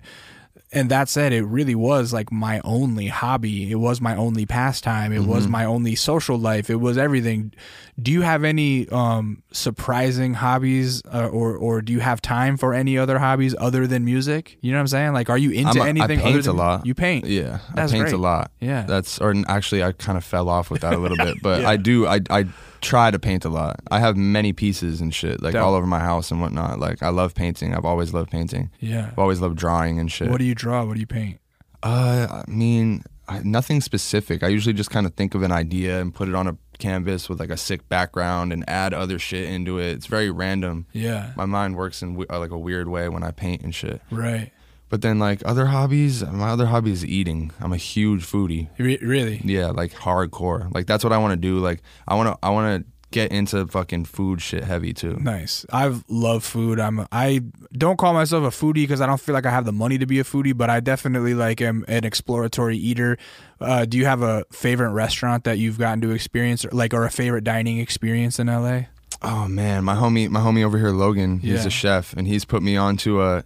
And 0.72 0.88
that 0.90 1.08
said, 1.08 1.32
it 1.32 1.42
really 1.42 1.74
was 1.74 2.12
like 2.12 2.30
my 2.30 2.60
only 2.62 3.08
hobby. 3.08 3.72
It 3.72 3.74
was 3.80 4.00
my 4.00 4.14
only 4.14 4.46
pastime. 4.46 5.12
It 5.12 5.24
was 5.24 5.42
Mm-hmm. 5.42 5.50
my 5.52 5.64
only 5.64 5.96
social 5.96 6.38
life. 6.38 6.70
It 6.70 6.76
was 6.76 6.96
everything. 6.96 7.52
Do 8.00 8.12
you 8.12 8.22
have 8.22 8.44
any 8.44 8.88
um, 8.90 9.42
surprising 9.50 10.34
hobbies, 10.34 11.02
uh, 11.12 11.26
or 11.28 11.56
or 11.56 11.82
do 11.82 11.92
you 11.92 11.98
have 12.00 12.22
time 12.22 12.56
for 12.56 12.72
any 12.72 12.96
other 12.96 13.18
hobbies 13.18 13.54
other 13.58 13.86
than 13.88 14.04
music? 14.04 14.58
You 14.60 14.70
know 14.70 14.78
what 14.78 14.82
I'm 14.82 14.86
saying? 14.88 15.12
Like, 15.12 15.28
are 15.28 15.36
you 15.38 15.50
into 15.50 15.80
a- 15.80 15.84
I 15.84 15.88
anything? 15.88 16.20
paint 16.20 16.34
other 16.34 16.42
than 16.42 16.50
a 16.54 16.58
lot. 16.58 16.86
You 16.86 16.94
paint. 16.94 17.26
Yeah, 17.26 17.58
That's 17.74 17.92
I 17.92 17.96
paint 17.96 18.04
great. 18.04 18.14
a 18.14 18.18
lot. 18.18 18.52
Yeah. 18.60 18.84
that's 18.86 19.18
or 19.20 19.34
actually 19.48 19.82
I 19.82 19.90
kind 19.92 20.16
of 20.16 20.24
fell 20.24 20.48
off 20.48 20.70
with 20.70 20.82
that 20.82 20.94
a 20.94 20.98
little 20.98 21.16
bit, 21.16 21.42
but 21.42 21.60
Yeah. 21.62 21.68
I 21.68 21.76
do. 21.76 22.06
I 22.06 22.20
I 22.30 22.46
try 22.80 23.10
to 23.10 23.18
paint 23.18 23.44
a 23.44 23.48
lot. 23.48 23.80
I 23.90 23.98
have 24.00 24.16
many 24.16 24.52
pieces 24.52 25.00
and 25.00 25.14
shit 25.14 25.42
like 25.42 25.52
Dope. 25.54 25.64
all 25.64 25.74
over 25.74 25.86
my 25.86 26.00
house 26.00 26.30
and 26.30 26.40
whatnot. 26.40 26.78
Like 26.78 27.02
I 27.02 27.08
love 27.10 27.34
painting. 27.34 27.74
I've 27.74 27.84
always 27.84 28.12
loved 28.12 28.30
painting. 28.30 28.70
Yeah. 28.80 29.08
I've 29.12 29.18
always 29.18 29.40
loved 29.40 29.56
drawing 29.56 29.98
and 29.98 30.10
shit. 30.10 30.30
What 30.30 30.38
do 30.38 30.44
you 30.44 30.54
draw? 30.54 30.84
What 30.84 30.94
do 30.94 31.00
you 31.00 31.06
paint? 31.06 31.38
Uh, 31.82 32.42
I 32.46 32.50
mean, 32.50 33.04
I, 33.28 33.40
nothing 33.42 33.80
specific. 33.80 34.42
I 34.42 34.48
usually 34.48 34.72
just 34.74 34.90
kind 34.90 35.06
of 35.06 35.14
think 35.14 35.34
of 35.34 35.42
an 35.42 35.52
idea 35.52 36.00
and 36.00 36.14
put 36.14 36.28
it 36.28 36.34
on 36.34 36.46
a 36.46 36.56
canvas 36.78 37.28
with 37.28 37.38
like 37.40 37.50
a 37.50 37.56
sick 37.56 37.88
background 37.88 38.52
and 38.52 38.68
add 38.68 38.92
other 38.94 39.18
shit 39.18 39.44
into 39.48 39.78
it. 39.78 39.88
It's 39.92 40.06
very 40.06 40.30
random. 40.30 40.86
Yeah. 40.92 41.32
My 41.36 41.46
mind 41.46 41.76
works 41.76 42.02
in 42.02 42.14
we- 42.14 42.26
uh, 42.28 42.38
like 42.38 42.50
a 42.50 42.58
weird 42.58 42.88
way 42.88 43.08
when 43.08 43.22
I 43.22 43.30
paint 43.30 43.62
and 43.62 43.74
shit. 43.74 44.00
Right. 44.10 44.50
But 44.90 45.00
then 45.02 45.18
like 45.18 45.40
other 45.46 45.66
hobbies, 45.66 46.22
my 46.26 46.50
other 46.50 46.66
hobby 46.66 46.90
is 46.92 47.04
eating. 47.06 47.52
I'm 47.60 47.72
a 47.72 47.76
huge 47.78 48.26
foodie. 48.26 48.68
Re- 48.76 48.98
really? 49.00 49.40
Yeah, 49.44 49.68
like 49.68 49.92
hardcore. 49.92 50.70
Like 50.74 50.86
that's 50.86 51.02
what 51.04 51.12
I 51.14 51.18
want 51.18 51.32
to 51.32 51.36
do. 51.36 51.58
Like 51.60 51.80
I 52.06 52.14
want 52.16 52.28
to 52.28 52.38
I 52.46 52.50
want 52.50 52.84
to 52.84 52.90
get 53.12 53.32
into 53.32 53.66
fucking 53.66 54.04
food 54.04 54.40
shit 54.40 54.62
heavy 54.62 54.92
too. 54.92 55.16
Nice. 55.20 55.66
I 55.72 55.92
love 56.08 56.44
food. 56.44 56.78
I'm. 56.78 57.06
I 57.10 57.40
don't 57.72 57.96
call 57.98 58.12
myself 58.14 58.44
a 58.44 58.56
foodie 58.56 58.74
because 58.82 59.00
I 59.00 59.06
don't 59.06 59.20
feel 59.20 59.32
like 59.32 59.46
I 59.46 59.50
have 59.50 59.64
the 59.64 59.72
money 59.72 59.96
to 59.98 60.06
be 60.06 60.18
a 60.20 60.24
foodie, 60.24 60.56
but 60.56 60.70
I 60.70 60.80
definitely 60.80 61.34
like 61.34 61.60
am 61.60 61.84
an 61.88 62.04
exploratory 62.04 62.76
eater. 62.76 63.16
Uh, 63.60 63.84
do 63.84 63.96
you 63.98 64.06
have 64.06 64.22
a 64.22 64.44
favorite 64.52 64.90
restaurant 64.90 65.44
that 65.44 65.58
you've 65.58 65.78
gotten 65.78 66.00
to 66.02 66.10
experience, 66.10 66.64
or 66.64 66.70
like, 66.72 66.92
or 66.94 67.04
a 67.04 67.10
favorite 67.10 67.44
dining 67.44 67.78
experience 67.78 68.38
in 68.38 68.46
LA? 68.48 68.82
Oh 69.22 69.46
man, 69.48 69.84
my 69.84 69.94
homie 69.96 70.28
my 70.28 70.40
homie 70.40 70.64
over 70.64 70.78
here 70.78 70.90
Logan, 70.90 71.38
he's 71.40 71.60
Yeah. 71.62 71.66
a 71.66 71.70
chef 71.70 72.12
and 72.16 72.26
he's 72.26 72.44
put 72.44 72.62
me 72.62 72.76
on 72.76 72.96
to 72.98 73.22
a 73.22 73.44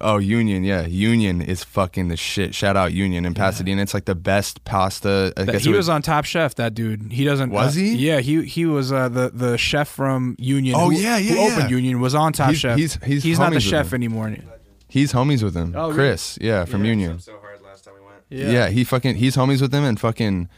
Oh, 0.00 0.18
Union, 0.18 0.62
yeah. 0.64 0.84
Union 0.86 1.40
is 1.40 1.64
fucking 1.64 2.08
the 2.08 2.16
shit. 2.16 2.54
Shout 2.54 2.76
out 2.76 2.92
Union 2.92 3.24
in 3.24 3.32
Pasadena. 3.34 3.80
It's 3.82 3.94
like 3.94 4.04
the 4.04 4.14
best 4.14 4.64
pasta. 4.64 5.32
I 5.36 5.44
guess 5.44 5.64
he 5.64 5.72
it 5.72 5.76
was 5.76 5.88
on 5.88 6.02
Top 6.02 6.24
Chef. 6.24 6.54
That 6.56 6.74
dude. 6.74 7.12
He 7.12 7.24
doesn't. 7.24 7.50
Was 7.50 7.76
uh, 7.76 7.80
he? 7.80 7.94
Yeah. 7.96 8.20
He 8.20 8.44
he 8.44 8.66
was 8.66 8.92
uh, 8.92 9.08
the 9.08 9.30
the 9.32 9.56
chef 9.56 9.88
from 9.88 10.36
Union. 10.38 10.74
Oh, 10.76 10.90
who- 10.90 10.96
yeah, 10.96 11.16
yeah, 11.16 11.32
Who 11.34 11.40
opened 11.52 11.70
yeah. 11.70 11.76
Union 11.76 12.00
was 12.00 12.14
on 12.14 12.32
Top 12.32 12.48
He's- 12.48 12.58
Chef. 12.60 12.76
he's- 12.78 12.98
he's 13.04 13.22
he's 13.22 13.38
not 13.38 13.52
the 13.52 13.60
chef 13.60 13.88
him. 13.88 13.94
anymore. 13.94 14.34
He's 14.88 15.12
homies 15.12 15.42
with 15.42 15.54
him. 15.54 15.74
Oh, 15.76 15.84
really? 15.88 15.94
Chris, 15.94 16.38
yeah, 16.40 16.64
from 16.64 16.84
Union. 16.84 17.18
so 17.18 17.38
hard 17.38 17.60
last 17.62 17.84
time 17.84 17.94
we 17.98 18.00
went. 18.06 18.18
Yeah. 18.28 18.50
yeah, 18.50 18.68
he 18.68 18.84
fucking 18.84 19.16
he's 19.16 19.36
homies 19.36 19.60
with 19.60 19.74
him 19.74 19.82
and 19.84 19.98
fucking 19.98 20.48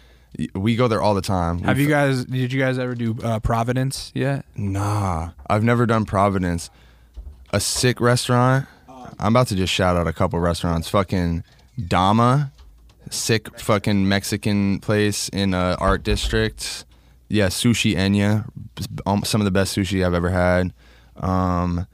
we 0.54 0.76
go 0.76 0.88
there 0.88 1.00
all 1.00 1.14
the 1.14 1.22
time. 1.22 1.60
Have 1.60 1.76
We 1.78 1.84
you 1.84 1.88
guys? 1.88 2.24
Did 2.24 2.52
you 2.52 2.60
guys 2.60 2.78
ever 2.78 2.94
do 2.94 3.16
uh, 3.22 3.40
Providence 3.40 4.12
yet? 4.14 4.44
Nah, 4.56 5.30
I've 5.48 5.64
never 5.64 5.86
done 5.86 6.04
Providence. 6.04 6.70
A 7.52 7.60
sick 7.60 8.00
restaurant. 8.00 8.66
I'm 9.18 9.32
about 9.34 9.48
to 9.48 9.56
just 9.56 9.72
shout 9.72 9.96
out 9.96 10.06
a 10.06 10.12
couple 10.12 10.38
restaurants. 10.38 10.88
Fucking 10.88 11.44
Dama, 11.86 12.52
sick 13.10 13.58
fucking 13.58 14.08
Mexican 14.08 14.80
place 14.80 15.28
in 15.30 15.54
uh, 15.54 15.76
Art 15.80 16.02
District. 16.02 16.84
Yeah, 17.28 17.48
Sushi 17.48 17.94
Enya, 17.94 18.48
um, 19.06 19.22
some 19.24 19.40
of 19.40 19.44
the 19.44 19.50
best 19.50 19.76
sushi 19.76 20.04
I've 20.06 20.14
ever 20.14 20.30
had. 20.30 20.72
Um, 21.16 21.86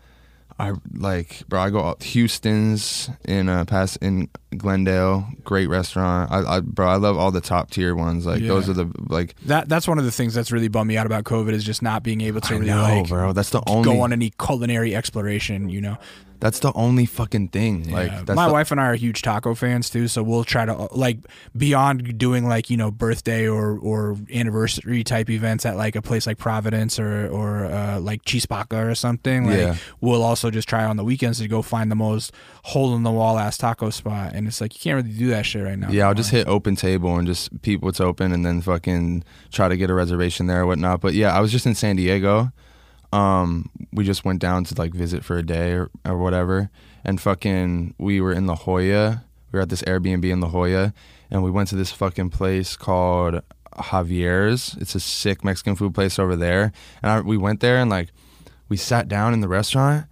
I 0.58 0.72
like, 0.92 1.42
bro. 1.48 1.60
I 1.60 1.70
go 1.70 1.96
Houston's 2.00 3.10
in 3.24 3.48
uh, 3.48 3.64
pass 3.64 3.96
in 3.96 4.28
Glendale, 4.58 5.26
great 5.44 5.68
restaurant. 5.68 6.30
I, 6.30 6.56
I, 6.56 6.60
bro, 6.60 6.88
I 6.88 6.96
love 6.96 7.16
all 7.16 7.30
the 7.30 7.40
top 7.40 7.70
tier 7.70 7.94
ones. 7.94 8.26
Like 8.26 8.42
those 8.42 8.68
are 8.68 8.72
the 8.74 8.90
like. 9.08 9.34
That 9.46 9.68
that's 9.68 9.86
one 9.88 9.98
of 9.98 10.04
the 10.04 10.12
things 10.12 10.34
that's 10.34 10.50
really 10.52 10.68
bummed 10.68 10.88
me 10.88 10.96
out 10.96 11.06
about 11.06 11.24
COVID 11.24 11.52
is 11.52 11.64
just 11.64 11.82
not 11.82 12.02
being 12.02 12.20
able 12.20 12.40
to 12.42 12.54
I 12.54 12.56
really 12.58 12.66
know, 12.70 12.82
like 12.82 13.08
bro. 13.08 13.32
That's 13.32 13.50
the 13.50 13.62
only. 13.66 13.84
go 13.84 14.00
on 14.00 14.12
any 14.12 14.30
culinary 14.30 14.94
exploration. 14.94 15.68
You 15.68 15.80
know, 15.80 15.96
That's 16.40 16.58
the 16.58 16.72
only 16.74 17.06
fucking 17.06 17.48
thing. 17.48 17.90
Like 17.90 18.10
Yeah. 18.10 18.22
that's 18.24 18.36
my 18.36 18.46
the- 18.48 18.52
wife 18.52 18.70
and 18.70 18.80
I 18.80 18.86
are 18.86 18.94
huge 18.94 19.22
taco 19.22 19.54
fans 19.54 19.88
too, 19.90 20.08
so 20.08 20.22
we'll 20.22 20.44
try 20.44 20.64
to 20.66 20.88
like 20.92 21.18
beyond 21.56 22.18
doing 22.18 22.46
like 22.46 22.68
you 22.70 22.76
know 22.76 22.90
birthday 22.90 23.48
or 23.48 23.78
or 23.78 24.16
anniversary 24.32 25.04
type 25.04 25.30
events 25.30 25.64
at 25.64 25.76
like 25.76 25.96
a 25.96 26.02
place 26.02 26.26
like 26.26 26.38
Providence 26.38 26.98
or 26.98 27.28
or 27.28 27.66
uh, 27.66 27.98
like 28.00 28.24
Chispaca 28.24 28.90
or 28.90 28.94
something. 28.94 29.46
Like 29.46 29.58
Yeah. 29.58 29.76
we'll 30.00 30.22
also 30.22 30.50
just 30.50 30.68
try 30.68 30.84
on 30.84 30.96
the 30.96 31.04
weekends 31.04 31.38
to 31.38 31.48
go 31.48 31.62
find 31.62 31.90
the 31.90 31.94
most 31.96 32.32
hole 32.64 32.94
in 32.94 33.02
the 33.02 33.10
wall 33.12 33.38
ass 33.38 33.56
taco 33.56 33.90
spot, 33.90 34.32
and 34.34 34.43
it's 34.46 34.60
like 34.60 34.74
you 34.74 34.80
can't 34.80 35.02
really 35.02 35.16
do 35.16 35.28
that 35.28 35.46
shit 35.46 35.64
right 35.64 35.78
now. 35.78 35.90
Yeah, 35.90 36.08
I'll 36.08 36.14
just 36.14 36.30
hit 36.30 36.46
open 36.46 36.76
table 36.76 37.16
and 37.16 37.26
just 37.26 37.62
peep 37.62 37.82
what's 37.82 38.00
open 38.00 38.32
and 38.32 38.44
then 38.44 38.60
fucking 38.60 39.24
try 39.52 39.68
to 39.68 39.76
get 39.76 39.90
a 39.90 39.94
reservation 39.94 40.46
there 40.46 40.62
or 40.62 40.66
whatnot. 40.66 41.00
But 41.00 41.14
yeah, 41.14 41.36
I 41.36 41.40
was 41.40 41.52
just 41.52 41.66
in 41.66 41.74
San 41.74 41.96
Diego. 41.96 42.52
Um, 43.12 43.70
we 43.92 44.04
just 44.04 44.24
went 44.24 44.40
down 44.40 44.64
to 44.64 44.74
like 44.76 44.92
visit 44.92 45.24
for 45.24 45.38
a 45.38 45.42
day 45.42 45.72
or, 45.72 45.90
or 46.04 46.18
whatever. 46.18 46.70
And 47.04 47.20
fucking 47.20 47.94
we 47.98 48.20
were 48.20 48.32
in 48.32 48.46
La 48.46 48.56
Jolla. 48.56 49.24
We 49.52 49.58
were 49.58 49.62
at 49.62 49.68
this 49.68 49.82
Airbnb 49.82 50.24
in 50.24 50.40
La 50.40 50.48
Jolla 50.48 50.92
and 51.30 51.44
we 51.44 51.50
went 51.50 51.68
to 51.68 51.76
this 51.76 51.92
fucking 51.92 52.30
place 52.30 52.76
called 52.76 53.40
Javier's. 53.76 54.76
It's 54.80 54.94
a 54.96 55.00
sick 55.00 55.44
Mexican 55.44 55.76
food 55.76 55.94
place 55.94 56.18
over 56.18 56.34
there. 56.34 56.72
And 57.02 57.12
I, 57.12 57.20
we 57.20 57.36
went 57.36 57.60
there 57.60 57.76
and 57.76 57.88
like 57.88 58.08
we 58.68 58.76
sat 58.76 59.06
down 59.06 59.32
in 59.32 59.40
the 59.40 59.48
restaurant 59.48 60.06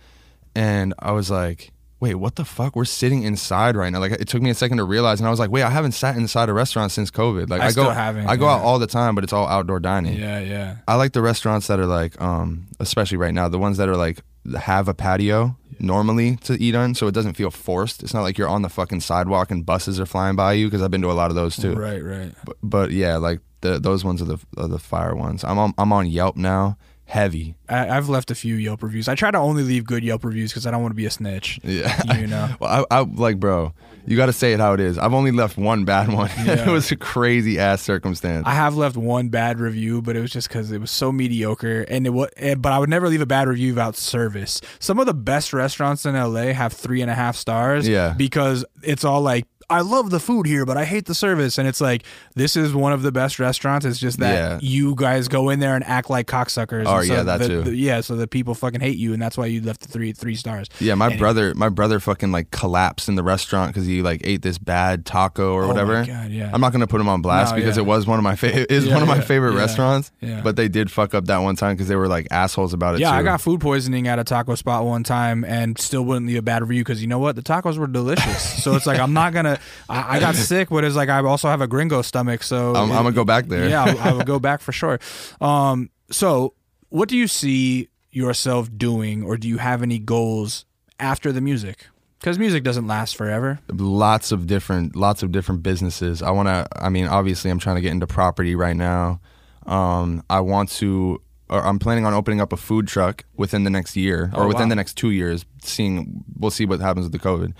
and 0.54 0.94
I 0.98 1.12
was 1.12 1.30
like, 1.30 1.71
wait, 2.02 2.16
what 2.16 2.34
the 2.34 2.44
fuck? 2.44 2.74
We're 2.74 2.84
sitting 2.84 3.22
inside 3.22 3.76
right 3.76 3.88
now. 3.88 4.00
Like 4.00 4.10
it 4.10 4.26
took 4.26 4.42
me 4.42 4.50
a 4.50 4.54
second 4.54 4.78
to 4.78 4.84
realize 4.84 5.20
and 5.20 5.26
I 5.28 5.30
was 5.30 5.38
like, 5.38 5.52
wait, 5.52 5.62
I 5.62 5.70
haven't 5.70 5.92
sat 5.92 6.16
inside 6.16 6.48
a 6.48 6.52
restaurant 6.52 6.90
since 6.90 7.12
COVID. 7.12 7.48
Like 7.48 7.60
I 7.60 7.68
I, 7.68 7.72
go 7.72 7.90
haven't, 7.90 8.26
I 8.26 8.34
go 8.34 8.46
yeah. 8.46 8.54
out 8.54 8.62
all 8.62 8.80
the 8.80 8.88
time, 8.88 9.14
but 9.14 9.22
it's 9.22 9.32
all 9.32 9.46
outdoor 9.46 9.78
dining. 9.78 10.18
Yeah, 10.18 10.40
yeah. 10.40 10.76
I 10.88 10.96
like 10.96 11.12
the 11.12 11.22
restaurants 11.22 11.68
that 11.68 11.78
are 11.78 11.86
like, 11.86 12.20
um, 12.20 12.66
especially 12.80 13.18
right 13.18 13.32
now, 13.32 13.48
the 13.48 13.58
ones 13.58 13.76
that 13.76 13.88
are 13.88 13.96
like 13.96 14.18
have 14.58 14.88
a 14.88 14.94
patio 14.94 15.56
normally 15.78 16.38
to 16.38 16.60
eat 16.60 16.74
on, 16.74 16.96
so 16.96 17.06
it 17.06 17.12
doesn't 17.14 17.34
feel 17.34 17.52
forced. 17.52 18.02
It's 18.02 18.12
not 18.12 18.22
like 18.22 18.36
you're 18.36 18.48
on 18.48 18.62
the 18.62 18.68
fucking 18.68 19.00
sidewalk 19.00 19.52
and 19.52 19.64
buses 19.64 20.00
are 20.00 20.06
flying 20.06 20.34
by 20.34 20.54
you 20.54 20.66
because 20.66 20.82
I've 20.82 20.90
been 20.90 21.02
to 21.02 21.10
a 21.10 21.12
lot 21.12 21.30
of 21.30 21.36
those 21.36 21.54
too. 21.54 21.74
Right, 21.74 22.02
right. 22.02 22.34
But, 22.44 22.56
but 22.64 22.90
yeah, 22.90 23.16
like 23.18 23.38
the, 23.60 23.78
those 23.78 24.04
ones 24.04 24.20
are 24.20 24.24
the 24.24 24.38
are 24.56 24.66
the 24.66 24.80
fire 24.80 25.14
ones. 25.14 25.44
I'm 25.44 25.56
on 25.56 25.72
I'm 25.78 25.92
on 25.92 26.08
Yelp 26.08 26.36
now, 26.36 26.78
heavy. 27.12 27.54
I, 27.68 27.90
I've 27.90 28.08
left 28.08 28.30
a 28.30 28.34
few 28.34 28.54
Yelp 28.54 28.82
reviews. 28.82 29.06
I 29.06 29.14
try 29.14 29.30
to 29.30 29.36
only 29.38 29.62
leave 29.62 29.84
good 29.84 30.02
Yelp 30.02 30.24
reviews 30.24 30.50
because 30.50 30.66
I 30.66 30.70
don't 30.70 30.80
want 30.80 30.92
to 30.92 30.96
be 30.96 31.04
a 31.04 31.10
snitch. 31.10 31.60
Yeah, 31.62 32.16
You 32.18 32.26
know. 32.34 32.48
well, 32.58 32.86
I, 32.90 32.98
I 32.98 33.00
like, 33.02 33.38
bro. 33.38 33.74
You 34.06 34.16
got 34.16 34.26
to 34.26 34.32
say 34.32 34.52
it 34.54 34.58
how 34.60 34.72
it 34.72 34.80
is. 34.80 34.96
I've 34.98 35.12
only 35.12 35.30
left 35.30 35.56
one 35.58 35.84
bad 35.84 36.10
one. 36.12 36.30
Yeah. 36.44 36.66
it 36.68 36.72
was 36.72 36.90
a 36.90 36.96
crazy 36.96 37.58
ass 37.58 37.82
circumstance. 37.82 38.44
I 38.46 38.54
have 38.54 38.74
left 38.76 38.96
one 38.96 39.28
bad 39.28 39.60
review, 39.60 40.00
but 40.02 40.16
it 40.16 40.20
was 40.20 40.30
just 40.32 40.48
because 40.48 40.72
it 40.72 40.80
was 40.80 40.90
so 40.90 41.12
mediocre, 41.12 41.82
and 41.82 42.06
it 42.06 42.10
was. 42.10 42.30
Eh, 42.38 42.54
but 42.56 42.72
I 42.72 42.78
would 42.78 42.88
never 42.90 43.08
leave 43.08 43.20
a 43.20 43.26
bad 43.26 43.46
review 43.46 43.72
about 43.72 43.94
service. 43.94 44.60
Some 44.80 44.98
of 44.98 45.04
the 45.06 45.14
best 45.14 45.52
restaurants 45.52 46.04
in 46.06 46.14
LA 46.16 46.46
have 46.54 46.72
three 46.72 47.00
and 47.02 47.10
a 47.10 47.14
half 47.14 47.36
stars. 47.36 47.86
Yeah. 47.86 48.14
because 48.16 48.64
it's 48.82 49.04
all 49.04 49.20
like. 49.20 49.46
I 49.72 49.80
love 49.80 50.10
the 50.10 50.20
food 50.20 50.46
here, 50.46 50.64
but 50.66 50.76
I 50.76 50.84
hate 50.84 51.06
the 51.06 51.14
service. 51.14 51.58
And 51.58 51.66
it's 51.66 51.80
like, 51.80 52.02
this 52.34 52.56
is 52.56 52.74
one 52.74 52.92
of 52.92 53.02
the 53.02 53.10
best 53.12 53.38
restaurants. 53.38 53.84
It's 53.86 53.98
just 53.98 54.18
that 54.18 54.32
Yeah. 54.34 54.58
you 54.62 54.94
guys 54.94 55.28
go 55.28 55.48
in 55.50 55.60
there 55.60 55.74
and 55.74 55.84
act 55.84 56.10
like 56.10 56.26
cocksuckers. 56.26 56.84
Oh, 56.86 56.98
and 56.98 57.06
so 57.06 57.14
yeah, 57.14 57.22
that 57.22 57.38
the- 57.40 57.48
too. 57.48 57.62
the- 57.62 57.74
yeah, 57.76 58.00
so 58.00 58.16
that 58.16 58.30
people 58.30 58.54
fucking 58.54 58.80
hate 58.80 58.98
you, 58.98 59.12
and 59.12 59.20
that's 59.22 59.36
why 59.38 59.46
you 59.46 59.60
left 59.62 59.80
the 59.80 59.88
three 59.88 60.12
three 60.12 60.34
stars. 60.34 60.68
Yeah, 60.78 60.94
my 60.94 61.06
Anyway. 61.06 61.18
brother, 61.18 61.54
my 61.56 61.68
brother 61.68 61.98
fucking 62.00 62.32
like 62.32 62.50
collapsed 62.50 63.08
in 63.08 63.14
the 63.14 63.22
restaurant 63.22 63.72
because 63.72 63.86
he 63.86 64.02
like 64.02 64.20
ate 64.24 64.42
this 64.42 64.58
bad 64.58 65.04
taco 65.06 65.52
or 65.52 65.62
Oh 65.64 65.66
my 65.68 65.72
whatever. 65.72 66.04
God, 66.04 66.30
yeah. 66.30 66.50
I'm 66.52 66.60
not 66.60 66.72
gonna 66.72 66.86
put 66.86 67.00
him 67.00 67.08
on 67.08 67.22
blast 67.22 67.52
No, 67.52 67.56
because 67.60 67.76
yeah. 67.76 67.82
it 67.82 67.86
was 67.86 68.06
one 68.06 68.18
of 68.18 68.22
my 68.24 68.36
favorite. 68.36 68.70
Is 68.70 68.86
Yeah, 68.86 68.94
one 68.94 69.02
of 69.02 69.08
my 69.08 69.20
favorite 69.20 69.54
restaurants. 69.54 70.10
yeah. 70.20 70.40
But 70.42 70.56
they 70.56 70.68
did 70.68 70.90
fuck 70.90 71.14
up 71.14 71.26
that 71.26 71.38
one 71.38 71.56
time 71.56 71.74
because 71.74 71.88
they 71.88 71.96
were 71.96 72.08
like 72.08 72.28
assholes 72.30 72.72
about 72.74 72.94
it. 72.96 73.00
Yeah, 73.00 73.10
too. 73.12 73.16
I 73.18 73.22
got 73.22 73.40
food 73.40 73.60
poisoning 73.60 74.08
at 74.08 74.18
a 74.18 74.24
taco 74.24 74.54
spot 74.54 74.84
one 74.84 75.02
time 75.04 75.44
and 75.44 75.78
still 75.78 76.04
wouldn't 76.04 76.26
leave 76.26 76.38
a 76.38 76.42
bad 76.42 76.62
review 76.62 76.82
because 76.84 77.00
you 77.00 77.08
know 77.08 77.18
what? 77.18 77.36
The 77.36 77.42
tacos 77.42 77.78
were 77.78 77.86
delicious. 77.86 78.62
so 78.62 78.74
it's 78.74 78.86
like 78.86 78.98
I'm 79.00 79.12
not 79.12 79.32
gonna. 79.32 79.58
I, 79.88 80.16
I 80.16 80.20
got 80.20 80.34
sick, 80.50 80.68
but 80.70 80.84
it's 80.84 80.96
like 80.96 81.08
I 81.08 81.18
also 81.22 81.48
have 81.48 81.60
a 81.60 81.66
gringo 81.66 82.02
stomach, 82.02 82.42
so 82.42 82.74
I'm, 82.74 82.90
it- 82.90 82.94
I'm 82.94 83.02
gonna 83.04 83.12
go 83.12 83.24
back 83.24 83.46
there. 83.46 83.68
Yeah, 83.68 83.84
I, 83.84 84.10
I 84.10 84.12
would 84.12 84.26
go 84.26 84.38
back 84.48 84.60
for 84.60 84.72
sure. 84.72 84.98
Um, 85.40 85.90
so 86.10 86.54
what 86.88 87.08
do 87.08 87.16
you 87.16 87.26
see 87.28 87.88
yourself 88.10 88.68
doing, 88.76 89.22
or 89.22 89.36
do 89.36 89.48
you 89.48 89.58
have 89.58 89.82
any 89.82 89.98
goals 89.98 90.64
after 91.00 91.32
the 91.32 91.40
music? 91.40 91.86
Because 92.20 92.38
music 92.38 92.62
doesn't 92.62 92.86
last 92.86 93.16
forever. 93.16 93.58
lots 93.68 94.30
of 94.30 94.46
different 94.46 94.94
lots 94.94 95.22
of 95.24 95.32
different 95.32 95.62
businesses. 95.64 96.22
I 96.22 96.30
want 96.30 96.46
to. 96.48 96.66
I 96.76 96.88
mean, 96.88 97.06
obviously, 97.08 97.50
I'm 97.50 97.58
trying 97.58 97.76
to 97.76 97.82
get 97.82 97.90
into 97.90 98.06
property 98.06 98.54
right 98.54 98.76
now. 98.76 99.20
Um, 99.66 100.22
I 100.30 100.40
want 100.40 100.68
to. 100.80 101.20
Or 101.50 101.60
I'm 101.62 101.78
planning 101.78 102.06
on 102.06 102.14
opening 102.14 102.40
up 102.40 102.52
a 102.54 102.56
food 102.56 102.86
truck 102.88 103.24
within 103.36 103.64
the 103.64 103.70
next 103.70 103.94
year, 103.94 104.30
or 104.34 104.44
Oh, 104.44 104.46
within 104.48 104.62
wow. 104.62 104.68
the 104.70 104.74
next 104.76 104.94
two 104.94 105.10
years. 105.10 105.44
Seeing, 105.62 106.24
we'll 106.38 106.50
see 106.50 106.64
what 106.64 106.80
happens 106.80 107.04
with 107.04 107.12
the 107.12 107.18
COVID. 107.18 107.52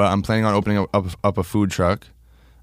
But 0.00 0.10
I'm 0.10 0.22
planning 0.22 0.46
on 0.46 0.54
opening 0.54 0.78
up, 0.78 0.88
up, 0.94 1.06
up 1.22 1.36
a 1.36 1.42
food 1.42 1.70
truck. 1.70 2.06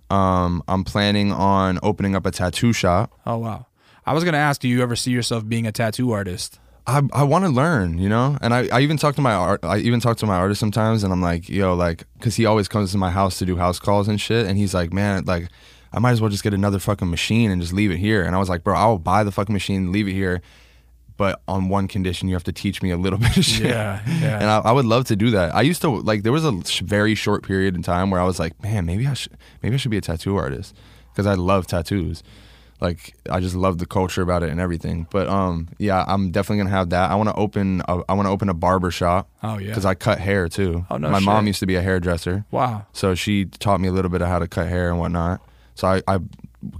Um, 0.10 0.64
I'm 0.68 0.84
planning 0.84 1.32
on 1.32 1.78
opening 1.84 2.16
up 2.16 2.26
a 2.26 2.32
tattoo 2.32 2.74
shop. 2.74 3.12
Oh 3.28 3.38
wow. 3.38 3.68
I 4.08 4.14
was 4.16 4.24
gonna 4.24 4.40
ask, 4.40 4.60
do 4.60 4.68
you 4.68 4.82
ever 4.82 4.96
see 4.96 5.12
yourself 5.12 5.48
being 5.48 5.68
a 5.68 5.72
tattoo 5.72 6.14
artist? 6.14 6.60
I, 6.88 7.04
I 7.14 7.22
want 7.26 7.46
to 7.46 7.52
learn, 7.52 8.00
you 8.00 8.10
know, 8.10 8.40
and 8.42 8.56
I, 8.56 8.68
I 8.70 8.80
even 8.80 8.98
talk 8.98 9.14
to 9.18 9.22
my 9.22 9.36
art. 9.36 9.64
I 9.64 9.78
even 9.78 10.00
talk 10.00 10.18
to 10.18 10.26
my 10.26 10.36
artist 10.36 10.60
sometimes, 10.60 11.04
and 11.04 11.14
I'm 11.14 11.22
like, 11.22 11.48
yo, 11.48 11.76
like, 11.76 12.06
cause 12.22 12.36
he 12.36 12.48
always 12.48 12.68
comes 12.68 12.92
to 12.94 12.98
my 12.98 13.12
house 13.12 13.38
to 13.38 13.46
do 13.46 13.56
house 13.56 13.78
calls 13.78 14.08
and 14.08 14.20
shit, 14.20 14.48
and 14.48 14.58
he's 14.58 14.74
like, 14.74 14.92
man, 14.92 15.26
like, 15.26 15.50
I 15.94 16.00
might 16.00 16.14
as 16.14 16.22
well 16.22 16.32
just 16.32 16.44
get 16.44 16.56
another 16.56 16.80
fucking 16.80 17.08
machine 17.08 17.52
and 17.52 17.62
just 17.62 17.72
leave 17.72 17.92
it 17.92 17.98
here. 17.98 18.24
And 18.24 18.34
I 18.34 18.40
was 18.40 18.50
like, 18.50 18.64
bro, 18.64 18.76
I'll 18.76 18.98
buy 18.98 19.24
the 19.24 19.32
fucking 19.32 19.54
machine, 19.54 19.92
leave 19.92 20.08
it 20.08 20.14
here, 20.14 20.42
but 21.18 21.42
on 21.48 21.68
one 21.70 21.88
condition, 21.88 22.28
you 22.30 22.36
have 22.36 22.44
to 22.46 22.52
teach 22.54 22.82
me 22.82 22.92
a 22.92 22.98
little 22.98 23.20
bit 23.26 23.36
of 23.38 23.44
shit. 23.44 23.66
Yeah, 23.68 24.02
yeah. 24.08 24.36
And 24.40 24.46
I, 24.46 24.60
I 24.60 24.72
would 24.72 24.86
love 24.86 25.06
to 25.06 25.16
do 25.16 25.32
that. 25.32 25.54
I 25.56 25.62
used 25.62 25.82
to 25.82 25.90
like 25.90 26.24
there 26.24 26.32
was 26.32 26.46
a 26.46 26.64
sh- 26.66 26.82
very 26.82 27.16
short 27.16 27.44
period 27.44 27.76
in 27.76 27.82
time 27.84 28.10
where 28.12 28.22
I 28.22 28.24
was 28.26 28.40
like, 28.40 28.62
man, 28.64 28.86
maybe 28.86 29.06
I 29.08 29.14
should 29.14 29.34
maybe 29.62 29.74
I 29.76 29.78
should 29.78 29.92
be 29.92 29.98
a 29.98 30.02
tattoo 30.02 30.38
artist 30.38 30.76
because 31.12 31.26
I 31.26 31.34
love 31.34 31.68
tattoos. 31.68 32.24
Like 32.80 33.16
I 33.28 33.40
just 33.40 33.56
love 33.56 33.80
the 33.80 33.88
culture 33.88 34.22
about 34.22 34.44
it 34.44 34.50
and 34.52 34.60
everything. 34.60 35.08
But 35.10 35.28
um, 35.28 35.68
yeah, 35.80 36.06
I'm 36.08 36.30
definitely 36.30 36.60
gonna 36.60 36.70
have 36.76 36.92
that. 36.92 37.10
I 37.10 37.16
want 37.16 37.28
to 37.30 37.36
open 37.36 37.82
a, 37.88 38.02
I 38.08 38.14
want 38.14 38.28
to 38.28 38.32
open 38.32 38.50
a 38.50 38.54
barber 38.54 38.92
shop. 38.92 39.28
Oh, 39.42 39.58
yeah. 39.58 39.70
Because 39.70 39.84
I 39.86 39.96
cut 39.96 40.20
hair 40.20 40.48
too. 40.48 40.86
Oh, 40.92 40.98
no 40.98 41.10
My 41.10 41.20
mom 41.20 41.48
used 41.48 41.60
to 41.62 41.66
be 41.66 41.74
a 41.74 41.82
hairdresser, 41.82 42.46
Wow. 42.52 42.86
so 42.94 43.16
she 43.16 43.46
taught 43.46 43.82
me 43.82 43.88
a 43.88 43.92
little 43.92 44.12
bit 44.12 44.22
of 44.22 44.28
how 44.28 44.38
to 44.38 44.48
cut 44.48 44.68
hair 44.68 44.92
and 44.92 45.00
whatnot. 45.00 45.42
So 45.74 45.88
I, 45.88 46.04
I 46.08 46.20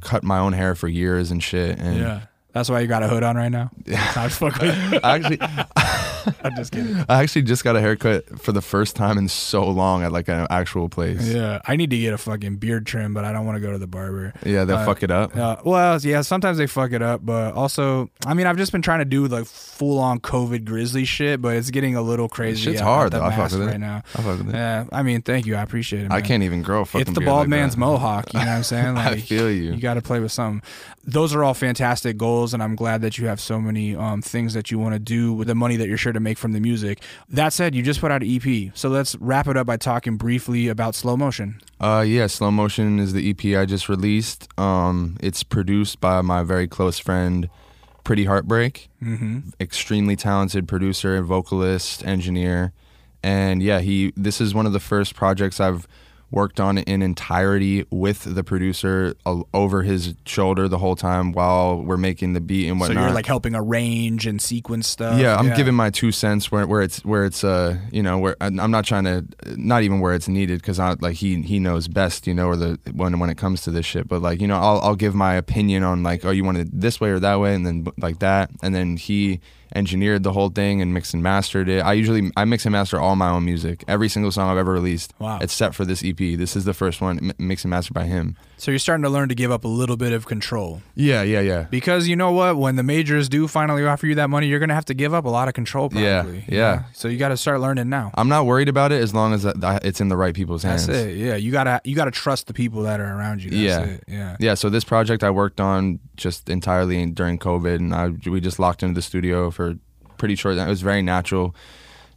cut 0.02 0.24
my 0.24 0.38
own 0.38 0.54
hair 0.54 0.76
for 0.76 0.88
years 0.88 1.32
and 1.32 1.42
shit. 1.44 1.80
And 1.80 1.98
Yeah. 1.98 2.22
That's 2.58 2.70
why 2.72 2.80
you 2.80 2.88
got 2.88 3.04
a 3.04 3.08
hood 3.08 3.22
on 3.22 3.36
right 3.38 3.50
now. 3.52 3.70
Yeah. 3.86 4.12
I 4.18 4.24
was 4.26 4.36
fucking. 4.36 4.70
I 5.04 5.16
actually 5.16 5.38
I'm 6.44 6.56
just 6.58 6.74
kidding. 6.74 6.94
I 7.08 7.22
actually 7.24 7.44
just 7.44 7.64
got 7.64 7.78
a 7.78 7.80
haircut 7.82 8.42
for 8.42 8.52
the 8.52 8.62
first 8.62 8.98
time 8.98 9.18
in 9.18 9.30
so 9.30 9.66
long 9.70 10.04
at 10.04 10.12
like 10.12 10.28
an 10.28 10.46
actual 10.50 10.90
place. 10.90 11.26
Yeah, 11.26 11.62
I 11.66 11.78
need 11.78 11.90
to 11.92 11.98
get 11.98 12.14
a 12.14 12.18
fucking 12.18 12.58
beard 12.58 12.86
trim, 12.86 13.14
but 13.14 13.24
I 13.24 13.32
don't 13.32 13.46
want 13.46 13.56
to 13.56 13.62
go 13.62 13.72
to 13.72 13.78
the 13.78 13.88
barber. 13.88 14.34
Yeah, 14.46 14.66
they'll 14.66 14.78
Uh, 14.78 14.86
fuck 14.86 15.04
it 15.04 15.12
up. 15.12 15.38
Uh, 15.38 15.56
well, 15.64 15.98
yeah, 16.02 16.22
sometimes 16.22 16.58
they 16.58 16.68
fuck 16.68 16.92
it 16.92 17.02
up, 17.02 17.26
but 17.26 17.54
also, 17.54 18.10
I 18.26 18.34
mean, 18.34 18.46
I've 18.46 18.58
just 18.58 18.74
been 18.74 18.82
trying 18.82 19.00
to 19.00 19.06
do 19.06 19.26
like 19.28 19.46
full 19.46 20.00
on 20.00 20.20
COVID 20.20 20.66
grizzly 20.66 21.06
shit, 21.06 21.42
but 21.42 21.56
it's 21.56 21.70
getting 21.70 21.96
a 21.96 22.02
little 22.02 22.28
crazy. 22.28 22.62
Shit's 22.64 22.82
hard, 22.82 23.14
though. 23.14 23.24
I 23.24 23.34
fuck 23.34 23.52
with 23.52 23.62
it. 23.62 23.66
right 23.68 23.80
now. 23.80 24.02
I 24.16 24.22
fuck 24.22 24.38
with 24.40 24.50
it. 24.50 24.54
Yeah, 24.56 24.86
I 24.92 25.04
mean, 25.04 25.22
thank 25.22 25.46
you, 25.46 25.56
I 25.56 25.62
appreciate 25.62 26.04
it. 26.06 26.12
I 26.12 26.20
can't 26.22 26.44
even 26.44 26.62
grow 26.62 26.82
a 26.82 26.86
fucking 26.86 27.02
It's 27.08 27.12
the 27.18 27.22
bald 27.24 27.42
like 27.42 27.48
man's 27.50 27.76
that. 27.76 27.80
mohawk. 27.80 28.34
You 28.34 28.40
know 28.42 28.46
what 28.48 28.52
I'm 28.52 28.64
saying? 28.64 28.98
I 28.98 29.16
feel 29.18 29.50
you. 29.50 29.72
You 29.74 29.80
got 29.80 29.94
to 29.94 30.02
play 30.02 30.20
with 30.20 30.32
something. 30.34 30.62
Those 31.10 31.34
are 31.34 31.42
all 31.42 31.54
fantastic 31.54 32.18
goals, 32.18 32.47
and 32.54 32.62
I'm 32.64 32.76
glad 32.76 33.02
that 33.02 33.18
you 33.18 33.28
have 33.28 33.40
so 33.40 33.60
many 33.60 33.96
um, 33.96 34.22
things 34.22 34.54
that 34.54 34.72
you 34.72 34.80
want 34.80 34.94
to 34.94 35.00
do 35.00 35.34
with 35.34 35.48
the 35.48 35.56
money 35.56 35.76
that 35.78 35.88
you're 35.88 35.98
sure 35.98 36.14
to 36.14 36.20
make 36.20 36.38
from 36.38 36.54
the 36.54 36.60
music. 36.60 37.02
That 37.30 37.54
said, 37.54 37.76
you 37.76 37.84
just 37.84 38.00
put 38.00 38.12
out 38.12 38.24
an 38.24 38.30
EP, 38.30 38.72
so 38.76 38.90
let's 38.90 39.16
wrap 39.16 39.48
it 39.48 39.58
up 39.58 39.68
by 39.68 39.78
talking 39.78 40.18
briefly 40.18 40.68
about 40.68 40.96
slow 40.96 41.18
motion. 41.18 41.60
Uh, 41.80 42.04
yeah, 42.08 42.28
Slow 42.28 42.50
Motion 42.50 43.00
is 43.00 43.14
the 43.14 43.30
EP 43.30 43.58
I 43.58 43.66
just 43.66 43.88
released. 43.88 44.48
Um, 44.60 45.18
it's 45.22 45.44
produced 45.44 46.00
by 46.00 46.22
my 46.22 46.44
very 46.44 46.68
close 46.68 46.98
friend, 46.98 47.50
Pretty 48.04 48.26
Heartbreak. 48.26 48.90
Mm-hmm. 49.04 49.50
Extremely 49.60 50.16
talented 50.16 50.68
producer, 50.68 51.22
vocalist, 51.22 52.04
engineer, 52.06 52.74
and 53.22 53.62
yeah, 53.62 53.80
he. 53.80 54.14
This 54.16 54.42
is 54.42 54.54
one 54.54 54.66
of 54.66 54.74
the 54.74 54.80
first 54.80 55.16
projects 55.16 55.60
I've 55.60 55.88
worked 56.30 56.60
on 56.60 56.78
it 56.78 56.88
in 56.88 57.02
entirety 57.02 57.86
with 57.90 58.24
the 58.36 58.44
producer 58.44 59.16
uh, 59.26 59.42
over 59.54 59.84
his 59.84 60.14
shoulder 60.26 60.68
the 60.68 60.78
whole 60.78 60.96
time 60.96 61.32
while 61.32 61.82
we're 61.82 61.98
making 61.98 62.34
the 62.34 62.42
beat 62.42 62.68
and 62.68 62.80
whatnot. 62.80 62.98
So 62.98 63.02
you're 63.02 63.16
like 63.16 63.26
helping 63.26 63.56
arrange 63.56 64.28
and 64.28 64.42
sequence 64.42 64.88
stuff. 64.88 65.20
Yeah, 65.20 65.38
I'm 65.38 65.56
giving 65.56 65.74
my 65.74 65.90
two 65.90 66.12
cents 66.12 66.52
where 66.52 66.68
where 66.68 66.82
it's 66.82 67.04
where 67.06 67.26
it's 67.26 67.44
uh 67.44 67.78
you 67.92 68.04
know 68.04 68.18
where 68.18 68.36
I'm 68.42 68.60
I'm 68.60 68.72
not 68.72 68.86
trying 68.86 69.06
to 69.06 69.26
not 69.56 69.84
even 69.84 70.00
where 70.00 70.14
it's 70.14 70.28
needed 70.28 70.60
because 70.62 70.80
I 70.80 70.96
like 71.00 71.16
he 71.16 71.42
he 71.42 71.60
knows 71.60 71.88
best 71.88 72.28
you 72.28 72.34
know 72.34 72.48
or 72.48 72.56
the 72.56 72.80
when 72.94 73.18
when 73.20 73.30
it 73.30 73.38
comes 73.38 73.62
to 73.62 73.72
this 73.72 73.86
shit 73.86 74.08
but 74.08 74.22
like 74.22 74.42
you 74.42 74.48
know 74.48 74.58
I'll 74.58 74.80
I'll 74.82 74.96
give 74.96 75.16
my 75.16 75.36
opinion 75.36 75.84
on 75.84 76.04
like 76.04 76.26
oh 76.26 76.32
you 76.32 76.44
want 76.44 76.58
it 76.58 76.68
this 76.72 77.00
way 77.00 77.10
or 77.10 77.20
that 77.20 77.40
way 77.40 77.56
and 77.56 77.66
then 77.66 77.88
like 77.98 78.20
that 78.20 78.52
and 78.62 78.76
then 78.76 78.98
he 78.98 79.40
engineered 79.76 80.24
the 80.24 80.34
whole 80.34 80.50
thing 80.50 80.82
and 80.82 80.94
mixed 80.94 81.14
and 81.14 81.22
mastered 81.24 81.70
it. 81.70 81.80
I 81.80 81.94
usually 81.94 82.32
I 82.38 82.46
mix 82.46 82.66
and 82.66 82.72
master 82.74 83.00
all 83.00 83.16
my 83.16 83.30
own 83.30 83.46
music 83.46 83.84
every 83.88 84.10
single 84.10 84.32
song 84.32 84.50
I've 84.50 84.58
ever 84.58 84.72
released. 84.74 85.14
Wow. 85.20 85.40
except 85.42 85.76
for 85.76 85.86
this 85.86 86.04
EP. 86.04 86.18
This 86.18 86.56
is 86.56 86.66
the 86.66 86.74
first 86.74 87.02
one 87.02 87.18
m- 87.20 87.34
mixed 87.38 87.66
and 87.66 87.70
mastered 87.72 87.94
by 87.94 88.06
him. 88.06 88.36
So 88.60 88.72
you're 88.72 88.80
starting 88.80 89.04
to 89.04 89.10
learn 89.10 89.30
to 89.30 89.36
give 89.36 89.52
up 89.52 89.66
a 89.66 89.68
little 89.68 89.98
bit 89.98 90.14
of 90.14 90.26
control. 90.26 90.82
Yeah, 90.96 91.22
yeah, 91.22 91.42
yeah. 91.42 91.64
Because 91.70 92.08
you 92.08 92.16
know 92.16 92.32
what? 92.32 92.58
When 92.58 92.76
the 92.76 92.82
majors 92.82 93.30
do 93.30 93.48
finally 93.48 93.86
offer 93.86 94.08
you 94.08 94.16
that 94.16 94.32
money, 94.32 94.48
you're 94.48 94.58
going 94.58 94.70
to 94.70 94.76
have 94.76 94.86
to 94.86 94.96
give 94.96 95.14
up 95.14 95.26
a 95.26 95.30
lot 95.30 95.48
of 95.48 95.54
control, 95.54 95.90
Yeah, 95.94 96.24
probably. 96.24 96.44
yeah. 96.48 96.86
So 96.94 97.08
you 97.08 97.18
got 97.20 97.30
to 97.30 97.38
start 97.38 97.62
learning 97.62 97.90
now. 97.90 98.10
I'm 98.16 98.30
not 98.30 98.48
worried 98.48 98.68
about 98.68 98.92
it 98.92 99.00
as 99.04 99.14
long 99.14 99.34
as 99.34 99.46
it's 99.46 100.02
in 100.02 100.08
the 100.08 100.18
right 100.18 100.34
people's 100.34 100.64
hands. 100.64 100.88
That's 100.88 101.00
it. 101.00 101.18
Yeah. 101.18 101.36
You 101.36 101.52
got 101.52 101.66
to 101.66 101.82
you 101.84 101.96
got 101.96 102.06
to 102.06 102.12
trust 102.12 102.48
the 102.48 102.54
people 102.54 102.82
that 102.84 103.00
are 103.00 103.06
around 103.16 103.44
you. 103.44 103.52
That's 103.52 103.62
Yeah. 103.62 103.84
it. 103.84 104.04
Yeah. 104.08 104.38
yeah 104.40 104.54
so 104.56 104.70
this 104.70 104.84
project 104.84 105.24
i 105.24 105.30
worked 105.30 105.60
on 105.62 106.00
just 106.16 106.50
entirely 106.50 107.06
during 107.08 107.38
covid 107.38 107.76
and 107.76 107.94
I, 107.94 108.10
we 108.30 108.40
just 108.42 108.58
locked 108.60 108.82
into 108.82 108.96
the 108.96 109.02
studio 109.02 109.52
for 109.52 109.67
pretty 110.18 110.36
short 110.36 110.58
it 110.58 110.68
was 110.68 110.82
very 110.82 111.02
natural 111.02 111.56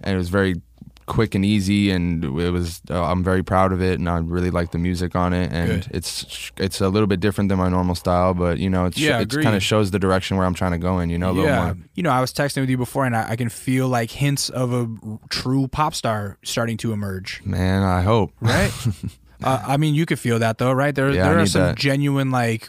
and 0.00 0.14
it 0.14 0.18
was 0.18 0.28
very 0.28 0.60
quick 1.06 1.34
and 1.34 1.44
easy 1.44 1.90
and 1.90 2.24
it 2.24 2.50
was 2.52 2.80
uh, 2.88 3.02
i'm 3.02 3.24
very 3.24 3.42
proud 3.42 3.72
of 3.72 3.82
it 3.82 3.98
and 3.98 4.08
i 4.08 4.18
really 4.18 4.50
like 4.50 4.70
the 4.70 4.78
music 4.78 5.16
on 5.16 5.32
it 5.32 5.50
and 5.50 5.82
Good. 5.82 5.88
it's 5.92 6.52
it's 6.56 6.80
a 6.80 6.88
little 6.88 7.08
bit 7.08 7.18
different 7.18 7.48
than 7.48 7.58
my 7.58 7.68
normal 7.68 7.96
style 7.96 8.32
but 8.32 8.58
you 8.58 8.70
know 8.70 8.84
it's 8.86 8.96
Yeah, 8.96 9.18
it 9.20 9.28
kind 9.28 9.56
of 9.56 9.62
shows 9.62 9.90
the 9.90 9.98
direction 9.98 10.36
where 10.36 10.46
i'm 10.46 10.54
trying 10.54 10.70
to 10.70 10.78
go 10.78 11.00
in 11.00 11.10
you 11.10 11.18
know 11.18 11.30
a 11.30 11.32
little 11.32 11.50
yeah. 11.50 11.64
more 11.64 11.76
You 11.94 12.04
know, 12.04 12.10
I 12.10 12.20
was 12.20 12.32
texting 12.32 12.60
with 12.60 12.70
you 12.70 12.76
before 12.78 13.06
and 13.06 13.16
I, 13.16 13.30
I 13.30 13.36
can 13.36 13.48
feel 13.48 13.88
like 13.88 14.12
hints 14.12 14.50
of 14.50 14.72
a 14.72 14.88
true 15.28 15.66
pop 15.66 15.94
star 15.94 16.38
starting 16.44 16.76
to 16.78 16.92
emerge. 16.92 17.42
man 17.44 17.82
i 17.82 18.02
hope 18.02 18.32
Right? 18.40 18.70
Uh, 19.42 19.62
I 19.66 19.76
mean, 19.76 19.94
you 19.94 20.06
could 20.06 20.18
feel 20.18 20.38
that 20.38 20.58
though, 20.58 20.72
right? 20.72 20.94
There, 20.94 21.10
Yeah, 21.10 21.26
I 21.26 21.28
there 21.30 21.38
are 21.40 21.46
some 21.46 21.62
that. 21.62 21.76
genuine 21.76 22.30
like 22.30 22.68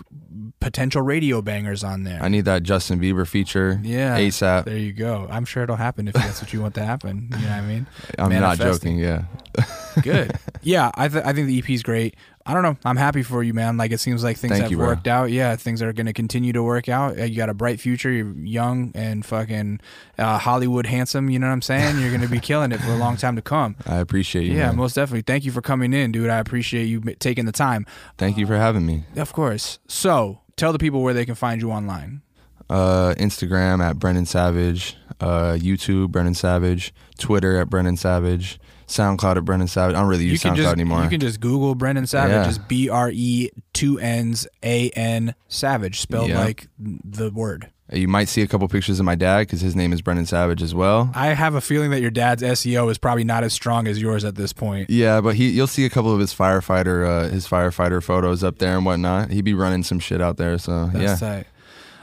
potential 0.59 1.01
radio 1.01 1.41
bangers 1.41 1.83
on 1.83 2.03
there. 2.03 2.21
I 2.21 2.27
need 2.27 2.45
that 2.45 2.63
Justin 2.63 2.99
Bieber 2.99 3.27
feature. 3.27 3.79
Yeah. 3.83 4.17
ASAP. 4.17 4.65
There 4.65 4.77
you 4.77 4.93
go. 4.93 5.27
I'm 5.29 5.43
sure 5.45 5.63
it'll 5.63 5.75
happen 5.75 6.07
if 6.07 6.13
that's 6.13 6.41
what 6.41 6.53
you 6.53 6.61
want 6.61 6.75
to 6.75 6.85
happen. 6.85 7.29
You 7.31 7.37
know 7.45 7.47
what 7.47 7.51
I 7.51 7.61
mean? 7.61 7.87
I'm 8.19 8.29
not 8.31 8.57
joking. 8.57 8.97
Yeah. 8.99 9.23
Good. 10.03 10.37
Yeah, 10.61 10.91
I 10.95 11.07
th- 11.07 11.23
I 11.25 11.33
think 11.33 11.47
the 11.47 11.57
EP 11.59 11.69
is 11.71 11.83
great. 11.83 12.15
I 12.51 12.53
don't 12.53 12.63
know. 12.63 12.77
I'm 12.83 12.97
happy 12.97 13.23
for 13.23 13.41
you, 13.43 13.53
man. 13.53 13.77
Like 13.77 13.91
it 13.93 14.01
seems 14.01 14.25
like 14.25 14.35
things 14.37 14.51
Thank 14.51 14.63
have 14.63 14.71
you, 14.71 14.75
bro. 14.77 14.87
worked 14.87 15.07
out. 15.07 15.31
Yeah, 15.31 15.55
things 15.55 15.81
are 15.81 15.93
going 15.93 16.05
to 16.07 16.11
continue 16.13 16.51
to 16.51 16.61
work 16.61 16.89
out. 16.89 17.17
Uh, 17.17 17.23
You 17.23 17.37
got 17.37 17.47
a 17.49 17.53
bright 17.53 17.79
future. 17.79 18.11
You're 18.11 18.33
young 18.33 18.91
and 18.93 19.25
fucking 19.25 19.79
uh, 20.17 20.37
Hollywood 20.37 20.85
handsome. 20.85 21.29
You 21.29 21.39
know 21.39 21.47
what 21.47 21.53
I'm 21.53 21.61
saying? 21.61 21.99
You're 21.99 22.09
going 22.09 22.21
to 22.21 22.27
be 22.27 22.39
killing 22.49 22.73
it 22.73 22.81
for 22.81 22.91
a 22.91 22.97
long 22.97 23.15
time 23.15 23.37
to 23.37 23.41
come. 23.41 23.77
I 23.85 23.97
appreciate 23.99 24.47
you. 24.47 24.53
Yeah, 24.57 24.67
man. 24.67 24.75
most 24.75 24.95
definitely. 24.95 25.21
Thank 25.21 25.45
you 25.45 25.51
for 25.53 25.61
coming 25.61 25.93
in, 25.93 26.11
dude. 26.11 26.29
I 26.29 26.39
appreciate 26.39 26.85
you 26.87 26.99
taking 27.19 27.45
the 27.45 27.53
time. 27.53 27.85
Thank 28.17 28.37
you 28.37 28.45
for 28.45 28.57
having 28.57 28.85
me. 28.85 29.05
Of 29.15 29.31
course. 29.31 29.79
So, 29.87 30.41
tell 30.57 30.73
the 30.73 30.79
people 30.79 31.01
where 31.03 31.13
they 31.13 31.25
can 31.25 31.35
find 31.35 31.61
you 31.61 31.71
online. 31.71 32.21
Uh, 32.69 33.13
Instagram 33.17 33.83
at 33.83 33.99
Brennan 33.99 34.25
Savage, 34.25 34.95
uh, 35.19 35.57
YouTube 35.59 36.09
Brennan 36.09 36.33
Savage, 36.35 36.93
Twitter 37.17 37.59
at 37.59 37.69
Brennan 37.69 37.97
Savage, 37.97 38.59
SoundCloud 38.91 39.37
or 39.37 39.41
Brennan 39.41 39.67
Savage. 39.67 39.95
I 39.95 39.99
don't 39.99 40.07
really 40.09 40.25
use 40.25 40.33
you 40.43 40.49
can 40.49 40.53
SoundCloud 40.57 40.63
just 40.63 40.73
anymore. 40.73 41.03
you 41.03 41.09
can 41.09 41.19
just 41.19 41.39
Google 41.39 41.75
Brennan 41.75 42.05
Savage. 42.07 42.47
Just 42.47 42.67
B 42.67 42.89
R 42.89 43.09
E 43.13 43.49
two 43.73 43.97
N's 43.99 44.47
A 44.63 44.89
N 44.91 45.33
Savage, 45.47 45.99
spelled 45.99 46.29
Yeah. 46.29 46.39
like 46.39 46.67
the 46.79 47.29
word. 47.31 47.69
you 47.93 48.07
might 48.07 48.29
see 48.29 48.41
a 48.41 48.47
couple 48.47 48.65
pictures 48.69 48.99
of 49.01 49.05
my 49.05 49.15
dad 49.15 49.39
because 49.39 49.59
his 49.59 49.75
name 49.75 49.91
is 49.91 50.01
Brennan 50.01 50.25
Savage 50.25 50.61
as 50.61 50.73
well. 50.73 51.11
I 51.13 51.27
have 51.33 51.55
a 51.55 51.61
feeling 51.61 51.91
that 51.91 51.99
your 51.99 52.09
dad's 52.11 52.41
SEO 52.41 52.89
is 52.89 52.97
probably 52.97 53.25
not 53.25 53.43
as 53.43 53.51
strong 53.51 53.85
as 53.87 54.01
yours 54.01 54.23
at 54.23 54.35
this 54.35 54.53
point. 54.53 54.89
Yeah, 54.89 55.19
but 55.19 55.35
he 55.35 55.49
you'll 55.49 55.67
see 55.67 55.85
a 55.85 55.89
couple 55.89 56.13
of 56.13 56.19
his 56.19 56.33
firefighter 56.33 57.05
uh, 57.05 57.29
his 57.29 57.47
firefighter 57.47 58.01
photos 58.01 58.43
up 58.45 58.59
there 58.59 58.77
and 58.77 58.85
whatnot. 58.85 59.31
He'd 59.31 59.43
be 59.43 59.53
running 59.53 59.83
some 59.83 59.99
shit 59.99 60.21
out 60.21 60.37
there. 60.37 60.57
So 60.57 60.89
yeah, 60.95 61.15
tight. 61.15 61.47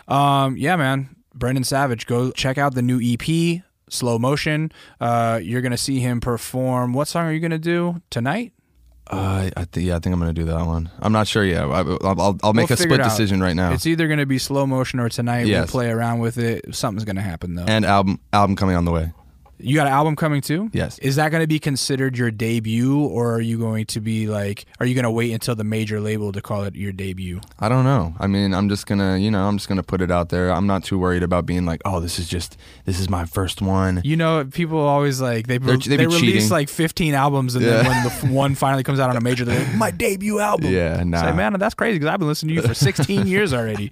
Um, 0.09 0.57
yeah, 0.57 0.77
man. 0.77 1.15
Brennan 1.35 1.63
Savage, 1.65 2.07
go 2.07 2.33
check 2.33 2.59
out 2.59 2.75
the 2.75 2.83
new 2.83 2.99
EP, 3.01 3.63
Slow 3.91 4.19
Motion. 4.19 4.73
Uh, 5.01 5.41
you're 5.43 5.63
gonna 5.63 5.77
see 5.77 6.01
him 6.01 6.21
perform. 6.21 6.93
What 6.93 7.09
song 7.09 7.27
are 7.27 7.33
you 7.33 7.41
gonna 7.41 7.59
do 7.59 8.01
tonight? 8.11 8.53
uh, 9.11 9.49
I 9.57 9.65
think 9.65 9.87
yeah, 9.87 9.97
I 9.97 9.99
think 10.01 10.13
I'm 10.13 10.21
gonna 10.21 10.33
do 10.33 10.45
that 10.45 10.67
one. 10.67 10.91
I'm 11.01 11.13
not 11.13 11.27
sure 11.27 11.45
yet. 11.45 11.63
I, 11.63 11.81
I'll, 11.81 12.39
I'll, 12.43 12.53
make 12.53 12.69
We'll 12.69 12.75
a 12.75 12.83
split 12.83 13.03
decision 13.03 13.41
right 13.41 13.57
now. 13.57 13.73
It's 13.73 13.87
either 13.87 14.07
gonna 14.07 14.27
be 14.27 14.39
slow 14.39 14.67
motion 14.67 15.01
or 15.01 15.09
tonight. 15.09 15.47
We'll 15.47 15.67
play 15.67 15.91
around 15.91 16.19
with 16.19 16.37
it. 16.39 16.75
Something's 16.75 17.05
gonna 17.05 17.23
happen 17.23 17.55
though. 17.55 17.65
and 17.65 17.85
album 17.85 18.21
album 18.33 18.57
coming 18.57 18.77
on 18.77 18.85
the 18.85 18.93
way. 18.93 19.13
You 19.61 19.75
got 19.75 19.87
an 19.87 19.93
album 19.93 20.15
coming 20.17 20.41
too? 20.41 20.71
Yes. 20.73 20.99
Is 21.01 21.17
that 21.17 21.31
going 21.31 21.43
to 21.43 21.47
be 21.47 21.59
considered 21.59 22.17
your 22.17 22.31
debut, 22.31 23.05
or 23.07 23.35
are 23.35 23.41
you 23.41 23.59
going 23.59 23.87
to 23.87 24.01
be 24.01 24.27
like, 24.27 24.67
are 24.79 24.87
you 24.87 24.95
going 24.95 25.05
to 25.05 25.11
wait 25.11 25.33
until 25.33 25.55
the 25.55 25.65
major 25.65 26.01
label 26.01 26.31
to 26.33 26.41
call 26.41 26.65
it 26.65 26.75
your 26.77 26.93
debut? 26.93 27.41
I 27.59 27.69
don't 27.69 27.85
know. 27.85 28.15
I 28.21 28.27
mean, 28.29 28.55
I'm 28.55 28.69
just 28.69 28.87
gonna, 28.87 29.17
you 29.19 29.31
know, 29.31 29.47
I'm 29.49 29.57
just 29.57 29.69
gonna 29.69 29.83
put 29.83 30.01
it 30.01 30.11
out 30.11 30.29
there. 30.29 30.51
I'm 30.53 30.67
not 30.67 30.85
too 30.85 30.99
worried 30.99 31.23
about 31.23 31.45
being 31.47 31.67
like, 31.67 31.81
oh, 31.85 31.99
this 32.01 32.19
is 32.19 32.29
just, 32.29 32.57
this 32.85 33.01
is 33.01 33.11
my 33.11 33.25
first 33.25 33.61
one. 33.61 34.01
You 34.05 34.17
know, 34.17 34.45
people 34.45 34.79
always 34.79 35.21
like 35.21 35.47
they 35.49 35.59
They're- 35.59 35.77
they, 35.77 35.97
they 35.97 36.07
release 36.07 36.21
cheating. 36.21 36.49
like 36.51 36.69
15 36.69 37.15
albums, 37.15 37.55
and 37.57 37.65
then 37.65 37.85
when 37.87 38.03
the 38.05 38.11
f- 38.11 38.25
one 38.31 38.55
finally 38.57 38.83
comes 38.85 39.01
out 39.01 39.11
on 39.11 39.17
a 39.17 39.21
major, 39.21 39.45
they're 39.45 39.59
like, 39.65 39.75
my 39.75 39.91
debut 39.91 40.39
album. 40.39 40.73
Yeah, 40.73 41.03
nah. 41.05 41.23
Say, 41.23 41.33
man, 41.33 41.55
that's 41.59 41.75
crazy 41.75 41.99
because 41.99 42.13
I've 42.13 42.19
been 42.21 42.29
listening 42.29 42.55
to 42.57 42.63
you 42.63 42.69
for 42.69 42.75
16 42.75 43.27
years 43.27 43.53
already. 43.53 43.91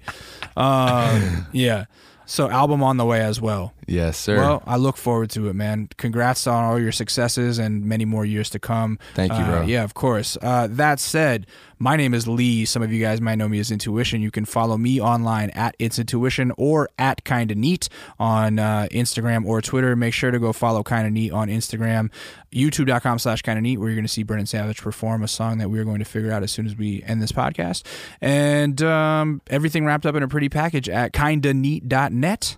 Um, 0.55 1.47
yeah. 1.51 1.85
So 2.25 2.49
album 2.49 2.83
on 2.83 2.97
the 2.97 3.05
way 3.05 3.21
as 3.21 3.39
well. 3.39 3.73
Yes, 3.89 4.17
sir. 4.17 4.35
Well, 4.37 4.61
I 4.67 4.75
look 4.75 4.97
forward 4.97 5.29
to 5.31 5.47
it, 5.47 5.53
man. 5.55 5.87
Congrats 5.97 6.45
on 6.45 6.63
all 6.65 6.77
your 6.79 6.91
successes 6.91 7.57
and 7.57 7.85
many 7.85 8.03
more 8.03 8.25
years 8.25 8.49
to 8.49 8.59
come. 8.59 8.99
Thank 9.15 9.31
you, 9.31 9.39
Uh, 9.39 9.47
bro. 9.49 9.61
yeah, 9.61 9.83
of 9.85 9.93
course. 9.93 10.37
Uh, 10.41 10.67
that 10.71 10.99
said, 10.99 11.47
my 11.79 11.95
name 11.95 12.13
is 12.13 12.27
Lee. 12.27 12.65
Some 12.65 12.81
of 12.81 12.91
you 12.91 12.99
guys 12.99 13.21
might 13.21 13.35
know 13.35 13.47
me 13.47 13.59
as 13.59 13.71
Intuition. 13.71 14.19
You 14.21 14.29
can 14.31 14.43
follow 14.43 14.77
me 14.77 14.99
online 14.99 15.51
at 15.51 15.75
It's 15.79 15.97
Intuition 15.99 16.51
or 16.57 16.89
at 16.99 17.23
Kinda 17.23 17.55
Neat 17.55 17.87
on 18.19 18.59
uh, 18.59 18.87
Instagram 18.91 19.45
or 19.45 19.61
Twitter. 19.61 19.95
Make 19.95 20.13
sure 20.13 20.31
to 20.31 20.39
go 20.39 20.51
follow 20.51 20.83
Kinda 20.83 21.09
Neat 21.09 21.31
on 21.31 21.47
Instagram, 21.47 22.09
youtube.com 22.51 23.19
slash 23.19 23.41
Kinda 23.41 23.61
Neat, 23.61 23.77
where 23.79 23.87
you're 23.87 23.95
going 23.95 24.05
to 24.05 24.11
see 24.11 24.23
Brennan 24.23 24.47
Savage 24.47 24.81
perform 24.81 25.23
a 25.23 25.27
song 25.29 25.59
that 25.59 25.69
we're 25.69 25.85
going 25.85 25.99
to 25.99 26.05
figure 26.05 26.31
out 26.33 26.43
as 26.43 26.51
soon 26.51 26.65
as 26.65 26.75
we 26.75 27.03
end 27.03 27.21
this 27.21 27.31
podcast. 27.31 27.83
And 28.19 28.81
um, 28.81 29.41
everything 29.47 29.85
wrapped 29.85 30.05
up 30.05 30.15
in 30.15 30.23
a 30.23 30.27
pretty 30.27 30.49
package 30.49 30.89
at 30.89 31.13
kindaneat.net. 31.13 32.57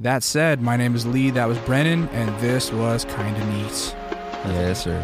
That 0.00 0.22
said, 0.22 0.62
my 0.62 0.76
name 0.76 0.94
is 0.94 1.04
Lee. 1.06 1.30
That 1.30 1.46
was 1.48 1.58
Brennan, 1.58 2.08
and 2.10 2.28
this 2.40 2.72
was 2.72 3.04
Kinda 3.04 3.44
Neat. 3.46 3.96
yes, 4.44 4.84
sir. 4.84 5.02